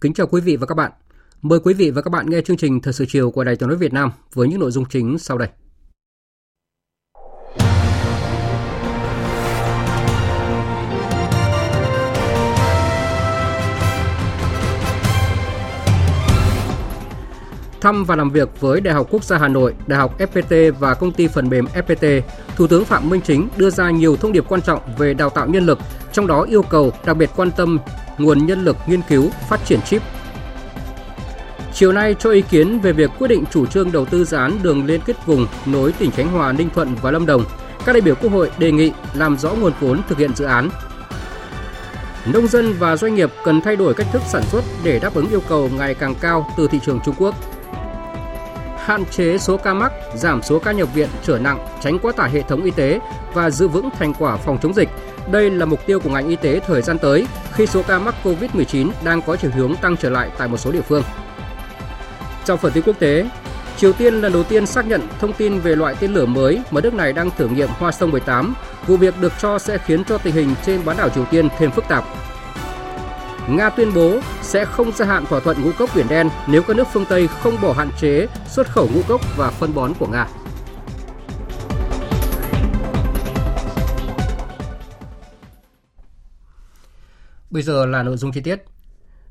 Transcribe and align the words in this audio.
Kính 0.00 0.12
chào 0.12 0.26
quý 0.26 0.40
vị 0.40 0.56
và 0.56 0.66
các 0.66 0.74
bạn. 0.74 0.92
Mời 1.42 1.60
quý 1.60 1.74
vị 1.74 1.90
và 1.90 2.02
các 2.02 2.10
bạn 2.10 2.30
nghe 2.30 2.40
chương 2.40 2.56
trình 2.56 2.80
Thời 2.80 2.92
sự 2.92 3.04
chiều 3.08 3.30
của 3.30 3.44
Đài 3.44 3.56
Tiếng 3.56 3.68
nói 3.68 3.78
Việt 3.78 3.92
Nam 3.92 4.10
với 4.34 4.48
những 4.48 4.60
nội 4.60 4.70
dung 4.70 4.84
chính 4.88 5.18
sau 5.18 5.38
đây. 5.38 5.48
Thăm 17.80 18.04
và 18.04 18.16
làm 18.16 18.30
việc 18.30 18.60
với 18.60 18.80
Đại 18.80 18.94
học 18.94 19.06
Quốc 19.10 19.24
gia 19.24 19.38
Hà 19.38 19.48
Nội, 19.48 19.74
Đại 19.86 19.98
học 19.98 20.18
FPT 20.18 20.72
và 20.72 20.94
công 20.94 21.12
ty 21.12 21.28
phần 21.28 21.48
mềm 21.48 21.66
FPT, 21.74 22.20
Thủ 22.56 22.66
tướng 22.66 22.84
Phạm 22.84 23.10
Minh 23.10 23.20
Chính 23.20 23.48
đưa 23.56 23.70
ra 23.70 23.90
nhiều 23.90 24.16
thông 24.16 24.32
điệp 24.32 24.44
quan 24.48 24.62
trọng 24.62 24.80
về 24.98 25.14
đào 25.14 25.30
tạo 25.30 25.46
nhân 25.48 25.66
lực, 25.66 25.78
trong 26.12 26.26
đó 26.26 26.42
yêu 26.42 26.62
cầu 26.62 26.92
đặc 27.04 27.16
biệt 27.16 27.30
quan 27.36 27.50
tâm 27.50 27.78
nguồn 28.18 28.46
nhân 28.46 28.64
lực 28.64 28.76
nghiên 28.86 29.00
cứu, 29.08 29.30
phát 29.48 29.60
triển 29.64 29.80
chip. 29.80 30.02
Chiều 31.74 31.92
nay 31.92 32.14
cho 32.18 32.30
ý 32.30 32.42
kiến 32.42 32.80
về 32.80 32.92
việc 32.92 33.10
quyết 33.18 33.28
định 33.28 33.44
chủ 33.50 33.66
trương 33.66 33.92
đầu 33.92 34.04
tư 34.04 34.24
dự 34.24 34.36
án 34.36 34.58
đường 34.62 34.86
liên 34.86 35.00
kết 35.06 35.26
vùng 35.26 35.46
nối 35.66 35.92
tỉnh 35.92 36.10
Khánh 36.10 36.28
Hòa, 36.28 36.52
Ninh 36.52 36.70
Thuận 36.74 36.94
và 37.02 37.10
Lâm 37.10 37.26
Đồng, 37.26 37.44
các 37.84 37.92
đại 37.92 38.00
biểu 38.00 38.14
Quốc 38.14 38.32
hội 38.32 38.50
đề 38.58 38.72
nghị 38.72 38.92
làm 39.14 39.38
rõ 39.38 39.50
nguồn 39.54 39.72
vốn 39.80 40.00
thực 40.08 40.18
hiện 40.18 40.30
dự 40.34 40.44
án. 40.44 40.70
Nông 42.32 42.46
dân 42.46 42.72
và 42.78 42.96
doanh 42.96 43.14
nghiệp 43.14 43.30
cần 43.44 43.60
thay 43.60 43.76
đổi 43.76 43.94
cách 43.94 44.06
thức 44.12 44.22
sản 44.28 44.42
xuất 44.42 44.64
để 44.84 44.98
đáp 44.98 45.14
ứng 45.14 45.30
yêu 45.30 45.42
cầu 45.48 45.70
ngày 45.78 45.94
càng 45.94 46.14
cao 46.20 46.48
từ 46.56 46.68
thị 46.70 46.80
trường 46.86 47.00
Trung 47.04 47.14
Quốc. 47.18 47.34
Hạn 48.88 49.04
chế 49.10 49.38
số 49.38 49.56
ca 49.56 49.74
mắc, 49.74 49.92
giảm 50.14 50.42
số 50.42 50.58
ca 50.58 50.72
nhập 50.72 50.88
viện 50.94 51.08
trở 51.22 51.38
nặng, 51.38 51.66
tránh 51.82 51.98
quá 51.98 52.12
tải 52.16 52.30
hệ 52.30 52.42
thống 52.42 52.64
y 52.64 52.70
tế 52.70 53.00
và 53.34 53.50
giữ 53.50 53.68
vững 53.68 53.88
thành 53.98 54.14
quả 54.18 54.36
phòng 54.36 54.58
chống 54.62 54.74
dịch 54.74 54.88
đây 55.30 55.50
là 55.50 55.66
mục 55.66 55.86
tiêu 55.86 56.00
của 56.00 56.10
ngành 56.10 56.28
y 56.28 56.36
tế 56.36 56.60
thời 56.66 56.82
gian 56.82 56.98
tới 56.98 57.26
khi 57.52 57.66
số 57.66 57.82
ca 57.82 57.98
mắc 57.98 58.14
COVID-19 58.24 58.90
đang 59.04 59.22
có 59.22 59.36
chiều 59.36 59.50
hướng 59.54 59.76
tăng 59.76 59.96
trở 59.96 60.10
lại 60.10 60.30
tại 60.38 60.48
một 60.48 60.56
số 60.56 60.72
địa 60.72 60.80
phương. 60.80 61.02
Trong 62.44 62.58
phần 62.58 62.72
tin 62.72 62.82
quốc 62.86 62.98
tế, 62.98 63.28
Triều 63.76 63.92
Tiên 63.92 64.14
lần 64.14 64.32
đầu 64.32 64.42
tiên 64.44 64.66
xác 64.66 64.86
nhận 64.86 65.08
thông 65.18 65.32
tin 65.32 65.58
về 65.58 65.76
loại 65.76 65.94
tên 66.00 66.14
lửa 66.14 66.26
mới 66.26 66.62
mà 66.70 66.80
nước 66.80 66.94
này 66.94 67.12
đang 67.12 67.30
thử 67.30 67.48
nghiệm 67.48 67.68
Hoa 67.68 67.92
Sông 67.92 68.10
18. 68.10 68.54
Vụ 68.86 68.96
việc 68.96 69.14
được 69.20 69.32
cho 69.38 69.58
sẽ 69.58 69.78
khiến 69.78 70.04
cho 70.04 70.18
tình 70.18 70.34
hình 70.34 70.54
trên 70.66 70.84
bán 70.84 70.96
đảo 70.96 71.08
Triều 71.08 71.24
Tiên 71.24 71.48
thêm 71.58 71.70
phức 71.70 71.88
tạp. 71.88 72.04
Nga 73.48 73.70
tuyên 73.70 73.94
bố 73.94 74.20
sẽ 74.42 74.64
không 74.64 74.92
gia 74.92 75.06
hạn 75.06 75.24
thỏa 75.26 75.40
thuận 75.40 75.62
ngũ 75.62 75.70
cốc 75.78 75.90
Biển 75.96 76.06
Đen 76.08 76.28
nếu 76.48 76.62
các 76.62 76.76
nước 76.76 76.86
phương 76.92 77.04
Tây 77.08 77.28
không 77.28 77.54
bỏ 77.62 77.72
hạn 77.72 77.90
chế 78.00 78.26
xuất 78.46 78.66
khẩu 78.66 78.88
ngũ 78.94 79.00
cốc 79.08 79.20
và 79.36 79.50
phân 79.50 79.74
bón 79.74 79.92
của 79.98 80.06
Nga. 80.06 80.28
Bây 87.50 87.62
giờ 87.62 87.86
là 87.86 88.02
nội 88.02 88.16
dung 88.16 88.32
chi 88.32 88.40
tiết. 88.40 88.64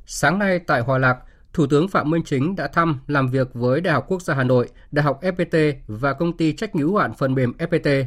Sáng 0.05 0.39
nay 0.39 0.59
tại 0.59 0.81
Hòa 0.81 0.97
Lạc, 0.97 1.17
Thủ 1.53 1.67
tướng 1.67 1.87
Phạm 1.87 2.09
Minh 2.09 2.23
Chính 2.25 2.55
đã 2.55 2.67
thăm 2.67 2.99
làm 3.07 3.27
việc 3.27 3.53
với 3.53 3.81
Đại 3.81 3.93
học 3.93 4.05
Quốc 4.07 4.21
gia 4.21 4.33
Hà 4.33 4.43
Nội, 4.43 4.69
Đại 4.91 5.03
học 5.03 5.19
FPT 5.21 5.73
và 5.87 6.13
công 6.13 6.37
ty 6.37 6.53
trách 6.53 6.75
nhiệm 6.75 6.87
hữu 6.87 6.97
hạn 6.97 7.13
phần 7.13 7.33
mềm 7.33 7.53
FPT. 7.57 8.05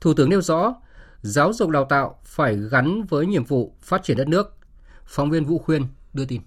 Thủ 0.00 0.14
tướng 0.14 0.30
nêu 0.30 0.40
rõ, 0.40 0.74
giáo 1.22 1.52
dục 1.52 1.70
đào 1.70 1.84
tạo 1.84 2.18
phải 2.24 2.56
gắn 2.70 3.02
với 3.02 3.26
nhiệm 3.26 3.44
vụ 3.44 3.74
phát 3.82 4.02
triển 4.02 4.16
đất 4.16 4.28
nước. 4.28 4.59
Phóng 5.10 5.30
viên 5.30 5.44
Vũ 5.44 5.58
Khuyên 5.58 5.86
đưa 6.12 6.24
tin. 6.24 6.40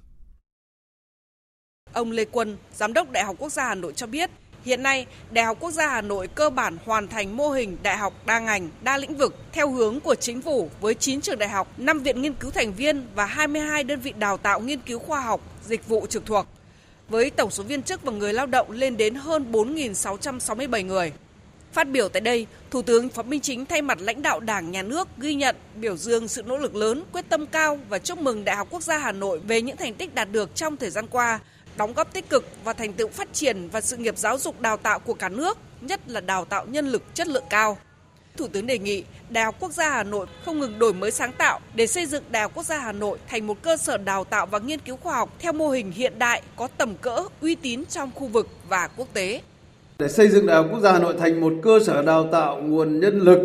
Ông 1.93 2.11
Lê 2.11 2.25
Quân, 2.25 2.57
Giám 2.73 2.93
đốc 2.93 3.11
Đại 3.11 3.23
học 3.23 3.35
Quốc 3.39 3.51
gia 3.51 3.65
Hà 3.65 3.75
Nội 3.75 3.93
cho 3.95 4.07
biết, 4.07 4.29
Hiện 4.65 4.83
nay, 4.83 5.05
Đại 5.31 5.45
học 5.45 5.57
Quốc 5.59 5.71
gia 5.71 5.87
Hà 5.87 6.01
Nội 6.01 6.27
cơ 6.27 6.49
bản 6.49 6.77
hoàn 6.85 7.07
thành 7.07 7.37
mô 7.37 7.49
hình 7.49 7.77
đại 7.83 7.97
học 7.97 8.13
đa 8.25 8.39
ngành, 8.39 8.69
đa 8.83 8.97
lĩnh 8.97 9.17
vực 9.17 9.35
theo 9.51 9.71
hướng 9.71 9.99
của 9.99 10.15
chính 10.15 10.41
phủ 10.41 10.69
với 10.81 10.93
9 10.93 11.21
trường 11.21 11.39
đại 11.39 11.49
học, 11.49 11.67
5 11.77 11.99
viện 11.99 12.21
nghiên 12.21 12.33
cứu 12.33 12.51
thành 12.51 12.73
viên 12.73 13.07
và 13.15 13.25
22 13.25 13.83
đơn 13.83 13.99
vị 13.99 14.13
đào 14.17 14.37
tạo 14.37 14.59
nghiên 14.59 14.79
cứu 14.79 14.99
khoa 14.99 15.21
học, 15.21 15.41
dịch 15.65 15.87
vụ 15.87 16.05
trực 16.09 16.25
thuộc. 16.25 16.47
Với 17.09 17.29
tổng 17.29 17.51
số 17.51 17.63
viên 17.63 17.83
chức 17.83 18.03
và 18.03 18.11
người 18.11 18.33
lao 18.33 18.45
động 18.45 18.71
lên 18.71 18.97
đến 18.97 19.15
hơn 19.15 19.51
4.667 19.51 20.85
người. 20.85 21.11
Phát 21.73 21.89
biểu 21.89 22.09
tại 22.09 22.21
đây, 22.21 22.47
Thủ 22.71 22.81
tướng 22.81 23.09
Phạm 23.09 23.29
Minh 23.29 23.41
Chính 23.41 23.65
thay 23.65 23.81
mặt 23.81 23.97
lãnh 24.01 24.21
đạo 24.21 24.39
Đảng, 24.39 24.71
Nhà 24.71 24.81
nước 24.81 25.07
ghi 25.17 25.33
nhận, 25.33 25.55
biểu 25.75 25.97
dương 25.97 26.27
sự 26.27 26.43
nỗ 26.43 26.57
lực 26.57 26.75
lớn, 26.75 27.03
quyết 27.11 27.25
tâm 27.29 27.45
cao 27.45 27.79
và 27.89 27.99
chúc 27.99 28.19
mừng 28.19 28.45
Đại 28.45 28.55
học 28.55 28.67
Quốc 28.71 28.83
gia 28.83 28.97
Hà 28.97 29.11
Nội 29.11 29.39
về 29.39 29.61
những 29.61 29.77
thành 29.77 29.93
tích 29.93 30.15
đạt 30.15 30.31
được 30.31 30.55
trong 30.55 30.77
thời 30.77 30.89
gian 30.89 31.07
qua– 31.07 31.39
đóng 31.77 31.93
góp 31.93 32.13
tích 32.13 32.29
cực 32.29 32.45
và 32.63 32.73
thành 32.73 32.93
tựu 32.93 33.07
phát 33.07 33.33
triển 33.33 33.69
và 33.69 33.81
sự 33.81 33.97
nghiệp 33.97 34.17
giáo 34.17 34.37
dục 34.37 34.61
đào 34.61 34.77
tạo 34.77 34.99
của 34.99 35.13
cả 35.13 35.29
nước, 35.29 35.57
nhất 35.81 35.99
là 36.07 36.21
đào 36.21 36.45
tạo 36.45 36.65
nhân 36.65 36.87
lực 36.87 37.03
chất 37.13 37.27
lượng 37.27 37.43
cao. 37.49 37.77
Thủ 38.37 38.47
tướng 38.47 38.67
đề 38.67 38.77
nghị 38.77 39.03
Đại 39.29 39.45
học 39.45 39.55
Quốc 39.59 39.71
gia 39.71 39.89
Hà 39.89 40.03
Nội 40.03 40.27
không 40.45 40.59
ngừng 40.59 40.79
đổi 40.79 40.93
mới 40.93 41.11
sáng 41.11 41.33
tạo 41.33 41.59
để 41.75 41.87
xây 41.87 42.05
dựng 42.05 42.23
Đại 42.29 42.41
học 42.41 42.51
Quốc 42.55 42.65
gia 42.65 42.77
Hà 42.77 42.91
Nội 42.91 43.17
thành 43.27 43.47
một 43.47 43.61
cơ 43.61 43.77
sở 43.77 43.97
đào 43.97 44.23
tạo 44.23 44.45
và 44.45 44.59
nghiên 44.59 44.79
cứu 44.79 44.97
khoa 44.97 45.15
học 45.15 45.33
theo 45.39 45.53
mô 45.53 45.69
hình 45.69 45.91
hiện 45.91 46.19
đại, 46.19 46.41
có 46.55 46.67
tầm 46.77 46.95
cỡ, 46.95 47.23
uy 47.41 47.55
tín 47.55 47.85
trong 47.85 48.11
khu 48.15 48.27
vực 48.27 48.47
và 48.69 48.87
quốc 48.87 49.07
tế. 49.13 49.41
Để 50.03 50.09
xây 50.09 50.29
dựng 50.29 50.45
Đại 50.45 50.57
học 50.57 50.65
Quốc 50.71 50.79
gia 50.79 50.91
Hà 50.91 50.99
Nội 50.99 51.13
thành 51.19 51.41
một 51.41 51.53
cơ 51.61 51.79
sở 51.79 52.01
đào 52.01 52.27
tạo 52.31 52.61
nguồn 52.61 52.99
nhân 52.99 53.19
lực 53.19 53.39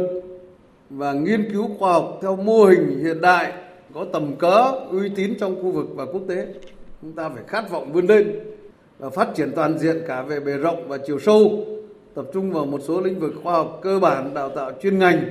và 0.90 1.12
nghiên 1.12 1.52
cứu 1.52 1.68
khoa 1.78 1.92
học 1.92 2.18
theo 2.22 2.36
mô 2.36 2.64
hình 2.64 3.00
hiện 3.04 3.20
đại, 3.20 3.52
có 3.94 4.06
tầm 4.12 4.36
cỡ, 4.36 4.72
uy 4.90 5.08
tín 5.08 5.34
trong 5.40 5.62
khu 5.62 5.70
vực 5.70 5.86
và 5.94 6.04
quốc 6.04 6.22
tế. 6.28 6.46
Chúng 7.02 7.12
ta 7.12 7.28
phải 7.28 7.42
khát 7.46 7.70
vọng 7.70 7.92
vươn 7.92 8.06
lên 8.06 8.40
và 8.98 9.10
phát 9.10 9.28
triển 9.34 9.52
toàn 9.56 9.78
diện 9.78 10.02
cả 10.06 10.22
về 10.22 10.40
bề 10.40 10.52
rộng 10.56 10.88
và 10.88 10.98
chiều 11.06 11.18
sâu 11.18 11.66
tập 12.14 12.24
trung 12.34 12.52
vào 12.52 12.66
một 12.66 12.80
số 12.86 13.00
lĩnh 13.00 13.20
vực 13.20 13.32
khoa 13.42 13.52
học 13.52 13.78
cơ 13.82 13.98
bản 13.98 14.34
đào 14.34 14.48
tạo 14.48 14.72
chuyên 14.82 14.98
ngành 14.98 15.24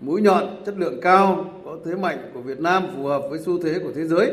mũi 0.00 0.22
nhọn 0.22 0.62
chất 0.66 0.74
lượng 0.78 1.00
cao 1.00 1.44
có 1.64 1.76
thế 1.84 1.94
mạnh 1.94 2.18
của 2.34 2.40
Việt 2.40 2.60
Nam 2.60 2.82
phù 2.96 3.04
hợp 3.04 3.22
với 3.30 3.38
xu 3.38 3.62
thế 3.62 3.78
của 3.78 3.90
thế 3.94 4.04
giới 4.04 4.32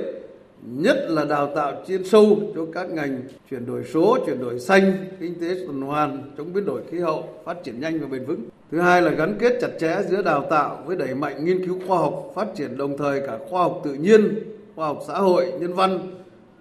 nhất 0.61 0.97
là 1.09 1.25
đào 1.25 1.51
tạo 1.55 1.73
chuyên 1.87 2.03
sâu 2.03 2.39
cho 2.55 2.61
các 2.73 2.89
ngành 2.89 3.21
chuyển 3.49 3.65
đổi 3.65 3.83
số, 3.93 4.17
chuyển 4.25 4.39
đổi 4.39 4.59
xanh, 4.59 4.93
kinh 5.19 5.39
tế 5.41 5.47
tuần 5.65 5.81
hoàn, 5.81 6.31
chống 6.37 6.53
biến 6.53 6.65
đổi 6.65 6.81
khí 6.91 6.99
hậu, 6.99 7.29
phát 7.45 7.57
triển 7.63 7.79
nhanh 7.79 7.99
và 7.99 8.07
bền 8.07 8.25
vững. 8.25 8.41
Thứ 8.71 8.79
hai 8.79 9.01
là 9.01 9.11
gắn 9.11 9.35
kết 9.39 9.57
chặt 9.61 9.69
chẽ 9.79 9.97
giữa 10.09 10.21
đào 10.21 10.47
tạo 10.49 10.83
với 10.85 10.95
đẩy 10.97 11.15
mạnh 11.15 11.45
nghiên 11.45 11.65
cứu 11.67 11.79
khoa 11.87 11.97
học, 11.97 12.31
phát 12.35 12.47
triển 12.55 12.77
đồng 12.77 12.97
thời 12.97 13.21
cả 13.27 13.37
khoa 13.49 13.61
học 13.61 13.81
tự 13.83 13.93
nhiên, 13.93 14.39
khoa 14.75 14.87
học 14.87 14.99
xã 15.07 15.13
hội, 15.13 15.53
nhân 15.59 15.73
văn, 15.73 15.99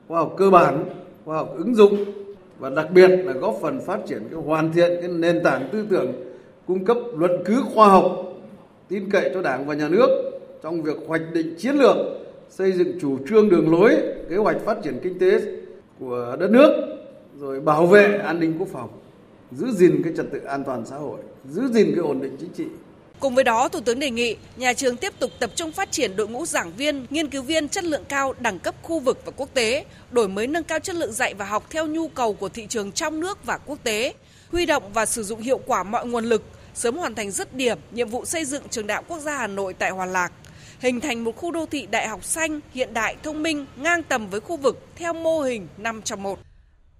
khoa 0.08 0.18
học 0.18 0.34
cơ 0.36 0.50
bản 0.50 0.84
khoa 1.28 1.36
học 1.36 1.54
ứng 1.58 1.74
dụng 1.74 2.04
và 2.58 2.70
đặc 2.70 2.90
biệt 2.90 3.08
là 3.08 3.32
góp 3.32 3.58
phần 3.62 3.80
phát 3.80 3.98
triển 4.06 4.22
cái 4.30 4.40
hoàn 4.40 4.72
thiện 4.72 4.90
cái 5.00 5.08
nền 5.08 5.42
tảng 5.44 5.68
tư 5.72 5.86
tưởng 5.90 6.12
cung 6.66 6.84
cấp 6.84 6.96
luận 7.16 7.30
cứ 7.44 7.62
khoa 7.74 7.88
học 7.88 8.24
tin 8.88 9.10
cậy 9.10 9.30
cho 9.34 9.42
đảng 9.42 9.66
và 9.66 9.74
nhà 9.74 9.88
nước 9.88 10.08
trong 10.62 10.82
việc 10.82 10.96
hoạch 11.06 11.22
định 11.32 11.54
chiến 11.58 11.74
lược 11.74 11.96
xây 12.50 12.72
dựng 12.72 12.98
chủ 13.00 13.18
trương 13.28 13.48
đường 13.48 13.70
lối 13.72 13.96
kế 14.30 14.36
hoạch 14.36 14.56
phát 14.64 14.76
triển 14.84 15.00
kinh 15.02 15.18
tế 15.18 15.40
của 15.98 16.36
đất 16.40 16.50
nước 16.50 16.98
rồi 17.40 17.60
bảo 17.60 17.86
vệ 17.86 18.18
an 18.18 18.40
ninh 18.40 18.54
quốc 18.58 18.68
phòng 18.72 18.90
giữ 19.52 19.66
gìn 19.70 20.00
cái 20.04 20.12
trật 20.16 20.26
tự 20.32 20.38
an 20.38 20.64
toàn 20.64 20.86
xã 20.86 20.96
hội 20.96 21.20
giữ 21.50 21.62
gìn 21.72 21.92
cái 21.94 22.04
ổn 22.04 22.20
định 22.20 22.36
chính 22.40 22.50
trị. 22.56 22.64
Cùng 23.20 23.34
với 23.34 23.44
đó, 23.44 23.68
Thủ 23.68 23.80
tướng 23.80 23.98
đề 23.98 24.10
nghị 24.10 24.36
nhà 24.56 24.72
trường 24.72 24.96
tiếp 24.96 25.12
tục 25.18 25.30
tập 25.38 25.50
trung 25.54 25.72
phát 25.72 25.92
triển 25.92 26.16
đội 26.16 26.28
ngũ 26.28 26.46
giảng 26.46 26.72
viên, 26.76 27.06
nghiên 27.10 27.30
cứu 27.30 27.42
viên 27.42 27.68
chất 27.68 27.84
lượng 27.84 28.04
cao 28.08 28.34
đẳng 28.40 28.58
cấp 28.58 28.74
khu 28.82 29.00
vực 29.00 29.18
và 29.24 29.32
quốc 29.36 29.48
tế, 29.54 29.84
đổi 30.10 30.28
mới 30.28 30.46
nâng 30.46 30.64
cao 30.64 30.78
chất 30.78 30.96
lượng 30.96 31.12
dạy 31.12 31.34
và 31.34 31.44
học 31.44 31.66
theo 31.70 31.86
nhu 31.86 32.08
cầu 32.08 32.32
của 32.32 32.48
thị 32.48 32.66
trường 32.68 32.92
trong 32.92 33.20
nước 33.20 33.44
và 33.44 33.58
quốc 33.58 33.78
tế, 33.82 34.14
huy 34.52 34.66
động 34.66 34.82
và 34.94 35.06
sử 35.06 35.22
dụng 35.22 35.40
hiệu 35.40 35.60
quả 35.66 35.82
mọi 35.82 36.06
nguồn 36.06 36.24
lực, 36.24 36.42
sớm 36.74 36.96
hoàn 36.96 37.14
thành 37.14 37.30
dứt 37.30 37.54
điểm 37.54 37.78
nhiệm 37.92 38.08
vụ 38.08 38.24
xây 38.24 38.44
dựng 38.44 38.62
trường 38.70 38.86
đại 38.86 39.02
quốc 39.08 39.18
gia 39.18 39.36
Hà 39.36 39.46
Nội 39.46 39.74
tại 39.74 39.90
Hòa 39.90 40.06
Lạc, 40.06 40.32
hình 40.78 41.00
thành 41.00 41.24
một 41.24 41.36
khu 41.36 41.50
đô 41.50 41.66
thị 41.66 41.88
đại 41.90 42.08
học 42.08 42.24
xanh, 42.24 42.60
hiện 42.74 42.94
đại, 42.94 43.16
thông 43.22 43.42
minh, 43.42 43.66
ngang 43.76 44.02
tầm 44.02 44.28
với 44.30 44.40
khu 44.40 44.56
vực 44.56 44.78
theo 44.96 45.12
mô 45.12 45.40
hình 45.40 45.66
5 45.78 46.02
trong 46.02 46.22
1. 46.22 46.38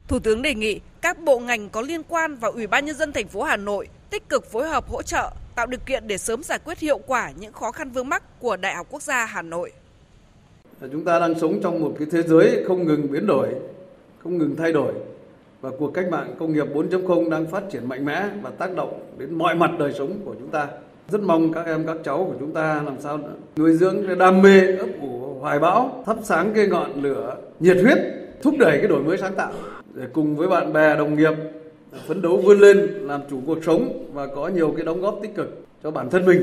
Thủ 0.09 0.19
tướng 0.19 0.43
đề 0.43 0.55
nghị 0.55 0.81
các 1.01 1.19
bộ 1.23 1.39
ngành 1.39 1.69
có 1.69 1.81
liên 1.81 2.03
quan 2.09 2.35
và 2.35 2.49
Ủy 2.49 2.67
ban 2.67 2.85
nhân 2.85 2.97
dân 2.97 3.13
thành 3.13 3.29
phố 3.29 3.43
Hà 3.43 3.57
Nội 3.57 3.89
tích 4.11 4.29
cực 4.29 4.53
phối 4.53 4.69
hợp 4.69 4.89
hỗ 4.89 5.03
trợ 5.03 5.31
tạo 5.55 5.67
điều 5.67 5.81
kiện 5.87 6.07
để 6.07 6.19
sớm 6.19 6.43
giải 6.43 6.59
quyết 6.65 6.79
hiệu 6.79 6.99
quả 7.07 7.33
những 7.41 7.53
khó 7.53 7.73
khăn 7.73 7.91
vướng 7.91 8.09
mắc 8.09 8.41
của 8.41 8.57
Đại 8.57 8.75
học 8.75 8.87
Quốc 8.91 9.03
gia 9.03 9.25
Hà 9.25 9.43
Nội. 9.43 9.73
Chúng 10.93 11.05
ta 11.05 11.19
đang 11.19 11.39
sống 11.41 11.61
trong 11.63 11.81
một 11.81 11.95
cái 11.99 12.09
thế 12.11 12.23
giới 12.23 12.65
không 12.69 12.87
ngừng 12.87 13.13
biến 13.13 13.27
đổi, 13.27 13.49
không 14.19 14.39
ngừng 14.39 14.57
thay 14.57 14.73
đổi 14.73 14.93
và 15.61 15.71
cuộc 15.79 15.91
cách 15.95 16.07
mạng 16.11 16.35
công 16.39 16.53
nghiệp 16.53 16.67
4.0 16.75 17.31
đang 17.31 17.47
phát 17.47 17.63
triển 17.73 17.89
mạnh 17.89 18.05
mẽ 18.05 18.25
và 18.43 18.51
tác 18.51 18.77
động 18.77 19.15
đến 19.19 19.35
mọi 19.35 19.55
mặt 19.55 19.71
đời 19.79 19.95
sống 19.99 20.21
của 20.25 20.35
chúng 20.39 20.51
ta. 20.51 20.69
Rất 21.09 21.21
mong 21.21 21.53
các 21.53 21.67
em 21.67 21.87
các 21.87 21.97
cháu 22.05 22.25
của 22.25 22.35
chúng 22.41 22.53
ta 22.53 22.83
làm 22.87 22.95
sao 23.01 23.19
nuôi 23.57 23.73
dưỡng 23.73 24.07
cái 24.07 24.17
đam 24.17 24.43
mê 24.43 24.77
ấp 24.77 24.87
ủ 25.01 25.37
hoài 25.41 25.59
bão, 25.59 26.03
thắp 26.07 26.17
sáng 26.23 26.53
cái 26.55 26.67
ngọn 26.67 27.03
lửa 27.03 27.37
nhiệt 27.61 27.77
huyết, 27.83 27.99
thúc 28.43 28.55
đẩy 28.59 28.79
cái 28.79 28.89
đổi 28.89 29.03
mới 29.03 29.19
sáng 29.19 29.35
tạo 29.35 29.53
để 29.95 30.03
cùng 30.13 30.37
với 30.37 30.49
bạn 30.49 30.73
bè 30.73 30.97
đồng 30.97 31.17
nghiệp 31.17 31.33
phấn 32.07 32.23
đấu 32.23 32.37
vươn 32.37 32.59
lên 32.59 32.79
làm 32.79 33.21
chủ 33.31 33.39
cuộc 33.47 33.59
sống 33.67 34.05
và 34.13 34.27
có 34.27 34.49
nhiều 34.49 34.73
cái 34.77 34.87
đóng 34.87 35.01
góp 35.01 35.19
tích 35.23 35.35
cực 35.35 35.59
cho 35.83 35.91
bản 35.91 36.11
thân 36.11 36.27
mình, 36.27 36.43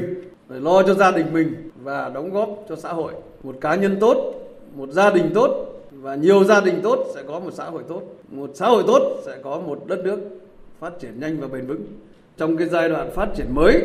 để 0.50 0.60
lo 0.60 0.84
cho 0.84 0.94
gia 0.94 1.12
đình 1.12 1.26
mình 1.34 1.70
và 1.84 2.10
đóng 2.10 2.34
góp 2.34 2.50
cho 2.70 2.76
xã 2.76 2.94
hội. 2.94 3.14
Một 3.44 3.56
cá 3.62 3.76
nhân 3.76 3.98
tốt, 4.00 4.34
một 4.76 4.90
gia 4.90 5.10
đình 5.10 5.32
tốt 5.34 5.82
và 5.92 6.16
nhiều 6.16 6.44
gia 6.44 6.62
đình 6.62 6.80
tốt 6.84 7.06
sẽ 7.16 7.24
có 7.28 7.40
một 7.40 7.52
xã 7.54 7.66
hội 7.66 7.84
tốt, 7.88 8.02
một 8.30 8.50
xã 8.54 8.68
hội 8.68 8.84
tốt 8.88 9.22
sẽ 9.26 9.38
có 9.44 9.60
một 9.60 9.80
đất 9.88 10.00
nước 10.04 10.20
phát 10.80 11.00
triển 11.00 11.20
nhanh 11.20 11.40
và 11.40 11.48
bền 11.48 11.68
vững. 11.68 11.86
Trong 12.38 12.58
cái 12.58 12.68
giai 12.68 12.90
đoạn 12.90 13.12
phát 13.12 13.28
triển 13.36 13.46
mới 13.54 13.82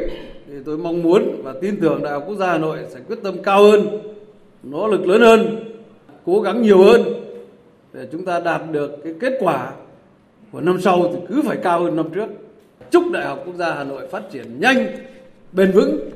thì 0.46 0.54
tôi 0.66 0.78
mong 0.78 1.02
muốn 1.02 1.42
và 1.42 1.54
tin 1.60 1.80
tưởng 1.80 2.02
Đại 2.02 2.12
học 2.12 2.24
Quốc 2.26 2.36
gia 2.36 2.46
Hà 2.46 2.58
Nội 2.58 2.78
sẽ 2.88 3.00
quyết 3.08 3.18
tâm 3.22 3.42
cao 3.42 3.62
hơn, 3.62 3.88
nỗ 4.62 4.86
lực 4.86 5.06
lớn 5.06 5.20
hơn, 5.20 5.64
cố 6.26 6.40
gắng 6.40 6.62
nhiều 6.62 6.82
hơn 6.82 7.02
để 7.92 8.06
chúng 8.12 8.24
ta 8.24 8.40
đạt 8.40 8.62
được 8.72 8.90
cái 9.04 9.14
kết 9.20 9.32
quả 9.40 9.72
của 10.52 10.60
năm 10.60 10.80
sau 10.80 11.10
thì 11.12 11.18
cứ 11.28 11.42
phải 11.46 11.56
cao 11.62 11.82
hơn 11.82 11.96
năm 11.96 12.10
trước. 12.14 12.26
Chúc 12.90 13.02
Đại 13.12 13.26
học 13.26 13.42
Quốc 13.46 13.54
gia 13.54 13.74
Hà 13.74 13.84
Nội 13.84 14.06
phát 14.06 14.22
triển 14.30 14.60
nhanh, 14.60 14.86
bền 15.52 15.70
vững, 15.70 16.10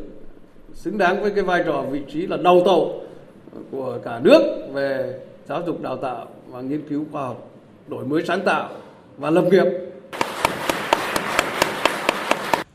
xứng 0.72 0.98
đáng 0.98 1.22
với 1.22 1.30
cái 1.30 1.44
vai 1.44 1.62
trò 1.66 1.84
vị 1.90 2.00
trí 2.12 2.26
là 2.26 2.36
đầu 2.36 2.62
tàu 2.66 3.00
của 3.70 3.98
cả 4.04 4.20
nước 4.22 4.68
về 4.72 5.14
giáo 5.48 5.62
dục 5.66 5.82
đào 5.82 5.96
tạo 5.96 6.26
và 6.50 6.60
nghiên 6.60 6.88
cứu 6.88 7.04
khoa 7.12 7.22
học, 7.22 7.50
đổi 7.88 8.04
mới 8.04 8.22
sáng 8.26 8.40
tạo 8.40 8.68
và 9.18 9.30
lập 9.30 9.44
nghiệp. 9.50 9.64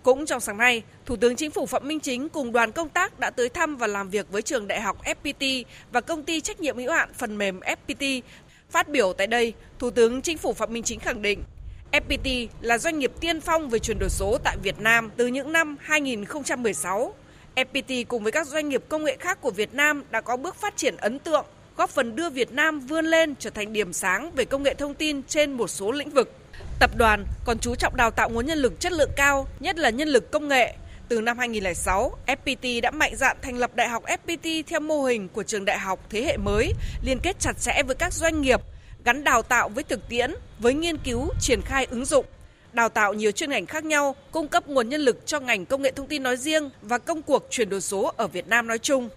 Cũng 0.10 0.26
trong 0.26 0.40
sáng 0.40 0.58
nay, 0.58 0.84
Thủ 1.06 1.16
tướng 1.16 1.36
Chính 1.36 1.52
phủ 1.52 1.66
Phạm 1.66 1.88
Minh 1.88 2.00
Chính 2.00 2.30
cùng 2.30 2.52
đoàn 2.52 2.72
công 2.72 2.90
tác 2.90 3.20
đã 3.20 3.30
tới 3.30 3.50
thăm 3.50 3.78
và 3.78 3.88
làm 3.88 4.10
việc 4.10 4.32
với 4.32 4.42
trường 4.42 4.68
đại 4.68 4.82
học 4.82 4.98
FPT 5.06 5.64
và 5.92 6.02
công 6.02 6.24
ty 6.24 6.42
trách 6.42 6.60
nhiệm 6.60 6.78
hữu 6.78 6.92
hạn 6.92 7.10
phần 7.14 7.38
mềm 7.38 7.60
FPT. 7.60 8.22
Phát 8.70 8.90
biểu 8.90 9.14
tại 9.14 9.28
đây, 9.28 9.54
Thủ 9.80 9.92
tướng 9.92 10.22
Chính 10.22 10.38
phủ 10.38 10.54
Phạm 10.54 10.74
Minh 10.74 10.84
Chính 10.84 11.00
khẳng 11.00 11.22
định 11.22 11.44
FPT 11.92 12.48
là 12.62 12.78
doanh 12.78 13.00
nghiệp 13.00 13.12
tiên 13.20 13.42
phong 13.42 13.70
về 13.70 13.80
chuyển 13.80 14.00
đổi 14.00 14.10
số 14.10 14.38
tại 14.44 14.58
Việt 14.64 14.80
Nam 14.80 15.12
từ 15.18 15.28
những 15.28 15.52
năm 15.52 15.78
2016. 15.80 17.14
FPT 17.56 18.06
cùng 18.08 18.24
với 18.24 18.32
các 18.32 18.48
doanh 18.48 18.70
nghiệp 18.70 18.84
công 18.90 19.04
nghệ 19.04 19.18
khác 19.20 19.42
của 19.42 19.52
Việt 19.52 19.74
Nam 19.74 20.04
đã 20.12 20.22
có 20.22 20.38
bước 20.38 20.56
phát 20.56 20.78
triển 20.78 20.96
ấn 20.98 21.20
tượng, 21.20 21.46
góp 21.78 21.90
phần 21.90 22.16
đưa 22.16 22.30
Việt 22.30 22.52
Nam 22.52 22.80
vươn 22.80 23.06
lên 23.06 23.36
trở 23.40 23.50
thành 23.50 23.74
điểm 23.74 23.94
sáng 23.94 24.32
về 24.36 24.46
công 24.46 24.64
nghệ 24.64 24.74
thông 24.74 24.94
tin 24.94 25.24
trên 25.24 25.52
một 25.52 25.68
số 25.68 25.92
lĩnh 25.92 26.10
vực. 26.10 26.39
Tập 26.80 26.92
đoàn 26.96 27.26
còn 27.46 27.60
chú 27.60 27.76
trọng 27.76 27.96
đào 27.96 28.12
tạo 28.12 28.30
nguồn 28.30 28.46
nhân 28.46 28.58
lực 28.58 28.80
chất 28.80 28.92
lượng 28.92 29.10
cao, 29.16 29.48
nhất 29.60 29.78
là 29.78 29.90
nhân 29.90 30.08
lực 30.08 30.31
công 30.31 30.48
nghệ. 30.48 30.76
Từ 31.08 31.22
năm 31.22 31.38
2006, 31.38 32.18
FPT 32.28 32.81
đã 32.81 32.92
mạnh 32.92 33.16
dạn 33.16 33.38
thành 33.42 33.58
lập 33.58 33.76
Đại 33.76 33.90
học 33.90 34.04
FPT 34.06 34.64
theo 34.68 34.80
mô 34.80 35.04
hình 35.04 35.30
của 35.30 35.44
trường 35.44 35.66
đại 35.66 35.80
học 35.80 36.00
thế 36.10 36.24
hệ 36.24 36.38
mới, 36.38 36.74
liên 37.04 37.20
kết 37.24 37.40
chặt 37.40 37.54
chẽ 37.62 37.84
với 37.88 37.96
các 37.96 38.14
doanh 38.14 38.42
nghiệp, 38.42 38.62
gắn 39.06 39.24
đào 39.24 39.42
tạo 39.42 39.70
với 39.70 39.84
thực 39.84 40.10
tiễn, 40.10 40.31
với 40.60 40.74
nghiên 40.74 40.98
cứu, 40.98 41.30
triển 41.42 41.62
khai 41.66 41.88
ứng 41.92 42.06
dụng, 42.06 42.26
đào 42.74 42.90
tạo 42.90 43.14
nhiều 43.14 43.31
chuyên 43.31 43.50
ngành 43.50 43.66
khác 43.66 43.84
nhau, 43.86 44.16
cung 44.31 44.48
cấp 44.48 44.68
nguồn 44.68 44.90
nhân 44.90 45.02
lực 45.02 45.26
cho 45.26 45.40
ngành 45.40 45.66
công 45.66 45.81
nghệ 45.81 45.92
thông 45.92 46.08
tin 46.08 46.24
nói 46.24 46.38
riêng 46.38 46.70
và 46.81 46.98
công 46.98 47.22
cuộc 47.22 47.48
chuyển 47.50 47.70
đổi 47.70 47.81
số 47.81 48.14
ở 48.18 48.28
Việt 48.28 48.48
Nam 48.48 48.68
nói 48.68 48.78
chung. 48.78 49.10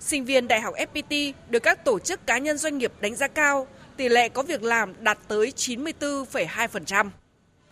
Sinh 0.00 0.24
viên 0.24 0.48
Đại 0.48 0.60
học 0.60 0.74
FPT 0.74 1.32
được 1.48 1.62
các 1.62 1.84
tổ 1.84 1.98
chức 1.98 2.26
cá 2.26 2.38
nhân 2.38 2.58
doanh 2.58 2.78
nghiệp 2.78 2.92
đánh 3.00 3.16
giá 3.16 3.28
cao, 3.28 3.66
tỷ 3.98 4.08
lệ 4.08 4.28
có 4.28 4.42
việc 4.42 4.62
làm 4.62 4.94
đạt 5.00 5.18
tới 5.28 5.52
94,2%. 5.56 7.10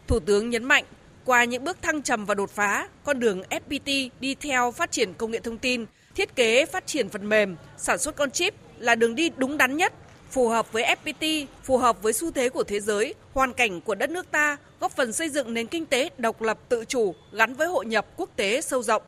Thủ 0.07 0.21
tướng 0.21 0.51
nhấn 0.51 0.65
mạnh, 0.65 0.85
qua 1.25 1.45
những 1.45 1.65
bước 1.65 1.83
thăng 1.83 2.03
trầm 2.03 2.25
và 2.25 2.35
đột 2.35 2.51
phá, 2.51 2.89
con 3.05 3.21
đường 3.21 3.43
FPT 3.51 4.09
đi 4.21 4.35
theo 4.35 4.71
phát 4.71 4.91
triển 4.91 5.15
công 5.15 5.31
nghệ 5.31 5.39
thông 5.39 5.59
tin, 5.59 5.85
thiết 6.15 6.37
kế 6.37 6.67
phát 6.67 6.87
triển 6.87 7.09
phần 7.09 7.29
mềm, 7.29 7.57
sản 7.77 7.99
xuất 7.99 8.17
con 8.17 8.31
chip 8.31 8.55
là 8.79 8.95
đường 8.95 9.15
đi 9.15 9.31
đúng 9.37 9.59
đắn 9.59 9.77
nhất, 9.77 9.93
phù 10.31 10.49
hợp 10.49 10.73
với 10.73 10.97
FPT, 11.05 11.47
phù 11.65 11.79
hợp 11.79 12.03
với 12.03 12.13
xu 12.13 12.31
thế 12.31 12.49
của 12.49 12.65
thế 12.65 12.81
giới, 12.81 13.15
hoàn 13.33 13.53
cảnh 13.53 13.81
của 13.81 13.95
đất 13.95 14.11
nước 14.11 14.31
ta, 14.31 14.57
góp 14.81 14.93
phần 14.97 15.13
xây 15.13 15.29
dựng 15.29 15.55
nền 15.55 15.67
kinh 15.67 15.87
tế 15.87 16.11
độc 16.19 16.43
lập 16.43 16.59
tự 16.69 16.85
chủ 16.85 17.15
gắn 17.33 17.55
với 17.55 17.69
hội 17.69 17.87
nhập 17.87 18.07
quốc 18.17 18.31
tế 18.37 18.61
sâu 18.61 18.83
rộng. 18.83 19.03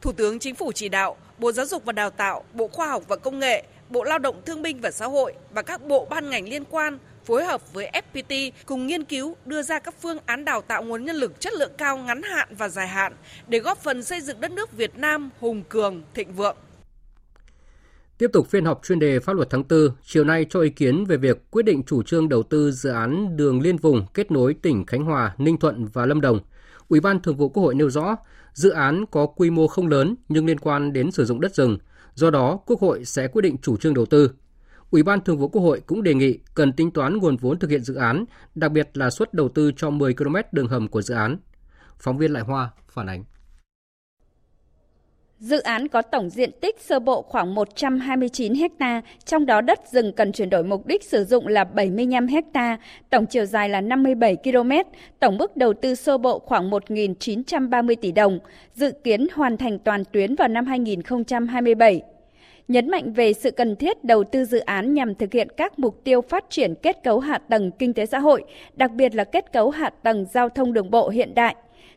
Thủ 0.00 0.12
tướng 0.12 0.38
Chính 0.38 0.54
phủ 0.54 0.72
chỉ 0.72 0.88
đạo 0.88 1.16
Bộ 1.38 1.52
Giáo 1.52 1.66
dục 1.66 1.84
và 1.84 1.92
Đào 1.92 2.10
tạo, 2.10 2.44
Bộ 2.52 2.68
Khoa 2.68 2.86
học 2.86 3.02
và 3.08 3.16
Công 3.16 3.38
nghệ, 3.38 3.64
Bộ 3.90 4.04
Lao 4.04 4.18
động 4.18 4.42
Thương 4.46 4.62
binh 4.62 4.80
và 4.80 4.90
Xã 4.90 5.06
hội 5.06 5.34
và 5.54 5.62
các 5.62 5.86
bộ 5.86 6.06
ban 6.10 6.30
ngành 6.30 6.48
liên 6.48 6.64
quan 6.70 6.98
phối 7.24 7.44
hợp 7.44 7.72
với 7.72 7.90
FPT 7.92 8.50
cùng 8.66 8.86
nghiên 8.86 9.04
cứu 9.04 9.36
đưa 9.46 9.62
ra 9.62 9.78
các 9.78 9.94
phương 10.00 10.18
án 10.26 10.44
đào 10.44 10.62
tạo 10.62 10.84
nguồn 10.84 11.04
nhân 11.04 11.16
lực 11.16 11.40
chất 11.40 11.52
lượng 11.52 11.72
cao 11.78 11.96
ngắn 11.96 12.22
hạn 12.22 12.48
và 12.58 12.68
dài 12.68 12.88
hạn 12.88 13.12
để 13.48 13.58
góp 13.58 13.78
phần 13.78 14.02
xây 14.02 14.20
dựng 14.20 14.40
đất 14.40 14.50
nước 14.50 14.72
Việt 14.72 14.98
Nam 14.98 15.30
hùng 15.40 15.62
cường, 15.68 16.02
thịnh 16.14 16.32
vượng. 16.32 16.56
Tiếp 18.18 18.30
tục 18.32 18.46
phiên 18.50 18.64
họp 18.64 18.80
chuyên 18.84 18.98
đề 18.98 19.20
pháp 19.20 19.32
luật 19.32 19.50
tháng 19.50 19.64
4, 19.68 19.88
chiều 20.02 20.24
nay 20.24 20.46
cho 20.50 20.60
ý 20.60 20.70
kiến 20.70 21.04
về 21.04 21.16
việc 21.16 21.50
quyết 21.50 21.62
định 21.62 21.82
chủ 21.86 22.02
trương 22.02 22.28
đầu 22.28 22.42
tư 22.42 22.70
dự 22.70 22.90
án 22.90 23.36
đường 23.36 23.60
liên 23.60 23.76
vùng 23.76 24.06
kết 24.14 24.30
nối 24.30 24.54
tỉnh 24.54 24.86
Khánh 24.86 25.04
Hòa, 25.04 25.34
Ninh 25.38 25.58
Thuận 25.58 25.86
và 25.86 26.06
Lâm 26.06 26.20
Đồng. 26.20 26.40
Ủy 26.88 27.00
ban 27.00 27.20
Thường 27.20 27.36
vụ 27.36 27.48
Quốc 27.48 27.62
hội 27.62 27.74
nêu 27.74 27.90
rõ, 27.90 28.16
dự 28.52 28.70
án 28.70 29.04
có 29.10 29.26
quy 29.26 29.50
mô 29.50 29.66
không 29.66 29.88
lớn 29.88 30.14
nhưng 30.28 30.46
liên 30.46 30.58
quan 30.58 30.92
đến 30.92 31.10
sử 31.10 31.24
dụng 31.24 31.40
đất 31.40 31.54
rừng, 31.54 31.78
do 32.14 32.30
đó 32.30 32.56
Quốc 32.66 32.80
hội 32.80 33.04
sẽ 33.04 33.28
quyết 33.28 33.42
định 33.42 33.56
chủ 33.62 33.76
trương 33.76 33.94
đầu 33.94 34.06
tư. 34.06 34.30
Ủy 34.90 35.02
ban 35.02 35.20
Thường 35.20 35.38
vụ 35.38 35.48
Quốc 35.48 35.62
hội 35.62 35.80
cũng 35.86 36.02
đề 36.02 36.14
nghị 36.14 36.38
cần 36.54 36.72
tính 36.72 36.90
toán 36.90 37.18
nguồn 37.18 37.36
vốn 37.36 37.58
thực 37.58 37.70
hiện 37.70 37.84
dự 37.84 37.94
án, 37.94 38.24
đặc 38.54 38.72
biệt 38.72 38.90
là 38.94 39.10
suất 39.10 39.34
đầu 39.34 39.48
tư 39.48 39.72
cho 39.76 39.90
10 39.90 40.14
km 40.14 40.36
đường 40.52 40.68
hầm 40.68 40.88
của 40.88 41.02
dự 41.02 41.14
án. 41.14 41.38
Phóng 41.98 42.18
viên 42.18 42.32
Lại 42.32 42.42
Hoa 42.42 42.70
phản 42.88 43.06
ánh. 43.06 43.24
Dự 45.38 45.60
án 45.60 45.88
có 45.88 46.02
tổng 46.02 46.30
diện 46.30 46.50
tích 46.60 46.80
sơ 46.80 46.98
bộ 46.98 47.22
khoảng 47.22 47.54
129 47.54 48.52
ha, 48.78 49.02
trong 49.24 49.46
đó 49.46 49.60
đất 49.60 49.80
rừng 49.92 50.12
cần 50.12 50.32
chuyển 50.32 50.50
đổi 50.50 50.64
mục 50.64 50.86
đích 50.86 51.04
sử 51.04 51.24
dụng 51.24 51.46
là 51.46 51.64
75 51.64 52.26
ha, 52.54 52.78
tổng 53.10 53.26
chiều 53.26 53.46
dài 53.46 53.68
là 53.68 53.80
57 53.80 54.36
km, 54.36 54.70
tổng 55.20 55.38
mức 55.38 55.56
đầu 55.56 55.72
tư 55.72 55.94
sơ 55.94 56.18
bộ 56.18 56.38
khoảng 56.38 56.70
1.930 56.70 57.94
tỷ 58.00 58.12
đồng, 58.12 58.38
dự 58.74 58.90
kiến 59.04 59.26
hoàn 59.34 59.56
thành 59.56 59.78
toàn 59.78 60.04
tuyến 60.12 60.34
vào 60.34 60.48
năm 60.48 60.66
2027 60.66 62.02
nhấn 62.68 62.90
mạnh 62.90 63.12
về 63.12 63.32
sự 63.32 63.50
cần 63.50 63.76
thiết 63.76 64.04
đầu 64.04 64.24
tư 64.24 64.44
dự 64.44 64.58
án 64.58 64.94
nhằm 64.94 65.14
thực 65.14 65.32
hiện 65.32 65.48
các 65.56 65.78
mục 65.78 66.04
tiêu 66.04 66.20
phát 66.20 66.44
triển 66.50 66.74
kết 66.74 67.02
cấu 67.04 67.20
hạ 67.20 67.38
tầng 67.48 67.70
kinh 67.70 67.94
tế 67.94 68.06
xã 68.06 68.18
hội, 68.18 68.44
đặc 68.74 68.92
biệt 68.92 69.14
là 69.14 69.24
kết 69.24 69.52
cấu 69.52 69.70
hạ 69.70 69.90
tầng 70.02 70.26
giao 70.32 70.48
thông 70.48 70.72
đường 70.72 70.90
bộ 70.90 71.08
hiện 71.08 71.34
đại. 71.34 71.56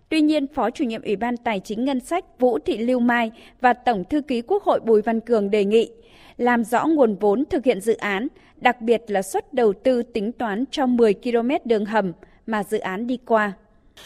Tuy 0.09 0.21
nhiên, 0.21 0.47
Phó 0.47 0.69
chủ 0.69 0.83
nhiệm 0.83 1.01
Ủy 1.01 1.15
ban 1.15 1.37
Tài 1.37 1.59
chính 1.59 1.85
Ngân 1.85 1.99
sách 1.99 2.39
Vũ 2.39 2.59
Thị 2.59 2.77
Lưu 2.77 2.99
Mai 2.99 3.31
và 3.61 3.73
Tổng 3.73 4.03
thư 4.03 4.21
ký 4.21 4.41
Quốc 4.41 4.63
hội 4.63 4.79
Bùi 4.79 5.01
Văn 5.01 5.19
Cường 5.19 5.51
đề 5.51 5.65
nghị 5.65 5.89
làm 6.37 6.63
rõ 6.63 6.85
nguồn 6.85 7.15
vốn 7.15 7.43
thực 7.49 7.65
hiện 7.65 7.81
dự 7.81 7.93
án, 7.93 8.27
đặc 8.61 8.81
biệt 8.81 9.01
là 9.07 9.21
suất 9.21 9.53
đầu 9.53 9.73
tư 9.73 10.03
tính 10.03 10.31
toán 10.31 10.63
cho 10.71 10.85
10 10.85 11.13
km 11.13 11.49
đường 11.65 11.85
hầm 11.85 12.11
mà 12.45 12.63
dự 12.63 12.79
án 12.79 13.07
đi 13.07 13.17
qua. 13.25 13.53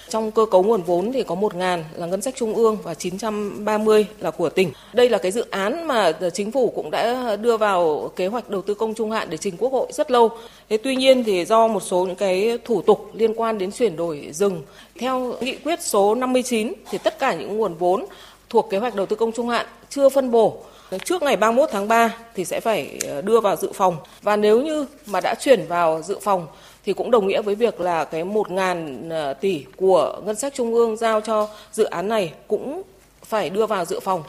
Trong 0.09 0.31
cơ 0.31 0.45
cấu 0.45 0.63
nguồn 0.63 0.81
vốn 0.81 1.11
thì 1.11 1.23
có 1.23 1.35
1 1.35 1.55
ngàn 1.55 1.83
là 1.95 2.05
ngân 2.05 2.21
sách 2.21 2.35
trung 2.37 2.55
ương 2.55 2.77
và 2.83 2.93
930 2.93 4.05
là 4.19 4.31
của 4.31 4.49
tỉnh. 4.49 4.71
Đây 4.93 5.09
là 5.09 5.17
cái 5.17 5.31
dự 5.31 5.45
án 5.49 5.87
mà 5.87 6.11
chính 6.33 6.51
phủ 6.51 6.73
cũng 6.75 6.91
đã 6.91 7.35
đưa 7.35 7.57
vào 7.57 8.11
kế 8.15 8.27
hoạch 8.27 8.49
đầu 8.49 8.61
tư 8.61 8.73
công 8.73 8.93
trung 8.93 9.11
hạn 9.11 9.27
để 9.29 9.37
trình 9.37 9.57
quốc 9.57 9.71
hội 9.71 9.87
rất 9.91 10.11
lâu. 10.11 10.29
Thế 10.69 10.77
tuy 10.77 10.95
nhiên 10.95 11.23
thì 11.23 11.45
do 11.45 11.67
một 11.67 11.83
số 11.83 12.05
những 12.05 12.15
cái 12.15 12.57
thủ 12.65 12.81
tục 12.81 13.09
liên 13.13 13.33
quan 13.33 13.57
đến 13.57 13.71
chuyển 13.71 13.95
đổi 13.95 14.29
rừng, 14.33 14.61
theo 14.99 15.35
nghị 15.41 15.55
quyết 15.55 15.81
số 15.81 16.15
59 16.15 16.73
thì 16.91 16.97
tất 16.97 17.19
cả 17.19 17.33
những 17.33 17.57
nguồn 17.57 17.73
vốn 17.73 18.05
thuộc 18.49 18.67
kế 18.69 18.77
hoạch 18.77 18.95
đầu 18.95 19.05
tư 19.05 19.15
công 19.15 19.31
trung 19.31 19.49
hạn 19.49 19.65
chưa 19.89 20.09
phân 20.09 20.31
bổ 20.31 20.57
trước 21.05 21.23
ngày 21.23 21.37
31 21.37 21.69
tháng 21.71 21.87
3 21.87 22.15
thì 22.35 22.45
sẽ 22.45 22.59
phải 22.59 22.99
ờ, 23.07 23.21
đưa 23.21 23.39
vào 23.39 23.55
dự 23.55 23.71
phòng 23.73 23.97
và 24.21 24.35
nếu 24.35 24.61
như 24.61 24.85
mà 25.05 25.19
đã 25.21 25.35
chuyển 25.39 25.65
vào 25.67 26.01
dự 26.01 26.19
phòng 26.21 26.47
thì 26.85 26.93
cũng 26.93 27.11
đồng 27.11 27.27
nghĩa 27.27 27.41
với 27.41 27.55
việc 27.55 27.81
là 27.81 28.05
cái 28.05 28.23
1.000 28.23 29.11
à, 29.11 29.33
tỷ 29.33 29.65
của 29.75 30.21
ngân 30.25 30.35
sách 30.35 30.53
trung 30.53 30.73
ương 30.73 30.97
giao 30.97 31.21
cho 31.21 31.49
dự 31.71 31.83
án 31.83 32.07
này 32.07 32.33
cũng 32.47 32.81
phải 33.23 33.49
đưa 33.49 33.65
vào 33.65 33.85
dự 33.85 33.99
phòng. 33.99 34.23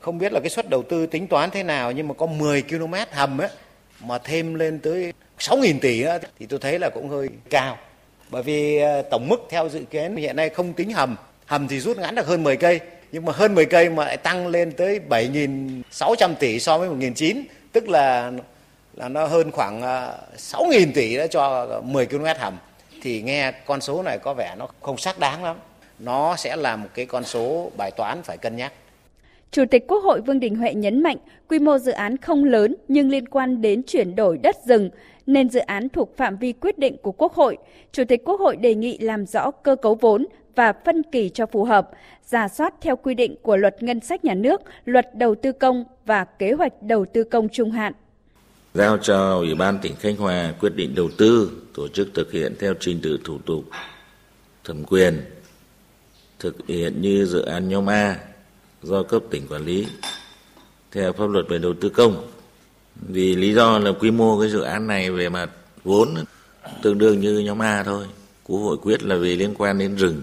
Không 0.00 0.18
biết 0.18 0.32
là 0.32 0.40
cái 0.40 0.50
suất 0.50 0.70
đầu 0.70 0.82
tư 0.82 1.06
tính 1.06 1.26
toán 1.26 1.50
thế 1.50 1.62
nào 1.62 1.92
nhưng 1.92 2.08
mà 2.08 2.14
có 2.14 2.26
10 2.26 2.62
km 2.62 2.94
hầm 3.10 3.38
ấy 3.40 3.48
mà 4.00 4.18
thêm 4.18 4.54
lên 4.54 4.78
tới 4.78 5.12
6.000 5.38 5.78
tỷ 5.80 6.02
ấy, 6.02 6.18
thì 6.38 6.46
tôi 6.46 6.58
thấy 6.58 6.78
là 6.78 6.90
cũng 6.90 7.08
hơi 7.08 7.28
cao. 7.50 7.78
Bởi 8.30 8.42
vì 8.42 8.78
à, 8.78 9.02
tổng 9.10 9.28
mức 9.28 9.46
theo 9.50 9.68
dự 9.68 9.80
kiến 9.90 10.16
hiện 10.16 10.36
nay 10.36 10.48
không 10.48 10.72
tính 10.72 10.92
hầm, 10.92 11.16
hầm 11.46 11.68
thì 11.68 11.80
rút 11.80 11.98
ngắn 11.98 12.14
được 12.14 12.26
hơn 12.26 12.42
10 12.42 12.56
cây, 12.56 12.80
nhưng 13.12 13.24
mà 13.24 13.32
hơn 13.32 13.54
10 13.54 13.64
cây 13.64 13.90
mà 13.90 14.04
lại 14.04 14.16
tăng 14.16 14.46
lên 14.46 14.72
tới 14.72 15.00
7.600 15.08 16.34
tỷ 16.34 16.60
so 16.60 16.78
với 16.78 16.88
1.900, 16.88 17.42
tức 17.72 17.88
là 17.88 18.32
là 18.96 19.08
nó 19.08 19.26
hơn 19.26 19.50
khoảng 19.50 19.82
à, 19.82 20.12
6.000 20.36 20.92
tỷ 20.94 21.16
đã 21.16 21.26
cho 21.26 21.66
10 21.84 22.06
km 22.06 22.24
hầm 22.38 22.58
thì 23.02 23.22
nghe 23.22 23.52
con 23.66 23.80
số 23.80 24.02
này 24.02 24.18
có 24.18 24.34
vẻ 24.34 24.54
nó 24.58 24.68
không 24.80 24.98
xác 24.98 25.18
đáng 25.18 25.44
lắm 25.44 25.56
nó 25.98 26.36
sẽ 26.36 26.56
là 26.56 26.76
một 26.76 26.88
cái 26.94 27.06
con 27.06 27.24
số 27.24 27.70
bài 27.76 27.90
toán 27.90 28.22
phải 28.22 28.38
cân 28.38 28.56
nhắc. 28.56 28.72
Chủ 29.50 29.64
tịch 29.70 29.84
Quốc 29.88 30.04
hội 30.04 30.20
Vương 30.20 30.40
Đình 30.40 30.56
Huệ 30.56 30.74
nhấn 30.74 31.02
mạnh 31.02 31.16
quy 31.48 31.58
mô 31.58 31.78
dự 31.78 31.92
án 31.92 32.16
không 32.16 32.44
lớn 32.44 32.74
nhưng 32.88 33.10
liên 33.10 33.28
quan 33.28 33.60
đến 33.62 33.82
chuyển 33.86 34.16
đổi 34.16 34.38
đất 34.38 34.56
rừng 34.66 34.90
nên 35.26 35.50
dự 35.50 35.60
án 35.60 35.88
thuộc 35.88 36.16
phạm 36.16 36.36
vi 36.36 36.52
quyết 36.52 36.78
định 36.78 36.96
của 37.02 37.12
Quốc 37.12 37.32
hội. 37.34 37.56
Chủ 37.92 38.04
tịch 38.08 38.24
Quốc 38.24 38.40
hội 38.40 38.56
đề 38.56 38.74
nghị 38.74 38.98
làm 38.98 39.26
rõ 39.26 39.50
cơ 39.50 39.76
cấu 39.76 39.94
vốn 39.94 40.26
và 40.54 40.72
phân 40.84 41.02
kỳ 41.02 41.28
cho 41.28 41.46
phù 41.46 41.64
hợp, 41.64 41.90
giả 42.24 42.48
soát 42.48 42.74
theo 42.80 42.96
quy 42.96 43.14
định 43.14 43.36
của 43.42 43.56
luật 43.56 43.82
ngân 43.82 44.00
sách 44.00 44.24
nhà 44.24 44.34
nước, 44.34 44.62
luật 44.84 45.14
đầu 45.14 45.34
tư 45.34 45.52
công 45.52 45.84
và 46.06 46.24
kế 46.24 46.52
hoạch 46.52 46.82
đầu 46.82 47.04
tư 47.04 47.24
công 47.24 47.48
trung 47.48 47.70
hạn. 47.70 47.92
Giao 48.76 48.98
cho 48.98 49.34
Ủy 49.38 49.54
ban 49.54 49.78
tỉnh 49.82 49.96
Khánh 49.96 50.16
Hòa 50.16 50.54
quyết 50.60 50.76
định 50.76 50.94
đầu 50.94 51.10
tư, 51.16 51.50
tổ 51.74 51.88
chức 51.88 52.08
thực 52.14 52.32
hiện 52.32 52.54
theo 52.58 52.74
trình 52.80 53.00
tự 53.02 53.18
thủ 53.24 53.38
tục 53.46 53.64
thẩm 54.64 54.84
quyền, 54.84 55.24
thực 56.38 56.56
hiện 56.68 57.02
như 57.02 57.26
dự 57.26 57.42
án 57.42 57.68
nhóm 57.68 57.88
A 57.90 58.16
do 58.82 59.02
cấp 59.02 59.22
tỉnh 59.30 59.48
quản 59.48 59.64
lý 59.64 59.86
theo 60.92 61.12
pháp 61.12 61.30
luật 61.30 61.48
về 61.48 61.58
đầu 61.58 61.74
tư 61.80 61.88
công. 61.88 62.28
Vì 63.08 63.36
lý 63.36 63.54
do 63.54 63.78
là 63.78 63.92
quy 63.92 64.10
mô 64.10 64.40
cái 64.40 64.50
dự 64.50 64.60
án 64.60 64.86
này 64.86 65.10
về 65.10 65.28
mặt 65.28 65.50
vốn 65.84 66.14
tương 66.82 66.98
đương 66.98 67.20
như 67.20 67.38
nhóm 67.38 67.62
A 67.62 67.82
thôi. 67.82 68.06
Quốc 68.44 68.58
hội 68.58 68.76
quyết 68.76 69.02
là 69.02 69.16
vì 69.16 69.36
liên 69.36 69.54
quan 69.58 69.78
đến 69.78 69.96
rừng 69.96 70.22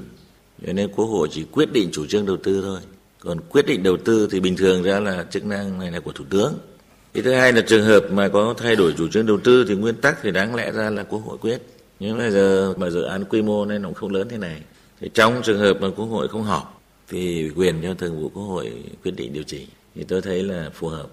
cho 0.67 0.73
nên 0.73 0.91
Quốc 0.95 1.05
hội 1.05 1.27
chỉ 1.31 1.43
quyết 1.51 1.73
định 1.73 1.89
chủ 1.91 2.05
trương 2.05 2.25
đầu 2.25 2.37
tư 2.37 2.61
thôi. 2.61 2.79
Còn 3.19 3.39
quyết 3.49 3.65
định 3.65 3.83
đầu 3.83 3.97
tư 3.97 4.27
thì 4.31 4.39
bình 4.39 4.55
thường 4.55 4.83
ra 4.83 4.99
là 4.99 5.25
chức 5.31 5.45
năng 5.45 5.79
này 5.79 5.91
là 5.91 5.99
của 5.99 6.11
Thủ 6.11 6.25
tướng. 6.29 6.53
Cái 7.13 7.23
thứ 7.23 7.31
hai 7.33 7.53
là 7.53 7.61
trường 7.61 7.85
hợp 7.85 8.03
mà 8.11 8.27
có 8.27 8.53
thay 8.57 8.75
đổi 8.75 8.93
chủ 8.97 9.07
trương 9.07 9.25
đầu 9.25 9.37
tư 9.43 9.65
thì 9.67 9.75
nguyên 9.75 9.95
tắc 9.95 10.17
thì 10.21 10.31
đáng 10.31 10.55
lẽ 10.55 10.71
ra 10.71 10.89
là 10.89 11.03
Quốc 11.03 11.19
hội 11.19 11.37
quyết. 11.37 11.61
Nhưng 11.99 12.17
bây 12.17 12.31
giờ 12.31 12.73
mà 12.77 12.89
dự 12.89 13.03
án 13.03 13.23
quy 13.25 13.41
mô 13.41 13.65
nên 13.65 13.81
nó 13.81 13.89
không 13.95 14.09
lớn 14.09 14.27
thế 14.29 14.37
này. 14.37 14.61
Thì 14.99 15.09
trong 15.13 15.41
trường 15.43 15.59
hợp 15.59 15.77
mà 15.81 15.87
Quốc 15.95 16.05
hội 16.05 16.27
không 16.27 16.43
họp 16.43 16.81
thì 17.09 17.51
quyền 17.55 17.81
cho 17.83 17.93
thường 17.93 18.21
vụ 18.21 18.29
Quốc 18.33 18.43
hội 18.43 18.73
quyết 19.03 19.11
định 19.15 19.33
điều 19.33 19.43
chỉnh. 19.43 19.67
Thì 19.95 20.03
tôi 20.03 20.21
thấy 20.21 20.43
là 20.43 20.69
phù 20.73 20.87
hợp. 20.87 21.07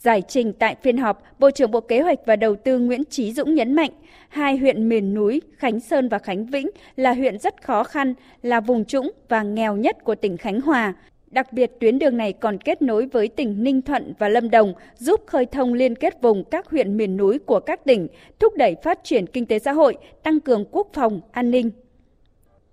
Giải 0.00 0.22
trình 0.28 0.52
tại 0.52 0.76
phiên 0.82 0.96
họp, 0.96 1.22
Bộ 1.38 1.50
trưởng 1.50 1.70
Bộ 1.70 1.80
Kế 1.80 2.00
hoạch 2.00 2.18
và 2.26 2.36
Đầu 2.36 2.56
tư 2.64 2.78
Nguyễn 2.78 3.04
Trí 3.10 3.32
Dũng 3.32 3.54
nhấn 3.54 3.74
mạnh, 3.74 3.90
hai 4.28 4.56
huyện 4.56 4.88
miền 4.88 5.14
núi 5.14 5.42
Khánh 5.56 5.80
Sơn 5.80 6.08
và 6.08 6.18
Khánh 6.18 6.46
Vĩnh 6.46 6.70
là 6.96 7.12
huyện 7.12 7.38
rất 7.38 7.62
khó 7.62 7.84
khăn, 7.84 8.14
là 8.42 8.60
vùng 8.60 8.84
trũng 8.84 9.10
và 9.28 9.42
nghèo 9.42 9.76
nhất 9.76 9.96
của 10.04 10.14
tỉnh 10.14 10.36
Khánh 10.36 10.60
Hòa. 10.60 10.94
Đặc 11.30 11.52
biệt 11.52 11.70
tuyến 11.80 11.98
đường 11.98 12.16
này 12.16 12.32
còn 12.32 12.58
kết 12.58 12.82
nối 12.82 13.06
với 13.06 13.28
tỉnh 13.28 13.64
Ninh 13.64 13.82
Thuận 13.82 14.14
và 14.18 14.28
Lâm 14.28 14.50
Đồng, 14.50 14.74
giúp 14.96 15.20
khơi 15.26 15.46
thông 15.46 15.74
liên 15.74 15.96
kết 15.96 16.22
vùng 16.22 16.44
các 16.44 16.66
huyện 16.66 16.96
miền 16.96 17.16
núi 17.16 17.38
của 17.38 17.60
các 17.60 17.84
tỉnh, 17.84 18.08
thúc 18.38 18.56
đẩy 18.56 18.76
phát 18.82 19.04
triển 19.04 19.26
kinh 19.26 19.46
tế 19.46 19.58
xã 19.58 19.72
hội, 19.72 19.96
tăng 20.22 20.40
cường 20.40 20.64
quốc 20.70 20.88
phòng, 20.92 21.20
an 21.32 21.50
ninh. 21.50 21.70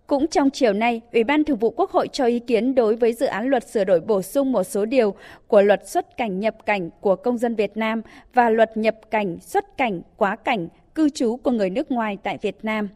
Cũng 0.08 0.28
trong 0.28 0.50
chiều 0.50 0.74
nay, 0.74 1.02
Ủy 1.14 1.24
ban 1.24 1.44
Thường 1.44 1.58
vụ 1.58 1.70
Quốc 1.70 1.92
hội 1.92 2.08
cho 2.08 2.26
ý 2.26 2.40
kiến 2.40 2.76
đối 2.76 2.96
với 2.96 3.14
dự 3.14 3.26
án 3.26 3.48
luật 3.48 3.68
sửa 3.68 3.84
đổi 3.84 4.00
bổ 4.00 4.22
sung 4.22 4.52
một 4.52 4.64
số 4.64 4.86
điều 4.86 5.14
của 5.48 5.62
luật 5.62 5.90
xuất 5.90 6.18
cảnh 6.18 6.40
nhập 6.40 6.66
cảnh 6.66 6.90
của 7.02 7.16
công 7.16 7.38
dân 7.38 7.56
Việt 7.56 7.78
Nam 7.78 8.02
và 8.34 8.50
luật 8.50 8.78
nhập 8.78 8.96
cảnh, 9.12 9.38
xuất 9.40 9.78
cảnh, 9.78 10.02
quá 10.18 10.36
cảnh, 10.36 10.68
cư 10.96 11.10
trú 11.10 11.38
của 11.38 11.52
người 11.52 11.70
nước 11.70 11.92
ngoài 11.92 12.18
tại 12.24 12.38
Việt 12.42 12.58
Nam. 12.64 12.90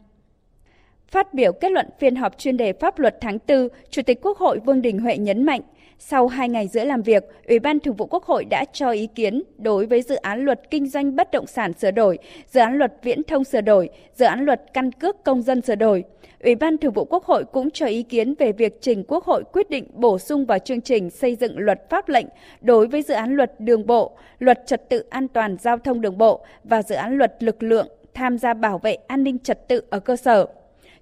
Phát 1.12 1.34
biểu 1.34 1.52
kết 1.52 1.72
luận 1.72 1.86
phiên 1.98 2.16
họp 2.16 2.38
chuyên 2.38 2.56
đề 2.56 2.72
pháp 2.72 2.98
luật 2.98 3.16
tháng 3.20 3.38
4, 3.48 3.68
Chủ 3.90 4.02
tịch 4.02 4.18
Quốc 4.22 4.38
hội 4.38 4.58
Vương 4.58 4.82
Đình 4.82 4.98
Huệ 4.98 5.16
nhấn 5.16 5.42
mạnh, 5.42 5.60
sau 5.98 6.26
hai 6.26 6.48
ngày 6.48 6.68
rưỡi 6.68 6.84
làm 6.84 7.02
việc, 7.02 7.24
Ủy 7.48 7.58
ban 7.58 7.80
Thường 7.80 7.96
vụ 7.96 8.06
Quốc 8.06 8.24
hội 8.24 8.44
đã 8.44 8.64
cho 8.72 8.90
ý 8.90 9.06
kiến 9.14 9.42
đối 9.58 9.86
với 9.86 10.02
dự 10.02 10.14
án 10.14 10.44
luật 10.44 10.70
kinh 10.70 10.86
doanh 10.86 11.16
bất 11.16 11.30
động 11.30 11.46
sản 11.46 11.72
sửa 11.72 11.90
đổi, 11.90 12.18
dự 12.46 12.60
án 12.60 12.78
luật 12.78 12.92
viễn 13.02 13.22
thông 13.24 13.44
sửa 13.44 13.60
đổi, 13.60 13.90
dự 14.14 14.24
án 14.24 14.44
luật 14.44 14.62
căn 14.72 14.92
cước 14.92 15.24
công 15.24 15.42
dân 15.42 15.60
sửa 15.60 15.74
đổi. 15.74 16.04
Ủy 16.40 16.54
ban 16.54 16.78
Thường 16.78 16.92
vụ 16.92 17.04
Quốc 17.04 17.24
hội 17.24 17.44
cũng 17.52 17.70
cho 17.70 17.86
ý 17.86 18.02
kiến 18.02 18.34
về 18.38 18.52
việc 18.52 18.78
trình 18.80 19.04
Quốc 19.08 19.24
hội 19.24 19.44
quyết 19.52 19.70
định 19.70 19.86
bổ 19.92 20.18
sung 20.18 20.46
vào 20.46 20.58
chương 20.58 20.80
trình 20.80 21.10
xây 21.10 21.36
dựng 21.36 21.58
luật 21.58 21.90
pháp 21.90 22.08
lệnh 22.08 22.26
đối 22.60 22.86
với 22.86 23.02
dự 23.02 23.14
án 23.14 23.36
luật 23.36 23.60
đường 23.60 23.86
bộ, 23.86 24.16
luật 24.38 24.66
trật 24.66 24.88
tự 24.88 25.04
an 25.10 25.28
toàn 25.28 25.56
giao 25.60 25.78
thông 25.78 26.00
đường 26.00 26.18
bộ 26.18 26.44
và 26.64 26.82
dự 26.82 26.94
án 26.94 27.18
luật 27.18 27.42
lực 27.42 27.62
lượng 27.62 27.88
tham 28.14 28.38
gia 28.38 28.54
bảo 28.54 28.78
vệ 28.78 28.94
an 29.06 29.24
ninh 29.24 29.38
trật 29.38 29.68
tự 29.68 29.82
ở 29.90 30.00
cơ 30.00 30.16
sở. 30.16 30.46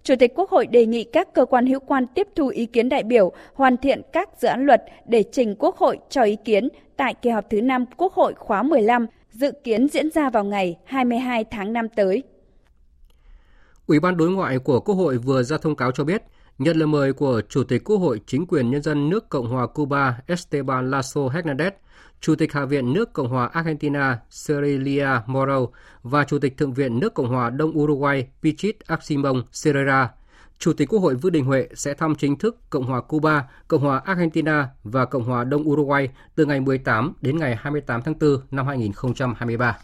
Chủ 0.02 0.14
tịch 0.18 0.32
Quốc 0.34 0.50
hội 0.50 0.66
đề 0.66 0.86
nghị 0.86 1.04
các 1.04 1.34
cơ 1.34 1.44
quan 1.44 1.66
hữu 1.66 1.80
quan 1.80 2.06
tiếp 2.06 2.28
thu 2.36 2.48
ý 2.48 2.66
kiến 2.66 2.88
đại 2.88 3.02
biểu, 3.02 3.32
hoàn 3.54 3.76
thiện 3.76 4.02
các 4.12 4.28
dự 4.40 4.48
án 4.48 4.66
luật 4.66 4.82
để 5.06 5.24
trình 5.32 5.54
Quốc 5.58 5.76
hội 5.76 5.98
cho 6.10 6.22
ý 6.22 6.36
kiến 6.44 6.68
tại 6.96 7.14
kỳ 7.22 7.30
họp 7.30 7.50
thứ 7.50 7.60
5 7.60 7.84
Quốc 7.96 8.12
hội 8.12 8.34
khóa 8.36 8.62
15, 8.62 9.06
dự 9.32 9.52
kiến 9.64 9.88
diễn 9.88 10.10
ra 10.10 10.30
vào 10.30 10.44
ngày 10.44 10.76
22 10.84 11.44
tháng 11.44 11.72
5 11.72 11.88
tới. 11.88 12.22
Ủy 13.86 14.00
ban 14.00 14.16
đối 14.16 14.30
ngoại 14.30 14.58
của 14.58 14.80
Quốc 14.80 14.94
hội 14.94 15.18
vừa 15.18 15.42
ra 15.42 15.58
thông 15.58 15.76
cáo 15.76 15.92
cho 15.92 16.04
biết, 16.04 16.22
nhận 16.60 16.76
lời 16.76 16.86
mời 16.86 17.12
của 17.12 17.42
Chủ 17.48 17.64
tịch 17.64 17.84
Quốc 17.84 17.96
hội 17.96 18.20
Chính 18.26 18.46
quyền 18.46 18.70
Nhân 18.70 18.82
dân 18.82 19.10
nước 19.10 19.28
Cộng 19.28 19.48
hòa 19.48 19.66
Cuba 19.66 20.18
Esteban 20.26 20.90
Lasso 20.90 21.20
Hernandez, 21.20 21.70
Chủ 22.20 22.34
tịch 22.34 22.52
Hạ 22.52 22.64
viện 22.64 22.92
nước 22.92 23.12
Cộng 23.12 23.28
hòa 23.28 23.46
Argentina 23.46 24.18
Cecilia 24.46 25.08
Moro 25.26 25.66
và 26.02 26.24
Chủ 26.24 26.38
tịch 26.38 26.56
Thượng 26.56 26.74
viện 26.74 27.00
nước 27.00 27.14
Cộng 27.14 27.28
hòa 27.28 27.50
Đông 27.50 27.78
Uruguay 27.78 28.26
Pichit 28.42 28.80
Aximon 28.86 29.42
Serrera. 29.52 30.10
Chủ 30.58 30.72
tịch 30.72 30.88
Quốc 30.88 31.00
hội 31.00 31.14
Vương 31.14 31.32
Đình 31.32 31.44
Huệ 31.44 31.68
sẽ 31.74 31.94
thăm 31.94 32.14
chính 32.14 32.38
thức 32.38 32.56
Cộng 32.70 32.84
hòa 32.84 33.00
Cuba, 33.00 33.44
Cộng 33.68 33.82
hòa 33.82 33.98
Argentina 34.04 34.68
và 34.84 35.04
Cộng 35.04 35.24
hòa 35.24 35.44
Đông 35.44 35.68
Uruguay 35.68 36.08
từ 36.34 36.46
ngày 36.46 36.60
18 36.60 37.12
đến 37.20 37.38
ngày 37.38 37.56
28 37.60 38.02
tháng 38.02 38.18
4 38.20 38.40
năm 38.50 38.66
2023. 38.66 39.78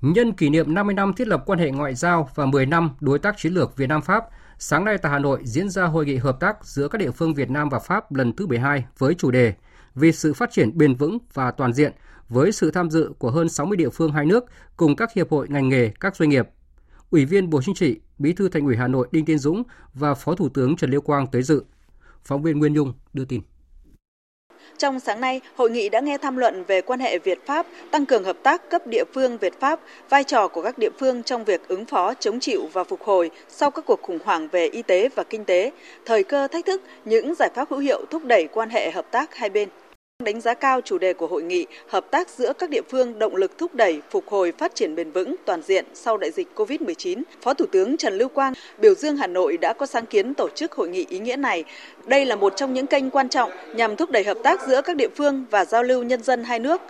Nhân 0.00 0.32
kỷ 0.32 0.48
niệm 0.48 0.74
50 0.74 0.94
năm 0.94 1.12
thiết 1.12 1.28
lập 1.28 1.42
quan 1.46 1.58
hệ 1.58 1.70
ngoại 1.70 1.94
giao 1.94 2.30
và 2.34 2.46
10 2.46 2.66
năm 2.66 2.90
đối 3.00 3.18
tác 3.18 3.38
chiến 3.38 3.54
lược 3.54 3.76
Việt 3.76 3.86
Nam 3.86 4.02
Pháp, 4.02 4.24
sáng 4.58 4.84
nay 4.84 4.98
tại 4.98 5.12
Hà 5.12 5.18
Nội 5.18 5.40
diễn 5.44 5.68
ra 5.68 5.84
hội 5.84 6.06
nghị 6.06 6.16
hợp 6.16 6.40
tác 6.40 6.64
giữa 6.64 6.88
các 6.88 6.98
địa 6.98 7.10
phương 7.10 7.34
Việt 7.34 7.50
Nam 7.50 7.68
và 7.68 7.78
Pháp 7.78 8.12
lần 8.12 8.36
thứ 8.36 8.46
12 8.46 8.84
với 8.98 9.14
chủ 9.14 9.30
đề 9.30 9.54
Vì 9.94 10.12
sự 10.12 10.34
phát 10.34 10.50
triển 10.52 10.78
bền 10.78 10.94
vững 10.94 11.18
và 11.34 11.50
toàn 11.50 11.72
diện 11.72 11.92
với 12.28 12.52
sự 12.52 12.70
tham 12.70 12.90
dự 12.90 13.12
của 13.18 13.30
hơn 13.30 13.48
60 13.48 13.76
địa 13.76 13.90
phương 13.90 14.12
hai 14.12 14.26
nước 14.26 14.44
cùng 14.76 14.96
các 14.96 15.12
hiệp 15.12 15.30
hội 15.30 15.48
ngành 15.48 15.68
nghề, 15.68 15.90
các 16.00 16.16
doanh 16.16 16.28
nghiệp. 16.28 16.48
Ủy 17.10 17.24
viên 17.24 17.50
Bộ 17.50 17.62
Chính 17.62 17.74
trị, 17.74 18.00
Bí 18.18 18.32
thư 18.32 18.48
Thành 18.48 18.66
ủy 18.66 18.76
Hà 18.76 18.88
Nội 18.88 19.08
Đinh 19.12 19.24
Tiến 19.24 19.38
Dũng 19.38 19.62
và 19.94 20.14
Phó 20.14 20.34
Thủ 20.34 20.48
tướng 20.48 20.76
Trần 20.76 20.90
Liêu 20.90 21.00
Quang 21.00 21.26
tới 21.26 21.42
dự. 21.42 21.64
Phóng 22.24 22.42
viên 22.42 22.58
Nguyên 22.58 22.72
Nhung 22.72 22.92
đưa 23.12 23.24
tin. 23.24 23.42
Trong 24.78 25.00
sáng 25.00 25.20
nay, 25.20 25.40
hội 25.56 25.70
nghị 25.70 25.88
đã 25.88 26.00
nghe 26.00 26.18
tham 26.18 26.36
luận 26.36 26.64
về 26.64 26.80
quan 26.80 27.00
hệ 27.00 27.18
Việt-Pháp, 27.18 27.66
tăng 27.90 28.06
cường 28.06 28.24
hợp 28.24 28.36
tác 28.42 28.70
cấp 28.70 28.86
địa 28.86 29.04
phương 29.14 29.38
Việt-Pháp, 29.38 29.80
vai 30.08 30.24
trò 30.24 30.48
của 30.48 30.62
các 30.62 30.78
địa 30.78 30.90
phương 30.98 31.22
trong 31.22 31.44
việc 31.44 31.68
ứng 31.68 31.84
phó, 31.84 32.14
chống 32.14 32.40
chịu 32.40 32.68
và 32.72 32.84
phục 32.84 33.02
hồi 33.02 33.30
sau 33.48 33.70
các 33.70 33.86
cuộc 33.86 34.02
khủng 34.02 34.18
hoảng 34.24 34.48
về 34.48 34.66
y 34.66 34.82
tế 34.82 35.08
và 35.14 35.24
kinh 35.24 35.44
tế, 35.44 35.70
thời 36.04 36.24
cơ 36.24 36.48
thách 36.48 36.66
thức, 36.66 36.82
những 37.04 37.34
giải 37.34 37.50
pháp 37.54 37.70
hữu 37.70 37.78
hiệu 37.78 38.04
thúc 38.10 38.24
đẩy 38.24 38.46
quan 38.46 38.70
hệ 38.70 38.90
hợp 38.90 39.06
tác 39.10 39.34
hai 39.34 39.50
bên. 39.50 39.68
Đánh 40.24 40.40
giá 40.40 40.54
cao 40.54 40.80
chủ 40.80 40.98
đề 40.98 41.12
của 41.12 41.26
hội 41.26 41.42
nghị, 41.42 41.66
hợp 41.88 42.10
tác 42.10 42.28
giữa 42.28 42.52
các 42.52 42.70
địa 42.70 42.82
phương 42.90 43.18
động 43.18 43.36
lực 43.36 43.58
thúc 43.58 43.74
đẩy 43.74 44.00
phục 44.10 44.28
hồi 44.28 44.52
phát 44.58 44.74
triển 44.74 44.94
bền 44.94 45.10
vững 45.10 45.34
toàn 45.44 45.62
diện 45.62 45.84
sau 45.94 46.16
đại 46.16 46.30
dịch 46.30 46.48
COVID-19. 46.54 47.22
Phó 47.42 47.54
Thủ 47.54 47.66
tướng 47.72 47.96
Trần 47.96 48.18
Lưu 48.18 48.28
Quang 48.28 48.52
biểu 48.78 48.94
dương 48.94 49.16
Hà 49.16 49.26
Nội 49.26 49.56
đã 49.56 49.72
có 49.72 49.86
sáng 49.86 50.06
kiến 50.06 50.34
tổ 50.34 50.48
chức 50.48 50.72
hội 50.72 50.88
nghị 50.88 51.06
ý 51.08 51.18
nghĩa 51.18 51.36
này. 51.36 51.64
Đây 52.06 52.26
là 52.26 52.36
một 52.36 52.52
trong 52.56 52.74
những 52.74 52.86
kênh 52.86 53.10
quan 53.10 53.28
trọng 53.28 53.50
nhằm 53.74 53.96
thúc 53.96 54.10
đẩy 54.10 54.24
hợp 54.24 54.38
tác 54.42 54.66
giữa 54.66 54.82
các 54.82 54.96
địa 54.96 55.08
phương 55.16 55.44
và 55.50 55.64
giao 55.64 55.82
lưu 55.82 56.02
nhân 56.02 56.22
dân 56.22 56.44
hai 56.44 56.58
nước. 56.58 56.80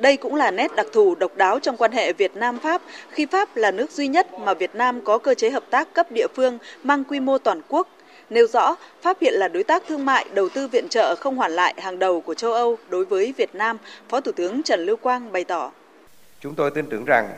Đây 0.00 0.16
cũng 0.16 0.34
là 0.34 0.50
nét 0.50 0.76
đặc 0.76 0.86
thù 0.92 1.14
độc 1.14 1.36
đáo 1.36 1.58
trong 1.58 1.76
quan 1.76 1.92
hệ 1.92 2.12
Việt 2.12 2.36
Nam 2.36 2.58
Pháp 2.58 2.82
khi 3.10 3.26
Pháp 3.26 3.56
là 3.56 3.70
nước 3.70 3.90
duy 3.90 4.08
nhất 4.08 4.38
mà 4.38 4.54
Việt 4.54 4.74
Nam 4.74 5.00
có 5.00 5.18
cơ 5.18 5.34
chế 5.34 5.50
hợp 5.50 5.64
tác 5.70 5.94
cấp 5.94 6.12
địa 6.12 6.26
phương 6.34 6.58
mang 6.82 7.04
quy 7.04 7.20
mô 7.20 7.38
toàn 7.38 7.60
quốc 7.68 7.88
nêu 8.30 8.46
rõ 8.46 8.76
Pháp 9.02 9.16
hiện 9.20 9.34
là 9.34 9.48
đối 9.48 9.64
tác 9.64 9.82
thương 9.88 10.04
mại 10.04 10.26
đầu 10.34 10.48
tư 10.48 10.68
viện 10.68 10.88
trợ 10.88 11.14
không 11.20 11.36
hoàn 11.36 11.52
lại 11.52 11.74
hàng 11.78 11.98
đầu 11.98 12.20
của 12.20 12.34
châu 12.34 12.52
Âu 12.52 12.78
đối 12.88 13.04
với 13.04 13.34
Việt 13.36 13.54
Nam, 13.54 13.78
Phó 14.08 14.20
Thủ 14.20 14.32
tướng 14.32 14.62
Trần 14.62 14.86
Lưu 14.86 14.96
Quang 14.96 15.32
bày 15.32 15.44
tỏ. 15.44 15.70
Chúng 16.40 16.54
tôi 16.54 16.70
tin 16.70 16.86
tưởng 16.86 17.04
rằng 17.04 17.28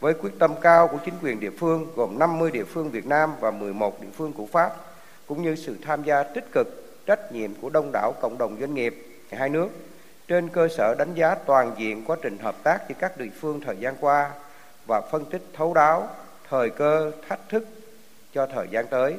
với 0.00 0.14
quyết 0.14 0.30
tâm 0.38 0.54
cao 0.60 0.88
của 0.88 0.98
chính 1.04 1.14
quyền 1.22 1.40
địa 1.40 1.50
phương 1.50 1.86
gồm 1.96 2.18
50 2.18 2.50
địa 2.50 2.64
phương 2.64 2.90
Việt 2.90 3.06
Nam 3.06 3.32
và 3.40 3.50
11 3.50 4.00
địa 4.02 4.08
phương 4.16 4.32
của 4.32 4.46
Pháp, 4.46 4.70
cũng 5.26 5.42
như 5.42 5.54
sự 5.54 5.76
tham 5.82 6.02
gia 6.02 6.22
tích 6.22 6.52
cực, 6.52 6.66
trách 7.06 7.32
nhiệm 7.32 7.54
của 7.54 7.70
đông 7.70 7.90
đảo 7.92 8.14
cộng 8.20 8.38
đồng 8.38 8.56
doanh 8.60 8.74
nghiệp 8.74 9.06
hai 9.30 9.48
nước, 9.48 9.68
trên 10.28 10.48
cơ 10.48 10.68
sở 10.68 10.94
đánh 10.98 11.14
giá 11.14 11.34
toàn 11.34 11.72
diện 11.78 12.04
quá 12.06 12.16
trình 12.22 12.38
hợp 12.38 12.56
tác 12.62 12.88
giữa 12.88 12.94
các 12.98 13.18
địa 13.18 13.30
phương 13.40 13.60
thời 13.60 13.76
gian 13.76 13.94
qua 14.00 14.30
và 14.86 15.00
phân 15.00 15.24
tích 15.24 15.42
thấu 15.52 15.74
đáo 15.74 16.08
thời 16.48 16.70
cơ, 16.70 17.12
thách 17.28 17.48
thức 17.48 17.68
cho 18.32 18.46
thời 18.46 18.66
gian 18.70 18.86
tới, 18.90 19.14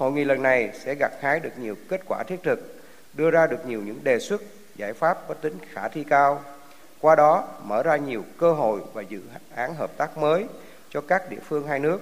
Hội 0.00 0.12
nghị 0.12 0.24
lần 0.24 0.42
này 0.42 0.70
sẽ 0.84 0.94
gặt 0.94 1.12
hái 1.20 1.40
được 1.40 1.58
nhiều 1.58 1.76
kết 1.88 2.00
quả 2.06 2.22
thiết 2.22 2.42
thực, 2.42 2.80
đưa 3.14 3.30
ra 3.30 3.46
được 3.46 3.66
nhiều 3.66 3.82
những 3.82 4.04
đề 4.04 4.18
xuất, 4.18 4.42
giải 4.76 4.92
pháp 4.92 5.18
có 5.28 5.34
tính 5.34 5.58
khả 5.72 5.88
thi 5.88 6.04
cao, 6.04 6.44
qua 7.00 7.16
đó 7.16 7.48
mở 7.64 7.82
ra 7.82 7.96
nhiều 7.96 8.24
cơ 8.38 8.52
hội 8.52 8.80
và 8.92 9.02
dự 9.02 9.22
án 9.54 9.74
hợp 9.74 9.90
tác 9.96 10.18
mới 10.18 10.46
cho 10.90 11.00
các 11.00 11.30
địa 11.30 11.40
phương 11.48 11.66
hai 11.66 11.78
nước. 11.78 12.00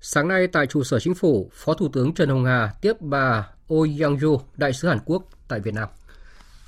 Sáng 0.00 0.28
nay 0.28 0.46
tại 0.46 0.66
trụ 0.66 0.84
sở 0.84 0.98
chính 0.98 1.14
phủ, 1.14 1.50
Phó 1.52 1.74
Thủ 1.74 1.88
tướng 1.92 2.14
Trần 2.14 2.28
Hồng 2.28 2.44
Hà 2.44 2.70
tiếp 2.80 2.92
bà 3.00 3.48
Oh 3.74 3.88
Young-ju, 3.88 4.38
đại 4.56 4.72
sứ 4.72 4.88
Hàn 4.88 4.98
Quốc 5.04 5.22
tại 5.48 5.60
Việt 5.60 5.74
Nam. 5.74 5.88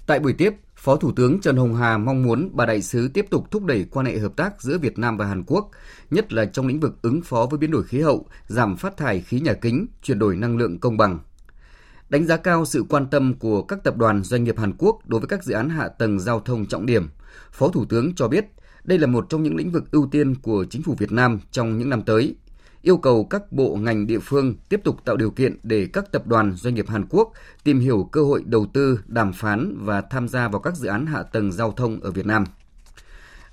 Tại 0.06 0.18
buổi 0.18 0.34
tiếp, 0.38 0.54
Phó 0.78 0.96
Thủ 0.96 1.12
tướng 1.12 1.40
Trần 1.40 1.56
Hồng 1.56 1.74
Hà 1.74 1.98
mong 1.98 2.22
muốn 2.22 2.50
bà 2.52 2.66
đại 2.66 2.82
sứ 2.82 3.08
tiếp 3.08 3.26
tục 3.30 3.50
thúc 3.50 3.64
đẩy 3.64 3.86
quan 3.90 4.06
hệ 4.06 4.18
hợp 4.18 4.36
tác 4.36 4.62
giữa 4.62 4.78
Việt 4.78 4.98
Nam 4.98 5.16
và 5.16 5.26
Hàn 5.26 5.44
Quốc, 5.46 5.70
nhất 6.10 6.32
là 6.32 6.44
trong 6.44 6.66
lĩnh 6.66 6.80
vực 6.80 7.02
ứng 7.02 7.22
phó 7.22 7.46
với 7.50 7.58
biến 7.58 7.70
đổi 7.70 7.84
khí 7.84 8.00
hậu, 8.00 8.26
giảm 8.46 8.76
phát 8.76 8.96
thải 8.96 9.20
khí 9.20 9.40
nhà 9.40 9.54
kính, 9.54 9.86
chuyển 10.02 10.18
đổi 10.18 10.36
năng 10.36 10.56
lượng 10.56 10.78
công 10.78 10.96
bằng. 10.96 11.18
Đánh 12.08 12.26
giá 12.26 12.36
cao 12.36 12.64
sự 12.64 12.84
quan 12.88 13.06
tâm 13.06 13.34
của 13.34 13.62
các 13.62 13.84
tập 13.84 13.96
đoàn 13.96 14.22
doanh 14.22 14.44
nghiệp 14.44 14.58
Hàn 14.58 14.72
Quốc 14.78 14.98
đối 15.06 15.20
với 15.20 15.28
các 15.28 15.44
dự 15.44 15.54
án 15.54 15.68
hạ 15.70 15.88
tầng 15.88 16.20
giao 16.20 16.40
thông 16.40 16.66
trọng 16.66 16.86
điểm. 16.86 17.08
Phó 17.52 17.68
Thủ 17.68 17.84
tướng 17.84 18.14
cho 18.14 18.28
biết 18.28 18.44
đây 18.84 18.98
là 18.98 19.06
một 19.06 19.26
trong 19.28 19.42
những 19.42 19.56
lĩnh 19.56 19.70
vực 19.70 19.90
ưu 19.90 20.08
tiên 20.10 20.34
của 20.34 20.64
chính 20.70 20.82
phủ 20.82 20.94
Việt 20.98 21.12
Nam 21.12 21.40
trong 21.50 21.78
những 21.78 21.90
năm 21.90 22.02
tới, 22.02 22.34
yêu 22.82 22.96
cầu 22.96 23.24
các 23.24 23.52
bộ 23.52 23.76
ngành 23.76 24.06
địa 24.06 24.18
phương 24.18 24.54
tiếp 24.68 24.80
tục 24.84 25.04
tạo 25.04 25.16
điều 25.16 25.30
kiện 25.30 25.56
để 25.62 25.88
các 25.92 26.12
tập 26.12 26.26
đoàn 26.26 26.52
doanh 26.56 26.74
nghiệp 26.74 26.88
Hàn 26.88 27.04
Quốc 27.10 27.32
tìm 27.64 27.80
hiểu 27.80 28.08
cơ 28.12 28.22
hội 28.22 28.42
đầu 28.46 28.66
tư, 28.72 29.00
đàm 29.06 29.32
phán 29.32 29.76
và 29.84 30.00
tham 30.00 30.28
gia 30.28 30.48
vào 30.48 30.60
các 30.60 30.76
dự 30.76 30.88
án 30.88 31.06
hạ 31.06 31.22
tầng 31.22 31.52
giao 31.52 31.72
thông 31.72 32.00
ở 32.00 32.10
Việt 32.10 32.26
Nam. 32.26 32.44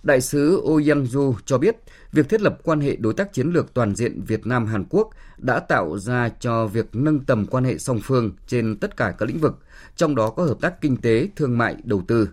Đại 0.03 0.22
sứ 0.22 0.62
Oh 0.63 0.84
Yang-ju 0.84 1.34
cho 1.46 1.58
biết, 1.58 1.75
việc 2.12 2.29
thiết 2.29 2.41
lập 2.41 2.58
quan 2.63 2.82
hệ 2.82 2.96
đối 2.96 3.13
tác 3.13 3.34
chiến 3.34 3.48
lược 3.48 3.74
toàn 3.74 3.96
diện 3.96 4.22
Việt 4.22 4.48
Nam 4.48 4.65
Hàn 4.65 4.86
Quốc 4.89 5.10
đã 5.38 5.60
tạo 5.60 5.98
ra 5.98 6.29
cho 6.39 6.67
việc 6.67 6.96
nâng 6.96 7.20
tầm 7.20 7.46
quan 7.46 7.63
hệ 7.63 7.77
song 7.77 8.00
phương 8.03 8.32
trên 8.48 8.77
tất 8.77 8.98
cả 8.98 9.15
các 9.17 9.25
lĩnh 9.25 9.39
vực, 9.39 9.60
trong 9.96 10.15
đó 10.15 10.29
có 10.29 10.44
hợp 10.44 10.58
tác 10.62 10.82
kinh 10.82 10.98
tế, 10.98 11.29
thương 11.36 11.58
mại, 11.58 11.75
đầu 11.84 12.01
tư. 12.08 12.29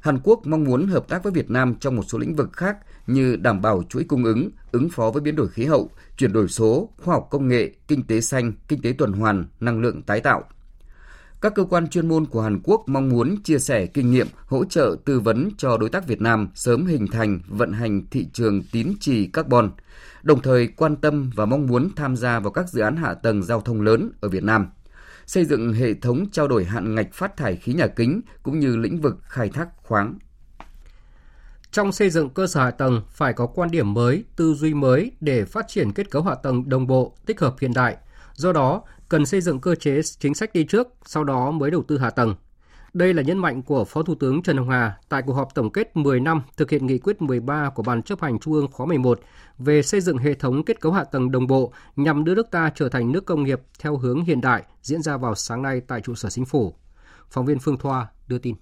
Hàn 0.00 0.18
Quốc 0.22 0.46
mong 0.46 0.64
muốn 0.64 0.86
hợp 0.86 1.08
tác 1.08 1.22
với 1.22 1.32
Việt 1.32 1.50
Nam 1.50 1.74
trong 1.80 1.96
một 1.96 2.02
số 2.08 2.18
lĩnh 2.18 2.34
vực 2.34 2.52
khác 2.52 2.76
như 3.06 3.36
đảm 3.36 3.62
bảo 3.62 3.82
chuỗi 3.88 4.04
cung 4.04 4.24
ứng, 4.24 4.50
ứng 4.72 4.88
phó 4.88 5.10
với 5.10 5.22
biến 5.22 5.36
đổi 5.36 5.48
khí 5.48 5.64
hậu, 5.64 5.90
chuyển 6.16 6.32
đổi 6.32 6.48
số, 6.48 6.88
khoa 7.02 7.14
học 7.14 7.28
công 7.30 7.48
nghệ, 7.48 7.72
kinh 7.88 8.02
tế 8.02 8.20
xanh, 8.20 8.52
kinh 8.68 8.82
tế 8.82 8.94
tuần 8.98 9.12
hoàn, 9.12 9.44
năng 9.60 9.80
lượng 9.80 10.02
tái 10.02 10.20
tạo. 10.20 10.44
Các 11.40 11.54
cơ 11.54 11.64
quan 11.64 11.88
chuyên 11.88 12.08
môn 12.08 12.26
của 12.26 12.40
Hàn 12.40 12.60
Quốc 12.64 12.84
mong 12.86 13.08
muốn 13.08 13.36
chia 13.44 13.58
sẻ 13.58 13.86
kinh 13.86 14.10
nghiệm, 14.10 14.26
hỗ 14.46 14.64
trợ 14.64 14.96
tư 15.04 15.20
vấn 15.20 15.48
cho 15.58 15.76
đối 15.76 15.88
tác 15.88 16.06
Việt 16.06 16.20
Nam 16.20 16.48
sớm 16.54 16.86
hình 16.86 17.06
thành, 17.06 17.40
vận 17.48 17.72
hành 17.72 18.06
thị 18.10 18.26
trường 18.32 18.62
tín 18.72 18.92
trì 19.00 19.26
carbon, 19.26 19.70
đồng 20.22 20.42
thời 20.42 20.66
quan 20.66 20.96
tâm 20.96 21.30
và 21.34 21.44
mong 21.44 21.66
muốn 21.66 21.90
tham 21.96 22.16
gia 22.16 22.40
vào 22.40 22.52
các 22.52 22.68
dự 22.68 22.80
án 22.80 22.96
hạ 22.96 23.14
tầng 23.14 23.42
giao 23.42 23.60
thông 23.60 23.80
lớn 23.80 24.10
ở 24.20 24.28
Việt 24.28 24.44
Nam 24.44 24.66
xây 25.26 25.44
dựng 25.44 25.72
hệ 25.72 25.94
thống 25.94 26.30
trao 26.32 26.48
đổi 26.48 26.64
hạn 26.64 26.94
ngạch 26.94 27.12
phát 27.12 27.36
thải 27.36 27.56
khí 27.56 27.72
nhà 27.72 27.86
kính 27.86 28.20
cũng 28.42 28.58
như 28.58 28.76
lĩnh 28.76 29.00
vực 29.00 29.16
khai 29.22 29.48
thác 29.48 29.68
khoáng. 29.76 30.18
Trong 31.74 31.92
xây 31.92 32.10
dựng 32.10 32.30
cơ 32.30 32.46
sở 32.46 32.60
hạ 32.60 32.70
tầng 32.70 33.02
phải 33.10 33.32
có 33.32 33.46
quan 33.46 33.70
điểm 33.70 33.94
mới, 33.94 34.24
tư 34.36 34.54
duy 34.54 34.74
mới 34.74 35.12
để 35.20 35.44
phát 35.44 35.68
triển 35.68 35.92
kết 35.92 36.10
cấu 36.10 36.22
hạ 36.22 36.34
tầng 36.34 36.68
đồng 36.68 36.86
bộ, 36.86 37.16
tích 37.26 37.40
hợp 37.40 37.54
hiện 37.60 37.72
đại. 37.74 37.96
Do 38.34 38.52
đó, 38.52 38.82
cần 39.08 39.26
xây 39.26 39.40
dựng 39.40 39.60
cơ 39.60 39.74
chế 39.74 40.00
chính 40.18 40.34
sách 40.34 40.52
đi 40.52 40.64
trước, 40.64 40.88
sau 41.06 41.24
đó 41.24 41.50
mới 41.50 41.70
đầu 41.70 41.82
tư 41.88 41.98
hạ 41.98 42.10
tầng. 42.10 42.34
Đây 42.92 43.14
là 43.14 43.22
nhấn 43.22 43.38
mạnh 43.38 43.62
của 43.62 43.84
Phó 43.84 44.02
Thủ 44.02 44.14
tướng 44.14 44.42
Trần 44.42 44.56
Hồng 44.56 44.70
Hà 44.70 44.98
tại 45.08 45.22
cuộc 45.26 45.32
họp 45.32 45.54
tổng 45.54 45.72
kết 45.72 45.96
10 45.96 46.20
năm 46.20 46.42
thực 46.56 46.70
hiện 46.70 46.86
nghị 46.86 46.98
quyết 46.98 47.22
13 47.22 47.70
của 47.74 47.82
Ban 47.82 48.02
chấp 48.02 48.20
hành 48.20 48.38
Trung 48.38 48.54
ương 48.54 48.68
khóa 48.72 48.86
11 48.86 49.20
về 49.58 49.82
xây 49.82 50.00
dựng 50.00 50.18
hệ 50.18 50.34
thống 50.34 50.64
kết 50.64 50.80
cấu 50.80 50.92
hạ 50.92 51.04
tầng 51.04 51.30
đồng 51.30 51.46
bộ 51.46 51.72
nhằm 51.96 52.24
đưa 52.24 52.34
nước 52.34 52.50
ta 52.50 52.70
trở 52.74 52.88
thành 52.88 53.12
nước 53.12 53.26
công 53.26 53.44
nghiệp 53.44 53.60
theo 53.78 53.96
hướng 53.96 54.24
hiện 54.24 54.40
đại 54.40 54.62
diễn 54.82 55.02
ra 55.02 55.16
vào 55.16 55.34
sáng 55.34 55.62
nay 55.62 55.80
tại 55.80 56.00
trụ 56.00 56.14
sở 56.14 56.30
chính 56.30 56.44
phủ. 56.44 56.74
Phóng 57.30 57.46
viên 57.46 57.58
Phương 57.58 57.78
Thoa 57.78 58.06
đưa 58.28 58.38
tin. 58.38 58.54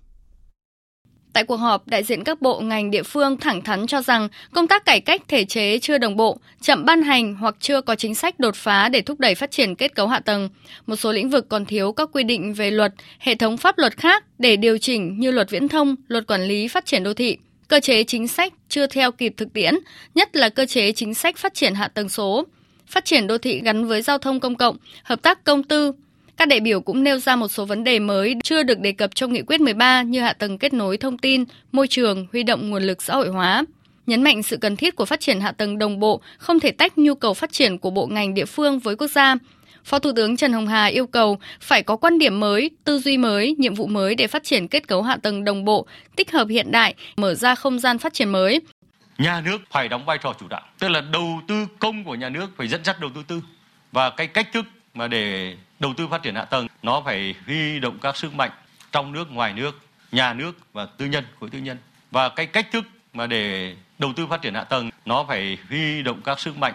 Tại 1.33 1.45
cuộc 1.45 1.57
họp, 1.57 1.89
đại 1.89 2.03
diện 2.03 2.25
các 2.25 2.43
bộ 2.43 2.61
ngành 2.61 2.91
địa 2.91 3.03
phương 3.03 3.37
thẳng 3.37 3.63
thắn 3.63 3.87
cho 3.87 4.03
rằng 4.03 4.29
công 4.53 4.69
tác 4.69 4.85
cải 4.85 5.01
cách 5.01 5.23
thể 5.29 5.45
chế 5.45 5.79
chưa 5.79 5.99
đồng 5.99 6.17
bộ, 6.17 6.39
chậm 6.61 6.85
ban 6.85 7.03
hành 7.03 7.35
hoặc 7.35 7.57
chưa 7.61 7.81
có 7.81 7.95
chính 7.95 8.15
sách 8.15 8.41
đột 8.41 8.55
phá 8.55 8.89
để 8.89 9.01
thúc 9.01 9.21
đẩy 9.21 9.35
phát 9.35 9.51
triển 9.51 9.75
kết 9.75 9.95
cấu 9.95 10.09
hạ 10.09 10.21
tầng. 10.21 10.49
Một 10.87 10.97
số 10.97 11.13
lĩnh 11.13 11.31
vực 11.31 11.49
còn 11.49 11.65
thiếu 11.65 11.93
các 11.93 12.09
quy 12.13 12.23
định 12.25 12.55
về 12.55 12.71
luật, 12.71 12.93
hệ 13.19 13.35
thống 13.35 13.57
pháp 13.57 13.79
luật 13.79 13.97
khác 13.97 14.25
để 14.39 14.57
điều 14.57 14.79
chỉnh 14.79 15.21
như 15.21 15.31
luật 15.31 15.51
viễn 15.51 15.69
thông, 15.69 15.97
luật 16.09 16.27
quản 16.27 16.43
lý 16.43 16.69
phát 16.69 16.87
triển 16.87 17.03
đô 17.03 17.15
thị. 17.15 17.37
Cơ 17.69 17.81
chế 17.81 18.05
chính 18.05 18.29
sách 18.29 18.53
chưa 18.69 18.87
theo 18.87 19.13
kịp 19.13 19.35
thực 19.37 19.53
tiễn, 19.53 19.75
nhất 20.15 20.37
là 20.37 20.49
cơ 20.49 20.67
chế 20.67 20.93
chính 20.93 21.15
sách 21.15 21.37
phát 21.37 21.55
triển 21.55 21.75
hạ 21.75 21.89
tầng 21.89 22.09
số. 22.09 22.47
Phát 22.87 23.05
triển 23.05 23.27
đô 23.27 23.39
thị 23.39 23.61
gắn 23.65 23.85
với 23.87 24.03
giao 24.03 24.19
thông 24.19 24.41
công 24.41 24.55
cộng, 24.55 24.77
hợp 25.05 25.23
tác 25.23 25.45
công 25.45 25.63
tư, 25.63 25.93
các 26.37 26.49
đại 26.49 26.61
biểu 26.61 26.81
cũng 26.81 27.03
nêu 27.03 27.19
ra 27.19 27.37
một 27.37 27.49
số 27.49 27.65
vấn 27.65 27.85
đề 27.85 27.99
mới 27.99 28.37
chưa 28.45 28.63
được 28.63 28.79
đề 28.79 28.93
cập 28.93 29.15
trong 29.15 29.33
nghị 29.33 29.43
quyết 29.43 29.61
13 29.61 30.03
như 30.03 30.21
hạ 30.21 30.33
tầng 30.33 30.59
kết 30.59 30.73
nối 30.73 30.97
thông 30.97 31.19
tin, 31.19 31.45
môi 31.73 31.89
trường, 31.89 32.27
huy 32.33 32.43
động 32.43 32.71
nguồn 32.71 32.83
lực 32.83 33.03
xã 33.03 33.15
hội 33.15 33.29
hóa. 33.29 33.65
Nhấn 34.07 34.23
mạnh 34.23 34.43
sự 34.43 34.57
cần 34.57 34.77
thiết 34.77 34.97
của 34.97 35.05
phát 35.05 35.21
triển 35.21 35.41
hạ 35.41 35.53
tầng 35.53 35.79
đồng 35.79 36.01
bộ, 36.01 36.21
không 36.39 36.61
thể 36.61 36.71
tách 36.71 36.99
nhu 36.99 37.15
cầu 37.15 37.35
phát 37.35 37.53
triển 37.53 37.79
của 37.79 37.91
bộ 37.91 38.07
ngành 38.07 38.35
địa 38.35 38.45
phương 38.45 38.79
với 38.79 38.97
quốc 38.97 39.11
gia. 39.11 39.35
Phó 39.85 39.99
Thủ 39.99 40.13
tướng 40.17 40.37
Trần 40.37 40.53
Hồng 40.53 40.67
Hà 40.67 40.87
yêu 40.87 41.07
cầu 41.07 41.39
phải 41.61 41.83
có 41.83 41.97
quan 41.97 42.19
điểm 42.19 42.41
mới, 42.41 42.71
tư 42.85 42.99
duy 42.99 43.19
mới, 43.19 43.55
nhiệm 43.59 43.75
vụ 43.75 43.87
mới 43.87 44.15
để 44.15 44.27
phát 44.27 44.45
triển 44.45 44.69
kết 44.69 44.89
cấu 44.89 45.03
hạ 45.03 45.17
tầng 45.23 45.45
đồng 45.45 45.65
bộ, 45.65 45.87
tích 46.17 46.33
hợp 46.33 46.49
hiện 46.49 46.73
đại, 46.73 46.95
mở 47.17 47.35
ra 47.35 47.55
không 47.55 47.79
gian 47.79 47.99
phát 47.99 48.15
triển 48.15 48.29
mới. 48.29 48.61
Nhà 49.19 49.41
nước 49.41 49.59
phải 49.71 49.89
đóng 49.89 50.05
vai 50.05 50.19
trò 50.23 50.35
chủ 50.41 50.49
đạo, 50.49 50.63
tức 50.79 50.89
là 50.89 51.01
đầu 51.01 51.41
tư 51.49 51.67
công 51.79 52.05
của 52.05 52.15
nhà 52.15 52.29
nước 52.29 52.47
phải 52.57 52.69
dẫn 52.69 52.85
dắt 52.85 53.01
đầu 53.01 53.11
tư 53.15 53.23
tư 53.29 53.41
và 53.93 54.11
cái 54.11 54.27
cách 54.27 54.49
thức 54.53 54.65
mà 54.95 55.09
để 55.09 55.57
đầu 55.81 55.95
tư 55.97 56.09
phát 56.09 56.23
triển 56.23 56.35
hạ 56.35 56.45
tầng, 56.45 56.69
nó 56.83 57.03
phải 57.05 57.35
huy 57.47 57.81
động 57.81 57.99
các 57.99 58.17
sức 58.17 58.35
mạnh 58.35 58.51
trong 58.93 59.13
nước, 59.13 59.31
ngoài 59.31 59.53
nước, 59.53 59.81
nhà 60.13 60.35
nước 60.35 60.73
và 60.73 60.87
tư 60.87 61.07
nhân, 61.07 61.25
khối 61.41 61.51
tư 61.51 61.59
nhân. 61.59 61.79
Và 62.11 62.29
cái 62.29 62.47
cách 62.47 62.69
thức 62.73 62.85
mà 63.13 63.27
để 63.27 63.75
đầu 63.99 64.13
tư 64.17 64.27
phát 64.27 64.43
triển 64.43 64.55
hạ 64.55 64.65
tầng, 64.65 64.91
nó 65.05 65.25
phải 65.29 65.59
huy 65.69 66.03
động 66.03 66.21
các 66.25 66.41
sức 66.41 66.57
mạnh 66.57 66.75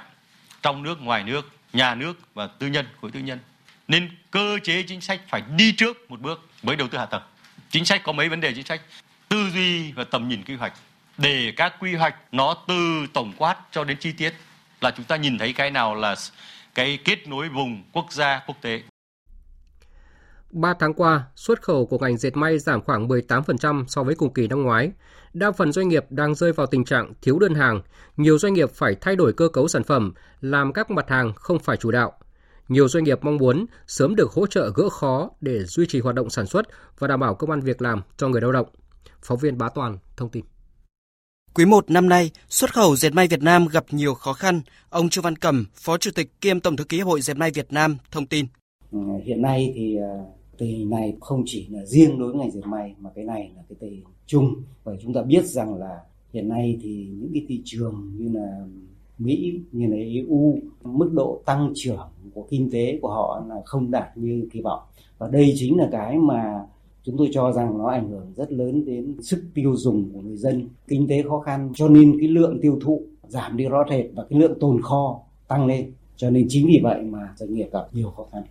trong 0.61 0.83
nước, 0.83 1.01
ngoài 1.01 1.23
nước, 1.23 1.49
nhà 1.73 1.95
nước 1.95 2.13
và 2.33 2.47
tư 2.47 2.67
nhân, 2.67 2.85
khối 3.01 3.11
tư 3.11 3.19
nhân. 3.19 3.39
Nên 3.87 4.09
cơ 4.31 4.59
chế 4.63 4.83
chính 4.83 5.01
sách 5.01 5.21
phải 5.27 5.41
đi 5.55 5.71
trước 5.71 6.11
một 6.11 6.19
bước 6.19 6.49
với 6.63 6.75
đầu 6.75 6.87
tư 6.87 6.97
hạ 6.97 7.05
tầng. 7.05 7.21
Chính 7.69 7.85
sách 7.85 8.03
có 8.03 8.11
mấy 8.11 8.29
vấn 8.29 8.41
đề 8.41 8.53
chính 8.53 8.65
sách? 8.65 8.81
Tư 9.29 9.49
duy 9.53 9.91
và 9.91 10.03
tầm 10.03 10.29
nhìn 10.29 10.43
quy 10.43 10.55
hoạch. 10.55 10.73
Để 11.17 11.53
các 11.55 11.73
quy 11.79 11.95
hoạch 11.95 12.15
nó 12.31 12.55
từ 12.67 13.07
tổng 13.13 13.33
quát 13.37 13.57
cho 13.71 13.83
đến 13.83 13.97
chi 13.97 14.11
tiết 14.11 14.33
là 14.81 14.91
chúng 14.91 15.05
ta 15.05 15.15
nhìn 15.15 15.37
thấy 15.37 15.53
cái 15.53 15.71
nào 15.71 15.95
là 15.95 16.15
cái 16.77 16.99
kết 17.05 17.27
nối 17.27 17.49
vùng 17.49 17.83
quốc 17.93 18.05
gia 18.11 18.43
quốc 18.47 18.55
tế 18.61 18.81
3 20.51 20.73
tháng 20.79 20.93
qua, 20.93 21.27
xuất 21.35 21.61
khẩu 21.61 21.85
của 21.85 21.97
ngành 21.97 22.17
dệt 22.17 22.37
may 22.37 22.59
giảm 22.59 22.81
khoảng 22.81 23.07
18% 23.07 23.85
so 23.87 24.03
với 24.03 24.15
cùng 24.15 24.33
kỳ 24.33 24.47
năm 24.47 24.63
ngoái. 24.63 24.91
Đa 25.33 25.51
phần 25.51 25.71
doanh 25.71 25.87
nghiệp 25.87 26.05
đang 26.09 26.35
rơi 26.35 26.53
vào 26.53 26.67
tình 26.67 26.85
trạng 26.85 27.13
thiếu 27.21 27.39
đơn 27.39 27.53
hàng, 27.53 27.81
nhiều 28.17 28.37
doanh 28.37 28.53
nghiệp 28.53 28.71
phải 28.71 28.95
thay 29.01 29.15
đổi 29.15 29.33
cơ 29.33 29.49
cấu 29.49 29.67
sản 29.67 29.83
phẩm, 29.83 30.13
làm 30.41 30.73
các 30.73 30.91
mặt 30.91 31.09
hàng 31.09 31.33
không 31.35 31.59
phải 31.59 31.77
chủ 31.77 31.91
đạo. 31.91 32.13
Nhiều 32.67 32.87
doanh 32.87 33.03
nghiệp 33.03 33.19
mong 33.21 33.37
muốn 33.37 33.65
sớm 33.87 34.15
được 34.15 34.31
hỗ 34.31 34.47
trợ 34.47 34.71
gỡ 34.75 34.89
khó 34.89 35.29
để 35.41 35.63
duy 35.63 35.85
trì 35.85 35.99
hoạt 35.99 36.15
động 36.15 36.29
sản 36.29 36.45
xuất 36.45 36.65
và 36.99 37.07
đảm 37.07 37.19
bảo 37.19 37.35
công 37.35 37.51
an 37.51 37.59
việc 37.59 37.81
làm 37.81 38.01
cho 38.17 38.27
người 38.27 38.41
lao 38.41 38.51
động. 38.51 38.67
Phóng 39.21 39.37
viên 39.37 39.57
Bá 39.57 39.69
Toàn 39.69 39.97
thông 40.17 40.29
tin. 40.29 40.43
Quý 41.57 41.65
1 41.65 41.91
năm 41.91 42.09
nay, 42.09 42.31
xuất 42.49 42.73
khẩu 42.73 42.95
dệt 42.95 43.13
may 43.13 43.27
Việt 43.27 43.41
Nam 43.41 43.67
gặp 43.71 43.85
nhiều 43.91 44.13
khó 44.13 44.33
khăn. 44.33 44.61
Ông 44.89 45.09
Chu 45.09 45.21
Văn 45.21 45.35
Cẩm, 45.35 45.65
Phó 45.73 45.97
Chủ 45.97 46.11
tịch 46.15 46.41
kiêm 46.41 46.59
Tổng 46.59 46.75
thư 46.75 46.83
ký 46.83 46.99
hội 46.99 47.21
Dệt 47.21 47.37
may 47.37 47.51
Việt 47.51 47.73
Nam 47.73 47.97
thông 48.11 48.25
tin. 48.25 48.45
Ừ, 48.91 48.99
hiện 49.25 49.41
nay 49.41 49.71
thì 49.75 49.97
à, 49.97 50.13
tình 50.57 50.69
hình 50.69 50.89
này 50.89 51.13
không 51.21 51.43
chỉ 51.45 51.67
là 51.69 51.85
riêng 51.85 52.19
đối 52.19 52.31
với 52.31 52.39
ngành 52.39 52.51
dệt 52.51 52.61
may 52.65 52.95
mà 52.99 53.09
cái 53.15 53.25
này 53.25 53.51
là 53.55 53.63
cái 53.69 53.75
tình 53.79 53.91
hình 53.91 54.03
chung 54.25 54.55
và 54.83 54.93
chúng 55.01 55.13
ta 55.13 55.21
biết 55.21 55.45
rằng 55.45 55.75
là 55.75 55.99
hiện 56.33 56.49
nay 56.49 56.79
thì 56.81 57.07
những 57.19 57.29
cái 57.33 57.45
thị 57.47 57.61
trường 57.65 58.11
như 58.17 58.39
là 58.39 58.65
Mỹ 59.17 59.59
như 59.71 59.87
là 59.87 59.97
EU 59.97 60.59
mức 60.83 61.09
độ 61.13 61.41
tăng 61.45 61.73
trưởng 61.75 62.09
của 62.33 62.47
kinh 62.49 62.71
tế 62.71 62.99
của 63.01 63.09
họ 63.09 63.45
là 63.49 63.55
không 63.65 63.91
đạt 63.91 64.17
như 64.17 64.47
kỳ 64.51 64.61
vọng 64.61 64.81
và 65.17 65.27
đây 65.31 65.53
chính 65.57 65.77
là 65.77 65.87
cái 65.91 66.17
mà 66.17 66.65
chúng 67.07 67.17
tôi 67.17 67.29
cho 67.31 67.51
rằng 67.51 67.77
nó 67.77 67.89
ảnh 67.89 68.09
hưởng 68.09 68.33
rất 68.35 68.51
lớn 68.51 68.85
đến 68.85 69.15
sức 69.21 69.43
tiêu 69.53 69.75
dùng 69.75 70.09
của 70.13 70.21
người 70.21 70.37
dân, 70.37 70.67
kinh 70.87 71.07
tế 71.07 71.23
khó 71.23 71.39
khăn, 71.39 71.71
cho 71.75 71.89
nên 71.89 72.17
cái 72.19 72.27
lượng 72.27 72.59
tiêu 72.61 72.79
thụ 72.81 73.01
giảm 73.27 73.57
đi 73.57 73.65
rõ 73.65 73.83
rệt 73.89 74.05
và 74.15 74.25
cái 74.29 74.39
lượng 74.39 74.59
tồn 74.59 74.81
kho 74.81 75.19
tăng 75.47 75.65
lên. 75.65 75.91
Cho 76.15 76.29
nên 76.29 76.45
chính 76.49 76.67
vì 76.67 76.79
vậy 76.83 77.01
mà 77.03 77.33
doanh 77.35 77.53
nghiệp 77.53 77.67
gặp 77.71 77.87
nhiều 77.93 78.09
khó 78.09 78.25
khăn 78.31 78.43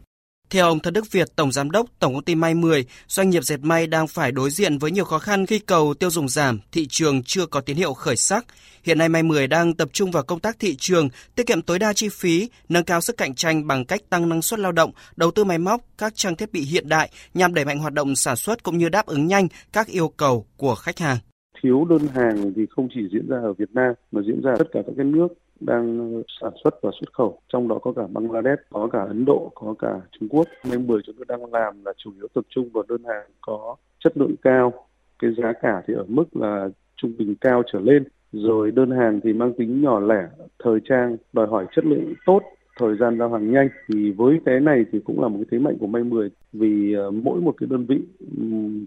theo 0.50 0.66
ông 0.66 0.78
Thân 0.78 0.94
Đức 0.94 1.12
Việt, 1.12 1.37
Tổng 1.37 1.52
Giám 1.52 1.70
đốc 1.70 1.87
Tổng 1.98 2.14
công 2.14 2.24
ty 2.24 2.35
May 2.35 2.54
10, 2.54 2.85
doanh 3.09 3.30
nghiệp 3.30 3.42
dệt 3.42 3.61
may 3.62 3.87
đang 3.87 4.06
phải 4.06 4.32
đối 4.32 4.50
diện 4.50 4.78
với 4.78 4.90
nhiều 4.90 5.04
khó 5.04 5.18
khăn 5.18 5.46
khi 5.46 5.59
cầu 5.59 5.94
tiêu 5.94 6.11
dùng 6.11 6.28
giảm, 6.28 6.61
thị 6.72 6.87
trường 6.87 7.22
chưa 7.22 7.46
có 7.46 7.61
tín 7.61 7.76
hiệu 7.76 7.94
khởi 7.94 8.16
sắc. 8.16 8.46
Hiện 8.82 8.98
nay 8.98 9.09
May 9.09 9.22
10 9.22 9.46
đang 9.46 9.74
tập 9.74 9.88
trung 9.92 10.11
vào 10.11 10.22
công 10.22 10.40
tác 10.40 10.56
thị 10.59 10.76
trường, 10.76 11.09
tiết 11.35 11.46
kiệm 11.46 11.62
tối 11.62 11.78
đa 11.78 11.92
chi 11.92 12.09
phí, 12.09 12.48
nâng 12.68 12.85
cao 12.85 13.00
sức 13.00 13.16
cạnh 13.16 13.35
tranh 13.35 13.66
bằng 13.66 13.85
cách 13.85 14.00
tăng 14.11 14.28
năng 14.28 14.42
suất 14.42 14.61
lao 14.61 14.72
động, 14.72 14.90
đầu 15.16 15.30
tư 15.30 15.44
máy 15.44 15.59
móc, 15.59 15.80
các 15.98 16.12
trang 16.16 16.37
thiết 16.37 16.52
bị 16.52 16.61
hiện 16.61 16.88
đại 16.88 17.11
nhằm 17.35 17.54
đẩy 17.54 17.64
mạnh 17.64 17.78
hoạt 17.78 17.92
động 17.92 18.16
sản 18.16 18.37
xuất 18.37 18.62
cũng 18.62 18.78
như 18.78 18.88
đáp 18.88 19.06
ứng 19.06 19.26
nhanh 19.26 19.48
các 19.72 19.87
yêu 19.87 20.09
cầu 20.16 20.46
của 20.56 20.74
khách 20.74 20.98
hàng. 20.98 21.18
Thiếu 21.62 21.85
đơn 21.85 22.09
hàng 22.14 22.52
thì 22.56 22.62
không 22.70 22.88
chỉ 22.94 23.00
diễn 23.12 23.28
ra 23.28 23.37
ở 23.37 23.52
Việt 23.52 23.70
Nam 23.72 23.94
mà 24.12 24.22
diễn 24.26 24.40
ra 24.42 24.52
ở 24.52 24.56
tất 24.59 24.68
cả 24.72 24.80
các 24.87 24.92
cái 24.96 25.04
nước 25.04 25.28
đang 25.61 26.14
ờ, 26.14 26.23
sản 26.40 26.53
xuất 26.64 26.83
và 26.83 26.90
xuất 27.01 27.12
khẩu. 27.12 27.38
Trong 27.49 27.69
đó 27.69 27.79
có 27.83 27.92
cả 27.92 28.03
Bangladesh, 28.12 28.62
có 28.71 28.88
cả 28.92 29.01
Ấn 29.01 29.25
Độ, 29.25 29.51
có 29.55 29.75
cả 29.79 30.01
Trung 30.12 30.29
Quốc. 30.29 30.47
Nên 30.71 30.87
bưởi 30.87 31.01
chúng 31.07 31.16
tôi 31.16 31.25
đang 31.29 31.53
làm 31.53 31.85
là 31.85 31.92
chủ 31.97 32.11
yếu 32.16 32.29
tập 32.35 32.45
trung 32.49 32.69
vào 32.73 32.85
đơn 32.88 33.03
hàng 33.05 33.27
có 33.40 33.77
chất 34.05 34.16
lượng 34.16 34.35
cao. 34.42 34.73
Cái 35.19 35.31
giá 35.38 35.53
cả 35.62 35.83
thì 35.87 35.95
ở 35.95 36.05
mức 36.09 36.37
là 36.37 36.69
trung 36.97 37.12
bình 37.19 37.35
cao 37.40 37.62
trở 37.73 37.81
lên. 37.81 38.05
Rồi 38.33 38.71
đơn 38.71 38.90
hàng 38.90 39.21
thì 39.25 39.33
mang 39.33 39.53
tính 39.53 39.83
nhỏ 39.83 40.01
lẻ, 40.01 40.29
thời 40.59 40.79
trang, 40.88 41.16
đòi 41.33 41.47
hỏi 41.47 41.66
chất 41.77 41.85
lượng 41.85 42.14
tốt 42.27 42.42
thời 42.78 42.96
gian 43.00 43.18
giao 43.18 43.32
hàng 43.32 43.52
nhanh 43.52 43.68
thì 43.88 44.10
với 44.10 44.40
cái 44.44 44.60
này 44.60 44.84
thì 44.92 44.98
cũng 45.04 45.22
là 45.22 45.28
một 45.28 45.36
cái 45.38 45.46
thế 45.50 45.58
mạnh 45.58 45.76
của 45.80 45.86
May 45.86 46.04
10 46.04 46.30
vì 46.52 46.94
ờ, 46.94 47.10
mỗi 47.10 47.40
một 47.40 47.54
cái 47.60 47.66
đơn 47.70 47.86
vị 47.86 47.98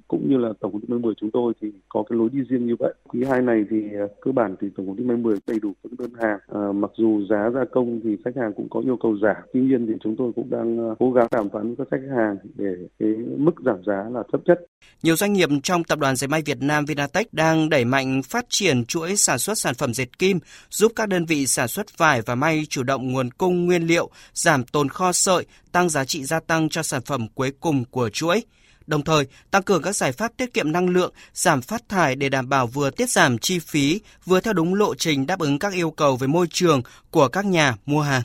cũng 0.08 0.30
như 0.30 0.38
là 0.38 0.50
tổng 0.60 0.72
công 0.72 0.82
ty 0.82 0.88
May 0.88 1.00
10 1.00 1.14
chúng 1.22 1.32
tôi 1.32 1.54
thì 1.62 1.68
có 1.90 2.04
cái 2.10 2.18
lối 2.20 2.30
đi 2.32 2.40
riêng 2.50 2.68
như 2.68 2.76
vậy. 2.80 2.94
Quý 3.08 3.24
hai 3.30 3.42
này 3.42 3.66
thì 3.70 3.78
ờ, 4.00 4.08
cơ 4.22 4.32
bản 4.32 4.56
thì 4.62 4.68
tổng 4.78 4.88
công 4.88 4.98
ty 4.98 5.04
May 5.04 5.18
10 5.18 5.38
đầy 5.48 5.60
đủ 5.60 5.74
các 5.84 5.92
đơn 6.00 6.12
hàng. 6.22 6.40
À, 6.48 6.72
mặc 6.72 6.92
dù 6.98 7.22
giá 7.30 7.50
gia 7.54 7.66
công 7.72 8.00
thì 8.04 8.18
khách 8.26 8.36
hàng 8.36 8.54
cũng 8.54 8.70
có 8.70 8.80
yêu 8.80 8.98
cầu 9.02 9.18
giảm, 9.22 9.36
tuy 9.54 9.62
nhiên 9.62 9.88
thì 9.88 9.94
chúng 10.04 10.16
tôi 10.16 10.32
cũng 10.36 10.50
đang 10.50 10.96
cố 11.00 11.12
gắng 11.12 11.28
đàm 11.32 11.50
phán 11.50 11.76
với 11.76 11.76
các 11.78 11.88
khách 11.92 12.16
hàng 12.16 12.38
để 12.56 12.76
cái 13.00 13.10
mức 13.38 13.54
giảm 13.66 13.84
giá 13.86 14.10
là 14.12 14.24
thấp 14.32 14.42
nhất. 14.46 14.60
Nhiều 15.04 15.16
doanh 15.16 15.34
nghiệp 15.34 15.50
trong 15.64 15.84
tập 15.84 16.00
đoàn 16.00 16.16
dệt 16.16 16.28
may 16.28 16.42
Việt 16.46 16.62
Nam 16.62 16.86
Vinatech 16.86 17.34
đang 17.34 17.70
đẩy 17.70 17.86
mạnh 17.86 18.22
phát 18.24 18.46
triển 18.50 18.86
chuỗi 18.86 19.16
sản 19.16 19.40
xuất 19.40 19.58
sản 19.58 19.74
phẩm 19.76 19.94
dệt 19.94 20.20
kim, 20.20 20.40
giúp 20.70 20.92
các 20.96 21.10
đơn 21.10 21.26
vị 21.26 21.48
sản 21.48 21.68
xuất 21.68 21.98
vải 21.98 22.22
và 22.22 22.36
may 22.36 22.64
chủ 22.70 22.84
động 22.84 23.12
nguồn 23.12 23.30
cung 23.32 23.66
nguyên 23.66 23.79
liệu, 23.88 24.10
giảm 24.34 24.64
tồn 24.64 24.90
kho 24.90 25.12
sợi, 25.12 25.46
tăng 25.72 25.90
giá 25.90 26.06
trị 26.06 26.24
gia 26.24 26.40
tăng 26.40 26.70
cho 26.70 26.84
sản 26.84 27.02
phẩm 27.02 27.28
cuối 27.28 27.52
cùng 27.60 27.86
của 27.86 28.10
chuỗi. 28.10 28.44
Đồng 28.88 29.04
thời, 29.04 29.28
tăng 29.52 29.64
cường 29.64 29.82
các 29.82 29.96
giải 29.96 30.12
pháp 30.12 30.32
tiết 30.38 30.54
kiệm 30.54 30.72
năng 30.72 30.90
lượng, 30.90 31.14
giảm 31.34 31.62
phát 31.62 31.90
thải 31.90 32.16
để 32.16 32.30
đảm 32.30 32.50
bảo 32.50 32.68
vừa 32.68 32.90
tiết 32.90 33.10
giảm 33.10 33.38
chi 33.38 33.60
phí, 33.60 34.02
vừa 34.26 34.40
theo 34.40 34.54
đúng 34.54 34.76
lộ 34.76 34.96
trình 34.96 35.28
đáp 35.28 35.40
ứng 35.40 35.60
các 35.60 35.74
yêu 35.74 35.92
cầu 35.92 36.18
về 36.18 36.28
môi 36.28 36.48
trường 36.52 36.82
của 37.12 37.28
các 37.28 37.46
nhà 37.46 37.76
mua 37.86 38.02
hàng. 38.02 38.22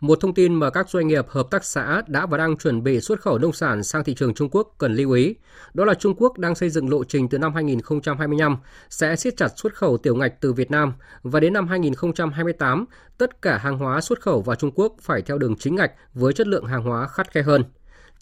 Một 0.00 0.20
thông 0.20 0.34
tin 0.34 0.54
mà 0.54 0.70
các 0.70 0.88
doanh 0.90 1.08
nghiệp 1.08 1.28
hợp 1.28 1.50
tác 1.50 1.64
xã 1.64 2.02
đã 2.06 2.26
và 2.26 2.38
đang 2.38 2.56
chuẩn 2.56 2.82
bị 2.82 3.00
xuất 3.00 3.20
khẩu 3.20 3.38
nông 3.38 3.52
sản 3.52 3.82
sang 3.82 4.04
thị 4.04 4.14
trường 4.14 4.34
Trung 4.34 4.48
Quốc 4.50 4.74
cần 4.78 4.94
lưu 4.94 5.12
ý, 5.12 5.34
đó 5.74 5.84
là 5.84 5.94
Trung 5.94 6.14
Quốc 6.18 6.38
đang 6.38 6.54
xây 6.54 6.70
dựng 6.70 6.90
lộ 6.90 7.04
trình 7.04 7.28
từ 7.28 7.38
năm 7.38 7.54
2025 7.54 8.56
sẽ 8.90 9.16
siết 9.16 9.36
chặt 9.36 9.48
xuất 9.56 9.74
khẩu 9.74 9.96
tiểu 9.96 10.16
ngạch 10.16 10.40
từ 10.40 10.52
Việt 10.52 10.70
Nam 10.70 10.92
và 11.22 11.40
đến 11.40 11.52
năm 11.52 11.68
2028, 11.68 12.84
tất 13.18 13.42
cả 13.42 13.58
hàng 13.58 13.78
hóa 13.78 14.00
xuất 14.00 14.20
khẩu 14.20 14.42
vào 14.42 14.56
Trung 14.56 14.70
Quốc 14.74 14.96
phải 15.00 15.22
theo 15.22 15.38
đường 15.38 15.56
chính 15.56 15.74
ngạch 15.74 15.92
với 16.14 16.32
chất 16.32 16.46
lượng 16.46 16.66
hàng 16.66 16.82
hóa 16.82 17.06
khắt 17.06 17.30
khe 17.30 17.42
hơn. 17.42 17.64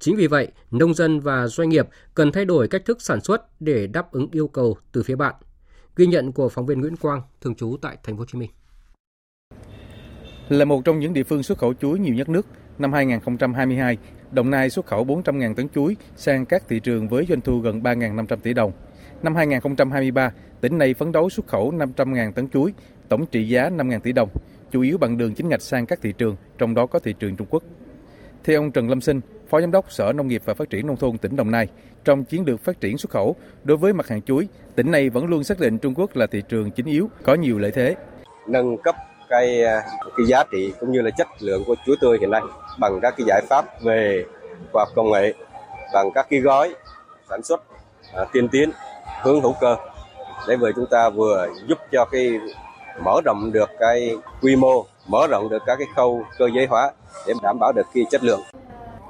Chính 0.01 0.17
vì 0.17 0.27
vậy, 0.27 0.49
nông 0.71 0.95
dân 0.95 1.21
và 1.21 1.47
doanh 1.47 1.69
nghiệp 1.69 1.89
cần 2.15 2.33
thay 2.33 2.45
đổi 2.45 2.69
cách 2.69 2.85
thức 2.85 3.03
sản 3.03 3.21
xuất 3.21 3.61
để 3.61 3.87
đáp 3.87 4.12
ứng 4.12 4.29
yêu 4.33 4.49
cầu 4.49 4.77
từ 4.93 5.03
phía 5.03 5.17
bạn. 5.17 5.35
Ghi 5.97 6.07
nhận 6.07 6.33
của 6.33 6.49
phóng 6.49 6.67
viên 6.67 6.81
Nguyễn 6.81 6.97
Quang, 6.97 7.23
thường 7.41 7.55
trú 7.55 7.77
tại 7.83 7.97
Thành 8.03 8.17
phố 8.17 8.19
Hồ 8.19 8.27
Chí 8.33 8.39
Minh. 8.39 8.51
Là 10.48 10.64
một 10.64 10.85
trong 10.85 10.98
những 10.98 11.12
địa 11.12 11.22
phương 11.22 11.42
xuất 11.42 11.59
khẩu 11.59 11.74
chuối 11.74 11.98
nhiều 11.98 12.14
nhất 12.14 12.28
nước, 12.28 12.46
năm 12.78 12.92
2022, 12.92 13.98
Đồng 14.32 14.50
Nai 14.50 14.70
xuất 14.70 14.87
khẩu 14.87 15.04
400.000 15.04 15.54
tấn 15.54 15.68
chuối 15.68 15.96
sang 16.16 16.46
các 16.46 16.62
thị 16.68 16.80
trường 16.80 17.09
với 17.09 17.26
doanh 17.28 17.40
thu 17.40 17.59
gần 17.59 17.80
3.500 17.80 18.37
tỷ 18.37 18.52
đồng. 18.54 18.72
Năm 19.22 19.35
2023, 19.37 20.32
tỉnh 20.61 20.78
này 20.78 20.94
phấn 20.94 21.12
đấu 21.12 21.30
xuất 21.30 21.46
khẩu 21.46 21.72
500.000 21.72 22.32
tấn 22.32 22.48
chuối, 22.48 22.72
tổng 23.09 23.26
trị 23.26 23.48
giá 23.48 23.70
5.000 23.70 24.00
tỷ 24.00 24.12
đồng, 24.12 24.28
chủ 24.70 24.80
yếu 24.80 24.98
bằng 24.98 25.18
đường 25.18 25.35
chính 25.35 25.48
ngạch 25.48 25.62
sang 25.62 25.87
các 25.87 25.98
thị 26.02 26.12
trường, 26.18 26.37
trong 26.59 26.74
đó 26.74 26.87
có 26.87 26.98
thị 26.98 27.14
trường 27.18 27.37
Trung 27.37 27.46
Quốc. 27.50 27.62
Theo 28.44 28.61
ông 28.61 28.72
Trần 28.72 28.88
Lâm 28.88 29.00
Sinh, 29.00 29.20
Phó 29.48 29.61
Giám 29.61 29.70
đốc 29.70 29.92
Sở 29.92 30.12
Nông 30.12 30.28
nghiệp 30.28 30.42
và 30.44 30.54
Phát 30.54 30.70
triển 30.70 30.87
Nông 30.87 30.96
thôn 30.96 31.18
tỉnh 31.18 31.37
Đồng 31.37 31.50
Nai, 31.50 31.68
trong 32.04 32.24
chiến 32.24 32.44
lược 32.46 32.61
phát 32.61 32.80
triển 32.80 32.98
xuất 32.98 33.11
khẩu, 33.11 33.37
đối 33.64 33.76
với 33.76 33.92
mặt 33.92 34.09
hàng 34.09 34.22
chuối, 34.22 34.48
tỉnh 34.74 34.90
này 34.90 35.11
vẫn 35.11 35.26
luôn 35.26 35.44
xác 35.44 35.61
định 35.61 35.78
Trung 35.78 35.94
Quốc 35.94 36.16
là 36.16 36.26
thị 36.26 36.42
trường 36.48 36.70
chính 36.70 36.87
yếu, 36.87 37.11
có 37.22 37.35
nhiều 37.35 37.59
lợi 37.59 37.70
thế. 37.70 37.96
Nâng 38.48 38.76
cấp 38.85 38.94
cái 39.29 39.65
à, 39.65 39.83
cái 40.17 40.27
giá 40.27 40.45
trị 40.51 40.73
cũng 40.81 40.93
như 40.93 41.03
là 41.03 41.11
chất 41.11 41.27
lượng 41.41 41.65
của 41.67 41.75
chuối 41.87 41.97
tươi 42.01 42.19
hiện 42.21 42.31
nay 42.31 42.43
bằng 42.79 43.01
các 43.03 43.15
cái 43.17 43.27
giải 43.27 43.43
pháp 43.49 43.83
về 43.83 44.25
khoa 44.73 44.85
học 44.85 44.89
công 44.95 45.12
nghệ 45.12 45.35
bằng 45.93 46.11
các 46.15 46.27
cái 46.31 46.41
gói 46.41 46.75
sản 47.29 47.43
xuất 47.43 47.62
à, 48.15 48.25
tiên 48.33 48.49
tiến 48.49 48.71
hướng 49.23 49.41
hữu 49.41 49.55
cơ 49.61 49.77
để 50.49 50.57
vừa 50.57 50.73
chúng 50.73 50.87
ta 50.91 51.11
vừa 51.11 51.49
giúp 51.67 51.79
cho 51.93 52.05
cái 52.05 52.41
mở 53.05 53.21
rộng 53.25 53.53
được 53.53 53.71
cái 53.79 54.17
quy 54.43 54.57
mô 54.57 54.87
mở 55.09 55.27
rộng 55.31 55.49
được 55.49 55.62
các 55.67 55.77
cái 55.79 55.87
khâu 55.97 56.23
cơ 56.39 56.49
giới 56.55 56.67
hóa 56.67 56.93
để 57.27 57.35
đảm 57.43 57.59
bảo 57.59 57.73
được 57.73 57.87
cái 57.95 58.05
chất 58.11 58.25
lượng. 58.25 58.41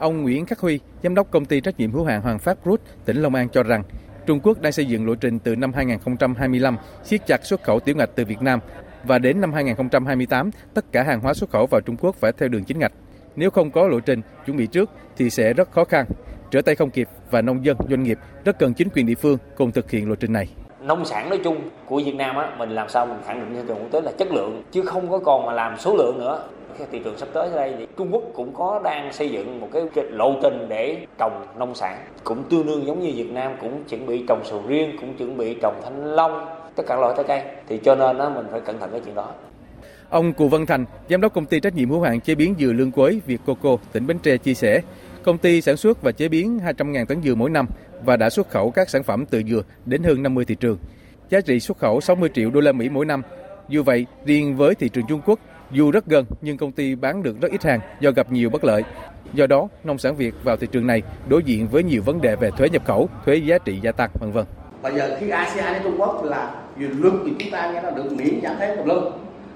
Ông 0.01 0.23
Nguyễn 0.23 0.47
Khắc 0.47 0.59
Huy, 0.59 0.81
giám 1.03 1.15
đốc 1.15 1.31
công 1.31 1.45
ty 1.45 1.61
trách 1.61 1.79
nhiệm 1.79 1.93
hữu 1.93 2.05
hạn 2.05 2.23
Hoàng 2.23 2.39
Phát 2.39 2.65
Group 2.65 2.81
tỉnh 3.05 3.23
Long 3.23 3.35
An 3.35 3.49
cho 3.49 3.63
rằng 3.63 3.83
Trung 4.27 4.41
Quốc 4.41 4.61
đang 4.61 4.73
xây 4.73 4.85
dựng 4.85 5.07
lộ 5.07 5.15
trình 5.15 5.39
từ 5.39 5.57
năm 5.57 5.73
2025 5.73 6.77
siết 7.05 7.27
chặt 7.27 7.45
xuất 7.45 7.63
khẩu 7.63 7.81
tiểu 7.81 7.97
ngạch 7.97 8.11
từ 8.15 8.25
Việt 8.25 8.43
Nam 8.43 8.61
và 9.07 9.19
đến 9.19 9.40
năm 9.40 9.53
2028, 9.53 10.51
tất 10.75 10.92
cả 10.92 11.03
hàng 11.03 11.21
hóa 11.21 11.35
xuất 11.35 11.51
khẩu 11.51 11.66
vào 11.66 11.81
Trung 11.81 11.97
Quốc 11.97 12.16
phải 12.16 12.33
theo 12.33 12.49
đường 12.49 12.64
chính 12.64 12.79
ngạch. 12.79 12.92
Nếu 13.37 13.51
không 13.51 13.71
có 13.71 13.88
lộ 13.88 14.01
trình 14.01 14.21
chuẩn 14.47 14.57
bị 14.57 14.66
trước 14.66 14.90
thì 15.16 15.31
sẽ 15.31 15.53
rất 15.53 15.71
khó 15.71 15.85
khăn, 15.85 16.07
trở 16.51 16.62
tay 16.62 16.75
không 16.75 16.90
kịp 16.90 17.09
và 17.31 17.42
nông 17.42 17.64
dân, 17.64 17.77
doanh 17.88 18.03
nghiệp 18.03 18.19
rất 18.45 18.59
cần 18.59 18.75
chính 18.75 18.88
quyền 18.95 19.07
địa 19.07 19.14
phương 19.14 19.38
cùng 19.57 19.73
thực 19.73 19.90
hiện 19.90 20.09
lộ 20.09 20.14
trình 20.14 20.33
này. 20.33 20.49
Nông 20.81 21.05
sản 21.05 21.31
nói 21.31 21.40
chung 21.45 21.61
của 21.87 21.97
Việt 22.05 22.14
Nam 22.14 22.37
á, 22.37 22.55
mình 22.59 22.71
làm 22.71 22.88
sao 22.88 23.07
mình 23.07 23.19
khẳng 23.27 23.40
định 23.40 23.55
thị 23.55 23.69
trường 23.69 23.79
quốc 23.79 23.92
tế 23.92 24.01
là 24.01 24.12
chất 24.19 24.29
lượng 24.33 24.62
chứ 24.73 24.83
không 24.83 25.11
có 25.11 25.19
còn 25.19 25.47
mà 25.47 25.53
làm 25.53 25.79
số 25.79 25.97
lượng 25.97 26.19
nữa. 26.19 26.49
Cái 26.79 26.87
thị 26.92 27.01
trường 27.05 27.19
sắp 27.19 27.29
tới 27.33 27.51
đây 27.55 27.75
thì 27.79 27.87
Trung 27.97 28.14
Quốc 28.14 28.23
cũng 28.35 28.55
có 28.55 28.81
đang 28.85 29.12
xây 29.12 29.31
dựng 29.31 29.61
một 29.61 29.69
cái 29.73 29.83
lộ 30.11 30.35
trình 30.42 30.66
để 30.69 31.07
trồng 31.19 31.47
nông 31.59 31.75
sản 31.75 31.99
cũng 32.25 32.45
tương 32.51 32.66
đương 32.66 32.87
giống 32.87 33.01
như 33.01 33.12
Việt 33.16 33.33
Nam 33.33 33.53
cũng 33.61 33.85
chuẩn 33.85 34.07
bị 34.07 34.25
trồng 34.29 34.42
sầu 34.45 34.62
riêng 34.66 34.97
cũng 35.01 35.16
chuẩn 35.16 35.37
bị 35.37 35.57
trồng 35.62 35.81
thanh 35.85 36.05
long 36.05 36.56
tất 36.77 36.83
cả 36.87 36.97
loại 36.97 37.15
trái 37.17 37.25
cây 37.29 37.43
thì 37.69 37.81
cho 37.85 37.95
nên 37.95 38.19
đó 38.19 38.31
mình 38.31 38.47
phải 38.51 38.61
cẩn 38.61 38.79
thận 38.79 38.91
cái 38.93 39.01
chuyện 39.05 39.15
đó 39.15 39.35
Ông 40.09 40.33
Cù 40.33 40.49
Văn 40.49 40.67
Thành, 40.67 40.85
giám 41.11 41.21
đốc 41.21 41.35
công 41.35 41.47
ty 41.47 41.61
trách 41.61 41.75
nhiệm 41.75 41.91
hữu 41.91 42.01
hạn 42.01 42.21
chế 42.21 42.35
biến 42.35 42.55
dừa 42.59 42.73
lương 42.73 42.93
quế 42.93 43.21
Việt 43.27 43.41
Coco, 43.47 43.77
tỉnh 43.93 44.07
Bến 44.07 44.19
Tre 44.19 44.37
chia 44.37 44.55
sẻ, 44.55 44.81
công 45.23 45.39
ty 45.39 45.61
sản 45.61 45.77
xuất 45.77 46.03
và 46.03 46.12
chế 46.12 46.29
biến 46.29 46.59
200.000 46.65 47.07
tấn 47.07 47.23
dừa 47.23 47.35
mỗi 47.35 47.51
năm 47.51 47.67
và 48.05 48.17
đã 48.17 48.31
xuất 48.31 48.51
khẩu 48.51 48.71
các 48.71 48.91
sản 48.91 49.03
phẩm 49.03 49.25
từ 49.31 49.43
dừa 49.43 49.62
đến 49.87 50.03
hơn 50.03 50.23
50 50.23 50.45
thị 50.45 50.55
trường. 50.55 50.79
Giá 51.31 51.41
trị 51.41 51.61
xuất 51.61 51.79
khẩu 51.79 52.01
60 52.01 52.31
triệu 52.35 52.51
đô 52.51 52.61
la 52.61 52.73
Mỹ 52.73 52.89
mỗi 52.89 53.07
năm. 53.07 53.23
Dù 53.69 53.83
vậy, 53.83 54.07
riêng 54.25 54.57
với 54.57 54.75
thị 54.75 54.89
trường 54.89 55.07
Trung 55.09 55.21
Quốc, 55.27 55.41
dù 55.71 55.91
rất 55.91 56.07
gần 56.07 56.25
nhưng 56.41 56.57
công 56.57 56.73
ty 56.73 56.95
bán 56.95 57.23
được 57.23 57.41
rất 57.41 57.53
ít 57.53 57.65
hàng 57.65 57.81
do 58.01 58.11
gặp 58.11 58.33
nhiều 58.33 58.51
bất 58.51 58.65
lợi. 58.65 58.83
Do 59.35 59.47
đó, 59.47 59.69
nông 59.85 59.99
sản 59.99 60.17
Việt 60.17 60.35
vào 60.45 60.57
thị 60.57 60.67
trường 60.73 60.87
này 60.87 61.03
đối 61.29 61.43
diện 61.43 61.69
với 61.69 61.83
nhiều 61.83 62.03
vấn 62.03 62.21
đề 62.21 62.37
về 62.37 62.51
thuế 62.51 62.69
nhập 62.69 62.85
khẩu, 62.85 63.09
thuế 63.25 63.37
giá 63.37 63.59
trị 63.59 63.79
gia 63.83 63.93
tăng, 63.93 64.11
vân 64.21 64.33
vân. 64.33 64.45
Bây 64.83 64.95
giờ 64.95 65.17
khi 65.21 65.29
ASEAN 65.29 65.73
với 65.73 65.83
Trung 65.83 66.01
Quốc 66.01 66.25
là 66.25 66.55
vì 66.77 66.89
luật 66.89 67.15
thì 67.25 67.33
chúng 67.39 67.51
ta 67.51 67.73
nghe 67.73 67.83
nó 67.83 67.91
được 67.91 68.12
miễn 68.12 68.41
giảm 68.43 68.57
thuế 68.57 68.77
tùm 68.77 68.87
lum 68.87 69.05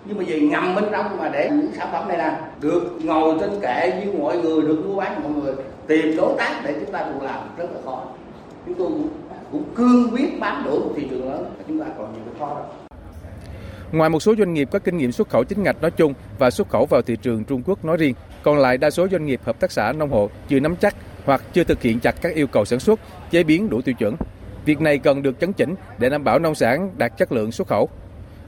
nhưng 0.04 0.18
mà 0.18 0.24
về 0.26 0.40
ngầm 0.40 0.74
bên 0.74 0.84
trong 0.90 1.18
mà 1.18 1.28
để 1.28 1.50
những 1.50 1.72
sản 1.76 1.88
phẩm 1.92 2.08
này 2.08 2.18
là 2.18 2.40
được 2.60 2.98
ngồi 3.04 3.36
trên 3.40 3.60
kệ 3.60 4.02
như 4.04 4.12
mọi 4.18 4.38
người 4.38 4.62
được 4.62 4.82
mua 4.86 4.96
bán 4.96 5.22
mọi 5.22 5.32
người 5.32 5.54
tìm 5.86 6.16
đối 6.16 6.38
tác 6.38 6.60
để 6.64 6.74
chúng 6.80 6.92
ta 6.92 7.04
cùng 7.12 7.22
làm 7.22 7.40
rất 7.56 7.64
là 7.74 7.80
khó. 7.84 8.04
Chúng 8.66 8.74
tôi 8.74 8.88
cũng, 8.88 9.08
cũng 9.52 9.64
cương 9.74 10.10
quyết 10.12 10.40
bám 10.40 10.64
đuổi 10.64 10.80
một 10.80 10.92
thị 10.96 11.06
trường 11.10 11.30
lớn 11.30 11.44
và 11.58 11.64
chúng 11.68 11.80
ta 11.80 11.86
còn 11.98 12.12
nhiều 12.12 12.22
cái 12.26 12.34
khó 12.38 12.54
đó. 12.54 12.64
Ngoài 13.92 14.10
một 14.10 14.20
số 14.20 14.34
doanh 14.38 14.54
nghiệp 14.54 14.68
có 14.72 14.78
kinh 14.78 14.96
nghiệm 14.96 15.12
xuất 15.12 15.28
khẩu 15.28 15.44
chính 15.44 15.62
ngạch 15.62 15.82
nói 15.82 15.90
chung 15.90 16.14
và 16.38 16.50
xuất 16.50 16.68
khẩu 16.68 16.86
vào 16.86 17.02
thị 17.02 17.16
trường 17.22 17.44
Trung 17.44 17.62
Quốc 17.66 17.84
nói 17.84 17.96
riêng, 17.96 18.14
còn 18.42 18.58
lại 18.58 18.78
đa 18.78 18.90
số 18.90 19.08
doanh 19.08 19.26
nghiệp 19.26 19.40
hợp 19.44 19.60
tác 19.60 19.72
xã 19.72 19.92
nông 19.92 20.10
hộ 20.10 20.30
chưa 20.48 20.60
nắm 20.60 20.76
chắc 20.76 20.94
hoặc 21.24 21.42
chưa 21.52 21.64
thực 21.64 21.82
hiện 21.82 22.00
chặt 22.00 22.14
các 22.20 22.34
yêu 22.34 22.46
cầu 22.46 22.64
sản 22.64 22.80
xuất, 22.80 23.00
chế 23.30 23.42
biến 23.42 23.70
đủ 23.70 23.80
tiêu 23.80 23.94
chuẩn. 23.98 24.14
Việc 24.70 24.80
này 24.80 24.98
cần 24.98 25.22
được 25.22 25.40
chấn 25.40 25.52
chỉnh 25.52 25.74
để 25.98 26.08
đảm 26.08 26.24
bảo 26.24 26.38
nông 26.38 26.54
sản 26.54 26.90
đạt 26.96 27.16
chất 27.18 27.32
lượng 27.32 27.52
xuất 27.52 27.68
khẩu. 27.68 27.88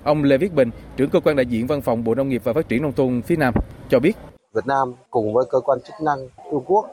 Ông 0.05 0.23
Lê 0.25 0.39
Viết 0.39 0.55
Bình, 0.55 0.71
trưởng 0.97 1.11
cơ 1.11 1.21
quan 1.21 1.37
đại 1.37 1.47
diện 1.47 1.67
văn 1.67 1.81
phòng 1.81 2.05
Bộ 2.05 2.15
Nông 2.15 2.29
nghiệp 2.29 2.43
và 2.45 2.53
Phát 2.53 2.69
triển 2.69 2.83
nông 2.83 2.93
thôn 2.93 3.23
phía 3.23 3.37
Nam 3.37 3.55
cho 3.89 4.01
biết. 4.01 4.13
Việt 4.53 4.67
Nam 4.67 4.93
cùng 5.11 5.35
với 5.35 5.45
cơ 5.51 5.61
quan 5.61 5.79
chức 5.81 5.95
năng 6.03 6.29
Trung 6.51 6.65
Quốc 6.67 6.87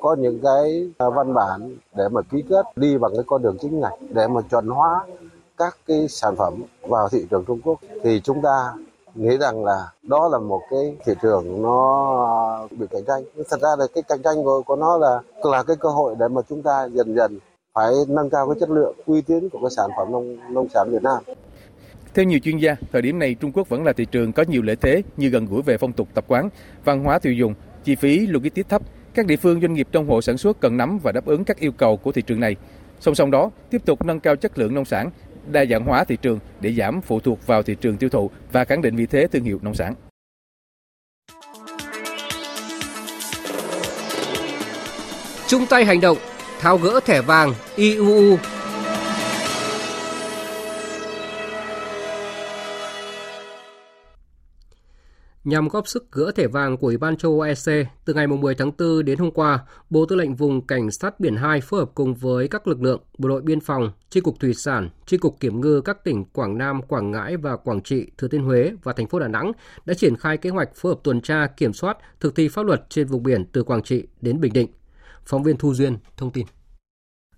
có 0.00 0.16
những 0.18 0.40
cái 0.42 0.90
à, 0.98 1.06
văn 1.10 1.34
bản 1.34 1.76
để 1.96 2.04
mà 2.12 2.20
ký 2.22 2.44
kết 2.48 2.66
đi 2.76 2.98
bằng 2.98 3.12
cái 3.14 3.24
con 3.26 3.42
đường 3.42 3.56
chính 3.60 3.80
ngạch 3.80 3.94
để 4.10 4.26
mà 4.26 4.40
chuẩn 4.50 4.66
hóa 4.66 5.06
các 5.56 5.76
cái 5.86 6.08
sản 6.08 6.36
phẩm 6.36 6.62
vào 6.82 7.08
thị 7.08 7.26
trường 7.30 7.44
Trung 7.44 7.60
Quốc. 7.64 7.78
Thì 8.02 8.20
chúng 8.24 8.42
ta 8.42 8.72
nghĩ 9.14 9.36
rằng 9.36 9.64
là 9.64 9.92
đó 10.02 10.28
là 10.32 10.38
một 10.38 10.60
cái 10.70 10.96
thị 11.04 11.12
trường 11.22 11.62
nó 11.62 12.68
bị 12.70 12.86
cạnh 12.90 13.04
tranh. 13.06 13.22
Nhưng 13.34 13.46
thật 13.50 13.60
ra 13.62 13.70
là 13.78 13.86
cái 13.94 14.02
cạnh 14.02 14.22
tranh 14.24 14.44
của, 14.44 14.62
của 14.62 14.76
nó 14.76 14.98
là 14.98 15.20
là 15.42 15.62
cái 15.62 15.76
cơ 15.76 15.88
hội 15.88 16.14
để 16.18 16.28
mà 16.28 16.40
chúng 16.48 16.62
ta 16.62 16.88
dần 16.92 17.14
dần 17.14 17.38
phải 17.78 17.92
nâng 18.08 18.30
cao 18.30 18.46
cái 18.48 18.56
chất 18.60 18.70
lượng 18.70 18.96
uy 19.06 19.22
tín 19.22 19.48
của 19.48 19.58
cái 19.62 19.70
sản 19.76 19.90
phẩm 19.96 20.12
nông 20.12 20.36
nông 20.54 20.68
sản 20.74 20.88
Việt 20.92 21.02
Nam 21.02 21.22
theo 22.14 22.24
nhiều 22.24 22.38
chuyên 22.38 22.58
gia, 22.58 22.76
thời 22.92 23.02
điểm 23.02 23.18
này 23.18 23.34
Trung 23.34 23.52
Quốc 23.52 23.68
vẫn 23.68 23.84
là 23.84 23.92
thị 23.92 24.06
trường 24.10 24.32
có 24.32 24.44
nhiều 24.48 24.62
lợi 24.62 24.76
thế 24.76 25.02
như 25.16 25.28
gần 25.28 25.46
gũi 25.46 25.62
về 25.62 25.76
phong 25.78 25.92
tục 25.92 26.08
tập 26.14 26.24
quán, 26.28 26.48
văn 26.84 27.04
hóa 27.04 27.18
tiêu 27.18 27.32
dùng, 27.32 27.54
chi 27.84 27.94
phí 27.94 28.26
logistics 28.26 28.68
thấp. 28.68 28.82
Các 29.14 29.26
địa 29.26 29.36
phương 29.36 29.60
doanh 29.60 29.74
nghiệp 29.74 29.88
trong 29.92 30.08
hộ 30.08 30.22
sản 30.22 30.38
xuất 30.38 30.60
cần 30.60 30.76
nắm 30.76 30.98
và 31.02 31.12
đáp 31.12 31.26
ứng 31.26 31.44
các 31.44 31.58
yêu 31.58 31.72
cầu 31.72 31.96
của 31.96 32.12
thị 32.12 32.22
trường 32.22 32.40
này. 32.40 32.56
Song 33.00 33.14
song 33.14 33.30
đó, 33.30 33.50
tiếp 33.70 33.82
tục 33.84 34.04
nâng 34.04 34.20
cao 34.20 34.36
chất 34.36 34.58
lượng 34.58 34.74
nông 34.74 34.84
sản, 34.84 35.10
đa 35.50 35.64
dạng 35.64 35.84
hóa 35.84 36.04
thị 36.04 36.16
trường 36.22 36.38
để 36.60 36.72
giảm 36.72 37.00
phụ 37.00 37.20
thuộc 37.20 37.46
vào 37.46 37.62
thị 37.62 37.76
trường 37.80 37.96
tiêu 37.96 38.10
thụ 38.10 38.30
và 38.52 38.64
khẳng 38.64 38.82
định 38.82 38.96
vị 38.96 39.06
thế 39.06 39.26
thương 39.26 39.44
hiệu 39.44 39.58
nông 39.62 39.74
sản. 39.74 39.94
Chung 45.48 45.66
tay 45.70 45.84
hành 45.84 46.00
động, 46.00 46.16
tháo 46.58 46.78
gỡ 46.78 47.00
thẻ 47.04 47.22
vàng 47.22 47.54
IUU 47.76 48.36
Nhằm 55.48 55.68
góp 55.68 55.88
sức 55.88 56.12
gỡ 56.12 56.30
thẻ 56.36 56.46
vàng 56.46 56.76
của 56.76 56.86
Ủy 56.86 56.96
ban 56.96 57.16
châu 57.16 57.32
Âu 57.32 57.40
EC, 57.40 57.86
từ 58.04 58.14
ngày 58.14 58.26
10 58.26 58.54
tháng 58.54 58.72
4 58.78 59.04
đến 59.04 59.18
hôm 59.18 59.30
qua, 59.30 59.58
Bộ 59.90 60.06
Tư 60.06 60.16
lệnh 60.16 60.34
Vùng 60.34 60.66
Cảnh 60.66 60.90
sát 60.90 61.20
Biển 61.20 61.36
2 61.36 61.60
phối 61.60 61.80
hợp 61.80 61.90
cùng 61.94 62.14
với 62.14 62.48
các 62.48 62.68
lực 62.68 62.82
lượng, 62.82 63.00
Bộ 63.18 63.28
đội 63.28 63.42
Biên 63.42 63.60
phòng, 63.60 63.92
Tri 64.10 64.20
cục 64.20 64.40
Thủy 64.40 64.54
sản, 64.54 64.88
Tri 65.06 65.16
cục 65.16 65.40
Kiểm 65.40 65.60
ngư 65.60 65.80
các 65.80 66.04
tỉnh 66.04 66.24
Quảng 66.24 66.58
Nam, 66.58 66.82
Quảng 66.82 67.10
Ngãi 67.10 67.36
và 67.36 67.56
Quảng 67.56 67.80
Trị, 67.80 68.06
Thừa 68.18 68.28
Thiên 68.28 68.44
Huế 68.44 68.72
và 68.82 68.92
thành 68.92 69.06
phố 69.06 69.18
Đà 69.18 69.28
Nẵng 69.28 69.52
đã 69.84 69.94
triển 69.94 70.16
khai 70.16 70.36
kế 70.36 70.50
hoạch 70.50 70.74
phối 70.74 70.92
hợp 70.92 71.00
tuần 71.04 71.20
tra, 71.20 71.46
kiểm 71.46 71.72
soát, 71.72 71.98
thực 72.20 72.34
thi 72.34 72.48
pháp 72.48 72.66
luật 72.66 72.82
trên 72.88 73.06
vùng 73.06 73.22
biển 73.22 73.44
từ 73.52 73.62
Quảng 73.62 73.82
Trị 73.82 74.06
đến 74.20 74.40
Bình 74.40 74.52
Định. 74.52 74.77
Phóng 75.28 75.42
viên 75.42 75.56
Thu 75.56 75.74
Duyên 75.74 75.98
thông 76.16 76.30
tin. 76.30 76.46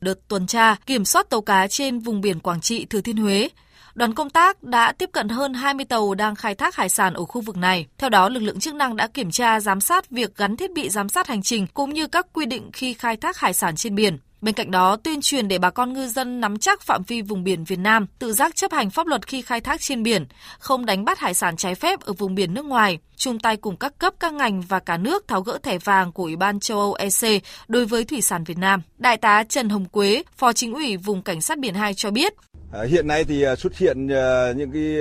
Đợt 0.01 0.29
tuần 0.29 0.47
tra, 0.47 0.75
kiểm 0.87 1.05
soát 1.05 1.31
tàu 1.31 1.41
cá 1.41 1.67
trên 1.69 1.99
vùng 1.99 2.21
biển 2.21 2.41
Quảng 2.41 2.61
Trị, 2.61 2.85
Thừa 2.85 3.01
Thiên 3.01 3.17
Huế 3.17 3.49
đoàn 3.95 4.15
công 4.15 4.31
tác 4.31 4.63
đã 4.63 4.93
tiếp 4.93 5.11
cận 5.13 5.29
hơn 5.29 5.55
20 5.55 5.85
tàu 5.85 6.15
đang 6.15 6.35
khai 6.35 6.55
thác 6.55 6.77
hải 6.77 6.89
sản 6.89 7.15
ở 7.15 7.25
khu 7.25 7.41
vực 7.41 7.57
này. 7.57 7.87
Theo 7.99 8.11
đó, 8.11 8.29
lực 8.29 8.41
lượng 8.41 8.61
chức 8.61 8.75
năng 8.75 8.97
đã 8.97 9.07
kiểm 9.07 9.31
tra 9.31 9.61
giám 9.61 9.81
sát 9.81 10.11
việc 10.11 10.37
gắn 10.37 10.57
thiết 10.57 10.73
bị 10.73 10.89
giám 10.89 11.09
sát 11.09 11.27
hành 11.27 11.43
trình 11.43 11.67
cũng 11.75 11.91
như 11.91 12.07
các 12.07 12.27
quy 12.33 12.47
định 12.47 12.71
khi 12.73 12.95
khai 12.95 13.17
thác 13.17 13.37
hải 13.37 13.55
sản 13.55 13.77
trên 13.77 13.95
biển. 13.95 14.19
Bên 14.41 14.55
cạnh 14.55 14.71
đó, 14.71 14.97
tuyên 14.97 15.21
truyền 15.21 15.49
để 15.49 15.59
bà 15.59 15.71
con 15.71 15.93
ngư 15.93 16.07
dân 16.07 16.41
nắm 16.41 16.59
chắc 16.59 16.83
phạm 16.83 17.03
vi 17.03 17.23
vùng 17.23 17.45
biển 17.45 17.65
Việt 17.65 17.79
Nam, 17.79 18.07
tự 18.19 18.33
giác 18.33 18.57
chấp 18.57 18.73
hành 18.73 18.91
pháp 18.91 19.07
luật 19.07 19.27
khi 19.27 19.43
khai 19.43 19.61
thác 19.61 19.81
trên 19.81 20.03
biển, 20.03 20.27
không 20.59 20.87
đánh 20.87 21.05
bắt 21.05 21.19
hải 21.19 21.35
sản 21.35 21.57
trái 21.57 21.75
phép 21.75 22.01
ở 22.01 22.13
vùng 22.13 22.35
biển 22.35 22.55
nước 22.55 22.65
ngoài, 22.65 22.99
chung 23.17 23.39
tay 23.39 23.57
cùng 23.57 23.77
các 23.77 23.99
cấp 23.99 24.15
các 24.21 24.33
ngành 24.33 24.61
và 24.61 24.79
cả 24.79 24.97
nước 24.97 25.29
tháo 25.29 25.43
gỡ 25.43 25.59
thẻ 25.63 25.79
vàng 25.79 26.13
của 26.13 26.23
Ủy 26.23 26.37
ban 26.37 26.61
châu 26.61 26.79
Âu 26.79 26.95
EC 26.95 27.43
đối 27.69 27.87
với 27.87 28.05
thủy 28.05 28.21
sản 28.21 28.45
Việt 28.45 28.59
Nam. 28.59 28.83
Đại 28.99 29.17
tá 29.17 29.45
Trần 29.49 29.69
Hồng 29.69 29.85
Quế, 29.85 30.23
Phó 30.37 30.53
Chính 30.53 30.75
ủy 30.75 30.97
vùng 30.97 31.23
Cảnh 31.23 31.41
sát 31.41 31.59
biển 31.59 31.75
2 31.75 31.95
cho 31.95 32.11
biết. 32.11 32.35
À, 32.73 32.83
hiện 32.89 33.07
nay 33.07 33.25
thì 33.25 33.43
à, 33.43 33.57
xuất 33.57 33.79
hiện 33.79 34.09
à, 34.09 34.53
những 34.57 34.71
cái 34.73 34.97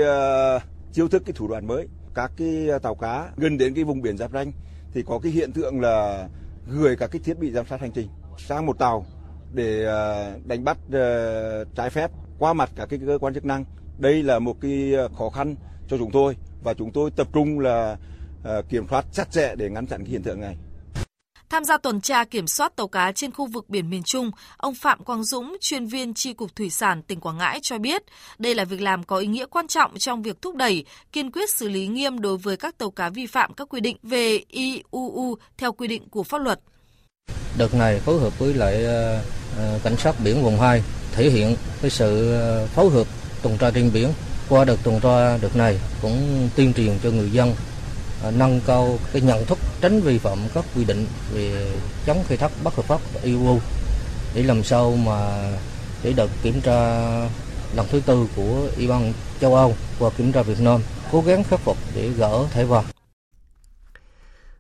chiêu 0.94 1.08
thức 1.08 1.24
cái 1.26 1.34
thủ 1.36 1.48
đoạn 1.48 1.68
mới, 1.68 1.88
các 2.16 2.32
cái 2.38 2.68
tàu 2.84 2.96
cá 2.96 3.28
gần 3.38 3.58
đến 3.58 3.74
cái 3.74 3.84
vùng 3.84 4.02
biển 4.02 4.18
giáp 4.18 4.32
ranh 4.32 4.52
thì 4.94 5.04
có 5.08 5.20
cái 5.24 5.32
hiện 5.32 5.52
tượng 5.52 5.82
là 5.82 6.28
gửi 6.68 6.96
các 6.96 7.10
cái 7.12 7.22
thiết 7.26 7.40
bị 7.40 7.52
giám 7.52 7.66
sát 7.70 7.82
hành 7.82 7.92
trình 7.92 8.08
sang 8.48 8.66
một 8.66 8.80
tàu 8.80 9.06
để 9.54 9.86
đánh 10.46 10.64
bắt 10.64 10.78
trái 11.76 11.90
phép 11.90 12.12
qua 12.40 12.54
mặt 12.54 12.70
cả 12.76 12.86
cái 12.90 13.00
cơ 13.08 13.18
quan 13.22 13.34
chức 13.34 13.46
năng. 13.46 13.66
Đây 13.98 14.24
là 14.24 14.40
một 14.40 14.56
cái 14.62 14.94
khó 15.18 15.30
khăn 15.30 15.56
cho 15.90 15.98
chúng 15.98 16.12
tôi 16.12 16.36
và 16.64 16.74
chúng 16.74 16.92
tôi 16.92 17.12
tập 17.12 17.28
trung 17.34 17.60
là 17.60 17.98
kiểm 18.70 18.88
soát 18.90 19.06
chặt 19.14 19.32
chẽ 19.32 19.56
để 19.56 19.70
ngăn 19.70 19.88
chặn 19.88 20.04
cái 20.04 20.12
hiện 20.12 20.24
tượng 20.24 20.42
này. 20.42 20.56
Tham 21.50 21.66
gia 21.66 21.78
tuần 21.78 22.02
tra 22.02 22.24
kiểm 22.24 22.48
soát 22.48 22.76
tàu 22.76 22.88
cá 22.88 23.12
trên 23.12 23.32
khu 23.32 23.48
vực 23.48 23.70
biển 23.70 23.90
miền 23.90 24.04
Trung, 24.04 24.32
ông 24.58 24.76
Phạm 24.76 25.04
Quang 25.04 25.24
Dũng, 25.24 25.58
chuyên 25.62 25.86
viên 25.86 26.14
Tri 26.14 26.34
Cục 26.34 26.56
Thủy 26.56 26.70
sản 26.70 27.04
tỉnh 27.04 27.20
Quảng 27.20 27.38
Ngãi 27.38 27.60
cho 27.62 27.78
biết, 27.78 28.04
đây 28.40 28.56
là 28.56 28.66
việc 28.66 28.82
làm 28.82 29.04
có 29.04 29.18
ý 29.18 29.28
nghĩa 29.28 29.46
quan 29.46 29.68
trọng 29.68 29.98
trong 29.98 30.22
việc 30.22 30.42
thúc 30.42 30.56
đẩy, 30.56 30.86
kiên 31.12 31.32
quyết 31.32 31.50
xử 31.50 31.70
lý 31.70 31.88
nghiêm 31.88 32.20
đối 32.20 32.38
với 32.38 32.58
các 32.58 32.78
tàu 32.78 32.92
cá 32.92 33.10
vi 33.10 33.26
phạm 33.26 33.54
các 33.54 33.70
quy 33.70 33.80
định 33.80 33.98
về 34.04 34.40
IUU 34.48 35.36
theo 35.58 35.72
quy 35.72 35.88
định 35.88 36.10
của 36.10 36.24
pháp 36.24 36.38
luật. 36.38 36.60
Đợt 37.58 37.74
này 37.74 38.00
phối 38.00 38.20
hợp 38.20 38.40
với 38.40 38.54
lại 38.54 38.86
uh, 38.86 39.26
Ờ, 39.60 39.80
cảnh 39.84 39.98
sát 39.98 40.16
biển 40.24 40.44
vùng 40.44 40.60
2 40.60 40.84
thể 41.12 41.30
hiện 41.30 41.56
cái 41.82 41.92
sự 41.92 42.34
ờ, 42.34 42.68
phối 42.68 42.90
hợp 42.90 43.08
tuần 43.42 43.58
tra 43.58 43.72
trên 43.72 43.94
biển. 43.94 44.10
Qua 44.50 44.66
đợt 44.66 44.76
tuần 44.84 45.00
tra 45.00 45.38
đợt 45.38 45.56
này 45.56 45.80
cũng 46.02 46.50
tuyên 46.56 46.74
truyền 46.74 47.00
cho 47.04 47.10
người 47.10 47.32
dân 47.32 47.56
ờ, 48.24 48.32
nâng 48.32 48.62
cao 48.68 49.00
cái 49.14 49.22
nhận 49.22 49.46
thức, 49.46 49.58
tránh 49.82 50.02
vi 50.02 50.18
phạm 50.18 50.38
các 50.54 50.66
quy 50.76 50.84
định 50.84 51.06
về 51.34 51.72
chống 52.06 52.24
khai 52.28 52.38
thác 52.38 52.52
bất 52.64 52.76
hợp 52.76 52.86
pháp 52.86 53.02
EU 53.24 53.60
để 54.36 54.44
làm 54.44 54.64
sao 54.64 54.92
mà 54.92 55.52
để 56.04 56.14
đợt 56.14 56.30
kiểm 56.44 56.62
tra 56.62 57.00
lần 57.76 57.88
thứ 57.92 58.02
tư 58.06 58.28
của 58.36 58.68
Ủy 58.78 58.88
ban 58.88 59.14
châu 59.42 59.56
Âu 59.56 59.76
và 60.00 60.10
kiểm 60.10 60.32
tra 60.32 60.42
Việt 60.42 60.60
Nam 60.60 60.82
cố 61.12 61.22
gắng 61.22 61.44
khắc 61.44 61.60
phục 61.60 61.78
để 61.96 62.10
gỡ 62.18 62.46
thẻ 62.52 62.64
vàng. 62.64 62.86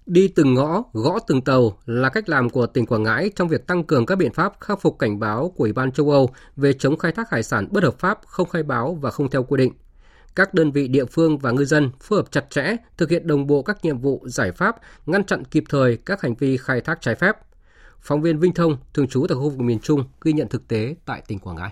Đi 0.09 0.27
từng 0.27 0.53
ngõ, 0.53 0.83
gõ 0.93 1.19
từng 1.27 1.41
tàu 1.41 1.77
là 1.85 2.09
cách 2.09 2.29
làm 2.29 2.49
của 2.49 2.67
tỉnh 2.67 2.85
Quảng 2.85 3.03
Ngãi 3.03 3.31
trong 3.35 3.47
việc 3.47 3.67
tăng 3.67 3.83
cường 3.83 4.05
các 4.05 4.15
biện 4.15 4.33
pháp 4.33 4.53
khắc 4.59 4.81
phục 4.81 4.99
cảnh 4.99 5.19
báo 5.19 5.53
của 5.55 5.63
Ủy 5.63 5.73
ban 5.73 5.91
châu 5.91 6.09
Âu 6.11 6.29
về 6.55 6.73
chống 6.73 6.97
khai 6.97 7.11
thác 7.11 7.29
hải 7.29 7.43
sản 7.43 7.67
bất 7.71 7.83
hợp 7.83 7.99
pháp, 7.99 8.19
không 8.25 8.49
khai 8.49 8.63
báo 8.63 8.97
và 9.01 9.11
không 9.11 9.29
theo 9.29 9.43
quy 9.43 9.57
định 9.57 9.73
các 10.35 10.53
đơn 10.53 10.71
vị 10.71 10.87
địa 10.87 11.05
phương 11.05 11.37
và 11.37 11.51
ngư 11.51 11.65
dân 11.65 11.91
phối 11.99 12.19
hợp 12.19 12.31
chặt 12.31 12.45
chẽ, 12.49 12.75
thực 12.97 13.09
hiện 13.09 13.27
đồng 13.27 13.47
bộ 13.47 13.61
các 13.61 13.85
nhiệm 13.85 13.99
vụ, 13.99 14.23
giải 14.25 14.51
pháp, 14.51 14.75
ngăn 15.05 15.23
chặn 15.23 15.45
kịp 15.45 15.63
thời 15.69 15.97
các 15.97 16.21
hành 16.21 16.35
vi 16.35 16.57
khai 16.57 16.81
thác 16.81 17.01
trái 17.01 17.15
phép. 17.15 17.37
Phóng 18.01 18.21
viên 18.21 18.39
Vinh 18.39 18.53
Thông, 18.53 18.77
thường 18.93 19.07
trú 19.07 19.25
tại 19.29 19.35
khu 19.35 19.49
vực 19.49 19.59
miền 19.59 19.79
Trung, 19.79 20.03
ghi 20.21 20.33
nhận 20.33 20.47
thực 20.47 20.67
tế 20.67 20.95
tại 21.05 21.21
tỉnh 21.27 21.39
Quảng 21.39 21.55
Ngãi. 21.55 21.71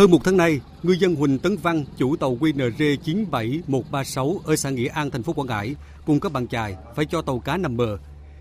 Hơn 0.00 0.10
một 0.10 0.24
tháng 0.24 0.36
nay, 0.36 0.60
ngư 0.82 0.92
dân 0.92 1.14
Huỳnh 1.14 1.38
Tấn 1.38 1.56
Văn, 1.56 1.84
chủ 1.96 2.16
tàu 2.16 2.36
QNR 2.36 2.96
97136 2.96 4.40
ở 4.44 4.56
xã 4.56 4.70
Nghĩa 4.70 4.88
An, 4.88 5.10
thành 5.10 5.22
phố 5.22 5.32
Quảng 5.32 5.46
Ngãi, 5.46 5.74
cùng 6.06 6.20
các 6.20 6.32
bạn 6.32 6.48
chài 6.48 6.76
phải 6.96 7.04
cho 7.04 7.22
tàu 7.22 7.38
cá 7.38 7.56
nằm 7.56 7.76
bờ. 7.76 7.98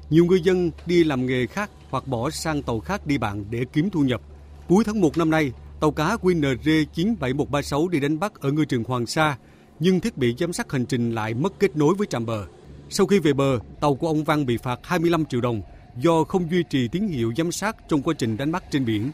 Nhiều 0.10 0.26
ngư 0.26 0.36
dân 0.36 0.72
đi 0.86 1.04
làm 1.04 1.26
nghề 1.26 1.46
khác 1.46 1.70
hoặc 1.90 2.08
bỏ 2.08 2.30
sang 2.30 2.62
tàu 2.62 2.80
khác 2.80 3.08
đi 3.08 3.18
bạn 3.18 3.46
để 3.50 3.66
kiếm 3.74 3.90
thu 3.90 4.02
nhập. 4.02 4.22
Cuối 4.68 4.84
tháng 4.84 5.02
1 5.02 5.18
năm 5.18 5.30
nay, 5.30 5.52
Tàu 5.80 5.92
cá 5.92 6.16
QNR 6.16 6.86
97136 6.94 7.88
đi 7.88 8.00
đánh 8.00 8.20
bắt 8.20 8.42
ở 8.42 8.52
ngư 8.52 8.66
trường 8.66 8.84
Hoàng 8.84 9.06
Sa, 9.06 9.38
nhưng 9.80 10.00
thiết 10.00 10.18
bị 10.18 10.36
giám 10.40 10.54
sát 10.54 10.72
hành 10.72 10.86
trình 10.86 11.12
lại 11.12 11.34
mất 11.34 11.60
kết 11.60 11.76
nối 11.76 11.96
với 11.96 12.08
trạm 12.08 12.26
bờ. 12.26 12.46
Sau 12.90 13.08
khi 13.08 13.20
về 13.20 13.34
bờ, 13.34 13.60
tàu 13.82 13.96
của 13.96 14.08
ông 14.08 14.24
Văn 14.24 14.46
bị 14.46 14.58
phạt 14.58 14.80
25 14.84 15.26
triệu 15.26 15.42
đồng 15.42 15.62
do 15.98 16.24
không 16.24 16.52
duy 16.52 16.64
trì 16.64 16.88
tín 16.88 17.08
hiệu 17.08 17.34
giám 17.38 17.52
sát 17.52 17.76
trong 17.90 18.02
quá 18.02 18.14
trình 18.18 18.38
đánh 18.38 18.52
bắt 18.52 18.64
trên 18.72 18.86
biển. 18.86 19.12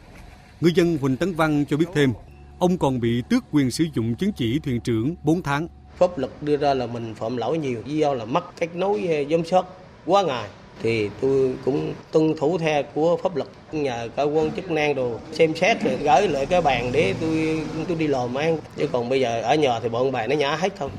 Ngư 0.61 0.71
dân 0.75 0.97
Huỳnh 0.97 1.17
Tấn 1.17 1.33
Văn 1.33 1.65
cho 1.69 1.77
biết 1.77 1.85
thêm, 1.93 2.13
ông 2.59 2.77
còn 2.77 2.99
bị 2.99 3.23
tước 3.29 3.43
quyền 3.51 3.71
sử 3.71 3.85
dụng 3.93 4.15
chứng 4.15 4.31
chỉ 4.31 4.59
thuyền 4.59 4.81
trưởng 4.81 5.15
4 5.23 5.41
tháng. 5.41 5.67
Pháp 5.97 6.17
luật 6.17 6.31
đưa 6.41 6.57
ra 6.57 6.73
là 6.73 6.87
mình 6.87 7.15
phạm 7.15 7.37
lỗi 7.37 7.57
nhiều, 7.57 7.81
do 7.85 8.13
là 8.13 8.25
mất 8.25 8.59
kết 8.59 8.75
nối 8.75 9.27
giám 9.31 9.45
sát 9.45 9.65
quá 10.05 10.23
ngày. 10.23 10.49
Thì 10.81 11.09
tôi 11.21 11.55
cũng 11.65 11.93
tuân 12.11 12.33
thủ 12.37 12.57
theo 12.57 12.83
của 12.93 13.17
pháp 13.23 13.35
luật 13.35 13.49
nhờ 13.71 14.09
cơ 14.15 14.23
quan 14.23 14.51
chức 14.51 14.71
năng 14.71 14.95
đồ 14.95 15.19
xem 15.31 15.55
xét 15.55 15.83
rồi 15.83 15.97
gửi 16.03 16.27
lại 16.27 16.45
cái 16.45 16.61
bàn 16.61 16.89
để 16.93 17.13
tôi 17.21 17.63
tôi 17.87 17.97
đi 17.97 18.07
làm 18.07 18.35
ăn. 18.35 18.57
Chứ 18.77 18.87
còn 18.91 19.09
bây 19.09 19.21
giờ 19.21 19.41
ở 19.41 19.55
nhà 19.55 19.79
thì 19.79 19.89
bọn 19.89 20.11
bạn 20.11 20.29
nó 20.29 20.35
nhả 20.35 20.55
hết 20.55 20.73
thôi. 20.77 20.89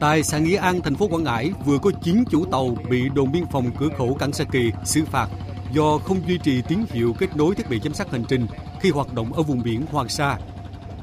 Tại 0.00 0.22
xã 0.22 0.38
Nghĩa 0.38 0.56
An, 0.56 0.80
thành 0.80 0.94
phố 0.94 1.08
Quảng 1.08 1.24
Ngãi 1.24 1.50
vừa 1.64 1.78
có 1.78 1.90
9 2.02 2.24
chủ 2.30 2.44
tàu 2.44 2.76
bị 2.90 3.08
đồn 3.14 3.32
biên 3.32 3.44
phòng 3.52 3.70
cửa 3.78 3.88
khẩu 3.98 4.14
Cảng 4.14 4.32
Sa 4.32 4.44
Kỳ 4.44 4.70
xử 4.84 5.04
phạt 5.04 5.28
do 5.72 5.98
không 5.98 6.28
duy 6.28 6.38
trì 6.38 6.62
tín 6.62 6.78
hiệu 6.90 7.14
kết 7.18 7.36
nối 7.36 7.54
thiết 7.54 7.68
bị 7.70 7.80
giám 7.84 7.94
sát 7.94 8.10
hành 8.10 8.24
trình 8.28 8.46
khi 8.80 8.90
hoạt 8.90 9.14
động 9.14 9.32
ở 9.32 9.42
vùng 9.42 9.62
biển 9.62 9.86
Hoàng 9.90 10.08
Sa 10.08 10.38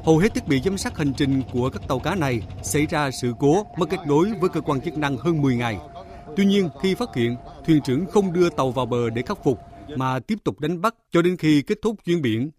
Hầu 0.04 0.18
hết 0.18 0.34
thiết 0.34 0.48
bị 0.48 0.62
giám 0.66 0.78
sát 0.78 0.98
hành 0.98 1.14
trình 1.14 1.42
của 1.52 1.70
các 1.70 1.88
tàu 1.88 2.00
cá 2.00 2.16
này 2.16 2.42
xảy 2.64 2.86
ra 2.86 3.12
sự 3.12 3.34
cố 3.40 3.66
mất 3.78 3.90
kết 3.90 4.00
nối 4.08 4.32
với 4.40 4.50
cơ 4.50 4.62
quan 4.62 4.82
chức 4.82 4.98
năng 4.98 5.18
hơn 5.18 5.42
10 5.42 5.56
ngày. 5.56 5.78
Tuy 6.38 6.46
nhiên, 6.46 6.70
khi 6.82 6.96
phát 6.96 7.10
hiện, 7.16 7.36
thuyền 7.66 7.82
trưởng 7.82 8.06
không 8.06 8.34
đưa 8.34 8.50
tàu 8.50 8.72
vào 8.72 8.86
bờ 8.86 9.10
để 9.10 9.22
khắc 9.22 9.44
phục 9.44 9.60
mà 9.96 10.20
tiếp 10.20 10.36
tục 10.44 10.60
đánh 10.60 10.82
bắt 10.82 10.96
cho 11.12 11.22
đến 11.22 11.38
khi 11.38 11.62
kết 11.62 11.78
thúc 11.82 11.96
chuyến 12.06 12.22
biển. 12.22 12.52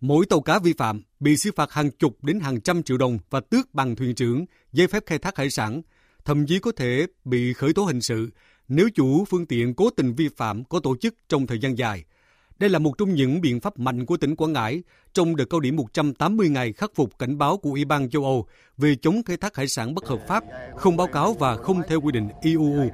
Mỗi 0.00 0.26
tàu 0.26 0.40
cá 0.40 0.58
vi 0.58 0.72
phạm 0.78 1.02
bị 1.20 1.36
xử 1.36 1.50
phạt 1.56 1.72
hàng 1.72 1.90
chục 1.90 2.24
đến 2.24 2.40
hàng 2.40 2.60
trăm 2.60 2.82
triệu 2.82 2.96
đồng 2.96 3.18
và 3.30 3.40
tước 3.40 3.74
bằng 3.74 3.96
thuyền 3.96 4.14
trưởng, 4.14 4.44
giấy 4.72 4.86
phép 4.86 5.02
khai 5.06 5.18
thác 5.18 5.36
hải 5.36 5.50
sản, 5.50 5.82
thậm 6.24 6.46
chí 6.46 6.58
có 6.58 6.72
thể 6.76 7.06
bị 7.24 7.52
khởi 7.52 7.72
tố 7.72 7.84
hình 7.84 8.00
sự 8.00 8.30
nếu 8.68 8.88
chủ 8.94 9.24
phương 9.24 9.46
tiện 9.46 9.74
cố 9.74 9.90
tình 9.90 10.14
vi 10.14 10.28
phạm 10.36 10.64
có 10.64 10.80
tổ 10.80 10.96
chức 10.96 11.14
trong 11.28 11.46
thời 11.46 11.58
gian 11.58 11.78
dài– 11.78 12.04
đây 12.58 12.70
là 12.70 12.78
một 12.78 12.98
trong 12.98 13.14
những 13.14 13.40
biện 13.40 13.60
pháp 13.60 13.78
mạnh 13.78 14.06
của 14.06 14.16
tỉnh 14.16 14.36
Quảng 14.36 14.52
Ngãi 14.52 14.82
trong 15.12 15.36
đợt 15.36 15.44
cao 15.50 15.60
điểm 15.60 15.76
180 15.76 16.48
ngày 16.48 16.72
khắc 16.72 16.90
phục 16.94 17.18
cảnh 17.18 17.38
báo 17.38 17.56
của 17.56 17.70
Ủy 17.70 17.84
ban 17.84 18.10
châu 18.10 18.24
Âu 18.24 18.46
về 18.76 18.94
chống 19.02 19.22
khai 19.22 19.36
thác 19.36 19.56
hải 19.56 19.68
sản 19.68 19.94
bất 19.94 20.06
hợp 20.06 20.18
pháp, 20.28 20.44
không 20.76 20.96
báo 20.96 21.06
cáo 21.06 21.32
và 21.32 21.56
không 21.56 21.82
theo 21.88 22.00
quy 22.00 22.12
định 22.12 22.28
IUU. 22.42 22.90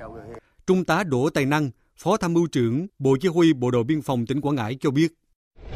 Trung 0.66 0.84
tá 0.84 1.02
Đỗ 1.02 1.30
Tài 1.30 1.44
Năng, 1.44 1.70
Phó 1.96 2.16
Tham 2.16 2.32
mưu 2.32 2.46
trưởng 2.46 2.86
Bộ 2.98 3.16
Chỉ 3.20 3.28
huy 3.28 3.52
Bộ 3.52 3.70
đội 3.70 3.84
Biên 3.84 4.02
phòng 4.02 4.26
tỉnh 4.26 4.40
Quảng 4.40 4.54
Ngãi 4.54 4.76
cho 4.80 4.90
biết. 4.90 5.08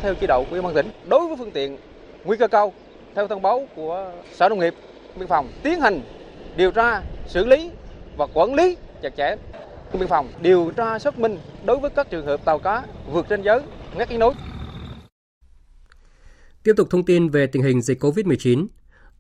Theo 0.03 0.15
chỉ 0.15 0.27
đạo 0.27 0.45
của 0.45 0.51
Ủy 0.51 0.63
ban 0.63 0.75
tỉnh, 0.75 0.91
đối 1.09 1.27
với 1.27 1.37
phương 1.37 1.51
tiện 1.51 1.79
nguy 2.25 2.37
cơ 2.37 2.49
cao, 2.49 2.73
theo 3.15 3.29
thông 3.29 3.43
báo 3.43 3.69
của 3.77 4.13
Sở 4.35 4.49
Nông 4.49 4.59
nghiệp, 4.59 4.75
Biên 5.19 5.29
phòng, 5.29 5.49
tiến 5.63 5.81
hành 5.81 6.01
điều 6.57 6.71
tra, 6.71 7.03
xử 7.27 7.47
lý 7.47 7.71
và 8.17 8.27
quản 8.35 8.55
lý 8.55 8.77
chặt 9.03 9.17
chẽ 9.17 9.37
biên 9.93 10.09
phòng 10.09 10.29
điều 10.43 10.71
tra 10.77 10.99
xác 10.99 11.19
minh 11.19 11.39
đối 11.65 11.79
với 11.79 11.91
các 11.91 12.11
trường 12.11 12.27
hợp 12.27 12.45
tàu 12.45 12.59
cá 12.59 12.83
vượt 13.13 13.27
ranh 13.31 13.45
giới 13.45 13.61
ngắt 13.97 14.09
kết 14.09 14.19
nối. 14.19 14.35
Tiếp 16.63 16.73
tục 16.77 16.91
thông 16.91 17.05
tin 17.05 17.29
về 17.29 17.47
tình 17.47 17.63
hình 17.63 17.83
dịch 17.83 18.05
COVID-19. 18.05 18.67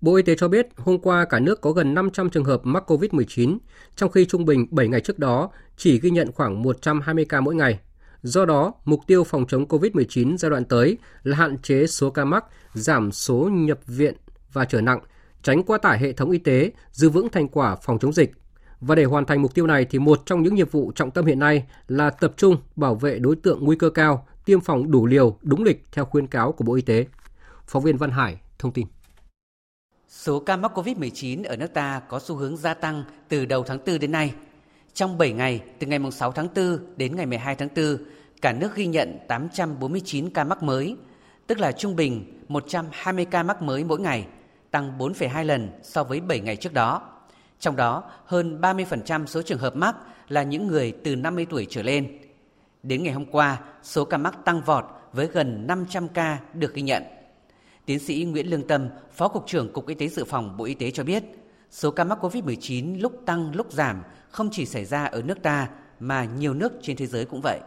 Bộ 0.00 0.14
Y 0.16 0.22
tế 0.22 0.34
cho 0.38 0.48
biết 0.48 0.68
hôm 0.76 0.98
qua 0.98 1.24
cả 1.24 1.38
nước 1.38 1.60
có 1.60 1.72
gần 1.72 1.94
500 1.94 2.30
trường 2.30 2.44
hợp 2.44 2.60
mắc 2.64 2.90
COVID-19, 2.90 3.58
trong 3.96 4.10
khi 4.10 4.26
trung 4.26 4.44
bình 4.44 4.66
7 4.70 4.88
ngày 4.88 5.00
trước 5.00 5.18
đó 5.18 5.50
chỉ 5.76 6.00
ghi 6.00 6.10
nhận 6.10 6.32
khoảng 6.32 6.62
120 6.62 7.24
ca 7.28 7.40
mỗi 7.40 7.54
ngày. 7.54 7.78
Do 8.22 8.44
đó, 8.44 8.74
mục 8.84 9.00
tiêu 9.06 9.24
phòng 9.24 9.44
chống 9.48 9.66
COVID-19 9.66 10.36
giai 10.36 10.50
đoạn 10.50 10.64
tới 10.64 10.98
là 11.22 11.36
hạn 11.36 11.58
chế 11.58 11.86
số 11.86 12.10
ca 12.10 12.24
mắc, 12.24 12.44
giảm 12.74 13.12
số 13.12 13.48
nhập 13.52 13.78
viện 13.86 14.14
và 14.52 14.64
trở 14.64 14.80
nặng, 14.80 15.00
tránh 15.42 15.62
quá 15.62 15.78
tải 15.78 15.98
hệ 15.98 16.12
thống 16.12 16.30
y 16.30 16.38
tế, 16.38 16.72
giữ 16.92 17.10
vững 17.10 17.28
thành 17.28 17.48
quả 17.48 17.76
phòng 17.76 17.98
chống 17.98 18.12
dịch. 18.12 18.32
Và 18.80 18.94
để 18.94 19.04
hoàn 19.04 19.24
thành 19.24 19.42
mục 19.42 19.54
tiêu 19.54 19.66
này 19.66 19.84
thì 19.90 19.98
một 19.98 20.22
trong 20.26 20.42
những 20.42 20.54
nhiệm 20.54 20.68
vụ 20.68 20.92
trọng 20.94 21.10
tâm 21.10 21.26
hiện 21.26 21.38
nay 21.38 21.66
là 21.88 22.10
tập 22.10 22.32
trung 22.36 22.56
bảo 22.76 22.94
vệ 22.94 23.18
đối 23.18 23.36
tượng 23.36 23.64
nguy 23.64 23.76
cơ 23.76 23.90
cao, 23.90 24.26
tiêm 24.44 24.60
phòng 24.60 24.90
đủ 24.90 25.06
liều, 25.06 25.38
đúng 25.42 25.64
lịch 25.64 25.86
theo 25.92 26.04
khuyến 26.04 26.26
cáo 26.26 26.52
của 26.52 26.64
Bộ 26.64 26.74
Y 26.74 26.82
tế. 26.82 27.06
Phóng 27.66 27.82
viên 27.82 27.96
Văn 27.96 28.10
Hải 28.10 28.40
thông 28.58 28.72
tin. 28.72 28.86
Số 30.08 30.40
ca 30.40 30.56
mắc 30.56 30.78
COVID-19 30.78 31.44
ở 31.44 31.56
nước 31.56 31.74
ta 31.74 32.00
có 32.08 32.18
xu 32.18 32.36
hướng 32.36 32.56
gia 32.56 32.74
tăng 32.74 33.04
từ 33.28 33.46
đầu 33.46 33.62
tháng 33.62 33.78
4 33.86 33.98
đến 33.98 34.12
nay. 34.12 34.34
Trong 34.94 35.18
7 35.18 35.32
ngày, 35.32 35.60
từ 35.78 35.86
ngày 35.86 35.98
6 36.12 36.32
tháng 36.32 36.48
4 36.54 36.78
đến 36.96 37.16
ngày 37.16 37.26
12 37.26 37.54
tháng 37.54 37.68
4, 37.76 37.96
cả 38.42 38.52
nước 38.52 38.74
ghi 38.74 38.86
nhận 38.86 39.18
849 39.28 40.30
ca 40.30 40.44
mắc 40.44 40.62
mới, 40.62 40.96
tức 41.46 41.58
là 41.58 41.72
trung 41.72 41.96
bình 41.96 42.42
120 42.48 43.24
ca 43.24 43.42
mắc 43.42 43.62
mới 43.62 43.84
mỗi 43.84 44.00
ngày, 44.00 44.26
tăng 44.70 44.98
4,2 44.98 45.44
lần 45.44 45.68
so 45.82 46.04
với 46.04 46.20
7 46.20 46.40
ngày 46.40 46.56
trước 46.56 46.72
đó. 46.72 47.17
Trong 47.60 47.76
đó, 47.76 48.04
hơn 48.24 48.60
30% 48.60 49.26
số 49.26 49.42
trường 49.42 49.58
hợp 49.58 49.76
mắc 49.76 49.96
là 50.28 50.42
những 50.42 50.66
người 50.66 50.92
từ 51.04 51.16
50 51.16 51.46
tuổi 51.50 51.66
trở 51.70 51.82
lên. 51.82 52.18
Đến 52.82 53.02
ngày 53.02 53.12
hôm 53.12 53.26
qua, 53.26 53.60
số 53.82 54.04
ca 54.04 54.16
mắc 54.16 54.44
tăng 54.44 54.60
vọt 54.60 54.84
với 55.12 55.26
gần 55.26 55.66
500 55.66 56.08
ca 56.08 56.38
được 56.54 56.74
ghi 56.74 56.82
nhận. 56.82 57.02
Tiến 57.86 57.98
sĩ 57.98 58.24
Nguyễn 58.24 58.50
Lương 58.50 58.66
Tâm, 58.66 58.88
Phó 59.12 59.28
Cục 59.28 59.46
trưởng 59.46 59.72
Cục 59.72 59.86
Y 59.86 59.94
tế 59.94 60.08
Dự 60.08 60.24
phòng 60.24 60.56
Bộ 60.56 60.64
Y 60.64 60.74
tế 60.74 60.90
cho 60.90 61.04
biết, 61.04 61.22
số 61.70 61.90
ca 61.90 62.04
mắc 62.04 62.18
COVID-19 62.24 63.00
lúc 63.00 63.12
tăng 63.26 63.52
lúc 63.54 63.72
giảm 63.72 64.02
không 64.30 64.48
chỉ 64.52 64.66
xảy 64.66 64.84
ra 64.84 65.04
ở 65.04 65.22
nước 65.22 65.42
ta 65.42 65.68
mà 66.00 66.24
nhiều 66.24 66.54
nước 66.54 66.72
trên 66.82 66.96
thế 66.96 67.06
giới 67.06 67.24
cũng 67.24 67.40
vậy. 67.42 67.60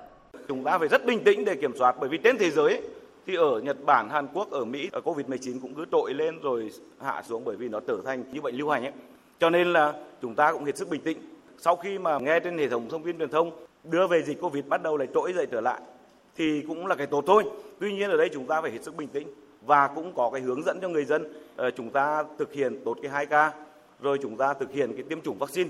Chúng 0.48 0.64
ta 0.64 0.78
phải 0.78 0.88
rất 0.88 1.06
bình 1.06 1.24
tĩnh 1.24 1.46
để 1.46 1.56
kiểm 1.56 1.72
soát 1.80 1.96
bởi 2.00 2.10
vì 2.10 2.18
trên 2.24 2.38
thế 2.38 2.52
giới 2.52 2.82
thì 3.28 3.36
ở 3.36 3.60
Nhật 3.60 3.78
Bản, 3.86 4.10
Hàn 4.10 4.28
Quốc, 4.34 4.52
ở 4.52 4.66
Mỹ 4.66 4.90
ở 4.92 5.02
Covid-19 5.06 5.60
cũng 5.62 5.76
cứ 5.76 5.86
trội 5.92 6.14
lên 6.14 6.40
rồi 6.42 6.72
hạ 7.02 7.24
xuống 7.28 7.46
bởi 7.46 7.56
vì 7.56 7.70
nó 7.70 7.80
trở 7.88 7.98
thành 8.06 8.24
như 8.34 8.42
bệnh 8.42 8.56
lưu 8.56 8.70
hành 8.70 8.84
ấy. 8.84 8.92
Cho 9.42 9.50
nên 9.50 9.74
là 9.74 9.94
chúng 10.22 10.36
ta 10.36 10.52
cũng 10.52 10.64
hết 10.64 10.78
sức 10.78 10.90
bình 10.90 11.02
tĩnh. 11.02 11.18
Sau 11.58 11.76
khi 11.76 12.00
mà 12.00 12.20
nghe 12.20 12.40
trên 12.40 12.58
hệ 12.58 12.70
thống 12.70 12.90
thông 12.90 13.04
tin 13.04 13.18
truyền 13.18 13.30
thông, 13.30 13.52
đưa 13.84 14.08
về 14.08 14.24
dịch 14.24 14.42
Covid 14.42 14.66
bắt 14.66 14.84
đầu 14.84 14.98
lại 14.98 15.08
trỗi 15.14 15.34
dậy 15.34 15.48
trở 15.52 15.62
lại, 15.62 15.82
thì 16.36 16.62
cũng 16.68 16.88
là 16.88 16.96
cái 16.96 17.08
tốt 17.08 17.24
thôi. 17.28 17.44
Tuy 17.80 17.94
nhiên 17.94 18.10
ở 18.10 18.18
đây 18.18 18.30
chúng 18.34 18.48
ta 18.48 18.62
phải 18.62 18.72
hết 18.72 18.84
sức 18.84 18.96
bình 18.96 19.08
tĩnh 19.08 19.28
và 19.66 19.88
cũng 19.88 20.14
có 20.16 20.30
cái 20.34 20.42
hướng 20.42 20.64
dẫn 20.64 20.80
cho 20.82 20.90
người 20.90 21.06
dân 21.06 21.34
ờ, 21.56 21.72
chúng 21.72 21.90
ta 21.90 22.24
thực 22.40 22.54
hiện 22.54 22.80
tốt 22.86 22.98
cái 23.04 23.26
2K 23.28 23.52
rồi 24.02 24.20
chúng 24.22 24.38
ta 24.38 24.54
thực 24.54 24.72
hiện 24.72 24.94
cái 24.94 25.04
tiêm 25.10 25.22
chủng 25.22 25.38
vaccine. 25.38 25.70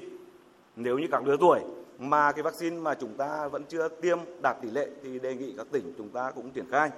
Nếu 0.75 0.99
như 0.99 1.07
các 1.11 1.27
lứa 1.27 1.37
tuổi 1.39 1.59
mà 1.99 2.31
cái 2.31 2.43
vaccine 2.43 2.77
mà 2.77 2.93
chúng 2.93 3.13
ta 3.13 3.47
vẫn 3.47 3.63
chưa 3.69 3.87
tiêm 3.87 4.17
đạt 4.41 4.57
tỷ 4.61 4.71
lệ 4.71 4.87
thì 5.03 5.19
đề 5.19 5.35
nghị 5.35 5.53
các 5.57 5.67
tỉnh 5.71 5.93
chúng 5.97 6.09
ta 6.09 6.31
cũng 6.31 6.49
triển 6.49 6.65
khai. 6.71 6.89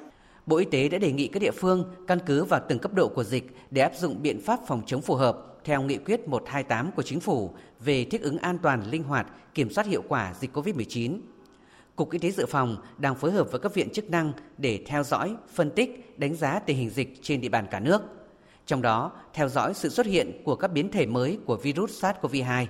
Bộ 0.46 0.58
Y 0.58 0.66
tế 0.66 0.90
đã 0.90 0.98
đề 0.98 1.12
nghị 1.12 1.28
các 1.28 1.40
địa 1.40 1.52
phương 1.52 1.84
căn 2.08 2.20
cứ 2.26 2.44
vào 2.44 2.62
từng 2.68 2.80
cấp 2.80 2.94
độ 2.94 3.08
của 3.08 3.24
dịch 3.24 3.56
để 3.72 3.82
áp 3.82 3.96
dụng 3.96 4.20
biện 4.22 4.42
pháp 4.42 4.60
phòng 4.68 4.82
chống 4.86 5.02
phù 5.02 5.16
hợp 5.16 5.53
theo 5.64 5.82
nghị 5.82 5.98
quyết 5.98 6.28
128 6.28 6.92
của 6.92 7.04
chính 7.04 7.20
phủ 7.20 7.52
về 7.80 8.06
thích 8.06 8.22
ứng 8.22 8.38
an 8.38 8.58
toàn, 8.58 8.90
linh 8.92 9.04
hoạt, 9.04 9.28
kiểm 9.54 9.70
soát 9.70 9.88
hiệu 9.88 10.04
quả 10.08 10.34
dịch 10.40 10.58
COVID-19. 10.58 11.20
Cục 11.96 12.12
Y 12.12 12.20
tế 12.20 12.32
Dự 12.32 12.46
phòng 12.46 12.78
đang 12.98 13.16
phối 13.16 13.32
hợp 13.32 13.52
với 13.52 13.60
các 13.60 13.74
viện 13.74 13.90
chức 13.90 14.10
năng 14.10 14.34
để 14.58 14.84
theo 14.86 15.04
dõi, 15.04 15.36
phân 15.54 15.72
tích, 15.72 16.20
đánh 16.20 16.36
giá 16.36 16.60
tình 16.60 16.78
hình 16.78 16.90
dịch 16.90 17.20
trên 17.22 17.42
địa 17.42 17.50
bàn 17.50 17.66
cả 17.72 17.80
nước. 17.80 18.02
Trong 18.66 18.82
đó, 18.82 19.12
theo 19.34 19.50
dõi 19.50 19.74
sự 19.74 19.90
xuất 19.90 20.06
hiện 20.06 20.42
của 20.46 20.56
các 20.56 20.68
biến 20.68 20.92
thể 20.92 21.06
mới 21.06 21.40
của 21.46 21.56
virus 21.56 22.04
SARS-CoV-2, 22.04 22.66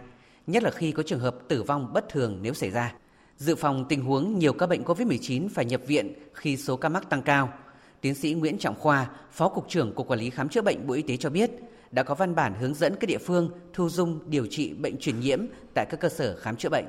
nhất 0.47 0.63
là 0.63 0.71
khi 0.71 0.91
có 0.91 1.03
trường 1.03 1.19
hợp 1.19 1.36
tử 1.47 1.63
vong 1.63 1.93
bất 1.93 2.10
thường 2.10 2.39
nếu 2.41 2.53
xảy 2.53 2.69
ra. 2.69 2.93
Dự 3.38 3.56
phòng 3.56 3.86
tình 3.89 4.01
huống 4.01 4.39
nhiều 4.39 4.53
ca 4.53 4.67
bệnh 4.67 4.84
COVID-19 4.84 5.49
phải 5.49 5.65
nhập 5.65 5.82
viện 5.88 6.13
khi 6.34 6.58
số 6.58 6.77
ca 6.77 6.89
mắc 6.89 7.10
tăng 7.10 7.21
cao. 7.21 7.53
Tiến 8.01 8.15
sĩ 8.15 8.34
Nguyễn 8.34 8.58
Trọng 8.58 8.79
Khoa, 8.79 9.10
Phó 9.32 9.49
Cục 9.49 9.69
trưởng 9.69 9.93
Cục 9.93 10.08
Quản 10.08 10.19
lý 10.19 10.29
Khám 10.29 10.49
chữa 10.49 10.62
bệnh 10.62 10.88
Bộ 10.88 10.93
Y 10.93 11.01
tế 11.01 11.17
cho 11.17 11.29
biết, 11.29 11.51
đã 11.93 12.03
có 12.03 12.15
văn 12.15 12.36
bản 12.36 12.53
hướng 12.60 12.73
dẫn 12.73 12.95
các 12.95 13.08
địa 13.08 13.17
phương 13.17 13.49
thu 13.73 13.89
dung, 13.89 14.19
điều 14.25 14.45
trị 14.49 14.73
bệnh 14.73 14.97
truyền 14.97 15.19
nhiễm 15.19 15.45
tại 15.73 15.86
các 15.89 15.99
cơ 15.99 16.10
sở 16.10 16.36
khám 16.36 16.56
chữa 16.56 16.69
bệnh. 16.69 16.86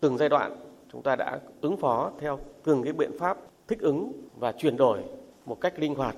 Từng 0.00 0.18
giai 0.18 0.28
đoạn, 0.28 0.56
chúng 0.92 1.02
ta 1.02 1.16
đã 1.16 1.40
ứng 1.60 1.76
phó 1.76 2.12
theo 2.20 2.38
từng 2.64 2.82
cái 2.82 2.92
biện 2.92 3.18
pháp 3.18 3.38
thích 3.68 3.80
ứng 3.80 4.12
và 4.36 4.52
chuyển 4.52 4.76
đổi 4.76 4.98
một 5.46 5.60
cách 5.60 5.78
linh 5.78 5.94
hoạt 5.94 6.16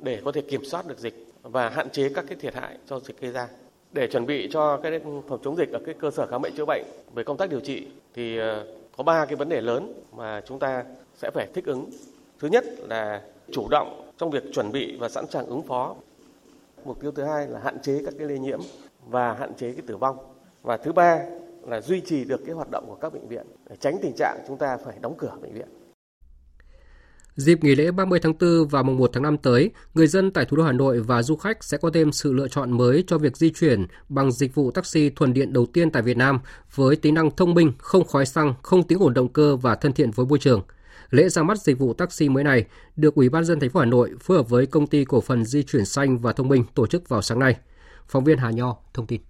để 0.00 0.20
có 0.24 0.32
thể 0.32 0.40
kiểm 0.40 0.64
soát 0.64 0.86
được 0.86 0.98
dịch 0.98 1.26
và 1.42 1.68
hạn 1.68 1.90
chế 1.90 2.08
các 2.14 2.24
cái 2.28 2.36
thiệt 2.40 2.54
hại 2.54 2.78
do 2.86 3.00
dịch 3.00 3.20
gây 3.20 3.32
ra. 3.32 3.48
Để 3.92 4.06
chuẩn 4.06 4.26
bị 4.26 4.48
cho 4.52 4.76
cái 4.76 5.00
phòng 5.28 5.38
chống 5.44 5.56
dịch 5.56 5.72
ở 5.72 5.80
cái 5.86 5.94
cơ 6.00 6.10
sở 6.10 6.26
khám 6.26 6.42
bệnh 6.42 6.54
chữa 6.56 6.64
bệnh, 6.64 6.84
về 7.14 7.24
công 7.24 7.36
tác 7.36 7.50
điều 7.50 7.60
trị 7.60 7.86
thì 8.14 8.38
ờ, 8.38 8.66
có 8.96 9.04
ba 9.04 9.26
cái 9.26 9.36
vấn 9.36 9.48
đề 9.48 9.60
lớn 9.60 9.92
mà 10.12 10.42
chúng 10.46 10.58
ta 10.58 10.84
sẽ 11.14 11.30
phải 11.34 11.46
thích 11.54 11.64
ứng. 11.64 11.90
Thứ 12.38 12.48
nhất 12.48 12.64
là 12.88 13.22
chủ 13.52 13.68
động 13.70 14.10
trong 14.18 14.30
việc 14.30 14.42
chuẩn 14.52 14.72
bị 14.72 14.96
và 15.00 15.08
sẵn 15.08 15.26
sàng 15.30 15.46
ứng 15.46 15.62
phó. 15.62 15.96
Mục 16.84 17.00
tiêu 17.00 17.12
thứ 17.12 17.22
hai 17.22 17.48
là 17.48 17.60
hạn 17.64 17.78
chế 17.82 18.02
các 18.04 18.14
cái 18.18 18.28
lây 18.28 18.38
nhiễm 18.38 18.60
và 19.06 19.34
hạn 19.34 19.54
chế 19.54 19.72
cái 19.72 19.82
tử 19.86 19.96
vong. 19.96 20.16
Và 20.62 20.76
thứ 20.76 20.92
ba 20.92 21.18
là 21.68 21.80
duy 21.80 22.00
trì 22.00 22.24
được 22.24 22.40
cái 22.46 22.54
hoạt 22.54 22.70
động 22.70 22.84
của 22.86 22.94
các 22.94 23.12
bệnh 23.12 23.28
viện 23.28 23.46
để 23.70 23.76
tránh 23.80 23.96
tình 24.02 24.12
trạng 24.16 24.38
chúng 24.48 24.58
ta 24.58 24.76
phải 24.84 24.94
đóng 25.00 25.14
cửa 25.18 25.36
bệnh 25.42 25.54
viện. 25.54 25.68
Dịp 27.36 27.64
nghỉ 27.64 27.74
lễ 27.74 27.90
30 27.90 28.20
tháng 28.22 28.32
4 28.40 28.68
và 28.68 28.82
mùng 28.82 28.96
1 28.96 29.10
tháng 29.12 29.22
5 29.22 29.38
tới, 29.38 29.70
người 29.94 30.06
dân 30.06 30.30
tại 30.30 30.44
thủ 30.44 30.56
đô 30.56 30.62
Hà 30.62 30.72
Nội 30.72 31.00
và 31.00 31.22
du 31.22 31.36
khách 31.36 31.64
sẽ 31.64 31.78
có 31.78 31.90
thêm 31.94 32.12
sự 32.12 32.32
lựa 32.32 32.48
chọn 32.48 32.72
mới 32.72 33.04
cho 33.06 33.18
việc 33.18 33.36
di 33.36 33.50
chuyển 33.52 33.86
bằng 34.08 34.32
dịch 34.32 34.54
vụ 34.54 34.70
taxi 34.70 35.10
thuần 35.10 35.32
điện 35.32 35.52
đầu 35.52 35.66
tiên 35.66 35.90
tại 35.90 36.02
Việt 36.02 36.16
Nam 36.16 36.40
với 36.74 36.96
tính 36.96 37.14
năng 37.14 37.30
thông 37.30 37.54
minh, 37.54 37.72
không 37.78 38.04
khói 38.04 38.26
xăng, 38.26 38.54
không 38.62 38.82
tiếng 38.82 39.02
ồn 39.02 39.14
động 39.14 39.28
cơ 39.28 39.56
và 39.56 39.74
thân 39.74 39.92
thiện 39.92 40.10
với 40.10 40.26
môi 40.26 40.38
trường. 40.38 40.62
Lễ 41.14 41.28
ra 41.28 41.42
mắt 41.42 41.58
dịch 41.58 41.78
vụ 41.78 41.94
taxi 41.94 42.28
mới 42.28 42.44
này 42.44 42.64
được 42.96 43.14
Ủy 43.14 43.28
ban 43.28 43.44
dân 43.44 43.60
thành 43.60 43.70
phố 43.70 43.80
Hà 43.80 43.86
Nội 43.86 44.10
phối 44.20 44.36
hợp 44.36 44.48
với 44.48 44.66
công 44.66 44.86
ty 44.86 45.04
cổ 45.04 45.20
phần 45.20 45.44
di 45.44 45.62
chuyển 45.62 45.84
xanh 45.84 46.18
và 46.18 46.32
thông 46.32 46.48
minh 46.48 46.64
tổ 46.74 46.86
chức 46.86 47.08
vào 47.08 47.22
sáng 47.22 47.38
nay. 47.38 47.56
Phóng 48.08 48.24
viên 48.24 48.38
Hà 48.38 48.50
Nho 48.50 48.76
thông 48.94 49.06
tin. 49.06 49.20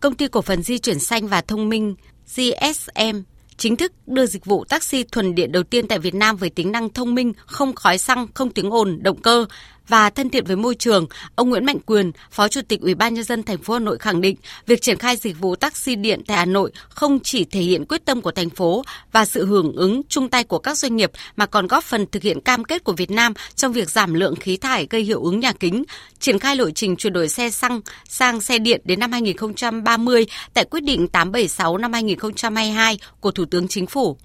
Công 0.00 0.14
ty 0.14 0.28
cổ 0.28 0.42
phần 0.42 0.62
di 0.62 0.78
chuyển 0.78 0.98
xanh 0.98 1.26
và 1.26 1.40
thông 1.40 1.68
minh 1.68 1.94
GSM 2.36 3.18
chính 3.56 3.76
thức 3.76 3.92
đưa 4.06 4.26
dịch 4.26 4.44
vụ 4.44 4.64
taxi 4.64 5.04
thuần 5.04 5.34
điện 5.34 5.52
đầu 5.52 5.62
tiên 5.62 5.88
tại 5.88 5.98
Việt 5.98 6.14
Nam 6.14 6.36
với 6.36 6.50
tính 6.50 6.72
năng 6.72 6.90
thông 6.90 7.14
minh, 7.14 7.32
không 7.46 7.74
khói 7.74 7.98
xăng, 7.98 8.26
không 8.34 8.50
tiếng 8.50 8.70
ồn, 8.70 9.02
động 9.02 9.22
cơ 9.22 9.46
và 9.88 10.10
thân 10.10 10.30
thiện 10.30 10.44
với 10.44 10.56
môi 10.56 10.74
trường, 10.74 11.06
ông 11.34 11.50
Nguyễn 11.50 11.64
Mạnh 11.64 11.78
Quyền, 11.86 12.12
Phó 12.30 12.48
Chủ 12.48 12.60
tịch 12.68 12.80
Ủy 12.80 12.94
ban 12.94 13.14
nhân 13.14 13.24
dân 13.24 13.42
thành 13.42 13.58
phố 13.58 13.74
Hà 13.74 13.80
Nội 13.80 13.98
khẳng 13.98 14.20
định, 14.20 14.36
việc 14.66 14.82
triển 14.82 14.98
khai 14.98 15.16
dịch 15.16 15.38
vụ 15.40 15.56
taxi 15.56 15.96
điện 15.96 16.22
tại 16.26 16.36
Hà 16.36 16.44
Nội 16.44 16.72
không 16.88 17.20
chỉ 17.20 17.44
thể 17.44 17.60
hiện 17.60 17.84
quyết 17.84 18.04
tâm 18.04 18.20
của 18.20 18.30
thành 18.30 18.50
phố 18.50 18.82
và 19.12 19.24
sự 19.24 19.46
hưởng 19.46 19.72
ứng 19.72 20.02
chung 20.08 20.28
tay 20.28 20.44
của 20.44 20.58
các 20.58 20.78
doanh 20.78 20.96
nghiệp 20.96 21.10
mà 21.36 21.46
còn 21.46 21.66
góp 21.66 21.84
phần 21.84 22.06
thực 22.06 22.22
hiện 22.22 22.40
cam 22.40 22.64
kết 22.64 22.84
của 22.84 22.92
Việt 22.92 23.10
Nam 23.10 23.32
trong 23.54 23.72
việc 23.72 23.90
giảm 23.90 24.14
lượng 24.14 24.36
khí 24.36 24.56
thải 24.56 24.86
gây 24.90 25.02
hiệu 25.02 25.22
ứng 25.22 25.40
nhà 25.40 25.52
kính, 25.52 25.84
triển 26.18 26.38
khai 26.38 26.56
lộ 26.56 26.70
trình 26.70 26.96
chuyển 26.96 27.12
đổi 27.12 27.28
xe 27.28 27.50
xăng 27.50 27.80
sang 28.08 28.40
xe 28.40 28.58
điện 28.58 28.80
đến 28.84 29.00
năm 29.00 29.12
2030 29.12 30.26
tại 30.54 30.64
quyết 30.64 30.84
định 30.84 31.08
876 31.08 31.78
năm 31.78 31.92
2022 31.92 32.98
của 33.20 33.30
Thủ 33.30 33.44
tướng 33.44 33.68
Chính 33.68 33.86
phủ. 33.86 34.16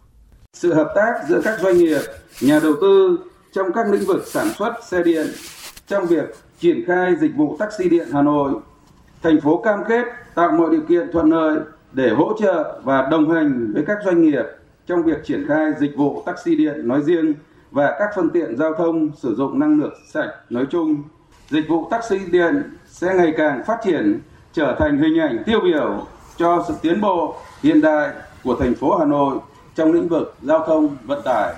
Sự 0.53 0.73
hợp 0.73 0.87
tác 0.95 1.13
giữa 1.29 1.41
các 1.43 1.59
doanh 1.61 1.77
nghiệp, 1.77 2.01
nhà 2.41 2.59
đầu 2.59 2.73
tư 2.81 3.17
trong 3.57 3.73
các 3.73 3.87
lĩnh 3.91 4.05
vực 4.05 4.23
sản 4.27 4.47
xuất 4.57 4.73
xe 4.83 5.03
điện, 5.03 5.27
trong 5.87 6.05
việc 6.05 6.35
triển 6.59 6.83
khai 6.87 7.15
dịch 7.15 7.31
vụ 7.35 7.55
taxi 7.59 7.89
điện 7.89 8.07
Hà 8.13 8.21
Nội. 8.21 8.51
Thành 9.23 9.41
phố 9.41 9.57
cam 9.57 9.79
kết 9.89 10.03
tạo 10.35 10.51
mọi 10.51 10.69
điều 10.71 10.81
kiện 10.81 11.11
thuận 11.11 11.29
lợi 11.29 11.59
để 11.91 12.09
hỗ 12.09 12.33
trợ 12.39 12.81
và 12.83 13.07
đồng 13.11 13.31
hành 13.31 13.71
với 13.73 13.83
các 13.87 13.97
doanh 14.05 14.21
nghiệp 14.21 14.43
trong 14.87 15.03
việc 15.03 15.25
triển 15.25 15.45
khai 15.47 15.71
dịch 15.79 15.97
vụ 15.97 16.23
taxi 16.25 16.55
điện 16.55 16.87
nói 16.87 17.01
riêng 17.01 17.33
và 17.71 17.95
các 17.99 18.09
phương 18.15 18.29
tiện 18.29 18.57
giao 18.57 18.73
thông 18.73 19.09
sử 19.15 19.35
dụng 19.35 19.59
năng 19.59 19.79
lượng 19.79 19.93
sạch 20.13 20.31
nói 20.49 20.65
chung. 20.69 21.03
Dịch 21.49 21.69
vụ 21.69 21.87
taxi 21.91 22.19
điện 22.31 22.63
sẽ 22.85 23.13
ngày 23.15 23.33
càng 23.37 23.63
phát 23.67 23.77
triển, 23.83 24.19
trở 24.53 24.75
thành 24.79 24.97
hình 24.97 25.19
ảnh 25.19 25.43
tiêu 25.45 25.59
biểu 25.63 26.05
cho 26.37 26.65
sự 26.67 26.73
tiến 26.81 27.01
bộ 27.01 27.35
hiện 27.63 27.81
đại 27.81 28.09
của 28.43 28.55
thành 28.55 28.73
phố 28.73 28.97
Hà 28.97 29.05
Nội 29.05 29.37
trong 29.75 29.91
lĩnh 29.91 30.07
vực 30.07 30.35
giao 30.41 30.65
thông 30.67 30.97
vận 31.05 31.21
tải. 31.25 31.53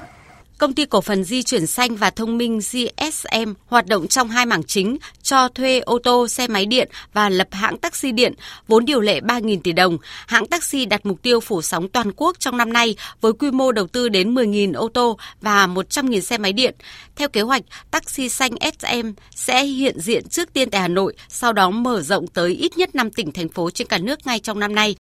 Công 0.60 0.74
ty 0.74 0.86
cổ 0.86 1.02
phần 1.02 1.24
di 1.24 1.44
chuyển 1.44 1.68
xanh 1.68 1.96
và 1.96 2.10
thông 2.10 2.38
minh 2.38 2.60
GSM 2.60 3.54
hoạt 3.66 3.88
động 3.88 4.08
trong 4.08 4.30
hai 4.30 4.46
mảng 4.46 4.64
chính 4.64 4.98
cho 5.22 5.48
thuê 5.50 5.80
ô 5.80 6.00
tô, 6.04 6.28
xe 6.28 6.48
máy 6.48 6.66
điện 6.66 6.90
và 7.14 7.30
lập 7.30 7.48
hãng 7.52 7.78
taxi 7.78 8.12
điện, 8.12 8.34
vốn 8.68 8.86
điều 8.86 9.02
lệ 9.02 9.20
3.000 9.20 9.60
tỷ 9.64 9.72
đồng. 9.72 9.98
Hãng 10.28 10.48
taxi 10.48 10.86
đặt 10.86 11.06
mục 11.06 11.22
tiêu 11.22 11.40
phủ 11.40 11.62
sóng 11.62 11.90
toàn 11.90 12.12
quốc 12.16 12.40
trong 12.40 12.58
năm 12.58 12.74
nay 12.74 12.96
với 13.22 13.34
quy 13.34 13.52
mô 13.52 13.72
đầu 13.72 13.88
tư 13.88 14.10
đến 14.10 14.36
10.000 14.36 14.74
ô 14.74 14.90
tô 14.94 15.18
và 15.42 15.68
100.000 15.68 16.20
xe 16.20 16.38
máy 16.38 16.54
điện. 16.54 16.76
Theo 17.16 17.30
kế 17.30 17.42
hoạch, 17.42 17.64
taxi 17.92 18.30
xanh 18.30 18.52
SM 18.80 19.10
sẽ 19.36 19.66
hiện 19.66 20.00
diện 20.00 20.28
trước 20.30 20.54
tiên 20.54 20.70
tại 20.70 20.82
Hà 20.82 20.88
Nội, 20.88 21.14
sau 21.30 21.54
đó 21.54 21.70
mở 21.70 22.02
rộng 22.02 22.28
tới 22.28 22.52
ít 22.52 22.78
nhất 22.78 22.96
5 22.96 23.10
tỉnh 23.10 23.32
thành 23.32 23.50
phố 23.50 23.70
trên 23.70 23.88
cả 23.88 23.98
nước 23.98 24.28
ngay 24.28 24.40
trong 24.40 24.60
năm 24.60 24.76
nay. 24.76 24.96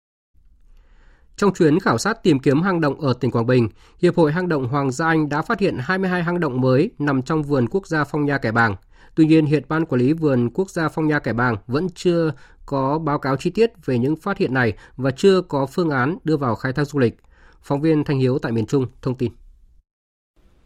Trong 1.37 1.55
chuyến 1.55 1.81
khảo 1.81 1.99
sát 1.99 2.23
tìm 2.23 2.39
kiếm 2.39 2.63
hang 2.63 2.81
động 2.81 3.01
ở 3.01 3.13
tỉnh 3.21 3.31
Quảng 3.31 3.47
Bình, 3.47 3.69
Hiệp 4.03 4.17
hội 4.17 4.33
Hang 4.33 4.49
động 4.49 4.69
Hoàng 4.69 4.91
gia 4.91 5.07
Anh 5.07 5.29
đã 5.29 5.43
phát 5.43 5.61
hiện 5.61 5.77
22 5.81 6.23
hang 6.23 6.41
động 6.41 6.61
mới 6.61 6.91
nằm 6.99 7.23
trong 7.23 7.43
vườn 7.43 7.67
quốc 7.69 7.87
gia 7.87 8.05
Phong 8.05 8.25
Nha 8.25 8.39
Kẻ 8.39 8.53
Bàng. 8.53 8.77
Tuy 9.15 9.27
nhiên, 9.27 9.47
hiện 9.47 9.63
Ban 9.69 9.85
Quản 9.85 10.01
lý 10.01 10.13
Vườn 10.13 10.51
Quốc 10.55 10.71
gia 10.71 10.89
Phong 10.89 11.09
Nha 11.09 11.19
Kẻ 11.19 11.33
Bàng 11.33 11.57
vẫn 11.67 11.87
chưa 11.95 12.33
có 12.67 12.99
báo 12.99 13.19
cáo 13.19 13.37
chi 13.37 13.51
tiết 13.51 13.71
về 13.85 13.99
những 13.99 14.17
phát 14.17 14.39
hiện 14.39 14.55
này 14.55 14.73
và 14.97 15.11
chưa 15.11 15.41
có 15.41 15.67
phương 15.67 15.91
án 15.91 16.19
đưa 16.25 16.37
vào 16.37 16.55
khai 16.55 16.73
thác 16.73 16.85
du 16.85 16.99
lịch. 16.99 17.17
Phóng 17.63 17.81
viên 17.81 18.05
Thanh 18.05 18.19
Hiếu 18.19 18.39
tại 18.39 18.53
miền 18.53 18.67
Trung 18.67 18.87
thông 19.03 19.15
tin. 19.15 19.33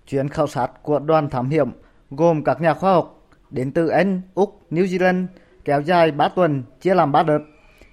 Chuyến 0.07 0.29
khảo 0.29 0.47
sát 0.47 0.83
của 0.83 0.99
đoàn 0.99 1.31
thám 1.31 1.51
hiểm 1.51 1.71
gồm 2.11 2.45
các 2.45 2.61
nhà 2.61 2.75
khoa 2.75 2.93
học 2.93 3.29
đến 3.51 3.73
từ 3.73 3.89
Anh, 3.89 4.23
Úc, 4.35 4.61
New 4.71 4.85
Zealand 4.85 5.27
kéo 5.65 5.83
dài 5.83 6.11
3 6.11 6.29
tuần 6.29 6.63
chia 6.81 6.95
làm 6.95 7.13
3 7.13 7.23
đợt. 7.23 7.41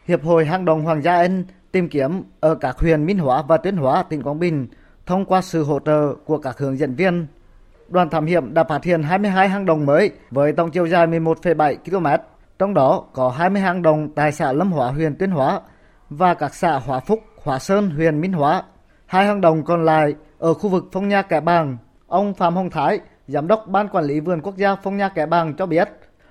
Hiệp 0.06 0.24
hội 0.24 0.46
Hang 0.46 0.66
động 0.66 0.82
Hoàng 0.82 1.02
gia 1.02 1.16
Anh 1.16 1.44
tìm 1.78 1.90
kiếm 1.90 2.24
ở 2.40 2.56
các 2.56 2.80
huyện 2.80 3.06
Minh 3.06 3.18
Hóa 3.18 3.42
và 3.42 3.58
Tuyên 3.58 3.78
Hóa, 3.78 4.04
tỉnh 4.04 4.24
Quảng 4.24 4.40
Bình 4.40 4.68
thông 5.06 5.26
qua 5.26 5.42
sự 5.42 5.64
hỗ 5.64 5.80
trợ 5.80 6.14
của 6.26 6.38
các 6.38 6.58
hướng 6.58 6.78
dẫn 6.78 6.96
viên. 6.96 7.28
đoàn 7.90 8.10
thám 8.10 8.26
hiểm 8.26 8.54
đã 8.54 8.64
phát 8.64 8.84
hiện 8.84 9.04
22 9.04 9.50
hang 9.50 9.66
động 9.66 9.86
mới 9.86 10.12
với 10.32 10.54
tổng 10.54 10.72
chiều 10.72 10.86
dài 10.86 11.08
11,7 11.08 11.76
km, 11.76 12.24
trong 12.60 12.74
đó 12.74 13.04
có 13.14 13.30
20 13.30 13.62
hang 13.62 13.82
động 13.82 14.10
tại 14.16 14.32
xã 14.32 14.54
Lâm 14.54 14.72
Hóa 14.72 14.92
huyện 14.92 15.16
Tuyên 15.16 15.32
Hóa 15.32 15.62
và 16.10 16.34
các 16.34 16.56
xã 16.56 16.80
Hóa 16.80 17.00
Phúc, 17.00 17.20
Hóa 17.44 17.60
Sơn 17.60 17.90
huyện 17.90 18.22
Minh 18.22 18.34
Hóa. 18.34 18.64
Hai 19.06 19.26
hang 19.26 19.42
động 19.42 19.64
còn 19.64 19.86
lại 19.86 20.16
ở 20.40 20.54
khu 20.54 20.70
vực 20.70 20.86
Phong 20.92 21.08
Nha 21.08 21.22
Kẻ 21.22 21.40
Bàng. 21.40 21.78
Ông 22.08 22.34
Phạm 22.34 22.56
Hồng 22.56 22.70
Thái, 22.70 23.00
Giám 23.28 23.48
đốc 23.48 23.68
Ban 23.68 23.88
Quản 23.88 24.06
lý 24.06 24.20
Vườn 24.20 24.42
Quốc 24.42 24.58
gia 24.58 24.76
Phong 24.76 24.98
Nha 24.98 25.10
Kẻ 25.10 25.26
Bàng 25.26 25.54
cho 25.54 25.66
biết, 25.66 25.90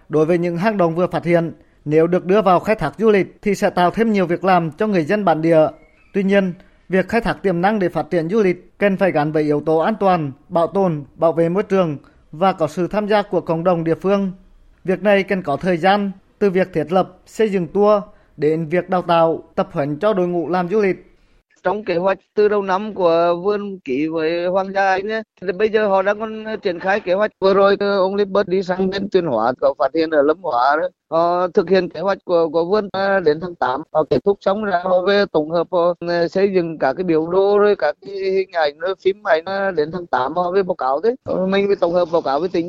đối 0.08 0.26
với 0.26 0.38
những 0.38 0.56
hang 0.56 0.76
động 0.76 0.94
vừa 0.94 1.06
phát 1.06 1.24
hiện, 1.24 1.52
nếu 1.86 2.06
được 2.06 2.26
đưa 2.26 2.42
vào 2.42 2.60
khai 2.60 2.76
thác 2.76 2.92
du 2.98 3.10
lịch 3.10 3.38
thì 3.42 3.54
sẽ 3.54 3.70
tạo 3.70 3.90
thêm 3.90 4.12
nhiều 4.12 4.26
việc 4.26 4.44
làm 4.44 4.70
cho 4.70 4.86
người 4.86 5.04
dân 5.04 5.24
bản 5.24 5.42
địa. 5.42 5.68
Tuy 6.12 6.22
nhiên, 6.22 6.54
việc 6.88 7.08
khai 7.08 7.20
thác 7.20 7.42
tiềm 7.42 7.60
năng 7.60 7.78
để 7.78 7.88
phát 7.88 8.06
triển 8.10 8.28
du 8.28 8.42
lịch 8.42 8.78
cần 8.78 8.96
phải 8.96 9.12
gắn 9.12 9.32
với 9.32 9.42
yếu 9.42 9.60
tố 9.60 9.78
an 9.78 9.94
toàn, 10.00 10.32
bảo 10.48 10.66
tồn, 10.66 11.04
bảo 11.14 11.32
vệ 11.32 11.48
môi 11.48 11.62
trường 11.62 11.96
và 12.32 12.52
có 12.52 12.66
sự 12.66 12.88
tham 12.88 13.08
gia 13.08 13.22
của 13.22 13.40
cộng 13.40 13.64
đồng 13.64 13.84
địa 13.84 13.94
phương. 13.94 14.32
Việc 14.84 15.02
này 15.02 15.22
cần 15.22 15.42
có 15.42 15.56
thời 15.56 15.76
gian 15.76 16.10
từ 16.38 16.50
việc 16.50 16.72
thiết 16.72 16.92
lập, 16.92 17.18
xây 17.26 17.48
dựng 17.48 17.66
tour 17.66 18.02
đến 18.36 18.66
việc 18.66 18.90
đào 18.90 19.02
tạo, 19.02 19.42
tập 19.54 19.68
huấn 19.72 19.96
cho 19.96 20.12
đội 20.14 20.28
ngũ 20.28 20.48
làm 20.48 20.68
du 20.68 20.80
lịch 20.80 21.05
trong 21.66 21.84
kế 21.84 21.96
hoạch 21.96 22.18
từ 22.34 22.48
đầu 22.48 22.62
năm 22.62 22.94
của 22.94 23.36
vườn 23.44 23.80
ký 23.80 24.08
với 24.08 24.46
Hoàng 24.46 24.72
gia 24.74 24.88
Anh 24.90 25.08
ấy, 25.10 25.22
thì 25.40 25.52
bây 25.52 25.68
giờ 25.68 25.88
họ 25.88 26.02
đang 26.02 26.20
còn 26.20 26.44
ờ, 26.44 26.56
triển 26.56 26.80
khai 26.80 27.00
kế 27.00 27.14
hoạch. 27.14 27.30
Vừa 27.40 27.54
rồi 27.54 27.76
ờ, 27.80 27.98
ông 27.98 28.14
Lippert 28.14 28.48
đi 28.48 28.62
sang 28.62 28.90
bên 28.90 29.08
tuyên 29.12 29.26
hóa 29.26 29.52
có 29.60 29.74
phát 29.78 29.94
hiện 29.94 30.10
ở 30.10 30.22
lâm 30.22 30.38
hóa 30.42 30.76
đó. 30.80 30.88
Họ 31.10 31.48
thực 31.48 31.70
hiện 31.70 31.88
kế 31.88 32.00
hoạch 32.00 32.18
của 32.24 32.48
của 32.48 32.64
vườn 32.64 32.88
ờ, 32.92 33.20
đến 33.20 33.40
tháng 33.40 33.54
8 33.54 33.82
họ 33.92 34.04
kết 34.10 34.18
thúc 34.24 34.38
xong 34.40 34.64
ra 34.64 34.80
họ 34.84 35.02
về 35.02 35.24
tổng 35.32 35.50
hợp 35.50 35.66
họ 35.70 35.94
xây 36.30 36.52
dựng 36.54 36.78
cả 36.78 36.92
cái 36.96 37.04
biểu 37.04 37.26
đồ 37.26 37.58
rồi 37.58 37.76
các 37.76 37.96
cái 38.06 38.14
hình 38.14 38.50
ảnh 38.52 38.78
rồi 38.78 38.94
phim 39.04 39.22
ảnh 39.28 39.44
đến 39.76 39.90
tháng 39.92 40.06
8 40.06 40.34
họ 40.36 40.50
về 40.50 40.62
báo 40.62 40.74
cáo 40.74 41.00
đấy 41.00 41.16
mình 41.48 41.68
tổng 41.80 41.92
hợp 41.92 42.08
báo 42.12 42.22
cáo 42.22 42.40
với 42.40 42.48
tỉnh. 42.48 42.68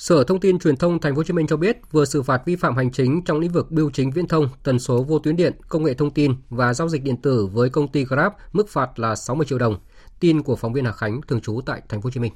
Sở 0.00 0.24
Thông 0.24 0.40
tin 0.40 0.58
Truyền 0.58 0.76
thông 0.76 1.00
Thành 1.00 1.14
phố 1.14 1.16
Hồ 1.16 1.22
Chí 1.22 1.32
Minh 1.32 1.46
cho 1.46 1.56
biết 1.56 1.78
vừa 1.92 2.04
xử 2.04 2.22
phạt 2.22 2.42
vi 2.44 2.56
phạm 2.56 2.76
hành 2.76 2.90
chính 2.90 3.24
trong 3.24 3.40
lĩnh 3.40 3.52
vực 3.52 3.70
bưu 3.70 3.90
chính 3.90 4.10
viễn 4.10 4.28
thông, 4.28 4.48
tần 4.62 4.78
số 4.78 5.02
vô 5.02 5.18
tuyến 5.18 5.36
điện, 5.36 5.52
công 5.68 5.84
nghệ 5.84 5.94
thông 5.94 6.10
tin 6.10 6.34
và 6.50 6.74
giao 6.74 6.88
dịch 6.88 7.02
điện 7.02 7.16
tử 7.16 7.46
với 7.46 7.70
công 7.70 7.88
ty 7.88 8.04
Grab, 8.04 8.32
mức 8.52 8.68
phạt 8.68 8.98
là 8.98 9.16
60 9.16 9.46
triệu 9.46 9.58
đồng. 9.58 9.78
Tin 10.20 10.42
của 10.42 10.56
phóng 10.56 10.72
viên 10.72 10.84
Hà 10.84 10.92
Khánh 10.92 11.20
thường 11.28 11.40
trú 11.40 11.60
tại 11.66 11.82
Thành 11.88 12.02
phố 12.02 12.06
Hồ 12.06 12.10
Chí 12.10 12.20
Minh. 12.20 12.32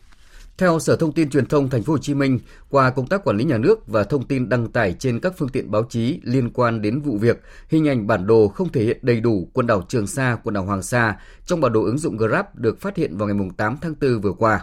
Theo 0.58 0.78
Sở 0.78 0.96
Thông 0.96 1.12
tin 1.12 1.30
Truyền 1.30 1.46
thông 1.46 1.70
Thành 1.70 1.82
phố 1.82 1.92
Hồ 1.92 1.98
Chí 1.98 2.14
Minh, 2.14 2.38
qua 2.68 2.90
công 2.90 3.06
tác 3.06 3.24
quản 3.24 3.36
lý 3.36 3.44
nhà 3.44 3.58
nước 3.58 3.88
và 3.88 4.04
thông 4.04 4.26
tin 4.26 4.48
đăng 4.48 4.68
tải 4.68 4.92
trên 4.98 5.20
các 5.20 5.34
phương 5.38 5.48
tiện 5.48 5.70
báo 5.70 5.84
chí 5.84 6.20
liên 6.22 6.50
quan 6.50 6.82
đến 6.82 7.00
vụ 7.00 7.18
việc, 7.18 7.42
hình 7.68 7.88
ảnh 7.88 8.06
bản 8.06 8.26
đồ 8.26 8.48
không 8.48 8.72
thể 8.72 8.84
hiện 8.84 8.98
đầy 9.02 9.20
đủ 9.20 9.48
quần 9.52 9.66
đảo 9.66 9.82
Trường 9.88 10.06
Sa, 10.06 10.38
quần 10.44 10.54
đảo 10.54 10.64
Hoàng 10.64 10.82
Sa 10.82 11.16
trong 11.46 11.60
bản 11.60 11.72
đồ 11.72 11.84
ứng 11.84 11.98
dụng 11.98 12.16
Grab 12.16 12.46
được 12.54 12.80
phát 12.80 12.96
hiện 12.96 13.16
vào 13.16 13.28
ngày 13.28 13.48
8 13.56 13.76
tháng 13.80 13.94
4 14.00 14.20
vừa 14.20 14.32
qua. 14.32 14.60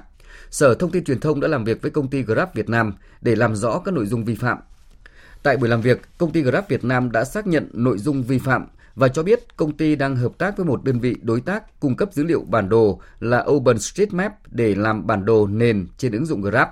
Sở 0.51 0.73
Thông 0.73 0.91
tin 0.91 1.03
Truyền 1.03 1.19
thông 1.19 1.39
đã 1.39 1.47
làm 1.47 1.63
việc 1.63 1.81
với 1.81 1.91
công 1.91 2.07
ty 2.07 2.23
Grab 2.23 2.49
Việt 2.53 2.69
Nam 2.69 2.93
để 3.21 3.35
làm 3.35 3.55
rõ 3.55 3.79
các 3.79 3.93
nội 3.93 4.05
dung 4.05 4.25
vi 4.25 4.35
phạm. 4.35 4.57
Tại 5.43 5.57
buổi 5.57 5.69
làm 5.69 5.81
việc, 5.81 6.01
công 6.17 6.31
ty 6.31 6.41
Grab 6.41 6.63
Việt 6.67 6.83
Nam 6.83 7.11
đã 7.11 7.23
xác 7.23 7.47
nhận 7.47 7.69
nội 7.73 7.97
dung 7.97 8.23
vi 8.23 8.39
phạm 8.39 8.67
và 8.95 9.07
cho 9.07 9.23
biết 9.23 9.57
công 9.57 9.77
ty 9.77 9.95
đang 9.95 10.15
hợp 10.15 10.31
tác 10.37 10.57
với 10.57 10.65
một 10.65 10.83
đơn 10.83 10.99
vị 10.99 11.15
đối 11.21 11.41
tác 11.41 11.79
cung 11.79 11.95
cấp 11.95 12.09
dữ 12.13 12.23
liệu 12.23 12.41
bản 12.41 12.69
đồ 12.69 12.99
là 13.19 13.45
OpenStreetMap 13.49 14.33
để 14.47 14.75
làm 14.75 15.07
bản 15.07 15.25
đồ 15.25 15.47
nền 15.47 15.87
trên 15.97 16.11
ứng 16.11 16.25
dụng 16.25 16.41
Grab. 16.41 16.67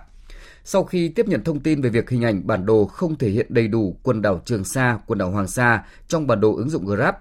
Sau 0.64 0.84
khi 0.84 1.10
tiếp 1.10 1.28
nhận 1.28 1.44
thông 1.44 1.60
tin 1.60 1.82
về 1.82 1.90
việc 1.90 2.10
hình 2.10 2.24
ảnh 2.24 2.48
bản 2.48 2.66
đồ 2.66 2.86
không 2.86 3.18
thể 3.18 3.30
hiện 3.30 3.46
đầy 3.50 3.68
đủ 3.68 3.96
quần 4.04 4.22
đảo 4.22 4.42
Trường 4.46 4.64
Sa, 4.64 4.98
quần 5.08 5.20
đảo 5.20 5.32
Hoàng 5.32 5.48
Sa 5.48 5.84
trong 6.08 6.28
bản 6.28 6.42
đồ 6.42 6.56
ứng 6.56 6.70
dụng 6.70 6.86
Grab, 6.86 7.16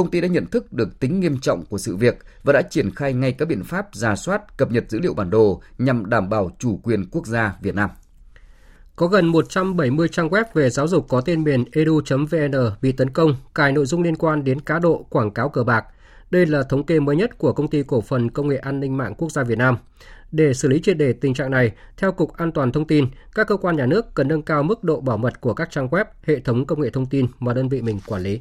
công 0.00 0.10
ty 0.10 0.20
đã 0.20 0.28
nhận 0.28 0.46
thức 0.46 0.72
được 0.72 1.00
tính 1.00 1.20
nghiêm 1.20 1.38
trọng 1.38 1.64
của 1.64 1.78
sự 1.78 1.96
việc 1.96 2.18
và 2.42 2.52
đã 2.52 2.62
triển 2.62 2.90
khai 2.94 3.12
ngay 3.12 3.32
các 3.32 3.48
biện 3.48 3.64
pháp 3.64 3.88
giả 3.92 4.16
soát, 4.16 4.56
cập 4.56 4.70
nhật 4.70 4.84
dữ 4.88 4.98
liệu 5.00 5.14
bản 5.14 5.30
đồ 5.30 5.62
nhằm 5.78 6.10
đảm 6.10 6.28
bảo 6.28 6.50
chủ 6.58 6.80
quyền 6.82 7.10
quốc 7.10 7.26
gia 7.26 7.56
Việt 7.62 7.74
Nam. 7.74 7.90
Có 8.96 9.06
gần 9.06 9.26
170 9.26 10.08
trang 10.08 10.28
web 10.28 10.44
về 10.54 10.70
giáo 10.70 10.88
dục 10.88 11.06
có 11.08 11.20
tên 11.20 11.44
miền 11.44 11.64
edu.vn 11.72 12.52
bị 12.82 12.92
tấn 12.92 13.10
công, 13.10 13.36
cài 13.54 13.72
nội 13.72 13.86
dung 13.86 14.02
liên 14.02 14.16
quan 14.16 14.44
đến 14.44 14.60
cá 14.60 14.78
độ, 14.78 15.06
quảng 15.10 15.30
cáo 15.30 15.48
cờ 15.48 15.64
bạc. 15.64 15.84
Đây 16.30 16.46
là 16.46 16.62
thống 16.62 16.86
kê 16.86 17.00
mới 17.00 17.16
nhất 17.16 17.38
của 17.38 17.52
Công 17.52 17.68
ty 17.68 17.82
Cổ 17.82 18.00
phần 18.00 18.30
Công 18.30 18.48
nghệ 18.48 18.56
An 18.56 18.80
ninh 18.80 18.96
mạng 18.96 19.14
Quốc 19.14 19.32
gia 19.32 19.42
Việt 19.42 19.58
Nam. 19.58 19.76
Để 20.32 20.54
xử 20.54 20.68
lý 20.68 20.80
triệt 20.82 20.96
đề 20.96 21.12
tình 21.12 21.34
trạng 21.34 21.50
này, 21.50 21.72
theo 21.96 22.12
Cục 22.12 22.32
An 22.32 22.52
toàn 22.52 22.72
Thông 22.72 22.86
tin, 22.86 23.06
các 23.34 23.46
cơ 23.46 23.56
quan 23.56 23.76
nhà 23.76 23.86
nước 23.86 24.14
cần 24.14 24.28
nâng 24.28 24.42
cao 24.42 24.62
mức 24.62 24.84
độ 24.84 25.00
bảo 25.00 25.16
mật 25.16 25.40
của 25.40 25.54
các 25.54 25.70
trang 25.70 25.88
web, 25.88 26.04
hệ 26.22 26.40
thống 26.40 26.66
công 26.66 26.80
nghệ 26.80 26.90
thông 26.90 27.06
tin 27.06 27.26
mà 27.38 27.54
đơn 27.54 27.68
vị 27.68 27.82
mình 27.82 27.98
quản 28.06 28.22
lý. 28.22 28.40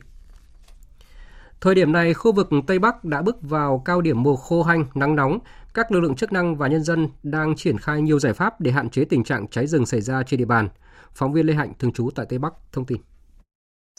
Thời 1.61 1.75
điểm 1.75 1.91
này, 1.91 2.13
khu 2.13 2.31
vực 2.31 2.49
Tây 2.67 2.79
Bắc 2.79 3.03
đã 3.03 3.21
bước 3.21 3.37
vào 3.41 3.81
cao 3.85 4.01
điểm 4.01 4.23
mùa 4.23 4.35
khô 4.35 4.63
hanh, 4.63 4.85
nắng 4.95 5.15
nóng. 5.15 5.39
Các 5.73 5.91
lực 5.91 5.99
lượng 5.99 6.15
chức 6.15 6.31
năng 6.31 6.55
và 6.55 6.67
nhân 6.67 6.83
dân 6.83 7.09
đang 7.23 7.55
triển 7.55 7.77
khai 7.77 8.01
nhiều 8.01 8.19
giải 8.19 8.33
pháp 8.33 8.61
để 8.61 8.71
hạn 8.71 8.89
chế 8.89 9.05
tình 9.05 9.23
trạng 9.23 9.47
cháy 9.47 9.67
rừng 9.67 9.85
xảy 9.85 10.01
ra 10.01 10.23
trên 10.23 10.37
địa 10.37 10.45
bàn. 10.45 10.69
Phóng 11.13 11.33
viên 11.33 11.45
Lê 11.45 11.53
Hạnh 11.53 11.73
thường 11.79 11.93
trú 11.93 12.09
tại 12.15 12.25
Tây 12.29 12.39
Bắc 12.39 12.53
thông 12.71 12.85
tin. 12.85 13.01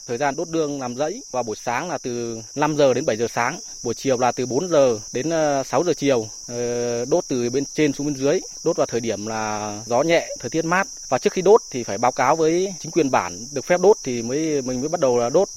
Thời 0.07 0.17
gian 0.17 0.33
đốt 0.37 0.47
đường 0.51 0.79
làm 0.79 0.95
rẫy 0.95 1.21
vào 1.31 1.43
buổi 1.43 1.55
sáng 1.55 1.89
là 1.89 1.97
từ 2.03 2.41
5 2.55 2.75
giờ 2.75 2.93
đến 2.93 3.05
7 3.05 3.17
giờ 3.17 3.27
sáng, 3.27 3.59
buổi 3.83 3.93
chiều 3.93 4.17
là 4.17 4.31
từ 4.31 4.45
4 4.45 4.69
giờ 4.69 4.99
đến 5.13 5.29
ờ, 5.29 5.63
6 5.63 5.83
giờ 5.83 5.93
chiều, 5.93 6.25
ờ, 6.47 7.05
đốt 7.05 7.23
từ 7.29 7.49
bên 7.49 7.63
trên 7.73 7.93
xuống 7.93 8.07
bên 8.07 8.15
dưới, 8.15 8.39
đốt 8.65 8.77
vào 8.77 8.87
thời 8.87 8.99
điểm 8.99 9.27
là 9.27 9.75
gió 9.85 10.01
nhẹ, 10.01 10.27
thời 10.39 10.49
tiết 10.49 10.65
mát 10.65 10.87
và 11.09 11.17
trước 11.17 11.33
khi 11.33 11.41
đốt 11.41 11.61
thì 11.71 11.83
phải 11.83 11.97
báo 11.97 12.11
cáo 12.11 12.35
với 12.35 12.73
chính 12.79 12.91
quyền 12.91 13.11
bản 13.11 13.37
được 13.53 13.65
phép 13.65 13.81
đốt 13.81 13.97
thì 14.03 14.21
mới 14.21 14.61
mình 14.61 14.79
mới 14.79 14.89
bắt 14.89 14.99
đầu 14.99 15.17
là 15.17 15.29
đốt 15.29 15.47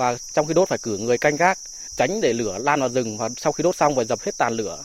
và 0.00 0.16
trong 0.32 0.46
khi 0.46 0.54
đốt 0.54 0.68
phải 0.68 0.78
cử 0.82 0.98
người 0.98 1.18
canh 1.18 1.36
gác 1.36 1.58
tránh 1.96 2.20
để 2.20 2.32
lửa 2.32 2.58
lan 2.60 2.80
vào 2.80 2.88
rừng 2.88 3.18
và 3.18 3.28
sau 3.36 3.52
khi 3.52 3.62
đốt 3.62 3.76
xong 3.76 3.96
phải 3.96 4.04
dập 4.04 4.18
hết 4.20 4.32
tàn 4.38 4.52
lửa. 4.52 4.78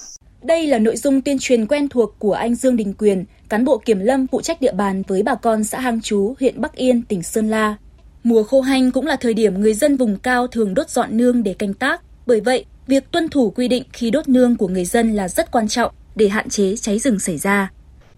Đây 0.44 0.68
là 0.68 0.80
nội 0.80 0.98
dung 0.98 1.22
tuyên 1.22 1.38
truyền 1.40 1.66
quen 1.66 1.90
thuộc 1.90 2.16
của 2.20 2.34
anh 2.34 2.56
Dương 2.56 2.76
Đình 2.76 2.94
Quyền, 2.94 3.26
cán 3.50 3.66
bộ 3.66 3.78
kiểm 3.78 4.00
lâm 4.00 4.28
phụ 4.28 4.42
trách 4.42 4.62
địa 4.62 4.72
bàn 4.72 5.04
với 5.08 5.24
bà 5.24 5.36
con 5.36 5.64
xã 5.64 5.80
Hang 5.80 6.02
Chú, 6.02 6.36
huyện 6.40 6.62
Bắc 6.62 6.76
Yên, 6.76 7.02
tỉnh 7.02 7.24
Sơn 7.24 7.50
La. 7.50 7.76
Mùa 8.24 8.44
khô 8.44 8.62
hanh 8.62 8.92
cũng 8.92 9.06
là 9.06 9.16
thời 9.16 9.34
điểm 9.34 9.62
người 9.62 9.74
dân 9.74 9.98
vùng 9.98 10.18
cao 10.18 10.48
thường 10.48 10.74
đốt 10.74 10.90
dọn 10.90 11.18
nương 11.18 11.44
để 11.44 11.54
canh 11.54 11.74
tác. 11.74 12.02
Bởi 12.26 12.42
vậy, 12.42 12.66
việc 12.88 13.12
tuân 13.12 13.30
thủ 13.30 13.50
quy 13.50 13.68
định 13.68 13.84
khi 13.94 14.12
đốt 14.12 14.30
nương 14.30 14.56
của 14.56 14.68
người 14.68 14.86
dân 14.86 15.14
là 15.14 15.28
rất 15.28 15.52
quan 15.52 15.68
trọng 15.68 15.92
để 16.16 16.28
hạn 16.28 16.50
chế 16.50 16.76
cháy 16.76 17.00
rừng 17.00 17.20
xảy 17.20 17.38
ra. 17.38 17.72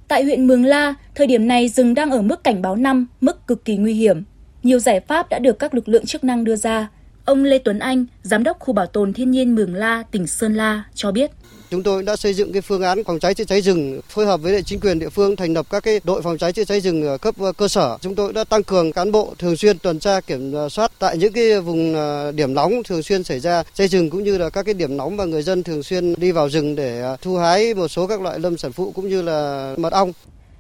Tại 0.07 0.23
huyện 0.23 0.47
Mường 0.47 0.65
La, 0.65 0.93
thời 1.15 1.27
điểm 1.27 1.47
này 1.47 1.69
rừng 1.69 1.93
đang 1.93 2.11
ở 2.11 2.21
mức 2.21 2.43
cảnh 2.43 2.61
báo 2.61 2.75
5, 2.75 3.07
mức 3.21 3.47
cực 3.47 3.65
kỳ 3.65 3.77
nguy 3.77 3.93
hiểm. 3.93 4.23
Nhiều 4.68 4.80
giải 4.80 4.99
pháp 4.99 5.30
đã 5.30 5.39
được 5.39 5.59
các 5.59 5.74
lực 5.74 5.89
lượng 5.89 6.05
chức 6.05 6.24
năng 6.24 6.43
đưa 6.43 6.55
ra. 6.55 6.88
Ông 7.26 7.43
Lê 7.43 7.57
Tuấn 7.57 7.80
Anh, 7.80 8.05
Giám 8.24 8.43
đốc 8.43 8.59
khu 8.59 8.74
bảo 8.74 8.86
tồn 8.86 9.13
thiên 9.13 9.32
nhiên 9.32 9.55
Mường 9.55 9.76
La, 9.76 10.03
tỉnh 10.11 10.28
Sơn 10.28 10.55
La 10.55 10.84
cho 10.93 11.11
biết. 11.11 11.32
Chúng 11.70 11.84
tôi 11.84 12.03
đã 12.03 12.15
xây 12.15 12.34
dựng 12.34 12.53
cái 12.53 12.61
phương 12.61 12.82
án 12.82 13.03
phòng 13.03 13.20
cháy 13.20 13.34
chữa 13.34 13.43
cháy 13.43 13.61
rừng, 13.61 14.01
phối 14.09 14.26
hợp 14.26 14.41
với 14.41 14.63
chính 14.63 14.80
quyền 14.80 14.99
địa 14.99 15.09
phương 15.09 15.36
thành 15.36 15.53
lập 15.53 15.65
các 15.70 15.84
cái 15.84 15.99
đội 16.03 16.22
phòng 16.22 16.38
cháy 16.38 16.53
chữa 16.53 16.63
cháy 16.63 16.82
rừng 16.82 17.07
ở 17.07 17.18
cấp 17.18 17.36
ờ, 17.39 17.51
cơ 17.51 17.68
sở. 17.68 17.97
Chúng 18.01 18.15
tôi 18.15 18.34
đã 18.34 18.43
tăng 18.43 18.63
cường 18.63 18.91
cán 18.91 19.11
bộ 19.11 19.34
thường 19.38 19.57
xuyên 19.57 19.80
tuần 19.80 19.99
tra 19.99 20.22
kiểm 20.22 20.53
ờ, 20.53 20.70
soát 20.70 20.91
tại 20.99 21.18
những 21.18 21.34
cái 21.34 21.61
vùng 21.61 21.95
ờ, 21.95 22.32
điểm 22.32 22.53
nóng 22.53 22.84
thường 22.84 23.03
xuyên 23.03 23.24
xảy 23.24 23.39
ra 23.39 23.63
cháy 23.74 23.88
rừng 23.88 24.09
cũng 24.09 24.24
như 24.24 24.38
là 24.38 24.49
các 24.49 24.63
cái 24.63 24.74
điểm 24.74 24.97
nóng 24.97 25.18
mà 25.18 25.26
người 25.26 25.43
dân 25.43 25.63
thường 25.63 25.84
xuyên 25.84 26.13
đi 26.18 26.32
vào 26.32 26.49
rừng 26.49 26.76
để 26.76 27.15
thu 27.22 27.38
hái 27.38 27.74
một 27.74 27.88
số 27.88 28.07
các 28.07 28.22
loại 28.22 28.39
lâm 28.39 28.57
sản 28.57 28.72
phụ 28.72 28.91
cũng 28.91 29.09
như 29.09 29.22
là 29.22 29.74
mật 29.78 29.93
ong. 29.93 30.13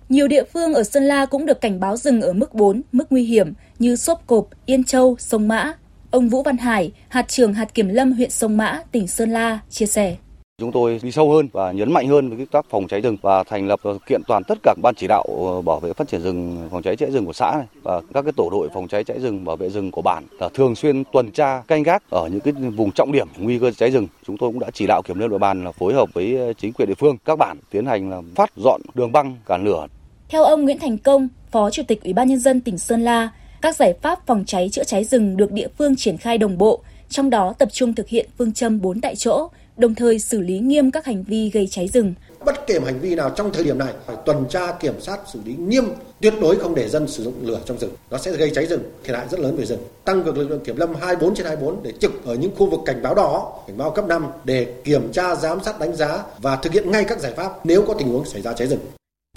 Nhiều 0.09 0.27
địa 0.27 0.43
phương 0.53 0.73
ở 0.73 0.83
Sơn 0.83 1.03
La 1.03 1.25
cũng 1.25 1.45
được 1.45 1.61
cảnh 1.61 1.79
báo 1.79 1.97
rừng 1.97 2.21
ở 2.21 2.33
mức 2.33 2.53
4, 2.53 2.81
mức 2.91 3.05
nguy 3.09 3.23
hiểm 3.23 3.53
như 3.79 3.95
Sốp 3.95 4.27
Cộp, 4.27 4.47
Yên 4.65 4.83
Châu, 4.83 5.15
Sông 5.19 5.47
Mã. 5.47 5.73
Ông 6.11 6.29
Vũ 6.29 6.43
Văn 6.43 6.57
Hải, 6.57 6.91
hạt 7.07 7.27
trưởng 7.27 7.53
hạt 7.53 7.73
kiểm 7.73 7.89
lâm 7.89 8.11
huyện 8.11 8.29
Sông 8.29 8.57
Mã, 8.57 8.81
tỉnh 8.91 9.07
Sơn 9.07 9.29
La, 9.29 9.59
chia 9.69 9.85
sẻ. 9.85 10.15
Chúng 10.61 10.71
tôi 10.71 10.99
đi 11.03 11.11
sâu 11.11 11.31
hơn 11.31 11.47
và 11.53 11.71
nhấn 11.71 11.93
mạnh 11.93 12.07
hơn 12.07 12.29
với 12.29 12.37
công 12.37 12.47
tác 12.47 12.65
phòng 12.69 12.87
cháy 12.87 13.01
rừng 13.01 13.17
và 13.21 13.43
thành 13.43 13.67
lập 13.67 13.79
ờ, 13.83 13.97
kiện 14.07 14.21
toàn 14.27 14.43
tất 14.43 14.57
cả 14.63 14.75
ban 14.83 14.95
chỉ 14.95 15.07
đạo 15.07 15.23
ờ, 15.47 15.61
bảo 15.61 15.79
vệ 15.79 15.93
phát 15.93 16.07
triển 16.07 16.21
rừng, 16.21 16.67
phòng 16.71 16.83
cháy 16.83 16.95
chữa 16.95 17.09
rừng 17.09 17.25
của 17.25 17.33
xã 17.33 17.51
này 17.57 17.65
và 17.83 18.01
các 18.13 18.21
cái 18.21 18.31
tổ 18.37 18.49
đội 18.51 18.69
phòng 18.73 18.87
cháy 18.87 19.03
cháy 19.03 19.19
rừng, 19.19 19.45
bảo 19.45 19.55
vệ 19.55 19.69
rừng 19.69 19.91
của 19.91 20.01
bản 20.01 20.23
là 20.39 20.49
thường 20.49 20.75
xuyên 20.75 21.03
tuần 21.13 21.31
tra 21.31 21.61
canh 21.67 21.83
gác 21.83 22.03
ở 22.09 22.29
những 22.31 22.39
cái 22.39 22.53
vùng 22.53 22.91
trọng 22.91 23.11
điểm 23.11 23.27
nguy 23.37 23.59
cơ 23.59 23.71
cháy 23.71 23.91
rừng. 23.91 24.07
Chúng 24.27 24.37
tôi 24.37 24.49
cũng 24.49 24.59
đã 24.59 24.71
chỉ 24.73 24.87
đạo 24.87 25.01
kiểm 25.01 25.19
lâm 25.19 25.29
địa 25.29 25.37
bàn 25.37 25.63
là 25.63 25.71
phối 25.71 25.93
hợp 25.93 26.09
với 26.13 26.37
ờ, 26.37 26.53
chính 26.53 26.73
quyền 26.73 26.87
địa 26.87 26.95
phương 26.95 27.17
các 27.25 27.37
bản 27.37 27.57
tiến 27.71 27.85
hành 27.85 28.09
là 28.09 28.21
phát 28.35 28.49
dọn 28.55 28.81
đường 28.93 29.11
băng 29.11 29.35
cản 29.45 29.63
lửa 29.65 29.87
theo 30.29 30.43
ông 30.43 30.63
Nguyễn 30.63 30.79
Thành 30.79 30.97
Công, 30.97 31.27
Phó 31.51 31.69
Chủ 31.69 31.83
tịch 31.87 32.03
Ủy 32.03 32.13
ban 32.13 32.27
Nhân 32.27 32.39
dân 32.39 32.61
tỉnh 32.61 32.77
Sơn 32.77 33.01
La, 33.01 33.29
các 33.61 33.75
giải 33.75 33.93
pháp 34.01 34.19
phòng 34.25 34.43
cháy 34.47 34.69
chữa 34.71 34.83
cháy 34.83 35.03
rừng 35.03 35.37
được 35.37 35.51
địa 35.51 35.67
phương 35.77 35.95
triển 35.95 36.17
khai 36.17 36.37
đồng 36.37 36.57
bộ, 36.57 36.79
trong 37.09 37.29
đó 37.29 37.53
tập 37.57 37.69
trung 37.71 37.93
thực 37.93 38.07
hiện 38.07 38.29
phương 38.37 38.53
châm 38.53 38.81
4 38.81 39.01
tại 39.01 39.15
chỗ, 39.15 39.49
đồng 39.77 39.95
thời 39.95 40.19
xử 40.19 40.41
lý 40.41 40.59
nghiêm 40.59 40.91
các 40.91 41.05
hành 41.05 41.23
vi 41.23 41.49
gây 41.49 41.67
cháy 41.71 41.87
rừng. 41.87 42.13
Bất 42.45 42.67
kể 42.67 42.79
hành 42.85 42.99
vi 42.99 43.15
nào 43.15 43.29
trong 43.29 43.53
thời 43.53 43.63
điểm 43.63 43.77
này 43.77 43.93
phải 44.05 44.15
tuần 44.25 44.45
tra 44.49 44.71
kiểm 44.71 44.93
soát 44.99 45.19
xử 45.33 45.39
lý 45.45 45.55
nghiêm, 45.55 45.83
tuyệt 46.21 46.33
đối 46.41 46.55
không 46.55 46.75
để 46.75 46.89
dân 46.89 47.07
sử 47.07 47.23
dụng 47.23 47.33
lửa 47.41 47.59
trong 47.65 47.77
rừng. 47.77 47.91
Nó 48.11 48.17
sẽ 48.17 48.31
gây 48.31 48.51
cháy 48.55 48.65
rừng, 48.65 48.83
thiệt 49.03 49.15
hại 49.15 49.25
rất 49.31 49.39
lớn 49.39 49.55
về 49.57 49.65
rừng. 49.65 49.79
Tăng 50.05 50.23
cường 50.23 50.37
lực 50.37 50.49
lượng 50.49 50.63
kiểm 50.65 50.77
lâm 50.77 50.95
24 50.95 51.35
trên 51.35 51.45
24 51.45 51.83
để 51.83 51.91
trực 51.99 52.25
ở 52.25 52.35
những 52.35 52.51
khu 52.57 52.69
vực 52.69 52.79
cảnh 52.85 53.01
báo 53.01 53.15
đỏ, 53.15 53.53
cảnh 53.67 53.77
báo 53.77 53.91
cấp 53.91 54.05
5 54.07 54.25
để 54.43 54.73
kiểm 54.83 55.11
tra, 55.11 55.35
giám 55.35 55.63
sát, 55.63 55.79
đánh 55.79 55.95
giá 55.95 56.23
và 56.37 56.55
thực 56.55 56.73
hiện 56.73 56.91
ngay 56.91 57.05
các 57.07 57.19
giải 57.19 57.33
pháp 57.35 57.65
nếu 57.65 57.81
có 57.87 57.93
tình 57.93 58.07
huống 58.07 58.25
xảy 58.25 58.41
ra 58.41 58.53
cháy 58.53 58.67
rừng. 58.67 58.79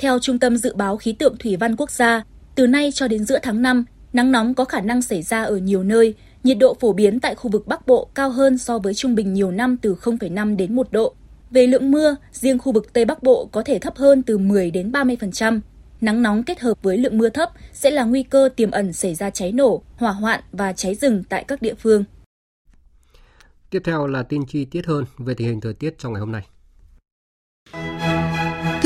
Theo 0.01 0.18
Trung 0.18 0.38
tâm 0.38 0.57
Dự 0.57 0.74
báo 0.74 0.96
Khí 0.96 1.12
tượng 1.12 1.36
Thủy 1.36 1.57
văn 1.57 1.76
Quốc 1.76 1.90
gia, 1.90 2.24
từ 2.55 2.66
nay 2.66 2.90
cho 2.94 3.09
đến 3.09 3.24
giữa 3.24 3.38
tháng 3.42 3.62
5, 3.62 3.84
nắng 4.12 4.32
nóng 4.32 4.55
có 4.55 4.64
khả 4.64 4.80
năng 4.80 5.03
xảy 5.03 5.22
ra 5.22 5.42
ở 5.42 5.57
nhiều 5.57 5.82
nơi, 5.82 6.14
nhiệt 6.44 6.59
độ 6.59 6.76
phổ 6.80 6.92
biến 6.92 7.20
tại 7.20 7.34
khu 7.34 7.51
vực 7.51 7.66
Bắc 7.66 7.86
Bộ 7.86 8.09
cao 8.14 8.30
hơn 8.30 8.59
so 8.59 8.78
với 8.78 8.94
trung 8.94 9.14
bình 9.14 9.34
nhiều 9.34 9.51
năm 9.51 9.76
từ 9.76 9.94
0,5 9.94 10.57
đến 10.57 10.74
1 10.74 10.92
độ. 10.92 11.14
Về 11.51 11.66
lượng 11.66 11.90
mưa, 11.90 12.16
riêng 12.32 12.59
khu 12.59 12.72
vực 12.72 12.92
Tây 12.92 13.05
Bắc 13.05 13.22
Bộ 13.22 13.48
có 13.53 13.62
thể 13.62 13.78
thấp 13.78 13.96
hơn 13.96 14.22
từ 14.22 14.38
10 14.38 14.70
đến 14.70 14.92
30%. 14.92 15.61
Nắng 16.01 16.22
nóng 16.22 16.42
kết 16.42 16.61
hợp 16.61 16.82
với 16.82 16.98
lượng 16.98 17.18
mưa 17.18 17.28
thấp 17.28 17.51
sẽ 17.72 17.90
là 17.90 18.05
nguy 18.05 18.22
cơ 18.22 18.48
tiềm 18.57 18.70
ẩn 18.70 18.92
xảy 18.92 19.14
ra 19.14 19.30
cháy 19.30 19.53
nổ, 19.53 19.82
hỏa 19.96 20.12
hoạn 20.12 20.40
và 20.53 20.72
cháy 20.72 20.94
rừng 20.94 21.22
tại 21.28 21.44
các 21.48 21.62
địa 21.62 21.74
phương. 21.74 22.05
Tiếp 23.70 23.82
theo 23.84 24.07
là 24.07 24.22
tin 24.22 24.46
chi 24.46 24.64
tiết 24.64 24.86
hơn 24.86 25.05
về 25.18 25.34
tình 25.34 25.48
hình 25.48 25.61
thời 25.61 25.74
tiết 25.74 25.98
trong 25.98 26.12
ngày 26.12 26.20
hôm 26.20 26.32
nay. 26.32 26.42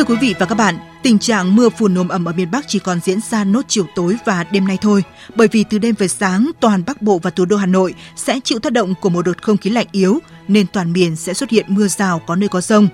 Thưa 0.05 0.15
quý 0.15 0.29
vị 0.29 0.35
và 0.39 0.47
các 0.47 0.55
bạn, 0.55 0.79
tình 1.03 1.19
trạng 1.19 1.57
mưa 1.57 1.69
phùn 1.69 1.95
nồm 1.95 2.09
ẩm 2.09 2.25
ở 2.25 2.33
miền 2.33 2.51
Bắc 2.51 2.65
chỉ 2.69 2.79
còn 2.79 3.01
diễn 3.05 3.21
ra 3.31 3.45
nốt 3.45 3.63
chiều 3.69 3.87
tối 3.95 4.17
và 4.25 4.45
đêm 4.45 4.67
nay 4.67 4.79
thôi, 4.81 5.03
bởi 5.35 5.49
vì 5.49 5.65
từ 5.65 5.79
đêm 5.79 5.95
về 5.99 6.09
sáng, 6.09 6.51
toàn 6.61 6.83
Bắc 6.87 7.03
Bộ 7.03 7.19
và 7.19 7.31
thủ 7.31 7.45
đô 7.45 7.57
Hà 7.57 7.67
Nội 7.67 7.95
sẽ 8.17 8.41
chịu 8.45 8.59
tác 8.59 8.73
động 8.73 8.95
của 9.01 9.09
một 9.09 9.23
đợt 9.23 9.43
không 9.43 9.57
khí 9.57 9.71
lạnh 9.71 9.87
yếu, 9.93 10.19
nên 10.49 10.67
toàn 10.67 10.93
miền 10.93 11.17
sẽ 11.17 11.35
xuất 11.35 11.51
hiện 11.51 11.67
mưa 11.69 11.89
rào 11.89 12.19
có 12.27 12.37
nơi 12.37 12.49
có 12.49 12.61
rông. 12.61 12.89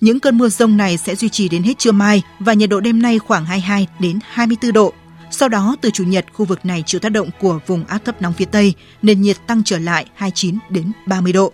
Những 0.00 0.20
cơn 0.20 0.38
mưa 0.38 0.48
rông 0.48 0.76
này 0.76 0.96
sẽ 0.96 1.14
duy 1.14 1.28
trì 1.28 1.48
đến 1.48 1.62
hết 1.62 1.78
trưa 1.78 1.92
mai 1.92 2.22
và 2.38 2.52
nhiệt 2.52 2.70
độ 2.70 2.80
đêm 2.80 3.02
nay 3.02 3.18
khoảng 3.18 3.44
22 3.44 3.86
đến 3.98 4.18
24 4.30 4.72
độ. 4.72 4.92
Sau 5.30 5.48
đó 5.48 5.76
từ 5.80 5.90
chủ 5.90 6.04
nhật 6.04 6.26
khu 6.32 6.44
vực 6.44 6.66
này 6.66 6.82
chịu 6.86 7.00
tác 7.00 7.08
động 7.08 7.30
của 7.40 7.58
vùng 7.66 7.84
áp 7.84 7.98
thấp 8.04 8.22
nóng 8.22 8.32
phía 8.32 8.44
Tây, 8.44 8.74
nền 9.02 9.20
nhiệt 9.20 9.36
tăng 9.46 9.62
trở 9.64 9.78
lại 9.78 10.06
29 10.14 10.58
đến 10.70 10.92
30 11.06 11.32
độ. 11.32 11.52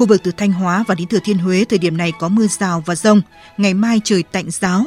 Khu 0.00 0.06
vực 0.06 0.20
từ 0.22 0.32
Thanh 0.32 0.52
Hóa 0.52 0.84
và 0.88 0.94
đến 0.94 1.08
Thừa 1.08 1.18
Thiên 1.24 1.38
Huế 1.38 1.64
thời 1.64 1.78
điểm 1.78 1.96
này 1.96 2.12
có 2.18 2.28
mưa 2.28 2.46
rào 2.46 2.82
và 2.86 2.94
rông, 2.94 3.22
ngày 3.56 3.74
mai 3.74 4.00
trời 4.04 4.22
tạnh 4.22 4.50
giáo. 4.50 4.84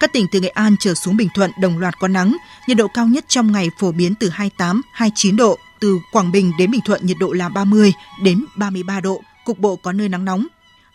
Các 0.00 0.12
tỉnh 0.12 0.26
từ 0.32 0.40
Nghệ 0.40 0.48
An 0.48 0.76
trở 0.80 0.94
xuống 0.94 1.16
Bình 1.16 1.28
Thuận 1.34 1.50
đồng 1.60 1.78
loạt 1.78 1.94
có 1.98 2.08
nắng, 2.08 2.36
nhiệt 2.68 2.76
độ 2.76 2.88
cao 2.88 3.06
nhất 3.06 3.24
trong 3.28 3.52
ngày 3.52 3.70
phổ 3.80 3.92
biến 3.92 4.14
từ 4.20 4.28
28 4.28 4.82
29 4.92 5.36
độ, 5.36 5.58
từ 5.80 5.98
Quảng 6.12 6.32
Bình 6.32 6.52
đến 6.58 6.70
Bình 6.70 6.80
Thuận 6.84 7.06
nhiệt 7.06 7.16
độ 7.20 7.32
là 7.32 7.48
30 7.48 7.92
đến 8.22 8.44
33 8.56 9.00
độ, 9.00 9.22
cục 9.44 9.58
bộ 9.58 9.76
có 9.76 9.92
nơi 9.92 10.08
nắng 10.08 10.24
nóng. 10.24 10.46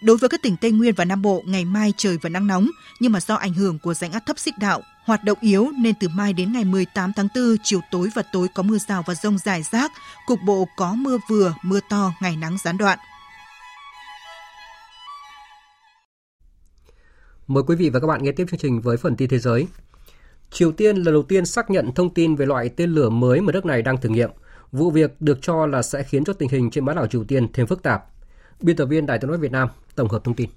Đối 0.02 0.18
với 0.18 0.30
các 0.30 0.42
tỉnh 0.42 0.58
Tây 0.58 0.72
Nguyên 0.72 0.96
và 0.96 1.06
Nam 1.06 1.22
Bộ, 1.22 1.44
ngày 1.46 1.66
mai 1.66 1.94
trời 1.98 2.18
vẫn 2.18 2.34
nắng 2.34 2.48
nóng, 2.48 2.70
nhưng 3.00 3.12
mà 3.12 3.20
do 3.20 3.36
ảnh 3.36 3.54
hưởng 3.54 3.80
của 3.80 3.94
rãnh 3.94 4.12
áp 4.12 4.24
thấp 4.26 4.40
xích 4.40 4.58
đạo 4.58 4.82
hoạt 5.06 5.24
động 5.24 5.38
yếu 5.42 5.72
nên 5.80 5.94
từ 6.00 6.08
mai 6.08 6.34
đến 6.34 6.54
ngày 6.54 6.66
18 6.66 7.14
tháng 7.14 7.28
4, 7.36 7.56
chiều 7.64 7.82
tối 7.92 8.10
và 8.16 8.22
tối 8.34 8.48
có 8.54 8.64
mưa 8.64 8.78
rào 8.88 9.04
và 9.08 9.16
rông 9.16 9.38
rải 9.38 9.64
rác, 9.64 9.92
cục 10.26 10.42
bộ 10.42 10.68
có 10.76 10.94
mưa 10.94 11.18
vừa, 11.30 11.54
mưa 11.64 11.80
to, 11.90 12.14
ngày 12.22 12.36
nắng 12.36 12.58
gián 12.64 12.78
đoạn. 12.78 13.00
Mời 17.54 17.64
quý 17.68 17.76
vị 17.76 17.90
và 17.90 18.00
các 18.00 18.08
bạn 18.08 18.24
nghe 18.24 18.32
tiếp 18.32 18.46
chương 18.52 18.60
trình 18.60 18.82
với 18.82 18.98
phần 18.98 19.16
tin 19.16 19.30
thế 19.30 19.40
giới. 19.40 19.68
Triều 20.52 20.72
Tiên 20.72 20.96
lần 20.98 21.14
đầu 21.14 21.24
tiên 21.24 21.46
xác 21.46 21.70
nhận 21.70 21.92
thông 21.92 22.14
tin 22.14 22.36
về 22.36 22.46
loại 22.46 22.70
tên 22.70 22.90
lửa 22.90 23.10
mới 23.10 23.42
mà 23.42 23.54
nước 23.54 23.66
này 23.66 23.82
đang 23.82 23.98
thử 23.98 24.10
nghiệm. 24.10 24.30
Vụ 24.72 24.92
việc 24.92 25.22
được 25.22 25.40
cho 25.42 25.66
là 25.66 25.82
sẽ 25.82 26.04
khiến 26.04 26.24
cho 26.24 26.34
tình 26.34 26.50
hình 26.50 26.70
trên 26.72 26.86
bán 26.86 26.96
đảo 26.96 27.08
Triều 27.08 27.24
Tiên 27.24 27.48
thêm 27.54 27.68
phức 27.68 27.84
tạp. 27.84 28.04
Biên 28.62 28.76
tập 28.76 28.86
viên 28.86 29.06
Đài 29.06 29.20
tiếng 29.20 29.30
nói 29.30 29.38
Việt 29.38 29.52
Nam 29.52 29.68
tổng 29.96 30.10
hợp 30.10 30.24
thông 30.24 30.36
tin. 30.36 30.50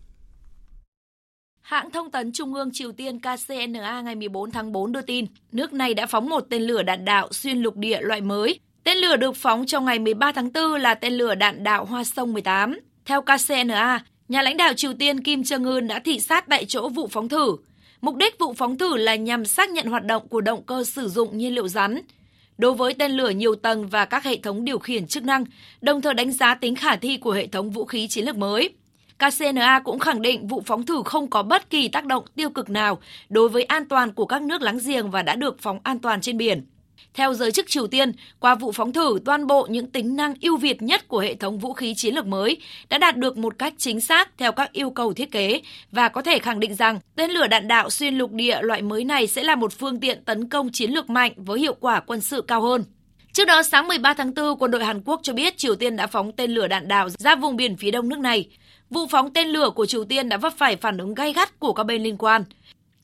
Hãng 1.60 1.90
thông 1.90 2.10
tấn 2.10 2.32
Trung 2.32 2.54
ương 2.54 2.70
Triều 2.72 2.92
Tiên 2.92 3.18
KCNA 3.20 4.00
ngày 4.00 4.14
14 4.14 4.50
tháng 4.50 4.72
4 4.72 4.92
đưa 4.92 5.02
tin, 5.02 5.26
nước 5.52 5.72
này 5.72 5.94
đã 5.94 6.06
phóng 6.06 6.28
một 6.28 6.46
tên 6.50 6.62
lửa 6.62 6.82
đạn 6.82 7.04
đạo 7.04 7.28
xuyên 7.30 7.58
lục 7.58 7.76
địa 7.76 8.00
loại 8.00 8.20
mới. 8.20 8.60
Tên 8.84 8.98
lửa 8.98 9.16
được 9.16 9.36
phóng 9.36 9.66
trong 9.66 9.84
ngày 9.84 9.98
13 9.98 10.32
tháng 10.32 10.52
4 10.52 10.80
là 10.80 10.94
tên 10.94 11.12
lửa 11.12 11.34
đạn 11.34 11.64
đạo 11.64 11.84
Hoa 11.84 12.04
Sông 12.04 12.32
18. 12.32 12.78
Theo 13.04 13.22
KCNA, 13.22 14.04
nhà 14.28 14.42
lãnh 14.42 14.56
đạo 14.56 14.74
Triều 14.74 14.94
Tiên 14.94 15.22
Kim 15.22 15.40
Jong-un 15.40 15.86
đã 15.86 15.98
thị 15.98 16.20
sát 16.20 16.44
tại 16.48 16.64
chỗ 16.64 16.88
vụ 16.88 17.08
phóng 17.10 17.28
thử. 17.28 17.56
Mục 18.00 18.16
đích 18.16 18.38
vụ 18.38 18.52
phóng 18.52 18.78
thử 18.78 18.96
là 18.96 19.14
nhằm 19.14 19.44
xác 19.44 19.70
nhận 19.70 19.86
hoạt 19.86 20.04
động 20.04 20.28
của 20.28 20.40
động 20.40 20.62
cơ 20.62 20.84
sử 20.84 21.08
dụng 21.08 21.38
nhiên 21.38 21.54
liệu 21.54 21.68
rắn. 21.68 22.00
Đối 22.58 22.74
với 22.74 22.94
tên 22.94 23.12
lửa 23.12 23.30
nhiều 23.30 23.54
tầng 23.54 23.88
và 23.88 24.04
các 24.04 24.24
hệ 24.24 24.36
thống 24.36 24.64
điều 24.64 24.78
khiển 24.78 25.06
chức 25.06 25.24
năng, 25.24 25.44
đồng 25.80 26.02
thời 26.02 26.14
đánh 26.14 26.32
giá 26.32 26.54
tính 26.54 26.74
khả 26.74 26.96
thi 26.96 27.16
của 27.16 27.32
hệ 27.32 27.46
thống 27.46 27.70
vũ 27.70 27.84
khí 27.84 28.08
chiến 28.08 28.24
lược 28.24 28.36
mới. 28.36 28.70
KCNA 29.18 29.80
cũng 29.84 29.98
khẳng 29.98 30.22
định 30.22 30.48
vụ 30.48 30.62
phóng 30.66 30.86
thử 30.86 31.02
không 31.04 31.30
có 31.30 31.42
bất 31.42 31.70
kỳ 31.70 31.88
tác 31.88 32.06
động 32.06 32.24
tiêu 32.34 32.50
cực 32.50 32.70
nào 32.70 32.98
đối 33.28 33.48
với 33.48 33.64
an 33.64 33.88
toàn 33.88 34.12
của 34.12 34.26
các 34.26 34.42
nước 34.42 34.62
láng 34.62 34.78
giềng 34.84 35.10
và 35.10 35.22
đã 35.22 35.36
được 35.36 35.56
phóng 35.60 35.78
an 35.82 35.98
toàn 35.98 36.20
trên 36.20 36.36
biển. 36.36 36.66
Theo 37.14 37.34
giới 37.34 37.52
chức 37.52 37.66
Triều 37.68 37.86
Tiên, 37.86 38.12
qua 38.40 38.54
vụ 38.54 38.72
phóng 38.72 38.92
thử, 38.92 39.18
toàn 39.24 39.46
bộ 39.46 39.66
những 39.70 39.86
tính 39.86 40.16
năng 40.16 40.34
ưu 40.40 40.56
việt 40.56 40.82
nhất 40.82 41.08
của 41.08 41.18
hệ 41.18 41.34
thống 41.34 41.58
vũ 41.58 41.72
khí 41.72 41.94
chiến 41.94 42.14
lược 42.14 42.26
mới 42.26 42.56
đã 42.88 42.98
đạt 42.98 43.16
được 43.16 43.36
một 43.36 43.58
cách 43.58 43.74
chính 43.78 44.00
xác 44.00 44.38
theo 44.38 44.52
các 44.52 44.72
yêu 44.72 44.90
cầu 44.90 45.12
thiết 45.12 45.30
kế 45.30 45.60
và 45.92 46.08
có 46.08 46.22
thể 46.22 46.38
khẳng 46.38 46.60
định 46.60 46.74
rằng 46.74 47.00
tên 47.16 47.30
lửa 47.30 47.46
đạn 47.46 47.68
đạo 47.68 47.90
xuyên 47.90 48.14
lục 48.14 48.32
địa 48.32 48.62
loại 48.62 48.82
mới 48.82 49.04
này 49.04 49.26
sẽ 49.26 49.44
là 49.44 49.54
một 49.54 49.72
phương 49.72 50.00
tiện 50.00 50.24
tấn 50.24 50.48
công 50.48 50.72
chiến 50.72 50.90
lược 50.90 51.10
mạnh 51.10 51.32
với 51.36 51.60
hiệu 51.60 51.74
quả 51.80 52.00
quân 52.00 52.20
sự 52.20 52.42
cao 52.48 52.62
hơn. 52.62 52.84
Trước 53.32 53.44
đó, 53.44 53.62
sáng 53.62 53.88
13 53.88 54.14
tháng 54.14 54.34
4, 54.34 54.58
quân 54.58 54.70
đội 54.70 54.84
Hàn 54.84 55.02
Quốc 55.04 55.20
cho 55.22 55.32
biết 55.32 55.56
Triều 55.56 55.74
Tiên 55.74 55.96
đã 55.96 56.06
phóng 56.06 56.32
tên 56.32 56.50
lửa 56.50 56.68
đạn 56.68 56.88
đạo 56.88 57.08
ra 57.08 57.36
vùng 57.36 57.56
biển 57.56 57.76
phía 57.76 57.90
đông 57.90 58.08
nước 58.08 58.18
này. 58.18 58.48
Vụ 58.90 59.06
phóng 59.10 59.32
tên 59.32 59.48
lửa 59.48 59.70
của 59.74 59.86
Triều 59.86 60.04
Tiên 60.04 60.28
đã 60.28 60.36
vấp 60.36 60.52
phải 60.56 60.76
phản 60.76 60.98
ứng 60.98 61.14
gay 61.14 61.32
gắt 61.32 61.60
của 61.60 61.72
các 61.72 61.84
bên 61.84 62.02
liên 62.02 62.16
quan. 62.16 62.44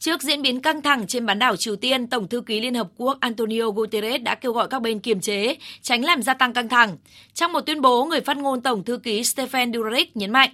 Trước 0.01 0.23
diễn 0.23 0.43
biến 0.43 0.61
căng 0.61 0.83
thẳng 0.83 1.07
trên 1.07 1.27
bán 1.27 1.39
đảo 1.39 1.57
Triều 1.57 1.77
Tiên, 1.77 2.07
Tổng 2.07 2.29
thư 2.29 2.41
ký 2.41 2.61
Liên 2.61 2.75
Hợp 2.75 2.89
Quốc 2.97 3.19
Antonio 3.21 3.71
Guterres 3.71 4.23
đã 4.23 4.35
kêu 4.35 4.53
gọi 4.53 4.69
các 4.69 4.83
bên 4.83 4.99
kiềm 4.99 5.21
chế, 5.21 5.57
tránh 5.83 6.05
làm 6.05 6.23
gia 6.23 6.35
tăng 6.35 6.53
căng 6.53 6.69
thẳng. 6.69 6.97
Trong 7.35 7.53
một 7.53 7.61
tuyên 7.61 7.81
bố, 7.81 8.05
người 8.05 8.21
phát 8.21 8.37
ngôn 8.37 8.61
Tổng 8.61 8.85
thư 8.85 8.97
ký 8.97 9.25
Stephen 9.25 9.73
Dujarric 9.73 10.07
nhấn 10.15 10.31
mạnh. 10.31 10.51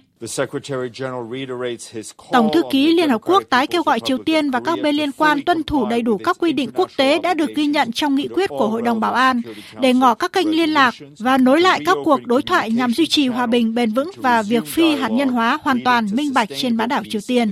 Tổng 2.31 2.49
thư 2.53 2.61
ký 2.71 2.93
Liên 2.93 3.09
Hợp 3.09 3.21
Quốc 3.21 3.43
tái 3.49 3.67
kêu 3.67 3.83
gọi 3.83 3.99
Triều 3.99 4.17
Tiên 4.17 4.51
và 4.51 4.61
các 4.65 4.79
bên 4.83 4.95
liên 4.95 5.11
quan 5.11 5.41
tuân 5.45 5.63
thủ 5.63 5.85
đầy 5.89 6.01
đủ 6.01 6.17
các 6.17 6.37
quy 6.39 6.51
định 6.51 6.71
quốc 6.75 6.91
tế 6.97 7.19
đã 7.19 7.33
được 7.33 7.49
ghi 7.55 7.65
nhận 7.65 7.91
trong 7.91 8.15
nghị 8.15 8.27
quyết 8.27 8.49
của 8.49 8.67
Hội 8.67 8.81
đồng 8.81 8.99
Bảo 8.99 9.13
an, 9.13 9.41
để 9.81 9.93
ngỏ 9.93 10.13
các 10.13 10.33
kênh 10.33 10.51
liên 10.51 10.69
lạc 10.69 10.93
và 11.19 11.37
nối 11.37 11.61
lại 11.61 11.79
các 11.85 11.97
cuộc 12.03 12.25
đối 12.25 12.41
thoại 12.41 12.71
nhằm 12.71 12.93
duy 12.93 13.05
trì 13.05 13.27
hòa 13.27 13.45
bình 13.45 13.75
bền 13.75 13.91
vững 13.91 14.11
và 14.15 14.41
việc 14.41 14.65
phi 14.65 14.95
hạt 14.95 15.09
nhân 15.09 15.29
hóa 15.29 15.57
hoàn 15.61 15.83
toàn 15.83 16.07
minh 16.13 16.33
bạch 16.33 16.49
trên 16.57 16.77
bán 16.77 16.89
đảo 16.89 17.03
Triều 17.09 17.21
Tiên. 17.27 17.51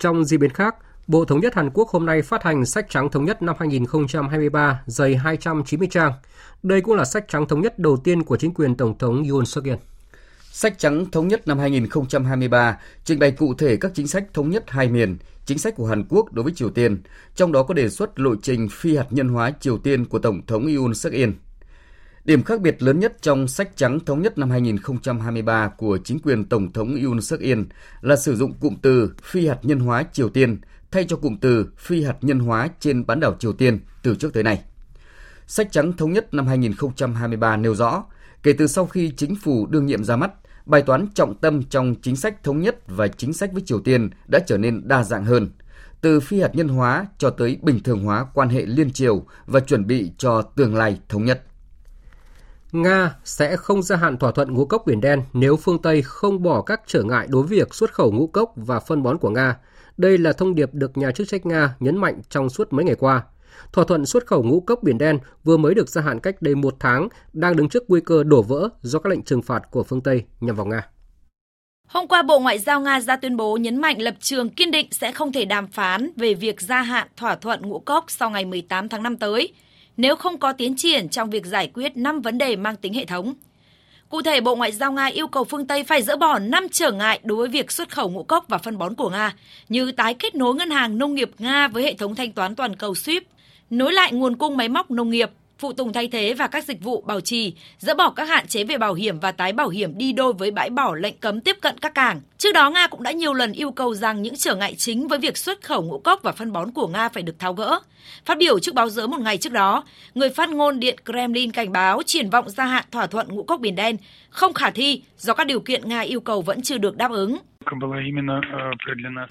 Trong 0.00 0.24
diễn 0.24 0.40
biến 0.40 0.50
khác, 0.50 0.76
Bộ 1.06 1.24
Thống 1.24 1.40
nhất 1.40 1.54
Hàn 1.54 1.70
Quốc 1.70 1.88
hôm 1.88 2.06
nay 2.06 2.22
phát 2.22 2.42
hành 2.42 2.66
sách 2.66 2.86
trắng 2.88 3.08
thống 3.10 3.24
nhất 3.24 3.42
năm 3.42 3.56
2023 3.58 4.82
dày 4.86 5.16
290 5.16 5.88
trang. 5.90 6.12
Đây 6.62 6.80
cũng 6.80 6.94
là 6.94 7.04
sách 7.04 7.24
trắng 7.28 7.48
thống 7.48 7.60
nhất 7.60 7.78
đầu 7.78 7.96
tiên 7.96 8.22
của 8.22 8.36
chính 8.36 8.54
quyền 8.54 8.74
Tổng 8.74 8.98
thống 8.98 9.24
Yoon 9.28 9.46
suk 9.46 9.64
yeol 9.64 9.78
Sách 10.52 10.78
trắng 10.78 11.10
thống 11.10 11.28
nhất 11.28 11.48
năm 11.48 11.58
2023 11.58 12.78
trình 13.04 13.18
bày 13.18 13.30
cụ 13.30 13.54
thể 13.54 13.76
các 13.76 13.92
chính 13.94 14.08
sách 14.08 14.24
thống 14.34 14.50
nhất 14.50 14.64
hai 14.70 14.88
miền, 14.88 15.16
chính 15.44 15.58
sách 15.58 15.76
của 15.76 15.86
Hàn 15.86 16.04
Quốc 16.08 16.32
đối 16.32 16.42
với 16.42 16.52
Triều 16.56 16.70
Tiên, 16.70 17.02
trong 17.34 17.52
đó 17.52 17.62
có 17.62 17.74
đề 17.74 17.88
xuất 17.88 18.20
lộ 18.20 18.34
trình 18.42 18.68
phi 18.70 18.96
hạt 18.96 19.06
nhân 19.10 19.28
hóa 19.28 19.52
Triều 19.60 19.78
Tiên 19.78 20.04
của 20.04 20.18
Tổng 20.18 20.46
thống 20.46 20.76
Yoon 20.76 20.94
suk 20.94 21.12
yeol 21.12 21.30
Điểm 22.24 22.42
khác 22.42 22.60
biệt 22.60 22.82
lớn 22.82 23.00
nhất 23.00 23.16
trong 23.20 23.48
sách 23.48 23.76
trắng 23.76 24.00
thống 24.00 24.22
nhất 24.22 24.38
năm 24.38 24.50
2023 24.50 25.68
của 25.68 25.98
chính 26.04 26.18
quyền 26.18 26.44
Tổng 26.44 26.72
thống 26.72 26.96
Yoon 27.04 27.20
suk 27.20 27.40
yeol 27.40 27.60
là 28.00 28.16
sử 28.16 28.36
dụng 28.36 28.52
cụm 28.60 28.74
từ 28.82 29.12
phi 29.22 29.46
hạt 29.46 29.58
nhân 29.62 29.80
hóa 29.80 30.04
Triều 30.12 30.28
Tiên 30.28 30.60
thay 30.90 31.04
cho 31.08 31.16
cụm 31.16 31.36
từ 31.36 31.66
phi 31.76 32.04
hạt 32.04 32.16
nhân 32.20 32.38
hóa 32.38 32.68
trên 32.80 33.06
bán 33.06 33.20
đảo 33.20 33.36
Triều 33.38 33.52
Tiên 33.52 33.80
từ 34.02 34.14
trước 34.14 34.32
tới 34.34 34.42
nay. 34.42 34.62
Sách 35.46 35.68
trắng 35.70 35.92
thống 35.92 36.12
nhất 36.12 36.34
năm 36.34 36.46
2023 36.46 37.56
nêu 37.56 37.74
rõ, 37.74 38.04
kể 38.42 38.52
từ 38.52 38.66
sau 38.66 38.86
khi 38.86 39.12
chính 39.16 39.36
phủ 39.36 39.66
đương 39.66 39.86
nhiệm 39.86 40.04
ra 40.04 40.16
mắt, 40.16 40.30
bài 40.66 40.82
toán 40.82 41.06
trọng 41.14 41.34
tâm 41.34 41.62
trong 41.62 41.94
chính 42.02 42.16
sách 42.16 42.42
thống 42.44 42.60
nhất 42.60 42.78
và 42.86 43.08
chính 43.08 43.32
sách 43.32 43.52
với 43.52 43.62
Triều 43.66 43.80
Tiên 43.80 44.10
đã 44.26 44.38
trở 44.46 44.58
nên 44.58 44.88
đa 44.88 45.04
dạng 45.04 45.24
hơn, 45.24 45.50
từ 46.00 46.20
phi 46.20 46.40
hạt 46.40 46.50
nhân 46.54 46.68
hóa 46.68 47.06
cho 47.18 47.30
tới 47.30 47.58
bình 47.62 47.80
thường 47.80 48.04
hóa 48.04 48.26
quan 48.34 48.48
hệ 48.48 48.66
liên 48.66 48.92
triều 48.92 49.24
và 49.46 49.60
chuẩn 49.60 49.86
bị 49.86 50.10
cho 50.18 50.42
tương 50.42 50.74
lai 50.74 51.00
thống 51.08 51.24
nhất. 51.24 51.42
Nga 52.72 53.14
sẽ 53.24 53.56
không 53.56 53.82
gia 53.82 53.96
hạn 53.96 54.16
thỏa 54.16 54.32
thuận 54.32 54.54
ngũ 54.54 54.64
cốc 54.64 54.82
Biển 54.86 55.00
Đen 55.00 55.22
nếu 55.32 55.56
phương 55.56 55.82
Tây 55.82 56.02
không 56.02 56.42
bỏ 56.42 56.62
các 56.62 56.80
trở 56.86 57.02
ngại 57.02 57.26
đối 57.30 57.42
với 57.42 57.58
việc 57.58 57.74
xuất 57.74 57.92
khẩu 57.92 58.12
ngũ 58.12 58.26
cốc 58.26 58.52
và 58.56 58.80
phân 58.80 59.02
bón 59.02 59.18
của 59.18 59.30
Nga. 59.30 59.56
Đây 59.96 60.18
là 60.18 60.32
thông 60.32 60.54
điệp 60.54 60.74
được 60.74 60.96
nhà 60.96 61.10
chức 61.10 61.28
trách 61.28 61.46
Nga 61.46 61.74
nhấn 61.80 61.96
mạnh 61.96 62.20
trong 62.28 62.50
suốt 62.50 62.72
mấy 62.72 62.84
ngày 62.84 62.94
qua. 62.94 63.22
Thỏa 63.72 63.84
thuận 63.84 64.06
xuất 64.06 64.26
khẩu 64.26 64.42
ngũ 64.42 64.60
cốc 64.60 64.82
Biển 64.82 64.98
Đen 64.98 65.18
vừa 65.44 65.56
mới 65.56 65.74
được 65.74 65.88
gia 65.88 66.02
hạn 66.02 66.20
cách 66.20 66.42
đây 66.42 66.54
một 66.54 66.76
tháng, 66.80 67.08
đang 67.32 67.56
đứng 67.56 67.68
trước 67.68 67.82
nguy 67.88 68.00
cơ 68.00 68.22
đổ 68.24 68.42
vỡ 68.42 68.68
do 68.82 68.98
các 68.98 69.10
lệnh 69.10 69.22
trừng 69.22 69.42
phạt 69.42 69.70
của 69.70 69.82
phương 69.82 70.00
Tây 70.00 70.24
nhằm 70.40 70.56
vào 70.56 70.66
Nga. 70.66 70.86
Hôm 71.88 72.08
qua, 72.08 72.22
Bộ 72.22 72.38
Ngoại 72.38 72.58
giao 72.58 72.80
Nga 72.80 73.00
ra 73.00 73.16
tuyên 73.16 73.36
bố 73.36 73.56
nhấn 73.56 73.76
mạnh 73.76 74.02
lập 74.02 74.14
trường 74.20 74.48
kiên 74.48 74.70
định 74.70 74.88
sẽ 74.90 75.12
không 75.12 75.32
thể 75.32 75.44
đàm 75.44 75.66
phán 75.66 76.10
về 76.16 76.34
việc 76.34 76.60
gia 76.60 76.82
hạn 76.82 77.08
thỏa 77.16 77.34
thuận 77.34 77.62
ngũ 77.62 77.78
cốc 77.78 78.04
sau 78.08 78.30
ngày 78.30 78.44
18 78.44 78.88
tháng 78.88 79.02
5 79.02 79.16
tới 79.16 79.52
nếu 80.00 80.16
không 80.16 80.38
có 80.38 80.52
tiến 80.52 80.74
triển 80.76 81.08
trong 81.08 81.30
việc 81.30 81.46
giải 81.46 81.70
quyết 81.74 81.96
5 81.96 82.20
vấn 82.20 82.38
đề 82.38 82.56
mang 82.56 82.76
tính 82.76 82.94
hệ 82.94 83.04
thống. 83.04 83.34
Cụ 84.08 84.22
thể, 84.22 84.40
Bộ 84.40 84.56
Ngoại 84.56 84.72
giao 84.72 84.92
Nga 84.92 85.06
yêu 85.06 85.26
cầu 85.28 85.44
phương 85.44 85.66
Tây 85.66 85.84
phải 85.84 86.02
dỡ 86.02 86.16
bỏ 86.16 86.38
5 86.38 86.66
trở 86.72 86.92
ngại 86.92 87.20
đối 87.22 87.36
với 87.36 87.48
việc 87.48 87.72
xuất 87.72 87.90
khẩu 87.90 88.10
ngũ 88.10 88.22
cốc 88.22 88.44
và 88.48 88.58
phân 88.58 88.78
bón 88.78 88.94
của 88.94 89.10
Nga, 89.10 89.34
như 89.68 89.92
tái 89.92 90.14
kết 90.14 90.34
nối 90.34 90.54
ngân 90.54 90.70
hàng 90.70 90.98
nông 90.98 91.14
nghiệp 91.14 91.30
Nga 91.38 91.68
với 91.68 91.82
hệ 91.82 91.94
thống 91.94 92.14
thanh 92.14 92.32
toán 92.32 92.54
toàn 92.54 92.76
cầu 92.76 92.92
SWIFT, 92.92 93.20
nối 93.70 93.92
lại 93.92 94.12
nguồn 94.12 94.36
cung 94.36 94.56
máy 94.56 94.68
móc 94.68 94.90
nông 94.90 95.10
nghiệp, 95.10 95.30
phụ 95.58 95.72
tùng 95.72 95.92
thay 95.92 96.08
thế 96.08 96.34
và 96.34 96.46
các 96.46 96.64
dịch 96.64 96.82
vụ 96.82 97.00
bảo 97.00 97.20
trì, 97.20 97.52
dỡ 97.78 97.94
bỏ 97.94 98.10
các 98.10 98.28
hạn 98.28 98.46
chế 98.46 98.64
về 98.64 98.78
bảo 98.78 98.94
hiểm 98.94 99.20
và 99.20 99.32
tái 99.32 99.52
bảo 99.52 99.68
hiểm 99.68 99.98
đi 99.98 100.12
đôi 100.12 100.32
với 100.32 100.50
bãi 100.50 100.70
bỏ 100.70 100.94
lệnh 100.94 101.18
cấm 101.18 101.40
tiếp 101.40 101.56
cận 101.60 101.78
các 101.78 101.94
cảng. 101.94 102.20
Trước 102.40 102.52
đó, 102.52 102.70
Nga 102.70 102.86
cũng 102.86 103.02
đã 103.02 103.12
nhiều 103.12 103.34
lần 103.34 103.52
yêu 103.52 103.70
cầu 103.70 103.94
rằng 103.94 104.22
những 104.22 104.36
trở 104.36 104.54
ngại 104.54 104.74
chính 104.74 105.08
với 105.08 105.18
việc 105.18 105.36
xuất 105.36 105.62
khẩu 105.62 105.82
ngũ 105.82 105.98
cốc 105.98 106.20
và 106.22 106.32
phân 106.32 106.52
bón 106.52 106.70
của 106.70 106.86
Nga 106.86 107.08
phải 107.08 107.22
được 107.22 107.38
tháo 107.38 107.54
gỡ. 107.54 107.78
Phát 108.24 108.38
biểu 108.38 108.58
trước 108.58 108.74
báo 108.74 108.88
giới 108.88 109.08
một 109.08 109.20
ngày 109.20 109.38
trước 109.38 109.52
đó, 109.52 109.84
người 110.14 110.30
phát 110.30 110.48
ngôn 110.48 110.80
Điện 110.80 110.96
Kremlin 111.04 111.52
cảnh 111.52 111.72
báo 111.72 112.02
triển 112.06 112.30
vọng 112.30 112.50
gia 112.50 112.64
hạn 112.64 112.84
thỏa 112.90 113.06
thuận 113.06 113.28
ngũ 113.28 113.42
cốc 113.42 113.60
Biển 113.60 113.74
Đen 113.74 113.96
không 114.30 114.52
khả 114.54 114.70
thi 114.70 115.02
do 115.18 115.34
các 115.34 115.46
điều 115.46 115.60
kiện 115.60 115.88
Nga 115.88 116.00
yêu 116.00 116.20
cầu 116.20 116.42
vẫn 116.42 116.62
chưa 116.62 116.78
được 116.78 116.96
đáp 116.96 117.10
ứng. 117.10 117.38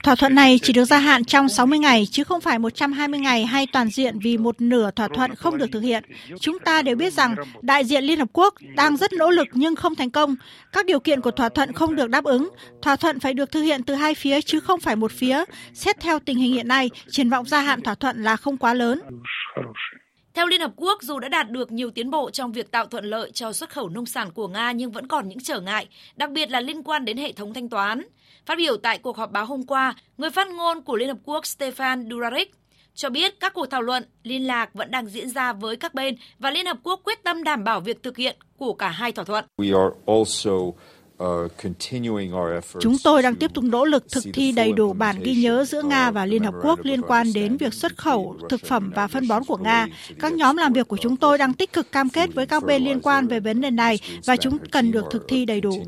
Thỏa 0.03 0.16
thuận 0.16 0.36
này 0.36 0.60
chỉ 0.64 0.74
được 0.74 0.86
gia 0.86 0.99
hạn 0.99 1.26
trong 1.26 1.49
60 1.49 1.80
ngày 1.80 2.05
chứ 2.12 2.24
không 2.24 2.41
phải 2.41 2.60
120 2.60 3.20
ngày 3.20 3.45
hay 3.45 3.68
toàn 3.74 3.89
diện 3.89 4.20
vì 4.20 4.38
một 4.38 4.62
nửa 4.62 4.91
thỏa 4.91 5.07
thuận 5.07 5.36
không 5.36 5.57
được 5.57 5.66
thực 5.72 5.80
hiện. 5.80 6.03
Chúng 6.39 6.60
ta 6.60 6.82
đều 6.82 6.95
biết 6.95 7.14
rằng 7.14 7.36
đại 7.62 7.86
diện 7.86 8.03
Liên 8.03 8.20
Hợp 8.20 8.28
Quốc 8.34 8.53
đang 8.76 8.97
rất 8.97 9.14
nỗ 9.14 9.30
lực 9.30 9.47
nhưng 9.53 9.76
không 9.76 9.95
thành 9.95 10.10
công. 10.10 10.36
Các 10.72 10.86
điều 10.86 10.99
kiện 10.99 11.22
của 11.22 11.32
thỏa 11.32 11.49
thuận 11.49 11.74
không 11.74 11.95
được 11.95 12.10
đáp 12.10 12.24
ứng. 12.24 12.49
Thỏa 12.82 12.95
thuận 13.00 13.20
phải 13.20 13.34
được 13.34 13.52
thực 13.52 13.62
hiện 13.62 13.84
từ 13.84 13.93
hai 13.93 14.16
phía 14.16 14.41
chứ 14.41 14.60
không 14.60 14.80
phải 14.80 14.95
một 14.95 15.12
phía. 15.12 15.43
Xét 15.74 16.00
theo 16.00 16.20
tình 16.20 16.38
hình 16.38 16.54
hiện 16.54 16.68
nay, 16.68 16.89
triển 17.10 17.30
vọng 17.30 17.45
gia 17.45 17.60
hạn 17.62 17.82
thỏa 17.82 17.95
thuận 17.95 18.24
là 18.24 18.36
không 18.36 18.58
quá 18.58 18.74
lớn. 18.74 19.02
Theo 20.34 20.47
Liên 20.47 20.62
Hợp 20.62 20.72
Quốc, 20.76 21.02
dù 21.02 21.20
đã 21.20 21.30
đạt 21.30 21.50
được 21.50 21.72
nhiều 21.72 21.91
tiến 21.91 22.12
bộ 22.12 22.30
trong 22.30 22.52
việc 22.52 22.72
tạo 22.72 22.86
thuận 22.86 23.06
lợi 23.06 23.32
cho 23.32 23.54
xuất 23.54 23.70
khẩu 23.70 23.89
nông 23.89 24.06
sản 24.06 24.32
của 24.32 24.47
Nga 24.47 24.72
nhưng 24.72 24.91
vẫn 24.91 25.08
còn 25.08 25.30
những 25.30 25.39
trở 25.43 25.60
ngại, 25.60 25.88
đặc 26.16 26.32
biệt 26.32 26.52
là 26.52 26.62
liên 26.62 26.84
quan 26.84 27.06
đến 27.06 27.18
hệ 27.18 27.32
thống 27.32 27.54
thanh 27.54 27.70
toán. 27.70 28.02
Phát 28.45 28.58
biểu 28.58 28.78
tại 28.78 28.97
cuộc 28.97 29.18
họp 29.18 29.32
báo 29.32 29.45
hôm 29.45 29.64
qua, 29.64 29.95
người 30.18 30.30
phát 30.30 30.47
ngôn 30.47 30.82
của 30.82 30.95
Liên 30.95 31.08
Hợp 31.08 31.18
Quốc 31.26 31.43
Stefan 31.43 32.08
Dujarric 32.08 32.45
cho 32.95 33.10
biết 33.10 33.39
các 33.39 33.54
cuộc 33.54 33.66
thảo 33.66 33.82
luận, 33.82 34.04
liên 34.24 34.47
lạc 34.47 34.74
vẫn 34.74 34.91
đang 34.91 35.06
diễn 35.06 35.30
ra 35.30 35.54
với 35.54 35.76
các 35.76 35.93
bên 35.93 36.16
và 36.39 36.52
Liên 36.52 36.66
Hợp 36.66 36.78
Quốc 36.84 37.02
quyết 37.04 37.24
tâm 37.24 37.43
đảm 37.43 37.64
bảo 37.64 37.80
việc 37.80 38.04
thực 38.04 38.18
hiện 38.18 38.36
của 38.58 38.74
cả 38.74 38.89
hai 38.89 39.12
thỏa 39.12 39.26
thuận. 39.26 39.45
Chúng 42.80 42.96
tôi 43.04 43.22
đang 43.22 43.36
tiếp 43.36 43.52
tục 43.54 43.64
nỗ 43.64 43.86
lực 43.86 44.06
thực 44.12 44.24
thi 44.34 44.52
đầy 44.52 44.72
đủ 44.72 44.94
bản 44.94 45.20
ghi 45.24 45.36
nhớ 45.36 45.66
giữa 45.66 45.82
Nga 45.82 46.12
và 46.12 46.26
Liên 46.26 46.44
Hợp 46.44 46.54
Quốc 46.64 46.80
liên 46.84 47.02
quan 47.02 47.34
đến 47.34 47.58
việc 47.58 47.74
xuất 47.74 47.98
khẩu 47.98 48.38
thực 48.50 48.62
phẩm 48.66 48.92
và 48.96 49.08
phân 49.08 49.28
bón 49.28 49.44
của 49.48 49.58
Nga. 49.58 49.88
Các 50.20 50.34
nhóm 50.34 50.58
làm 50.58 50.74
việc 50.74 50.88
của 50.88 50.98
chúng 50.98 51.18
tôi 51.18 51.38
đang 51.38 51.54
tích 51.54 51.74
cực 51.74 51.92
cam 51.92 52.10
kết 52.10 52.34
với 52.34 52.46
các 52.46 52.64
bên 52.64 52.84
liên 52.84 53.00
quan 53.02 53.28
về 53.28 53.40
vấn 53.40 53.62
đề 53.62 53.72
này 53.72 54.00
và 54.26 54.36
chúng 54.36 54.58
cần 54.72 54.92
được 54.92 55.06
thực 55.12 55.26
thi 55.28 55.46
đầy 55.46 55.62
đủ. 55.62 55.84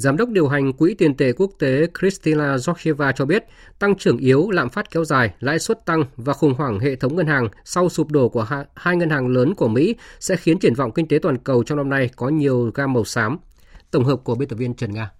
Giám 0.00 0.16
đốc 0.16 0.28
điều 0.28 0.48
hành 0.48 0.72
Quỹ 0.72 0.94
tiền 0.94 1.14
tệ 1.14 1.32
quốc 1.32 1.50
tế 1.58 1.86
Kristina 1.98 2.56
Georgieva 2.66 3.12
cho 3.12 3.24
biết, 3.24 3.44
tăng 3.78 3.94
trưởng 3.94 4.18
yếu, 4.18 4.50
lạm 4.50 4.68
phát 4.68 4.90
kéo 4.90 5.04
dài, 5.04 5.34
lãi 5.40 5.58
suất 5.58 5.86
tăng 5.86 6.04
và 6.16 6.32
khủng 6.32 6.54
hoảng 6.54 6.80
hệ 6.80 6.96
thống 6.96 7.16
ngân 7.16 7.26
hàng 7.26 7.48
sau 7.64 7.88
sụp 7.88 8.10
đổ 8.10 8.28
của 8.28 8.46
hai 8.74 8.96
ngân 8.96 9.10
hàng 9.10 9.28
lớn 9.28 9.54
của 9.54 9.68
Mỹ 9.68 9.94
sẽ 10.20 10.36
khiến 10.36 10.58
triển 10.58 10.74
vọng 10.74 10.92
kinh 10.94 11.08
tế 11.08 11.18
toàn 11.22 11.38
cầu 11.38 11.62
trong 11.62 11.78
năm 11.78 11.88
nay 11.88 12.10
có 12.16 12.28
nhiều 12.28 12.70
gam 12.74 12.92
màu 12.92 13.04
xám. 13.04 13.38
Tổng 13.90 14.04
hợp 14.04 14.20
của 14.24 14.34
biên 14.34 14.48
tập 14.48 14.56
viên 14.56 14.74
Trần 14.74 14.94
Nga. 14.94 15.10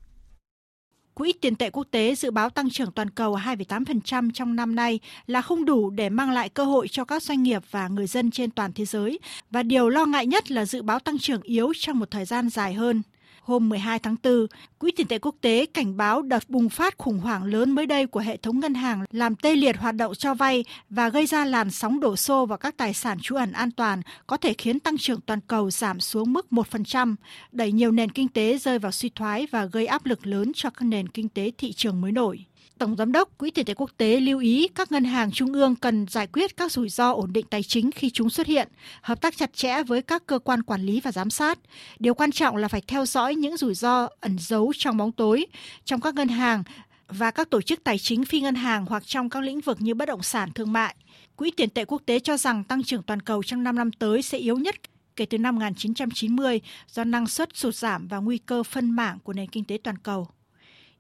Quỹ 1.15 1.33
tiền 1.41 1.55
tệ 1.55 1.71
quốc 1.71 1.87
tế 1.91 2.15
dự 2.15 2.31
báo 2.31 2.51
tăng 2.51 2.71
trưởng 2.71 2.93
toàn 2.93 3.11
cầu 3.11 3.37
2,8% 3.37 4.31
trong 4.35 4.57
năm 4.57 4.75
nay 4.75 5.01
là 5.27 5.43
không 5.43 5.65
đủ 5.65 5.91
để 5.91 6.09
mang 6.09 6.31
lại 6.31 6.49
cơ 6.49 6.65
hội 6.65 6.89
cho 6.89 7.05
các 7.05 7.23
doanh 7.23 7.43
nghiệp 7.43 7.63
và 7.71 7.89
người 7.89 8.07
dân 8.07 8.31
trên 8.31 8.51
toàn 8.51 8.73
thế 8.73 8.85
giới. 8.85 9.19
Và 9.51 9.63
điều 9.63 9.89
lo 9.89 10.07
ngại 10.07 10.27
nhất 10.27 10.51
là 10.51 10.65
dự 10.65 10.83
báo 10.83 10.99
tăng 11.01 11.19
trưởng 11.19 11.43
yếu 11.43 11.73
trong 11.77 11.99
một 11.99 12.11
thời 12.11 12.25
gian 12.25 12.49
dài 12.49 12.75
hơn. 12.75 13.03
Hôm 13.43 13.69
12 13.69 13.99
tháng 13.99 14.17
4, 14.23 14.47
Quỹ 14.79 14.91
tiền 14.97 15.07
tệ 15.07 15.19
quốc 15.19 15.35
tế 15.41 15.67
cảnh 15.67 15.97
báo 15.97 16.23
đợt 16.23 16.51
bùng 16.51 16.69
phát 16.69 16.99
khủng 16.99 17.19
hoảng 17.19 17.45
lớn 17.45 17.71
mới 17.71 17.87
đây 17.87 18.07
của 18.07 18.21
hệ 18.21 18.37
thống 18.37 18.61
ngân 18.61 18.75
hàng 18.75 19.05
làm 19.11 19.37
tê 19.37 19.57
liệt 19.57 19.77
hoạt 19.77 19.95
động 19.95 20.15
cho 20.15 20.35
vay 20.35 20.65
và 20.91 21.09
gây 21.09 21.27
ra 21.27 21.45
làn 21.45 21.71
sóng 21.71 22.01
đổ 22.01 22.17
xô 22.17 22.47
vào 22.47 22.59
các 22.59 22.77
tài 22.77 22.95
sản 22.95 23.19
trú 23.21 23.37
ẩn 23.37 23.53
an 23.53 23.71
toàn 23.71 24.03
có 24.27 24.37
thể 24.37 24.55
khiến 24.59 24.81
tăng 24.81 24.99
trưởng 24.99 25.21
toàn 25.21 25.41
cầu 25.47 25.71
giảm 25.71 26.01
xuống 26.01 26.33
mức 26.33 26.47
1%, 26.51 27.15
đẩy 27.53 27.73
nhiều 27.73 27.91
nền 27.91 28.11
kinh 28.11 28.29
tế 28.29 28.59
rơi 28.59 28.79
vào 28.79 28.93
suy 28.93 29.09
thoái 29.09 29.47
và 29.51 29.65
gây 29.65 29.87
áp 29.87 30.07
lực 30.07 30.27
lớn 30.27 30.53
cho 30.55 30.71
các 30.71 30.85
nền 30.85 31.09
kinh 31.09 31.29
tế 31.29 31.51
thị 31.59 31.73
trường 31.73 32.01
mới 32.01 32.13
nổi. 32.13 32.45
Tổng 32.81 32.97
Giám 32.97 33.13
đốc 33.13 33.39
Quỹ 33.39 33.51
tiền 33.51 33.67
tệ 33.67 33.75
quốc 33.75 33.91
tế 33.97 34.21
lưu 34.21 34.39
ý 34.39 34.69
các 34.75 34.93
ngân 34.93 35.05
hàng 35.05 35.31
trung 35.31 35.53
ương 35.53 35.77
cần 35.77 36.07
giải 36.09 36.27
quyết 36.27 36.57
các 36.57 36.73
rủi 36.73 36.89
ro 36.89 37.13
ổn 37.13 37.33
định 37.33 37.47
tài 37.51 37.63
chính 37.63 37.91
khi 37.91 38.11
chúng 38.11 38.31
xuất 38.31 38.47
hiện, 38.47 38.69
hợp 39.03 39.21
tác 39.21 39.37
chặt 39.37 39.55
chẽ 39.55 39.83
với 39.83 40.03
các 40.03 40.27
cơ 40.27 40.39
quan 40.39 40.63
quản 40.63 40.83
lý 40.83 41.01
và 41.01 41.13
giám 41.13 41.31
sát. 41.31 41.59
Điều 41.99 42.15
quan 42.15 42.33
trọng 42.33 42.57
là 42.57 42.69
phải 42.69 42.81
theo 42.87 43.07
dõi 43.07 43.35
những 43.35 43.57
rủi 43.57 43.75
ro 43.75 44.09
ẩn 44.21 44.37
giấu 44.39 44.73
trong 44.77 44.97
bóng 44.97 45.13
tối 45.13 45.47
trong 45.85 46.01
các 46.01 46.15
ngân 46.15 46.29
hàng 46.29 46.63
và 47.09 47.31
các 47.31 47.51
tổ 47.51 47.63
chức 47.63 47.85
tài 47.85 47.99
chính 47.99 48.25
phi 48.25 48.41
ngân 48.41 48.55
hàng 48.55 48.87
hoặc 48.89 49.07
trong 49.07 49.31
các 49.31 49.43
lĩnh 49.43 49.61
vực 49.61 49.77
như 49.81 49.95
bất 49.95 50.09
động 50.09 50.23
sản 50.23 50.53
thương 50.53 50.73
mại. 50.73 50.95
Quỹ 51.37 51.51
tiền 51.51 51.71
tệ 51.71 51.85
quốc 51.85 52.03
tế 52.07 52.19
cho 52.19 52.37
rằng 52.37 52.65
tăng 52.65 52.83
trưởng 52.83 53.03
toàn 53.03 53.23
cầu 53.23 53.43
trong 53.43 53.63
5 53.63 53.77
năm 53.77 53.93
tới 53.93 54.23
sẽ 54.23 54.39
yếu 54.39 54.57
nhất 54.57 54.75
kể 55.17 55.27
từ 55.27 55.39
năm 55.39 55.55
1990 55.55 56.61
do 56.89 57.05
năng 57.05 57.27
suất 57.27 57.57
sụt 57.57 57.75
giảm 57.75 58.09
và 58.09 58.19
nguy 58.19 58.39
cơ 58.39 58.63
phân 58.63 58.91
mảng 58.91 59.19
của 59.19 59.33
nền 59.33 59.49
kinh 59.49 59.65
tế 59.65 59.79
toàn 59.85 59.99
cầu. 59.99 60.29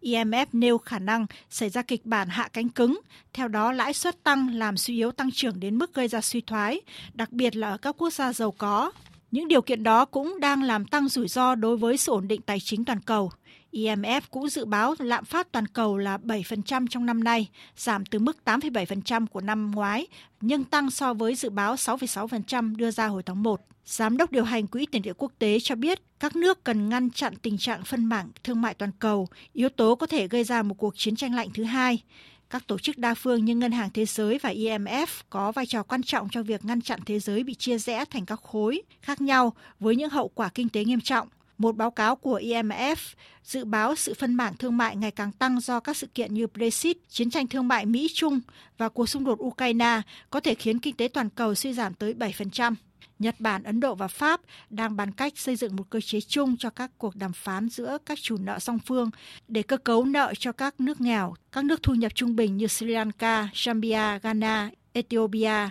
IMF 0.02 0.46
nêu 0.52 0.78
khả 0.78 0.98
năng 0.98 1.26
xảy 1.50 1.68
ra 1.68 1.82
kịch 1.82 2.06
bản 2.06 2.28
hạ 2.28 2.48
cánh 2.52 2.68
cứng, 2.68 3.00
theo 3.32 3.48
đó 3.48 3.72
lãi 3.72 3.92
suất 3.92 4.22
tăng 4.22 4.54
làm 4.54 4.76
suy 4.76 4.96
yếu 4.96 5.12
tăng 5.12 5.30
trưởng 5.30 5.60
đến 5.60 5.78
mức 5.78 5.94
gây 5.94 6.08
ra 6.08 6.20
suy 6.20 6.40
thoái, 6.40 6.80
đặc 7.14 7.32
biệt 7.32 7.56
là 7.56 7.70
ở 7.70 7.76
các 7.76 7.94
quốc 7.98 8.12
gia 8.12 8.32
giàu 8.32 8.50
có. 8.50 8.92
Những 9.30 9.48
điều 9.48 9.62
kiện 9.62 9.82
đó 9.82 10.04
cũng 10.04 10.40
đang 10.40 10.62
làm 10.62 10.84
tăng 10.84 11.08
rủi 11.08 11.28
ro 11.28 11.54
đối 11.54 11.76
với 11.76 11.96
sự 11.96 12.12
ổn 12.12 12.28
định 12.28 12.40
tài 12.42 12.60
chính 12.60 12.84
toàn 12.84 13.00
cầu. 13.00 13.30
IMF 13.72 14.20
cũng 14.30 14.48
dự 14.48 14.64
báo 14.64 14.94
lạm 14.98 15.24
phát 15.24 15.52
toàn 15.52 15.66
cầu 15.66 15.98
là 15.98 16.18
7% 16.18 16.86
trong 16.90 17.06
năm 17.06 17.24
nay, 17.24 17.48
giảm 17.76 18.06
từ 18.06 18.18
mức 18.18 18.36
8,7% 18.44 19.26
của 19.26 19.40
năm 19.40 19.70
ngoái, 19.70 20.06
nhưng 20.40 20.64
tăng 20.64 20.90
so 20.90 21.14
với 21.14 21.34
dự 21.34 21.50
báo 21.50 21.74
6,6% 21.74 22.76
đưa 22.76 22.90
ra 22.90 23.06
hồi 23.06 23.22
tháng 23.22 23.42
1. 23.42 23.60
Giám 23.84 24.16
đốc 24.16 24.32
điều 24.32 24.44
hành 24.44 24.66
Quỹ 24.66 24.86
tiền 24.86 25.02
tệ 25.02 25.12
quốc 25.16 25.32
tế 25.38 25.58
cho 25.60 25.74
biết 25.74 26.02
các 26.20 26.36
nước 26.36 26.64
cần 26.64 26.88
ngăn 26.88 27.10
chặn 27.10 27.34
tình 27.42 27.58
trạng 27.58 27.84
phân 27.84 28.04
mảng 28.04 28.28
thương 28.44 28.60
mại 28.60 28.74
toàn 28.74 28.90
cầu, 28.98 29.28
yếu 29.52 29.68
tố 29.68 29.94
có 29.94 30.06
thể 30.06 30.28
gây 30.28 30.44
ra 30.44 30.62
một 30.62 30.74
cuộc 30.78 30.94
chiến 30.96 31.16
tranh 31.16 31.34
lạnh 31.34 31.48
thứ 31.54 31.64
hai. 31.64 32.02
Các 32.50 32.66
tổ 32.66 32.78
chức 32.78 32.98
đa 32.98 33.14
phương 33.14 33.44
như 33.44 33.54
Ngân 33.54 33.72
hàng 33.72 33.90
Thế 33.94 34.04
giới 34.04 34.38
và 34.38 34.50
IMF 34.50 35.06
có 35.30 35.52
vai 35.52 35.66
trò 35.66 35.82
quan 35.82 36.02
trọng 36.02 36.28
cho 36.28 36.42
việc 36.42 36.64
ngăn 36.64 36.80
chặn 36.80 37.00
thế 37.06 37.18
giới 37.18 37.44
bị 37.44 37.54
chia 37.54 37.78
rẽ 37.78 38.04
thành 38.04 38.26
các 38.26 38.40
khối 38.42 38.82
khác 39.00 39.20
nhau 39.20 39.52
với 39.80 39.96
những 39.96 40.10
hậu 40.10 40.28
quả 40.28 40.48
kinh 40.54 40.68
tế 40.68 40.84
nghiêm 40.84 41.00
trọng. 41.00 41.28
Một 41.60 41.76
báo 41.76 41.90
cáo 41.90 42.16
của 42.16 42.38
IMF 42.38 42.96
dự 43.44 43.64
báo 43.64 43.94
sự 43.94 44.14
phân 44.14 44.34
mảng 44.34 44.56
thương 44.56 44.76
mại 44.76 44.96
ngày 44.96 45.10
càng 45.10 45.32
tăng 45.32 45.60
do 45.60 45.80
các 45.80 45.96
sự 45.96 46.06
kiện 46.06 46.34
như 46.34 46.46
Brexit, 46.46 46.96
chiến 47.08 47.30
tranh 47.30 47.46
thương 47.46 47.68
mại 47.68 47.86
Mỹ-Trung 47.86 48.40
và 48.78 48.88
cuộc 48.88 49.08
xung 49.08 49.24
đột 49.24 49.38
Ukraine 49.42 50.00
có 50.30 50.40
thể 50.40 50.54
khiến 50.54 50.78
kinh 50.78 50.96
tế 50.96 51.08
toàn 51.08 51.28
cầu 51.30 51.54
suy 51.54 51.72
giảm 51.72 51.94
tới 51.94 52.14
7%. 52.14 52.74
Nhật 53.18 53.34
Bản, 53.38 53.62
Ấn 53.62 53.80
Độ 53.80 53.94
và 53.94 54.08
Pháp 54.08 54.40
đang 54.70 54.96
bàn 54.96 55.12
cách 55.12 55.38
xây 55.38 55.56
dựng 55.56 55.76
một 55.76 55.90
cơ 55.90 56.00
chế 56.00 56.20
chung 56.20 56.56
cho 56.56 56.70
các 56.70 56.90
cuộc 56.98 57.16
đàm 57.16 57.32
phán 57.32 57.68
giữa 57.68 57.98
các 58.06 58.18
chủ 58.22 58.36
nợ 58.36 58.58
song 58.58 58.78
phương 58.86 59.10
để 59.48 59.62
cơ 59.62 59.76
cấu 59.76 60.04
nợ 60.04 60.32
cho 60.38 60.52
các 60.52 60.80
nước 60.80 61.00
nghèo, 61.00 61.34
các 61.52 61.64
nước 61.64 61.82
thu 61.82 61.94
nhập 61.94 62.12
trung 62.14 62.36
bình 62.36 62.56
như 62.56 62.66
Sri 62.66 62.86
Lanka, 62.86 63.48
Zambia, 63.54 64.18
Ghana, 64.22 64.70
Ethiopia. 64.92 65.68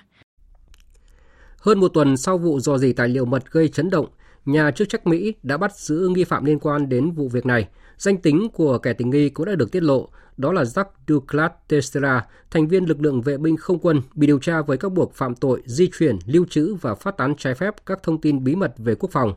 Hơn 1.57 1.79
một 1.79 1.87
tuần 1.93 2.17
sau 2.17 2.37
vụ 2.37 2.59
dò 2.59 2.77
dỉ 2.77 2.93
tài 2.93 3.07
liệu 3.07 3.25
mật 3.25 3.51
gây 3.51 3.67
chấn 3.67 3.89
động, 3.89 4.05
nhà 4.45 4.71
chức 4.71 4.89
trách 4.89 5.07
Mỹ 5.07 5.33
đã 5.43 5.57
bắt 5.57 5.75
giữ 5.75 6.09
nghi 6.15 6.23
phạm 6.23 6.45
liên 6.45 6.59
quan 6.59 6.89
đến 6.89 7.11
vụ 7.11 7.27
việc 7.27 7.45
này. 7.45 7.67
Danh 7.97 8.17
tính 8.17 8.47
của 8.53 8.77
kẻ 8.77 8.93
tình 8.93 9.09
nghi 9.09 9.29
cũng 9.29 9.45
đã 9.45 9.55
được 9.55 9.71
tiết 9.71 9.83
lộ, 9.83 10.09
đó 10.37 10.51
là 10.51 10.63
Jack 10.63 10.85
Duclat 11.07 11.67
Tessera, 11.67 12.25
thành 12.51 12.67
viên 12.67 12.85
lực 12.85 13.01
lượng 13.01 13.21
vệ 13.21 13.37
binh 13.37 13.57
không 13.57 13.79
quân 13.79 14.01
bị 14.15 14.27
điều 14.27 14.39
tra 14.39 14.61
với 14.61 14.77
các 14.77 14.91
buộc 14.91 15.13
phạm 15.13 15.35
tội 15.35 15.61
di 15.65 15.89
chuyển, 15.97 16.19
lưu 16.25 16.45
trữ 16.49 16.75
và 16.81 16.95
phát 16.95 17.17
tán 17.17 17.35
trái 17.37 17.55
phép 17.55 17.75
các 17.85 18.03
thông 18.03 18.21
tin 18.21 18.43
bí 18.43 18.55
mật 18.55 18.73
về 18.77 18.95
quốc 18.95 19.11
phòng. 19.11 19.33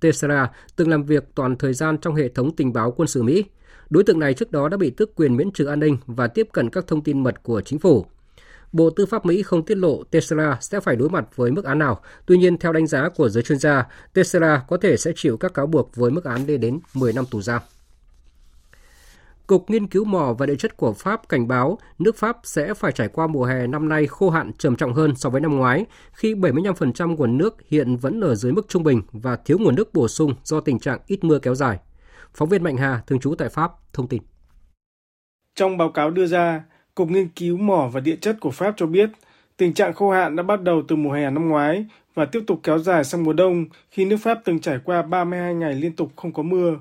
Tessera 0.00 0.50
từng 0.76 0.88
làm 0.88 1.02
việc 1.02 1.24
toàn 1.34 1.56
thời 1.56 1.74
gian 1.74 1.98
trong 1.98 2.14
hệ 2.14 2.28
thống 2.28 2.56
tình 2.56 2.72
báo 2.72 2.90
quân 2.90 3.08
sự 3.08 3.22
Mỹ. 3.22 3.44
Đối 3.90 4.04
tượng 4.04 4.18
này 4.18 4.34
trước 4.34 4.52
đó 4.52 4.68
đã 4.68 4.76
bị 4.76 4.90
tước 4.90 5.14
quyền 5.14 5.36
miễn 5.36 5.50
trừ 5.50 5.66
an 5.66 5.80
ninh 5.80 5.96
và 6.06 6.26
tiếp 6.26 6.48
cận 6.52 6.70
các 6.70 6.86
thông 6.86 7.02
tin 7.02 7.22
mật 7.22 7.42
của 7.42 7.60
chính 7.60 7.78
phủ. 7.78 8.06
Bộ 8.72 8.90
Tư 8.90 9.06
pháp 9.06 9.26
Mỹ 9.26 9.42
không 9.42 9.64
tiết 9.64 9.74
lộ 9.74 10.04
Tesla 10.04 10.58
sẽ 10.60 10.80
phải 10.80 10.96
đối 10.96 11.08
mặt 11.08 11.36
với 11.36 11.50
mức 11.50 11.64
án 11.64 11.78
nào. 11.78 12.00
Tuy 12.26 12.38
nhiên, 12.38 12.58
theo 12.58 12.72
đánh 12.72 12.86
giá 12.86 13.08
của 13.08 13.28
giới 13.28 13.42
chuyên 13.42 13.58
gia, 13.58 13.86
Tesla 14.12 14.62
có 14.68 14.76
thể 14.76 14.96
sẽ 14.96 15.12
chịu 15.16 15.36
các 15.36 15.54
cáo 15.54 15.66
buộc 15.66 15.96
với 15.96 16.10
mức 16.10 16.24
án 16.24 16.46
lên 16.46 16.60
đến 16.60 16.80
10 16.94 17.12
năm 17.12 17.24
tù 17.30 17.42
giam. 17.42 17.62
Cục 19.46 19.70
Nghiên 19.70 19.86
cứu 19.86 20.04
mỏ 20.04 20.34
và 20.38 20.46
địa 20.46 20.54
chất 20.56 20.76
của 20.76 20.92
Pháp 20.92 21.28
cảnh 21.28 21.48
báo 21.48 21.78
nước 21.98 22.16
Pháp 22.16 22.38
sẽ 22.44 22.74
phải 22.74 22.92
trải 22.92 23.08
qua 23.08 23.26
mùa 23.26 23.44
hè 23.44 23.66
năm 23.66 23.88
nay 23.88 24.06
khô 24.06 24.30
hạn 24.30 24.52
trầm 24.58 24.76
trọng 24.76 24.94
hơn 24.94 25.16
so 25.16 25.30
với 25.30 25.40
năm 25.40 25.56
ngoái, 25.56 25.86
khi 26.12 26.34
75% 26.34 27.16
nguồn 27.16 27.38
nước 27.38 27.56
hiện 27.68 27.96
vẫn 27.96 28.20
ở 28.20 28.34
dưới 28.34 28.52
mức 28.52 28.68
trung 28.68 28.82
bình 28.82 29.02
và 29.12 29.36
thiếu 29.36 29.58
nguồn 29.58 29.74
nước 29.74 29.94
bổ 29.94 30.08
sung 30.08 30.34
do 30.44 30.60
tình 30.60 30.78
trạng 30.78 30.98
ít 31.06 31.24
mưa 31.24 31.38
kéo 31.38 31.54
dài. 31.54 31.78
Phóng 32.34 32.48
viên 32.48 32.62
Mạnh 32.62 32.76
Hà, 32.76 33.02
thường 33.06 33.20
trú 33.20 33.34
tại 33.34 33.48
Pháp, 33.48 33.72
thông 33.92 34.08
tin. 34.08 34.22
Trong 35.54 35.78
báo 35.78 35.90
cáo 35.90 36.10
đưa 36.10 36.26
ra, 36.26 36.64
Cục 36.94 37.10
Nghiên 37.10 37.28
cứu 37.28 37.56
mỏ 37.56 37.90
và 37.92 38.00
địa 38.00 38.16
chất 38.16 38.36
của 38.40 38.50
Pháp 38.50 38.74
cho 38.76 38.86
biết, 38.86 39.10
tình 39.56 39.74
trạng 39.74 39.94
khô 39.94 40.10
hạn 40.10 40.36
đã 40.36 40.42
bắt 40.42 40.62
đầu 40.62 40.82
từ 40.88 40.96
mùa 40.96 41.12
hè 41.12 41.30
năm 41.30 41.48
ngoái 41.48 41.86
và 42.14 42.24
tiếp 42.24 42.40
tục 42.46 42.60
kéo 42.62 42.78
dài 42.78 43.04
sang 43.04 43.24
mùa 43.24 43.32
đông 43.32 43.64
khi 43.90 44.04
nước 44.04 44.16
Pháp 44.16 44.38
từng 44.44 44.60
trải 44.60 44.78
qua 44.84 45.02
32 45.02 45.54
ngày 45.54 45.74
liên 45.74 45.96
tục 45.96 46.12
không 46.16 46.32
có 46.32 46.42
mưa. 46.42 46.78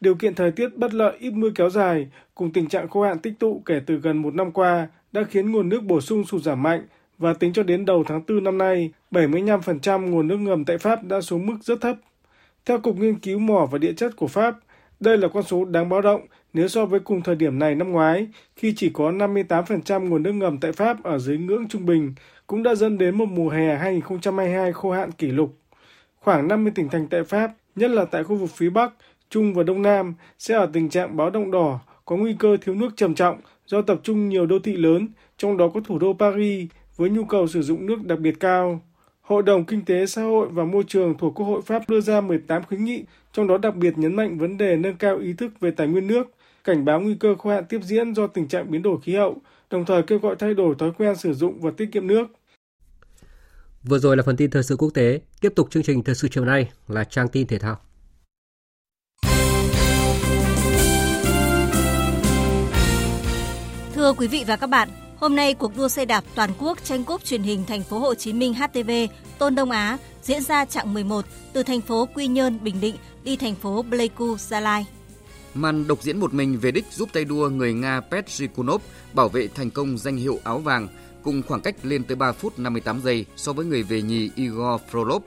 Điều 0.00 0.14
kiện 0.14 0.34
thời 0.34 0.50
tiết 0.50 0.68
bất 0.76 0.94
lợi 0.94 1.16
ít 1.18 1.30
mưa 1.30 1.50
kéo 1.54 1.70
dài 1.70 2.06
cùng 2.34 2.52
tình 2.52 2.68
trạng 2.68 2.88
khô 2.88 3.02
hạn 3.02 3.18
tích 3.18 3.32
tụ 3.38 3.62
kể 3.66 3.80
từ 3.86 3.96
gần 3.96 4.22
một 4.22 4.34
năm 4.34 4.52
qua 4.52 4.88
đã 5.12 5.22
khiến 5.30 5.52
nguồn 5.52 5.68
nước 5.68 5.82
bổ 5.82 6.00
sung 6.00 6.24
sụt 6.24 6.42
giảm 6.42 6.62
mạnh 6.62 6.86
và 7.18 7.32
tính 7.32 7.52
cho 7.52 7.62
đến 7.62 7.84
đầu 7.84 8.04
tháng 8.04 8.22
4 8.28 8.44
năm 8.44 8.58
nay, 8.58 8.90
75% 9.10 10.06
nguồn 10.10 10.28
nước 10.28 10.36
ngầm 10.36 10.64
tại 10.64 10.78
Pháp 10.78 11.04
đã 11.04 11.20
xuống 11.20 11.46
mức 11.46 11.56
rất 11.62 11.80
thấp. 11.80 11.96
Theo 12.64 12.78
Cục 12.78 12.96
Nghiên 12.96 13.18
cứu 13.18 13.38
Mỏ 13.38 13.68
và 13.70 13.78
Địa 13.78 13.92
chất 13.92 14.16
của 14.16 14.26
Pháp, 14.26 14.54
đây 15.00 15.18
là 15.18 15.28
con 15.28 15.42
số 15.42 15.64
đáng 15.64 15.88
báo 15.88 16.00
động 16.00 16.20
nếu 16.56 16.68
so 16.68 16.86
với 16.86 17.00
cùng 17.00 17.22
thời 17.22 17.36
điểm 17.36 17.58
này 17.58 17.74
năm 17.74 17.92
ngoái, 17.92 18.26
khi 18.56 18.74
chỉ 18.76 18.90
có 18.90 19.10
58% 19.10 20.08
nguồn 20.08 20.22
nước 20.22 20.32
ngầm 20.32 20.58
tại 20.58 20.72
Pháp 20.72 21.02
ở 21.02 21.18
dưới 21.18 21.38
ngưỡng 21.38 21.68
trung 21.68 21.86
bình, 21.86 22.14
cũng 22.46 22.62
đã 22.62 22.74
dẫn 22.74 22.98
đến 22.98 23.18
một 23.18 23.26
mùa 23.28 23.48
hè 23.48 23.76
2022 23.76 24.72
khô 24.72 24.90
hạn 24.90 25.12
kỷ 25.12 25.26
lục. 25.26 25.56
Khoảng 26.20 26.48
50 26.48 26.72
tỉnh 26.74 26.88
thành 26.88 27.06
tại 27.10 27.24
Pháp, 27.24 27.50
nhất 27.76 27.90
là 27.90 28.04
tại 28.04 28.24
khu 28.24 28.36
vực 28.36 28.50
phía 28.50 28.70
Bắc, 28.70 28.92
Trung 29.30 29.54
và 29.54 29.62
Đông 29.62 29.82
Nam, 29.82 30.14
sẽ 30.38 30.54
ở 30.54 30.70
tình 30.72 30.88
trạng 30.88 31.16
báo 31.16 31.30
động 31.30 31.50
đỏ, 31.50 31.80
có 32.04 32.16
nguy 32.16 32.36
cơ 32.38 32.56
thiếu 32.60 32.74
nước 32.74 32.90
trầm 32.96 33.14
trọng 33.14 33.40
do 33.66 33.82
tập 33.82 34.00
trung 34.02 34.28
nhiều 34.28 34.46
đô 34.46 34.58
thị 34.58 34.76
lớn, 34.76 35.08
trong 35.36 35.56
đó 35.56 35.68
có 35.68 35.80
thủ 35.80 35.98
đô 35.98 36.12
Paris, 36.12 36.68
với 36.96 37.10
nhu 37.10 37.24
cầu 37.24 37.46
sử 37.46 37.62
dụng 37.62 37.86
nước 37.86 38.04
đặc 38.04 38.18
biệt 38.18 38.40
cao. 38.40 38.80
Hội 39.20 39.42
đồng 39.42 39.64
Kinh 39.64 39.84
tế 39.84 40.06
Xã 40.06 40.22
hội 40.22 40.48
và 40.50 40.64
Môi 40.64 40.82
trường 40.86 41.14
thuộc 41.18 41.34
Quốc 41.34 41.46
hội 41.46 41.62
Pháp 41.62 41.82
đưa 41.88 42.00
ra 42.00 42.20
18 42.20 42.62
khuyến 42.62 42.84
nghị, 42.84 43.04
trong 43.32 43.46
đó 43.46 43.58
đặc 43.58 43.76
biệt 43.76 43.98
nhấn 43.98 44.16
mạnh 44.16 44.38
vấn 44.38 44.56
đề 44.56 44.76
nâng 44.76 44.96
cao 44.96 45.18
ý 45.18 45.32
thức 45.32 45.60
về 45.60 45.70
tài 45.70 45.86
nguyên 45.86 46.06
nước, 46.06 46.35
cảnh 46.66 46.84
báo 46.84 47.00
nguy 47.00 47.14
cơ 47.14 47.34
khô 47.38 47.50
hạn 47.50 47.64
tiếp 47.68 47.80
diễn 47.82 48.14
do 48.14 48.26
tình 48.26 48.48
trạng 48.48 48.70
biến 48.70 48.82
đổi 48.82 49.00
khí 49.02 49.14
hậu, 49.14 49.36
đồng 49.70 49.84
thời 49.84 50.02
kêu 50.02 50.18
gọi 50.18 50.36
thay 50.38 50.54
đổi 50.54 50.74
thói 50.78 50.92
quen 50.98 51.16
sử 51.16 51.34
dụng 51.34 51.60
và 51.60 51.70
tiết 51.76 51.88
kiệm 51.92 52.06
nước. 52.06 52.26
Vừa 53.82 53.98
rồi 53.98 54.16
là 54.16 54.22
phần 54.22 54.36
tin 54.36 54.50
thời 54.50 54.62
sự 54.62 54.76
quốc 54.76 54.90
tế, 54.94 55.20
tiếp 55.40 55.52
tục 55.56 55.70
chương 55.70 55.82
trình 55.82 56.02
thời 56.02 56.14
sự 56.14 56.28
chiều 56.28 56.44
nay 56.44 56.70
là 56.88 57.04
trang 57.04 57.28
tin 57.28 57.46
thể 57.46 57.58
thao. 57.58 57.76
Thưa 63.94 64.12
quý 64.12 64.28
vị 64.28 64.44
và 64.46 64.56
các 64.56 64.66
bạn, 64.66 64.88
hôm 65.16 65.36
nay 65.36 65.54
cuộc 65.54 65.76
đua 65.76 65.88
xe 65.88 66.04
đạp 66.04 66.24
toàn 66.34 66.50
quốc 66.58 66.84
tranh 66.84 67.04
cúp 67.04 67.24
truyền 67.24 67.42
hình 67.42 67.64
thành 67.68 67.82
phố 67.82 67.98
Hồ 67.98 68.14
Chí 68.14 68.32
Minh 68.32 68.54
HTV 68.54 68.90
Tôn 69.38 69.54
Đông 69.54 69.70
Á 69.70 69.98
diễn 70.22 70.42
ra 70.42 70.64
chặng 70.64 70.94
11 70.94 71.24
từ 71.52 71.62
thành 71.62 71.80
phố 71.80 72.08
Quy 72.14 72.26
Nhơn, 72.26 72.58
Bình 72.62 72.80
Định 72.80 72.96
đi 73.24 73.36
thành 73.36 73.54
phố 73.54 73.84
Pleiku, 73.90 74.36
Gia 74.36 74.60
Lai. 74.60 74.86
Màn 75.56 75.86
độc 75.86 76.02
diễn 76.02 76.20
một 76.20 76.34
mình 76.34 76.58
về 76.58 76.70
đích 76.70 76.84
giúp 76.92 77.08
tay 77.12 77.24
đua 77.24 77.48
người 77.48 77.72
Nga 77.72 78.00
Petr 78.00 78.42
bảo 79.14 79.28
vệ 79.28 79.48
thành 79.48 79.70
công 79.70 79.98
danh 79.98 80.16
hiệu 80.16 80.38
áo 80.44 80.58
vàng 80.58 80.88
cùng 81.22 81.42
khoảng 81.42 81.60
cách 81.60 81.76
lên 81.82 82.04
tới 82.04 82.16
3 82.16 82.32
phút 82.32 82.58
58 82.58 83.00
giây 83.00 83.26
so 83.36 83.52
với 83.52 83.66
người 83.66 83.82
về 83.82 84.02
nhì 84.02 84.30
Igor 84.34 84.80
Frolov. 84.90 85.20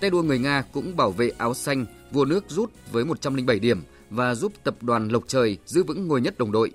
Tay 0.00 0.10
đua 0.10 0.22
người 0.22 0.38
Nga 0.38 0.62
cũng 0.72 0.96
bảo 0.96 1.10
vệ 1.10 1.30
áo 1.38 1.54
xanh 1.54 1.86
vua 2.12 2.24
nước 2.24 2.44
rút 2.48 2.72
với 2.92 3.04
107 3.04 3.58
điểm 3.58 3.82
và 4.10 4.34
giúp 4.34 4.52
tập 4.64 4.76
đoàn 4.80 5.08
Lộc 5.08 5.24
Trời 5.28 5.58
giữ 5.66 5.82
vững 5.82 6.08
ngôi 6.08 6.20
nhất 6.20 6.38
đồng 6.38 6.52
đội. 6.52 6.72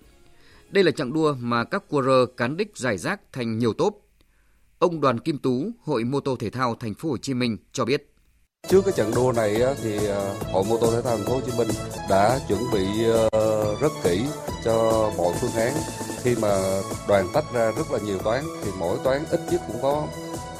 Đây 0.69 0.83
là 0.83 0.91
chặng 0.91 1.13
đua 1.13 1.35
mà 1.39 1.63
các 1.63 1.87
cua 1.89 2.01
rơ 2.01 2.25
cán 2.37 2.57
đích 2.57 2.77
giải 2.77 2.97
rác 2.97 3.21
thành 3.31 3.57
nhiều 3.57 3.73
tốp. 3.73 3.97
Ông 4.79 5.01
Đoàn 5.01 5.19
Kim 5.19 5.37
Tú, 5.37 5.71
Hội 5.83 6.03
Mô 6.03 6.19
tô 6.19 6.35
Thể 6.35 6.49
thao 6.49 6.75
Thành 6.75 6.93
phố 6.93 7.09
Hồ 7.09 7.17
Chí 7.17 7.33
Minh 7.33 7.57
cho 7.71 7.85
biết. 7.85 8.13
Trước 8.69 8.81
cái 8.85 8.93
trận 8.97 9.11
đua 9.15 9.33
này 9.35 9.55
thì 9.83 10.07
ờ, 10.07 10.35
Hội 10.51 10.63
Mô 10.69 10.77
tô 10.77 10.91
Thể 10.91 11.01
thao 11.01 11.17
Thành 11.17 11.25
phố 11.25 11.33
Hồ 11.33 11.41
Chí 11.45 11.51
Minh 11.57 11.67
đã 12.09 12.39
chuẩn 12.47 12.59
bị 12.73 12.85
ờ, 13.31 13.75
rất 13.81 13.91
kỹ 14.03 14.25
cho 14.63 14.73
mọi 15.17 15.33
phương 15.41 15.51
án. 15.51 15.73
Khi 16.23 16.35
mà 16.41 16.81
đoàn 17.07 17.27
tách 17.33 17.45
ra 17.53 17.71
rất 17.77 17.91
là 17.91 17.99
nhiều 17.99 18.17
toán 18.23 18.43
thì 18.63 18.71
mỗi 18.79 18.97
toán 19.03 19.25
ít 19.31 19.39
nhất 19.51 19.61
cũng 19.67 19.81
có 19.81 20.07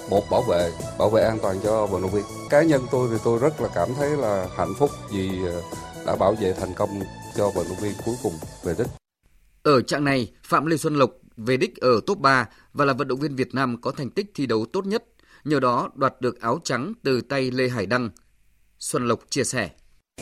một 0.10 0.30
bảo 0.32 0.42
vệ, 0.42 0.72
bảo 1.00 1.10
vệ 1.10 1.24
an 1.24 1.38
toàn 1.42 1.60
cho 1.64 1.86
vận 1.86 2.02
động 2.02 2.12
viên. 2.12 2.24
Cá 2.50 2.62
nhân 2.62 2.82
tôi 2.92 3.10
thì 3.12 3.18
tôi 3.24 3.40
rất 3.40 3.62
là 3.62 3.70
cảm 3.76 3.90
thấy 3.98 4.10
là 4.10 4.48
hạnh 4.58 4.74
phúc 4.80 4.92
vì 5.12 5.30
ờ, 5.46 5.62
đã 6.06 6.16
bảo 6.16 6.34
vệ 6.34 6.54
thành 6.54 6.74
công 6.74 7.02
cho 7.36 7.50
vận 7.50 7.66
động 7.70 7.80
viên 7.82 7.94
cuối 8.06 8.16
cùng 8.24 8.34
về 8.64 8.76
đích. 8.78 8.88
Ở 9.64 9.82
trạng 9.82 10.04
này, 10.04 10.32
Phạm 10.44 10.66
Lê 10.66 10.78
Xuân 10.78 10.96
Lộc 10.96 11.12
về 11.38 11.58
đích 11.58 11.78
ở 11.78 12.00
top 12.06 12.20
3 12.20 12.50
và 12.74 12.86
là 12.86 12.94
vận 12.94 13.08
động 13.08 13.20
viên 13.20 13.36
Việt 13.36 13.56
Nam 13.56 13.82
có 13.82 13.92
thành 13.92 14.10
tích 14.10 14.32
thi 14.36 14.46
đấu 14.46 14.66
tốt 14.74 14.86
nhất, 14.86 15.04
nhờ 15.44 15.60
đó 15.60 15.90
đoạt 15.96 16.22
được 16.22 16.42
áo 16.42 16.60
trắng 16.64 16.94
từ 17.04 17.22
tay 17.22 17.52
Lê 17.52 17.70
Hải 17.70 17.86
Đăng. 17.86 18.10
Xuân 18.80 19.08
Lộc 19.08 19.20
chia 19.30 19.44
sẻ. 19.44 19.70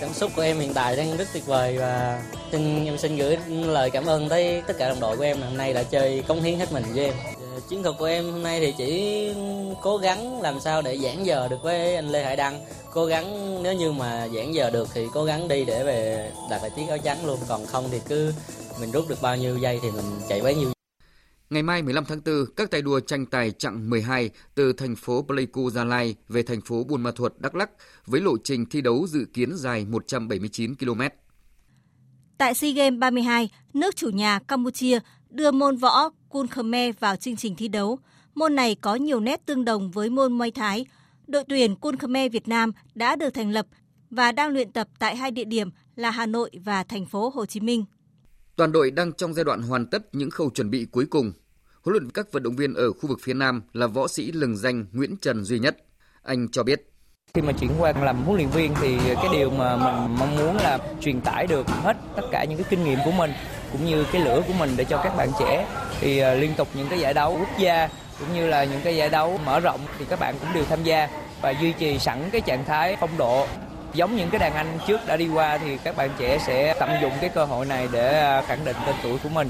Cảm 0.01 0.13
xúc 0.13 0.31
của 0.35 0.41
em 0.41 0.59
hiện 0.59 0.73
tại 0.73 0.95
đang 0.95 1.17
rất 1.17 1.27
tuyệt 1.33 1.45
vời 1.45 1.77
và 1.77 2.23
xin 2.51 2.85
em 2.85 2.97
xin 2.97 3.17
gửi 3.17 3.37
lời 3.47 3.89
cảm 3.89 4.05
ơn 4.05 4.29
tới 4.29 4.63
tất 4.67 4.73
cả 4.77 4.89
đồng 4.89 4.99
đội 4.99 5.17
của 5.17 5.23
em 5.23 5.41
hôm 5.41 5.57
nay 5.57 5.73
đã 5.73 5.83
chơi 5.83 6.23
cống 6.27 6.41
hiến 6.41 6.59
hết 6.59 6.71
mình 6.73 6.83
với 6.93 7.05
em. 7.05 7.13
Ờ, 7.39 7.59
chiến 7.69 7.83
thuật 7.83 7.95
của 7.99 8.05
em 8.05 8.31
hôm 8.31 8.43
nay 8.43 8.59
thì 8.59 8.73
chỉ 8.77 9.33
cố 9.81 9.97
gắng 9.97 10.41
làm 10.41 10.59
sao 10.59 10.81
để 10.81 10.97
giãn 10.97 11.23
giờ 11.23 11.47
được 11.47 11.63
với 11.63 11.95
anh 11.95 12.09
Lê 12.09 12.23
Hải 12.23 12.35
Đăng. 12.35 12.65
Cố 12.91 13.05
gắng, 13.05 13.63
nếu 13.63 13.73
như 13.73 13.91
mà 13.91 14.27
giãn 14.35 14.51
giờ 14.51 14.69
được 14.69 14.87
thì 14.93 15.07
cố 15.13 15.23
gắng 15.23 15.47
đi 15.47 15.65
để 15.65 15.83
về 15.83 16.31
đạt 16.49 16.61
lại 16.61 16.71
chiếc 16.75 16.87
áo 16.89 16.97
trắng 16.97 17.25
luôn. 17.25 17.39
Còn 17.47 17.65
không 17.65 17.87
thì 17.91 18.01
cứ 18.07 18.33
mình 18.79 18.91
rút 18.91 19.07
được 19.09 19.21
bao 19.21 19.37
nhiêu 19.37 19.57
giây 19.57 19.79
thì 19.83 19.91
mình 19.91 20.05
chạy 20.29 20.41
bấy 20.41 20.55
nhiêu 20.55 20.74
Ngày 21.55 21.63
mai 21.63 21.81
15 21.81 22.05
tháng 22.05 22.21
4, 22.25 22.45
các 22.55 22.71
tay 22.71 22.81
đua 22.81 22.99
tranh 22.99 23.25
tài 23.25 23.51
chặng 23.51 23.89
12 23.89 24.29
từ 24.55 24.73
thành 24.73 24.95
phố 24.95 25.21
Pleiku 25.27 25.69
Gia 25.69 25.83
Lai 25.83 26.15
về 26.29 26.43
thành 26.43 26.61
phố 26.61 26.83
Buôn 26.83 27.03
Ma 27.03 27.11
Thuột, 27.11 27.33
Đắk 27.39 27.55
Lắk 27.55 27.69
với 28.05 28.21
lộ 28.21 28.37
trình 28.43 28.65
thi 28.65 28.81
đấu 28.81 29.07
dự 29.07 29.25
kiến 29.33 29.55
dài 29.55 29.85
179 29.85 30.75
km. 30.75 31.01
Tại 32.37 32.53
SEA 32.53 32.71
Games 32.71 32.99
32, 32.99 33.49
nước 33.73 33.95
chủ 33.95 34.09
nhà 34.09 34.39
Campuchia 34.39 34.99
đưa 35.29 35.51
môn 35.51 35.77
võ 35.77 36.09
Kun 36.29 36.47
Khmer 36.47 36.95
vào 36.99 37.15
chương 37.15 37.35
trình 37.35 37.55
thi 37.55 37.67
đấu. 37.67 37.99
Môn 38.35 38.55
này 38.55 38.75
có 38.75 38.95
nhiều 38.95 39.19
nét 39.19 39.45
tương 39.45 39.65
đồng 39.65 39.91
với 39.91 40.09
môn 40.09 40.33
Muay 40.33 40.51
Thái. 40.51 40.85
Đội 41.27 41.43
tuyển 41.49 41.75
Kun 41.75 41.97
Khmer 41.97 42.31
Việt 42.31 42.47
Nam 42.47 42.71
đã 42.95 43.15
được 43.15 43.29
thành 43.29 43.51
lập 43.51 43.65
và 44.09 44.31
đang 44.31 44.49
luyện 44.49 44.71
tập 44.71 44.87
tại 44.99 45.15
hai 45.15 45.31
địa 45.31 45.45
điểm 45.45 45.69
là 45.95 46.11
Hà 46.11 46.25
Nội 46.25 46.51
và 46.65 46.83
thành 46.83 47.05
phố 47.05 47.29
Hồ 47.29 47.45
Chí 47.45 47.59
Minh. 47.59 47.85
Toàn 48.55 48.71
đội 48.71 48.91
đang 48.91 49.13
trong 49.13 49.33
giai 49.33 49.45
đoạn 49.45 49.61
hoàn 49.61 49.85
tất 49.85 50.15
những 50.15 50.29
khâu 50.29 50.49
chuẩn 50.49 50.69
bị 50.69 50.85
cuối 50.91 51.05
cùng. 51.05 51.33
Huấn 51.85 51.93
luyện 51.93 52.11
các 52.11 52.31
vận 52.31 52.43
động 52.43 52.55
viên 52.55 52.73
ở 52.73 52.91
khu 52.91 53.09
vực 53.09 53.19
phía 53.23 53.33
Nam 53.33 53.61
là 53.73 53.87
võ 53.87 54.07
sĩ 54.07 54.31
lừng 54.31 54.57
danh 54.57 54.85
Nguyễn 54.91 55.15
Trần 55.21 55.43
Duy 55.43 55.59
Nhất. 55.59 55.77
Anh 56.23 56.47
cho 56.51 56.63
biết. 56.63 56.91
Khi 57.33 57.41
mà 57.41 57.53
chuyển 57.53 57.71
qua 57.79 57.93
làm 58.01 58.23
huấn 58.23 58.37
luyện 58.37 58.49
viên 58.49 58.73
thì 58.81 58.97
cái 59.15 59.27
điều 59.31 59.49
mà 59.49 59.75
mình 59.75 60.15
mong 60.19 60.35
muốn 60.35 60.57
là 60.57 60.79
truyền 61.01 61.21
tải 61.21 61.47
được 61.47 61.67
hết 61.67 61.97
tất 62.15 62.21
cả 62.31 62.43
những 62.43 62.57
cái 62.57 62.67
kinh 62.69 62.83
nghiệm 62.83 62.99
của 63.05 63.11
mình, 63.11 63.31
cũng 63.71 63.85
như 63.85 64.05
cái 64.11 64.21
lửa 64.21 64.43
của 64.47 64.53
mình 64.59 64.69
để 64.75 64.83
cho 64.83 65.01
các 65.03 65.17
bạn 65.17 65.29
trẻ 65.39 65.67
thì 65.99 66.19
à, 66.19 66.33
liên 66.33 66.53
tục 66.57 66.67
những 66.73 66.87
cái 66.89 66.99
giải 66.99 67.13
đấu 67.13 67.37
quốc 67.39 67.59
gia, 67.59 67.89
cũng 68.19 68.33
như 68.33 68.47
là 68.47 68.63
những 68.63 68.81
cái 68.83 68.95
giải 68.95 69.09
đấu 69.09 69.39
mở 69.45 69.59
rộng 69.59 69.79
thì 69.99 70.05
các 70.09 70.19
bạn 70.19 70.35
cũng 70.39 70.49
đều 70.53 70.65
tham 70.65 70.83
gia 70.83 71.09
và 71.41 71.53
duy 71.61 71.71
trì 71.71 71.99
sẵn 71.99 72.29
cái 72.31 72.41
trạng 72.41 72.65
thái 72.65 72.97
phong 72.99 73.17
độ 73.17 73.47
giống 73.93 74.15
những 74.15 74.29
cái 74.29 74.39
đàn 74.39 74.53
anh 74.53 74.77
trước 74.87 74.99
đã 75.07 75.17
đi 75.17 75.27
qua 75.27 75.57
thì 75.57 75.77
các 75.83 75.97
bạn 75.97 76.09
trẻ 76.17 76.37
sẽ 76.47 76.75
tận 76.79 76.89
dụng 77.01 77.13
cái 77.21 77.29
cơ 77.29 77.45
hội 77.45 77.65
này 77.65 77.87
để 77.91 78.19
à, 78.19 78.41
khẳng 78.41 78.65
định 78.65 78.75
tên 78.85 78.95
tuổi 79.03 79.17
của 79.23 79.29
mình. 79.29 79.49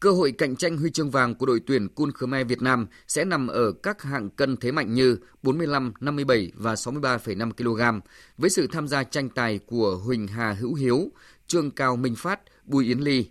Cơ 0.00 0.10
hội 0.10 0.32
cạnh 0.32 0.56
tranh 0.56 0.76
huy 0.76 0.90
chương 0.90 1.10
vàng 1.10 1.34
của 1.34 1.46
đội 1.46 1.60
tuyển 1.66 1.88
Kun 1.88 2.12
Khmer 2.12 2.46
Việt 2.46 2.62
Nam 2.62 2.86
sẽ 3.08 3.24
nằm 3.24 3.48
ở 3.48 3.72
các 3.72 4.02
hạng 4.02 4.30
cân 4.30 4.56
thế 4.56 4.72
mạnh 4.72 4.94
như 4.94 5.18
45, 5.42 5.92
57 6.00 6.52
và 6.54 6.74
63,5 6.74 7.52
kg 7.52 8.06
với 8.38 8.50
sự 8.50 8.66
tham 8.72 8.88
gia 8.88 9.04
tranh 9.04 9.28
tài 9.28 9.58
của 9.58 10.00
Huỳnh 10.04 10.26
Hà 10.26 10.52
Hữu 10.52 10.74
Hiếu, 10.74 11.10
Trương 11.46 11.70
Cao 11.70 11.96
Minh 11.96 12.14
Phát, 12.18 12.40
Bùi 12.64 12.84
Yến 12.84 12.98
Ly. 12.98 13.26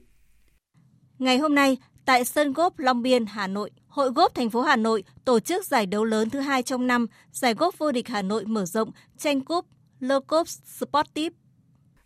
Ngày 1.19 1.37
hôm 1.37 1.55
nay, 1.55 1.77
tại 2.05 2.25
sân 2.25 2.53
golf 2.53 2.71
Long 2.77 3.01
Biên, 3.01 3.25
Hà 3.25 3.47
Nội, 3.47 3.71
Hội 3.87 4.09
Golf 4.09 4.29
thành 4.35 4.49
phố 4.49 4.61
Hà 4.61 4.75
Nội 4.75 5.03
tổ 5.25 5.39
chức 5.39 5.65
giải 5.65 5.85
đấu 5.85 6.05
lớn 6.05 6.29
thứ 6.29 6.39
hai 6.39 6.63
trong 6.63 6.87
năm, 6.87 7.07
giải 7.31 7.53
golf 7.53 7.71
vô 7.77 7.91
địch 7.91 8.07
Hà 8.07 8.21
Nội 8.21 8.45
mở 8.45 8.65
rộng 8.65 8.91
tranh 9.17 9.41
cúp 9.41 9.65
Locop 9.99 10.47
Sportive 10.47 11.35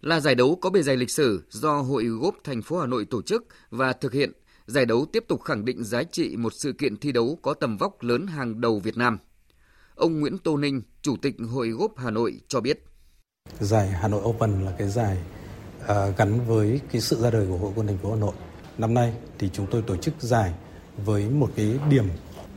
là 0.03 0.19
giải 0.19 0.35
đấu 0.35 0.57
có 0.61 0.69
bề 0.69 0.81
dày 0.81 0.97
lịch 0.97 1.11
sử 1.11 1.43
do 1.49 1.81
Hội 1.81 2.03
Golf 2.03 2.31
thành 2.43 2.61
phố 2.61 2.79
Hà 2.79 2.87
Nội 2.87 3.05
tổ 3.05 3.21
chức 3.21 3.45
và 3.69 3.93
thực 3.93 4.13
hiện. 4.13 4.31
Giải 4.67 4.85
đấu 4.85 5.05
tiếp 5.13 5.25
tục 5.27 5.41
khẳng 5.41 5.65
định 5.65 5.83
giá 5.83 6.03
trị 6.03 6.35
một 6.37 6.53
sự 6.53 6.73
kiện 6.73 6.97
thi 6.97 7.11
đấu 7.11 7.37
có 7.41 7.53
tầm 7.53 7.77
vóc 7.77 8.03
lớn 8.03 8.27
hàng 8.27 8.61
đầu 8.61 8.79
Việt 8.79 8.97
Nam. 8.97 9.17
Ông 9.95 10.19
Nguyễn 10.19 10.37
Tô 10.37 10.57
Ninh, 10.57 10.81
Chủ 11.01 11.15
tịch 11.21 11.35
Hội 11.49 11.69
Gốp 11.69 11.91
Hà 11.97 12.11
Nội 12.11 12.41
cho 12.47 12.61
biết. 12.61 12.85
Giải 13.59 13.87
Hà 13.87 14.07
Nội 14.07 14.21
Open 14.23 14.65
là 14.65 14.71
cái 14.77 14.89
giải 14.89 15.17
uh, 15.83 16.17
gắn 16.17 16.47
với 16.47 16.81
cái 16.91 17.01
sự 17.01 17.21
ra 17.21 17.31
đời 17.31 17.47
của 17.47 17.57
Hội 17.57 17.71
quân 17.75 17.87
thành 17.87 17.97
phố 17.97 18.09
Hà 18.09 18.19
Nội. 18.19 18.33
Năm 18.77 18.93
nay 18.93 19.13
thì 19.39 19.49
chúng 19.53 19.67
tôi 19.71 19.81
tổ 19.81 19.97
chức 19.97 20.13
giải 20.19 20.53
với 21.05 21.29
một 21.29 21.51
cái 21.55 21.79
điểm 21.89 22.05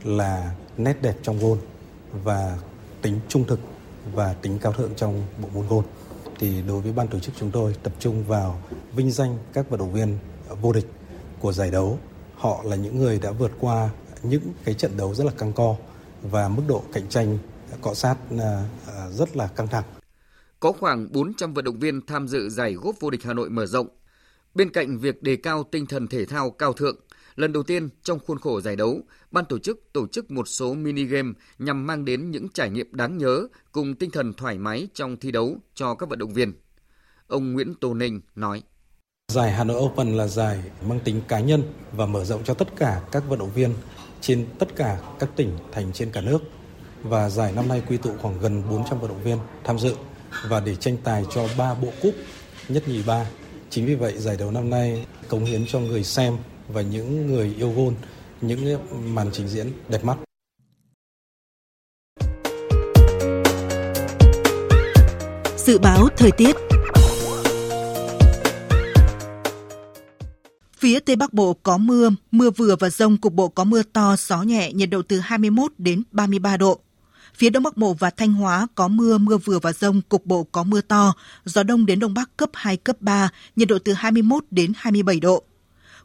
là 0.03 0.55
nét 0.77 1.01
đẹp 1.01 1.15
trong 1.23 1.39
gôn 1.39 1.57
và 2.23 2.57
tính 3.01 3.19
trung 3.27 3.45
thực 3.47 3.59
và 4.13 4.33
tính 4.33 4.59
cao 4.61 4.73
thượng 4.73 4.95
trong 4.95 5.23
bộ 5.41 5.49
môn 5.53 5.67
gôn. 5.67 5.83
Thì 6.39 6.61
đối 6.67 6.81
với 6.81 6.91
ban 6.91 7.07
tổ 7.07 7.19
chức 7.19 7.35
chúng 7.39 7.51
tôi 7.51 7.75
tập 7.83 7.93
trung 7.99 8.23
vào 8.23 8.61
vinh 8.95 9.11
danh 9.11 9.37
các 9.53 9.69
vận 9.69 9.79
động 9.79 9.93
viên 9.93 10.17
vô 10.61 10.73
địch 10.73 10.85
của 11.39 11.53
giải 11.53 11.71
đấu. 11.71 11.99
Họ 12.35 12.63
là 12.63 12.75
những 12.75 12.99
người 12.99 13.19
đã 13.19 13.31
vượt 13.31 13.51
qua 13.59 13.89
những 14.23 14.53
cái 14.63 14.73
trận 14.73 14.97
đấu 14.97 15.15
rất 15.15 15.23
là 15.23 15.31
căng 15.37 15.53
co 15.53 15.75
và 16.21 16.49
mức 16.49 16.63
độ 16.67 16.83
cạnh 16.93 17.09
tranh 17.09 17.37
cọ 17.81 17.93
sát 17.93 18.15
à, 18.39 18.63
à, 18.87 19.09
rất 19.09 19.37
là 19.37 19.47
căng 19.47 19.67
thẳng. 19.67 19.83
Có 20.59 20.71
khoảng 20.71 21.11
400 21.11 21.53
vận 21.53 21.65
động 21.65 21.79
viên 21.79 22.05
tham 22.05 22.27
dự 22.27 22.49
giải 22.49 22.73
góp 22.73 22.95
vô 22.99 23.09
địch 23.09 23.23
Hà 23.23 23.33
Nội 23.33 23.49
mở 23.49 23.65
rộng. 23.65 23.87
Bên 24.55 24.69
cạnh 24.69 24.97
việc 24.97 25.23
đề 25.23 25.35
cao 25.35 25.63
tinh 25.71 25.85
thần 25.85 26.07
thể 26.07 26.25
thao 26.25 26.51
cao 26.51 26.73
thượng, 26.73 26.95
Lần 27.37 27.53
đầu 27.53 27.63
tiên 27.63 27.89
trong 28.03 28.19
khuôn 28.19 28.39
khổ 28.39 28.61
giải 28.61 28.75
đấu, 28.75 29.01
ban 29.31 29.45
tổ 29.45 29.59
chức 29.59 29.93
tổ 29.93 30.07
chức 30.07 30.31
một 30.31 30.47
số 30.47 30.73
mini 30.73 31.03
game 31.03 31.33
nhằm 31.59 31.87
mang 31.87 32.05
đến 32.05 32.31
những 32.31 32.49
trải 32.49 32.69
nghiệm 32.69 32.95
đáng 32.95 33.17
nhớ 33.17 33.47
cùng 33.71 33.95
tinh 33.95 34.11
thần 34.11 34.33
thoải 34.33 34.57
mái 34.57 34.87
trong 34.93 35.17
thi 35.17 35.31
đấu 35.31 35.57
cho 35.73 35.95
các 35.95 36.09
vận 36.09 36.19
động 36.19 36.33
viên. 36.33 36.53
Ông 37.27 37.53
Nguyễn 37.53 37.73
Tô 37.73 37.93
Ninh 37.93 38.21
nói. 38.35 38.63
Giải 39.31 39.51
Hà 39.51 39.63
Nội 39.63 39.77
Open 39.79 40.17
là 40.17 40.27
giải 40.27 40.57
mang 40.81 40.99
tính 40.99 41.21
cá 41.27 41.39
nhân 41.39 41.63
và 41.91 42.05
mở 42.05 42.25
rộng 42.25 42.43
cho 42.43 42.53
tất 42.53 42.67
cả 42.77 43.01
các 43.11 43.23
vận 43.27 43.39
động 43.39 43.51
viên 43.53 43.73
trên 44.21 44.47
tất 44.59 44.75
cả 44.75 44.99
các 45.19 45.29
tỉnh, 45.35 45.57
thành 45.71 45.93
trên 45.93 46.11
cả 46.11 46.21
nước. 46.21 46.39
Và 47.03 47.29
giải 47.29 47.51
năm 47.51 47.67
nay 47.67 47.81
quy 47.89 47.97
tụ 47.97 48.09
khoảng 48.21 48.39
gần 48.39 48.63
400 48.69 48.99
vận 48.99 49.09
động 49.09 49.23
viên 49.23 49.37
tham 49.63 49.79
dự 49.79 49.95
và 50.49 50.59
để 50.59 50.75
tranh 50.75 50.97
tài 51.03 51.25
cho 51.35 51.47
3 51.57 51.73
bộ 51.73 51.87
cúp 52.01 52.15
nhất 52.67 52.87
nhì 52.87 53.03
ba. 53.03 53.25
Chính 53.69 53.85
vì 53.85 53.95
vậy, 53.95 54.13
giải 54.17 54.37
đấu 54.37 54.51
năm 54.51 54.69
nay 54.69 55.05
cống 55.27 55.45
hiến 55.45 55.65
cho 55.67 55.79
người 55.79 56.03
xem 56.03 56.37
và 56.67 56.81
những 56.81 57.27
người 57.27 57.55
yêu 57.57 57.73
gôn, 57.75 57.95
những 58.41 58.77
màn 59.15 59.29
trình 59.33 59.47
diễn 59.47 59.71
đẹp 59.89 60.03
mắt. 60.03 60.17
Dự 65.57 65.77
báo 65.79 66.07
thời 66.17 66.31
tiết 66.31 66.55
Phía 70.79 70.99
Tây 70.99 71.15
Bắc 71.15 71.33
Bộ 71.33 71.53
có 71.53 71.77
mưa, 71.77 72.09
mưa 72.31 72.49
vừa 72.49 72.75
và 72.79 72.89
rông 72.89 73.17
cục 73.17 73.33
bộ 73.33 73.47
có 73.47 73.63
mưa 73.63 73.83
to, 73.83 74.15
gió 74.19 74.41
nhẹ, 74.41 74.73
nhiệt 74.73 74.89
độ 74.89 75.01
từ 75.01 75.19
21 75.19 75.71
đến 75.77 76.03
33 76.11 76.57
độ. 76.57 76.79
Phía 77.35 77.49
Đông 77.49 77.63
Bắc 77.63 77.77
Bộ 77.77 77.93
và 77.93 78.09
Thanh 78.09 78.33
Hóa 78.33 78.67
có 78.75 78.87
mưa, 78.87 79.17
mưa 79.17 79.37
vừa 79.37 79.59
và 79.59 79.73
rông, 79.73 80.01
cục 80.01 80.25
bộ 80.25 80.43
có 80.43 80.63
mưa 80.63 80.81
to, 80.81 81.13
gió 81.45 81.63
đông 81.63 81.85
đến 81.85 81.99
Đông 81.99 82.13
Bắc 82.13 82.37
cấp 82.37 82.49
2, 82.53 82.77
cấp 82.77 83.01
3, 83.01 83.29
nhiệt 83.55 83.67
độ 83.67 83.77
từ 83.79 83.93
21 83.93 84.43
đến 84.51 84.73
27 84.75 85.19
độ. 85.19 85.43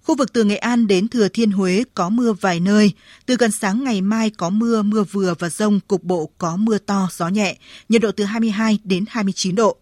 Khu 0.02 0.16
vực 0.16 0.32
từ 0.32 0.44
Nghệ 0.44 0.56
An 0.56 0.86
đến 0.86 1.08
Thừa 1.08 1.28
Thiên 1.28 1.50
Huế 1.50 1.84
có 1.94 2.08
mưa 2.08 2.32
vài 2.32 2.60
nơi. 2.60 2.92
Từ 3.26 3.36
gần 3.36 3.50
sáng 3.50 3.84
ngày 3.84 4.00
mai 4.00 4.30
có 4.30 4.50
mưa, 4.50 4.82
mưa 4.82 5.04
vừa 5.04 5.34
và 5.38 5.48
rông, 5.48 5.80
cục 5.80 6.04
bộ 6.04 6.30
có 6.38 6.56
mưa 6.56 6.78
to, 6.78 7.08
gió 7.12 7.28
nhẹ, 7.28 7.56
nhiệt 7.88 8.02
độ 8.02 8.12
từ 8.12 8.24
22 8.24 8.78
đến 8.84 9.04
29 9.08 9.54
độ. 9.54 9.76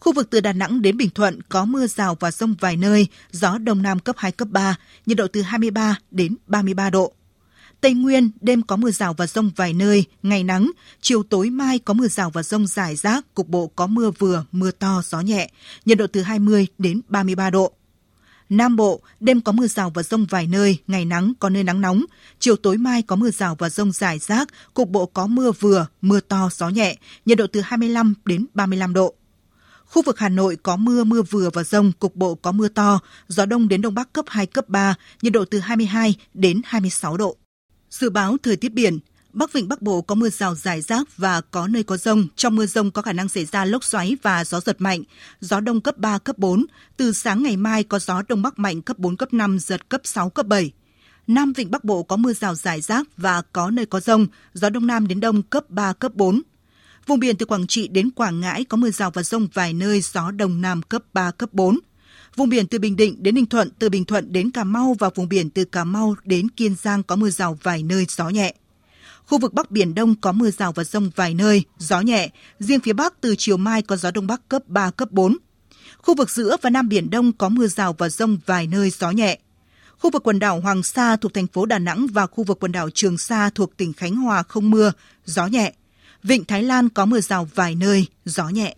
Khu 0.00 0.12
vực 0.12 0.30
từ 0.30 0.40
Đà 0.40 0.52
Nẵng 0.52 0.82
đến 0.82 0.96
Bình 0.96 1.10
Thuận 1.10 1.42
có 1.42 1.64
mưa 1.64 1.86
rào 1.86 2.16
và 2.20 2.30
rông 2.30 2.54
vài 2.60 2.76
nơi, 2.76 3.06
gió 3.30 3.58
đông 3.58 3.82
nam 3.82 3.98
cấp 3.98 4.16
2, 4.18 4.32
cấp 4.32 4.48
3, 4.50 4.76
nhiệt 5.06 5.16
độ 5.16 5.26
từ 5.32 5.42
23 5.42 5.98
đến 6.10 6.36
33 6.46 6.90
độ. 6.90 7.12
Tây 7.80 7.94
Nguyên, 7.94 8.30
đêm 8.40 8.62
có 8.62 8.76
mưa 8.76 8.90
rào 8.90 9.14
và 9.14 9.26
rông 9.26 9.50
vài 9.56 9.72
nơi, 9.72 10.04
ngày 10.22 10.44
nắng, 10.44 10.70
chiều 11.00 11.22
tối 11.22 11.50
mai 11.50 11.78
có 11.78 11.94
mưa 11.94 12.08
rào 12.08 12.30
và 12.30 12.42
rông 12.42 12.66
rải 12.66 12.96
rác, 12.96 13.34
cục 13.34 13.48
bộ 13.48 13.66
có 13.66 13.86
mưa 13.86 14.10
vừa, 14.10 14.44
mưa 14.52 14.70
to, 14.70 15.02
gió 15.04 15.20
nhẹ, 15.20 15.50
nhiệt 15.84 15.98
độ 15.98 16.06
từ 16.06 16.22
20 16.22 16.66
đến 16.78 17.00
33 17.08 17.50
độ. 17.50 17.72
Nam 18.48 18.76
Bộ, 18.76 19.00
đêm 19.20 19.40
có 19.40 19.52
mưa 19.52 19.66
rào 19.66 19.90
và 19.94 20.02
rông 20.02 20.26
vài 20.26 20.46
nơi, 20.46 20.78
ngày 20.86 21.04
nắng 21.04 21.32
có 21.38 21.48
nơi 21.48 21.64
nắng 21.64 21.80
nóng, 21.80 22.04
chiều 22.38 22.56
tối 22.56 22.76
mai 22.76 23.02
có 23.02 23.16
mưa 23.16 23.30
rào 23.30 23.56
và 23.58 23.70
rông 23.70 23.92
rải 23.92 24.18
rác, 24.18 24.48
cục 24.74 24.88
bộ 24.88 25.06
có 25.06 25.26
mưa 25.26 25.52
vừa, 25.52 25.86
mưa 26.00 26.20
to, 26.20 26.50
gió 26.52 26.68
nhẹ, 26.68 26.98
nhiệt 27.26 27.38
độ 27.38 27.46
từ 27.52 27.60
25 27.60 28.14
đến 28.24 28.46
35 28.54 28.94
độ. 28.94 29.14
Khu 29.90 30.02
vực 30.02 30.18
Hà 30.18 30.28
Nội 30.28 30.56
có 30.62 30.76
mưa, 30.76 31.04
mưa 31.04 31.22
vừa 31.22 31.50
và 31.50 31.64
rông, 31.64 31.92
cục 31.92 32.16
bộ 32.16 32.34
có 32.34 32.52
mưa 32.52 32.68
to, 32.68 33.00
gió 33.28 33.46
đông 33.46 33.68
đến 33.68 33.82
đông 33.82 33.94
bắc 33.94 34.12
cấp 34.12 34.24
2, 34.28 34.46
cấp 34.46 34.68
3, 34.68 34.94
nhiệt 35.22 35.32
độ 35.32 35.44
từ 35.44 35.58
22 35.58 36.14
đến 36.34 36.60
26 36.64 37.16
độ. 37.16 37.36
Dự 37.90 38.10
báo 38.10 38.36
thời 38.42 38.56
tiết 38.56 38.72
biển, 38.72 38.98
Bắc 39.32 39.52
Vịnh 39.52 39.68
Bắc 39.68 39.82
Bộ 39.82 40.02
có 40.02 40.14
mưa 40.14 40.28
rào 40.28 40.54
rải 40.54 40.80
rác 40.80 41.16
và 41.16 41.40
có 41.40 41.66
nơi 41.66 41.82
có 41.82 41.96
rông. 41.96 42.26
Trong 42.36 42.56
mưa 42.56 42.66
rông 42.66 42.90
có 42.90 43.02
khả 43.02 43.12
năng 43.12 43.28
xảy 43.28 43.44
ra 43.44 43.64
lốc 43.64 43.84
xoáy 43.84 44.16
và 44.22 44.44
gió 44.44 44.60
giật 44.60 44.80
mạnh. 44.80 45.02
Gió 45.40 45.60
đông 45.60 45.80
cấp 45.80 45.98
3, 45.98 46.18
cấp 46.18 46.38
4. 46.38 46.66
Từ 46.96 47.12
sáng 47.12 47.42
ngày 47.42 47.56
mai 47.56 47.84
có 47.84 47.98
gió 47.98 48.22
đông 48.28 48.42
bắc 48.42 48.58
mạnh 48.58 48.82
cấp 48.82 48.98
4, 48.98 49.16
cấp 49.16 49.32
5, 49.32 49.58
giật 49.58 49.88
cấp 49.88 50.00
6, 50.04 50.30
cấp 50.30 50.46
7. 50.46 50.72
Nam 51.26 51.52
Vịnh 51.52 51.70
Bắc 51.70 51.84
Bộ 51.84 52.02
có 52.02 52.16
mưa 52.16 52.32
rào 52.32 52.54
rải 52.54 52.80
rác 52.80 53.06
và 53.16 53.42
có 53.52 53.70
nơi 53.70 53.86
có 53.86 54.00
rông. 54.00 54.26
Gió 54.54 54.70
đông 54.70 54.86
nam 54.86 55.08
đến 55.08 55.20
đông 55.20 55.42
cấp 55.42 55.70
3, 55.70 55.92
cấp 55.92 56.14
4. 56.14 56.42
Vùng 57.10 57.20
biển 57.20 57.36
từ 57.36 57.46
Quảng 57.46 57.66
Trị 57.66 57.88
đến 57.88 58.10
Quảng 58.10 58.40
Ngãi 58.40 58.64
có 58.64 58.76
mưa 58.76 58.90
rào 58.90 59.10
và 59.10 59.22
rông 59.22 59.48
vài 59.54 59.72
nơi, 59.72 60.00
gió 60.00 60.30
đông 60.30 60.60
nam 60.60 60.82
cấp 60.82 61.02
3, 61.12 61.30
cấp 61.30 61.52
4. 61.52 61.78
Vùng 62.36 62.48
biển 62.48 62.66
từ 62.66 62.78
Bình 62.78 62.96
Định 62.96 63.16
đến 63.18 63.34
Ninh 63.34 63.46
Thuận, 63.46 63.70
từ 63.78 63.88
Bình 63.88 64.04
Thuận 64.04 64.32
đến 64.32 64.50
Cà 64.50 64.64
Mau 64.64 64.96
và 64.98 65.10
vùng 65.14 65.28
biển 65.28 65.50
từ 65.50 65.64
Cà 65.64 65.84
Mau 65.84 66.14
đến 66.24 66.48
Kiên 66.48 66.74
Giang 66.82 67.02
có 67.02 67.16
mưa 67.16 67.30
rào 67.30 67.58
vài 67.62 67.82
nơi, 67.82 68.06
gió 68.08 68.28
nhẹ. 68.28 68.54
Khu 69.26 69.38
vực 69.38 69.54
Bắc 69.54 69.70
Biển 69.70 69.94
Đông 69.94 70.14
có 70.20 70.32
mưa 70.32 70.50
rào 70.50 70.72
và 70.72 70.84
rông 70.84 71.10
vài 71.16 71.34
nơi, 71.34 71.64
gió 71.78 72.00
nhẹ. 72.00 72.30
Riêng 72.58 72.80
phía 72.80 72.92
Bắc 72.92 73.20
từ 73.20 73.34
chiều 73.38 73.56
mai 73.56 73.82
có 73.82 73.96
gió 73.96 74.10
Đông 74.10 74.26
Bắc 74.26 74.48
cấp 74.48 74.62
3, 74.66 74.90
cấp 74.90 75.10
4. 75.10 75.36
Khu 75.98 76.14
vực 76.14 76.30
giữa 76.30 76.56
và 76.62 76.70
Nam 76.70 76.88
Biển 76.88 77.10
Đông 77.10 77.32
có 77.32 77.48
mưa 77.48 77.66
rào 77.66 77.94
và 77.98 78.08
rông 78.08 78.38
vài 78.46 78.66
nơi, 78.66 78.90
gió 78.90 79.10
nhẹ. 79.10 79.38
Khu 79.98 80.10
vực 80.10 80.22
quần 80.22 80.38
đảo 80.38 80.60
Hoàng 80.60 80.82
Sa 80.82 81.16
thuộc 81.16 81.34
thành 81.34 81.46
phố 81.46 81.66
Đà 81.66 81.78
Nẵng 81.78 82.06
và 82.06 82.26
khu 82.26 82.44
vực 82.44 82.60
quần 82.60 82.72
đảo 82.72 82.90
Trường 82.90 83.18
Sa 83.18 83.50
thuộc 83.54 83.76
tỉnh 83.76 83.92
Khánh 83.92 84.16
Hòa 84.16 84.42
không 84.42 84.70
mưa, 84.70 84.92
gió 85.24 85.46
nhẹ. 85.46 85.72
Vịnh 86.22 86.44
Thái 86.44 86.62
Lan 86.62 86.88
có 86.88 87.06
mưa 87.06 87.20
rào 87.20 87.48
vài 87.54 87.74
nơi, 87.74 88.06
gió 88.24 88.48
nhẹ. 88.48 88.76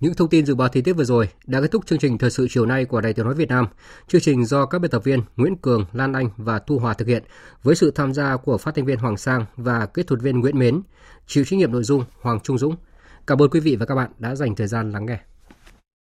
Những 0.00 0.14
thông 0.14 0.28
tin 0.28 0.46
dự 0.46 0.54
báo 0.54 0.68
thời 0.68 0.82
tiết 0.82 0.92
vừa 0.92 1.04
rồi 1.04 1.28
đã 1.46 1.60
kết 1.60 1.70
thúc 1.70 1.86
chương 1.86 1.98
trình 1.98 2.18
thời 2.18 2.30
sự 2.30 2.46
chiều 2.50 2.66
nay 2.66 2.84
của 2.84 3.00
Đài 3.00 3.12
Tiếng 3.12 3.24
nói 3.24 3.34
Việt 3.34 3.48
Nam. 3.48 3.66
Chương 4.08 4.20
trình 4.20 4.44
do 4.44 4.66
các 4.66 4.78
biên 4.78 4.90
tập 4.90 5.04
viên 5.04 5.20
Nguyễn 5.36 5.56
Cường, 5.56 5.84
Lan 5.92 6.12
Anh 6.12 6.30
và 6.36 6.58
Thu 6.58 6.78
Hòa 6.78 6.94
thực 6.94 7.08
hiện 7.08 7.22
với 7.62 7.76
sự 7.76 7.90
tham 7.90 8.14
gia 8.14 8.36
của 8.36 8.58
phát 8.58 8.74
thanh 8.74 8.84
viên 8.84 8.98
Hoàng 8.98 9.16
Sang 9.16 9.44
và 9.56 9.86
kỹ 9.86 10.02
thuật 10.02 10.20
viên 10.20 10.40
Nguyễn 10.40 10.58
Mến, 10.58 10.82
chịu 11.26 11.44
trách 11.44 11.56
nhiệm 11.56 11.72
nội 11.72 11.84
dung 11.84 12.04
Hoàng 12.20 12.40
Trung 12.40 12.58
Dũng. 12.58 12.76
Cảm 13.26 13.42
ơn 13.42 13.50
quý 13.50 13.60
vị 13.60 13.76
và 13.76 13.86
các 13.86 13.94
bạn 13.94 14.10
đã 14.18 14.34
dành 14.34 14.56
thời 14.56 14.66
gian 14.66 14.92
lắng 14.92 15.06
nghe. 15.06 15.18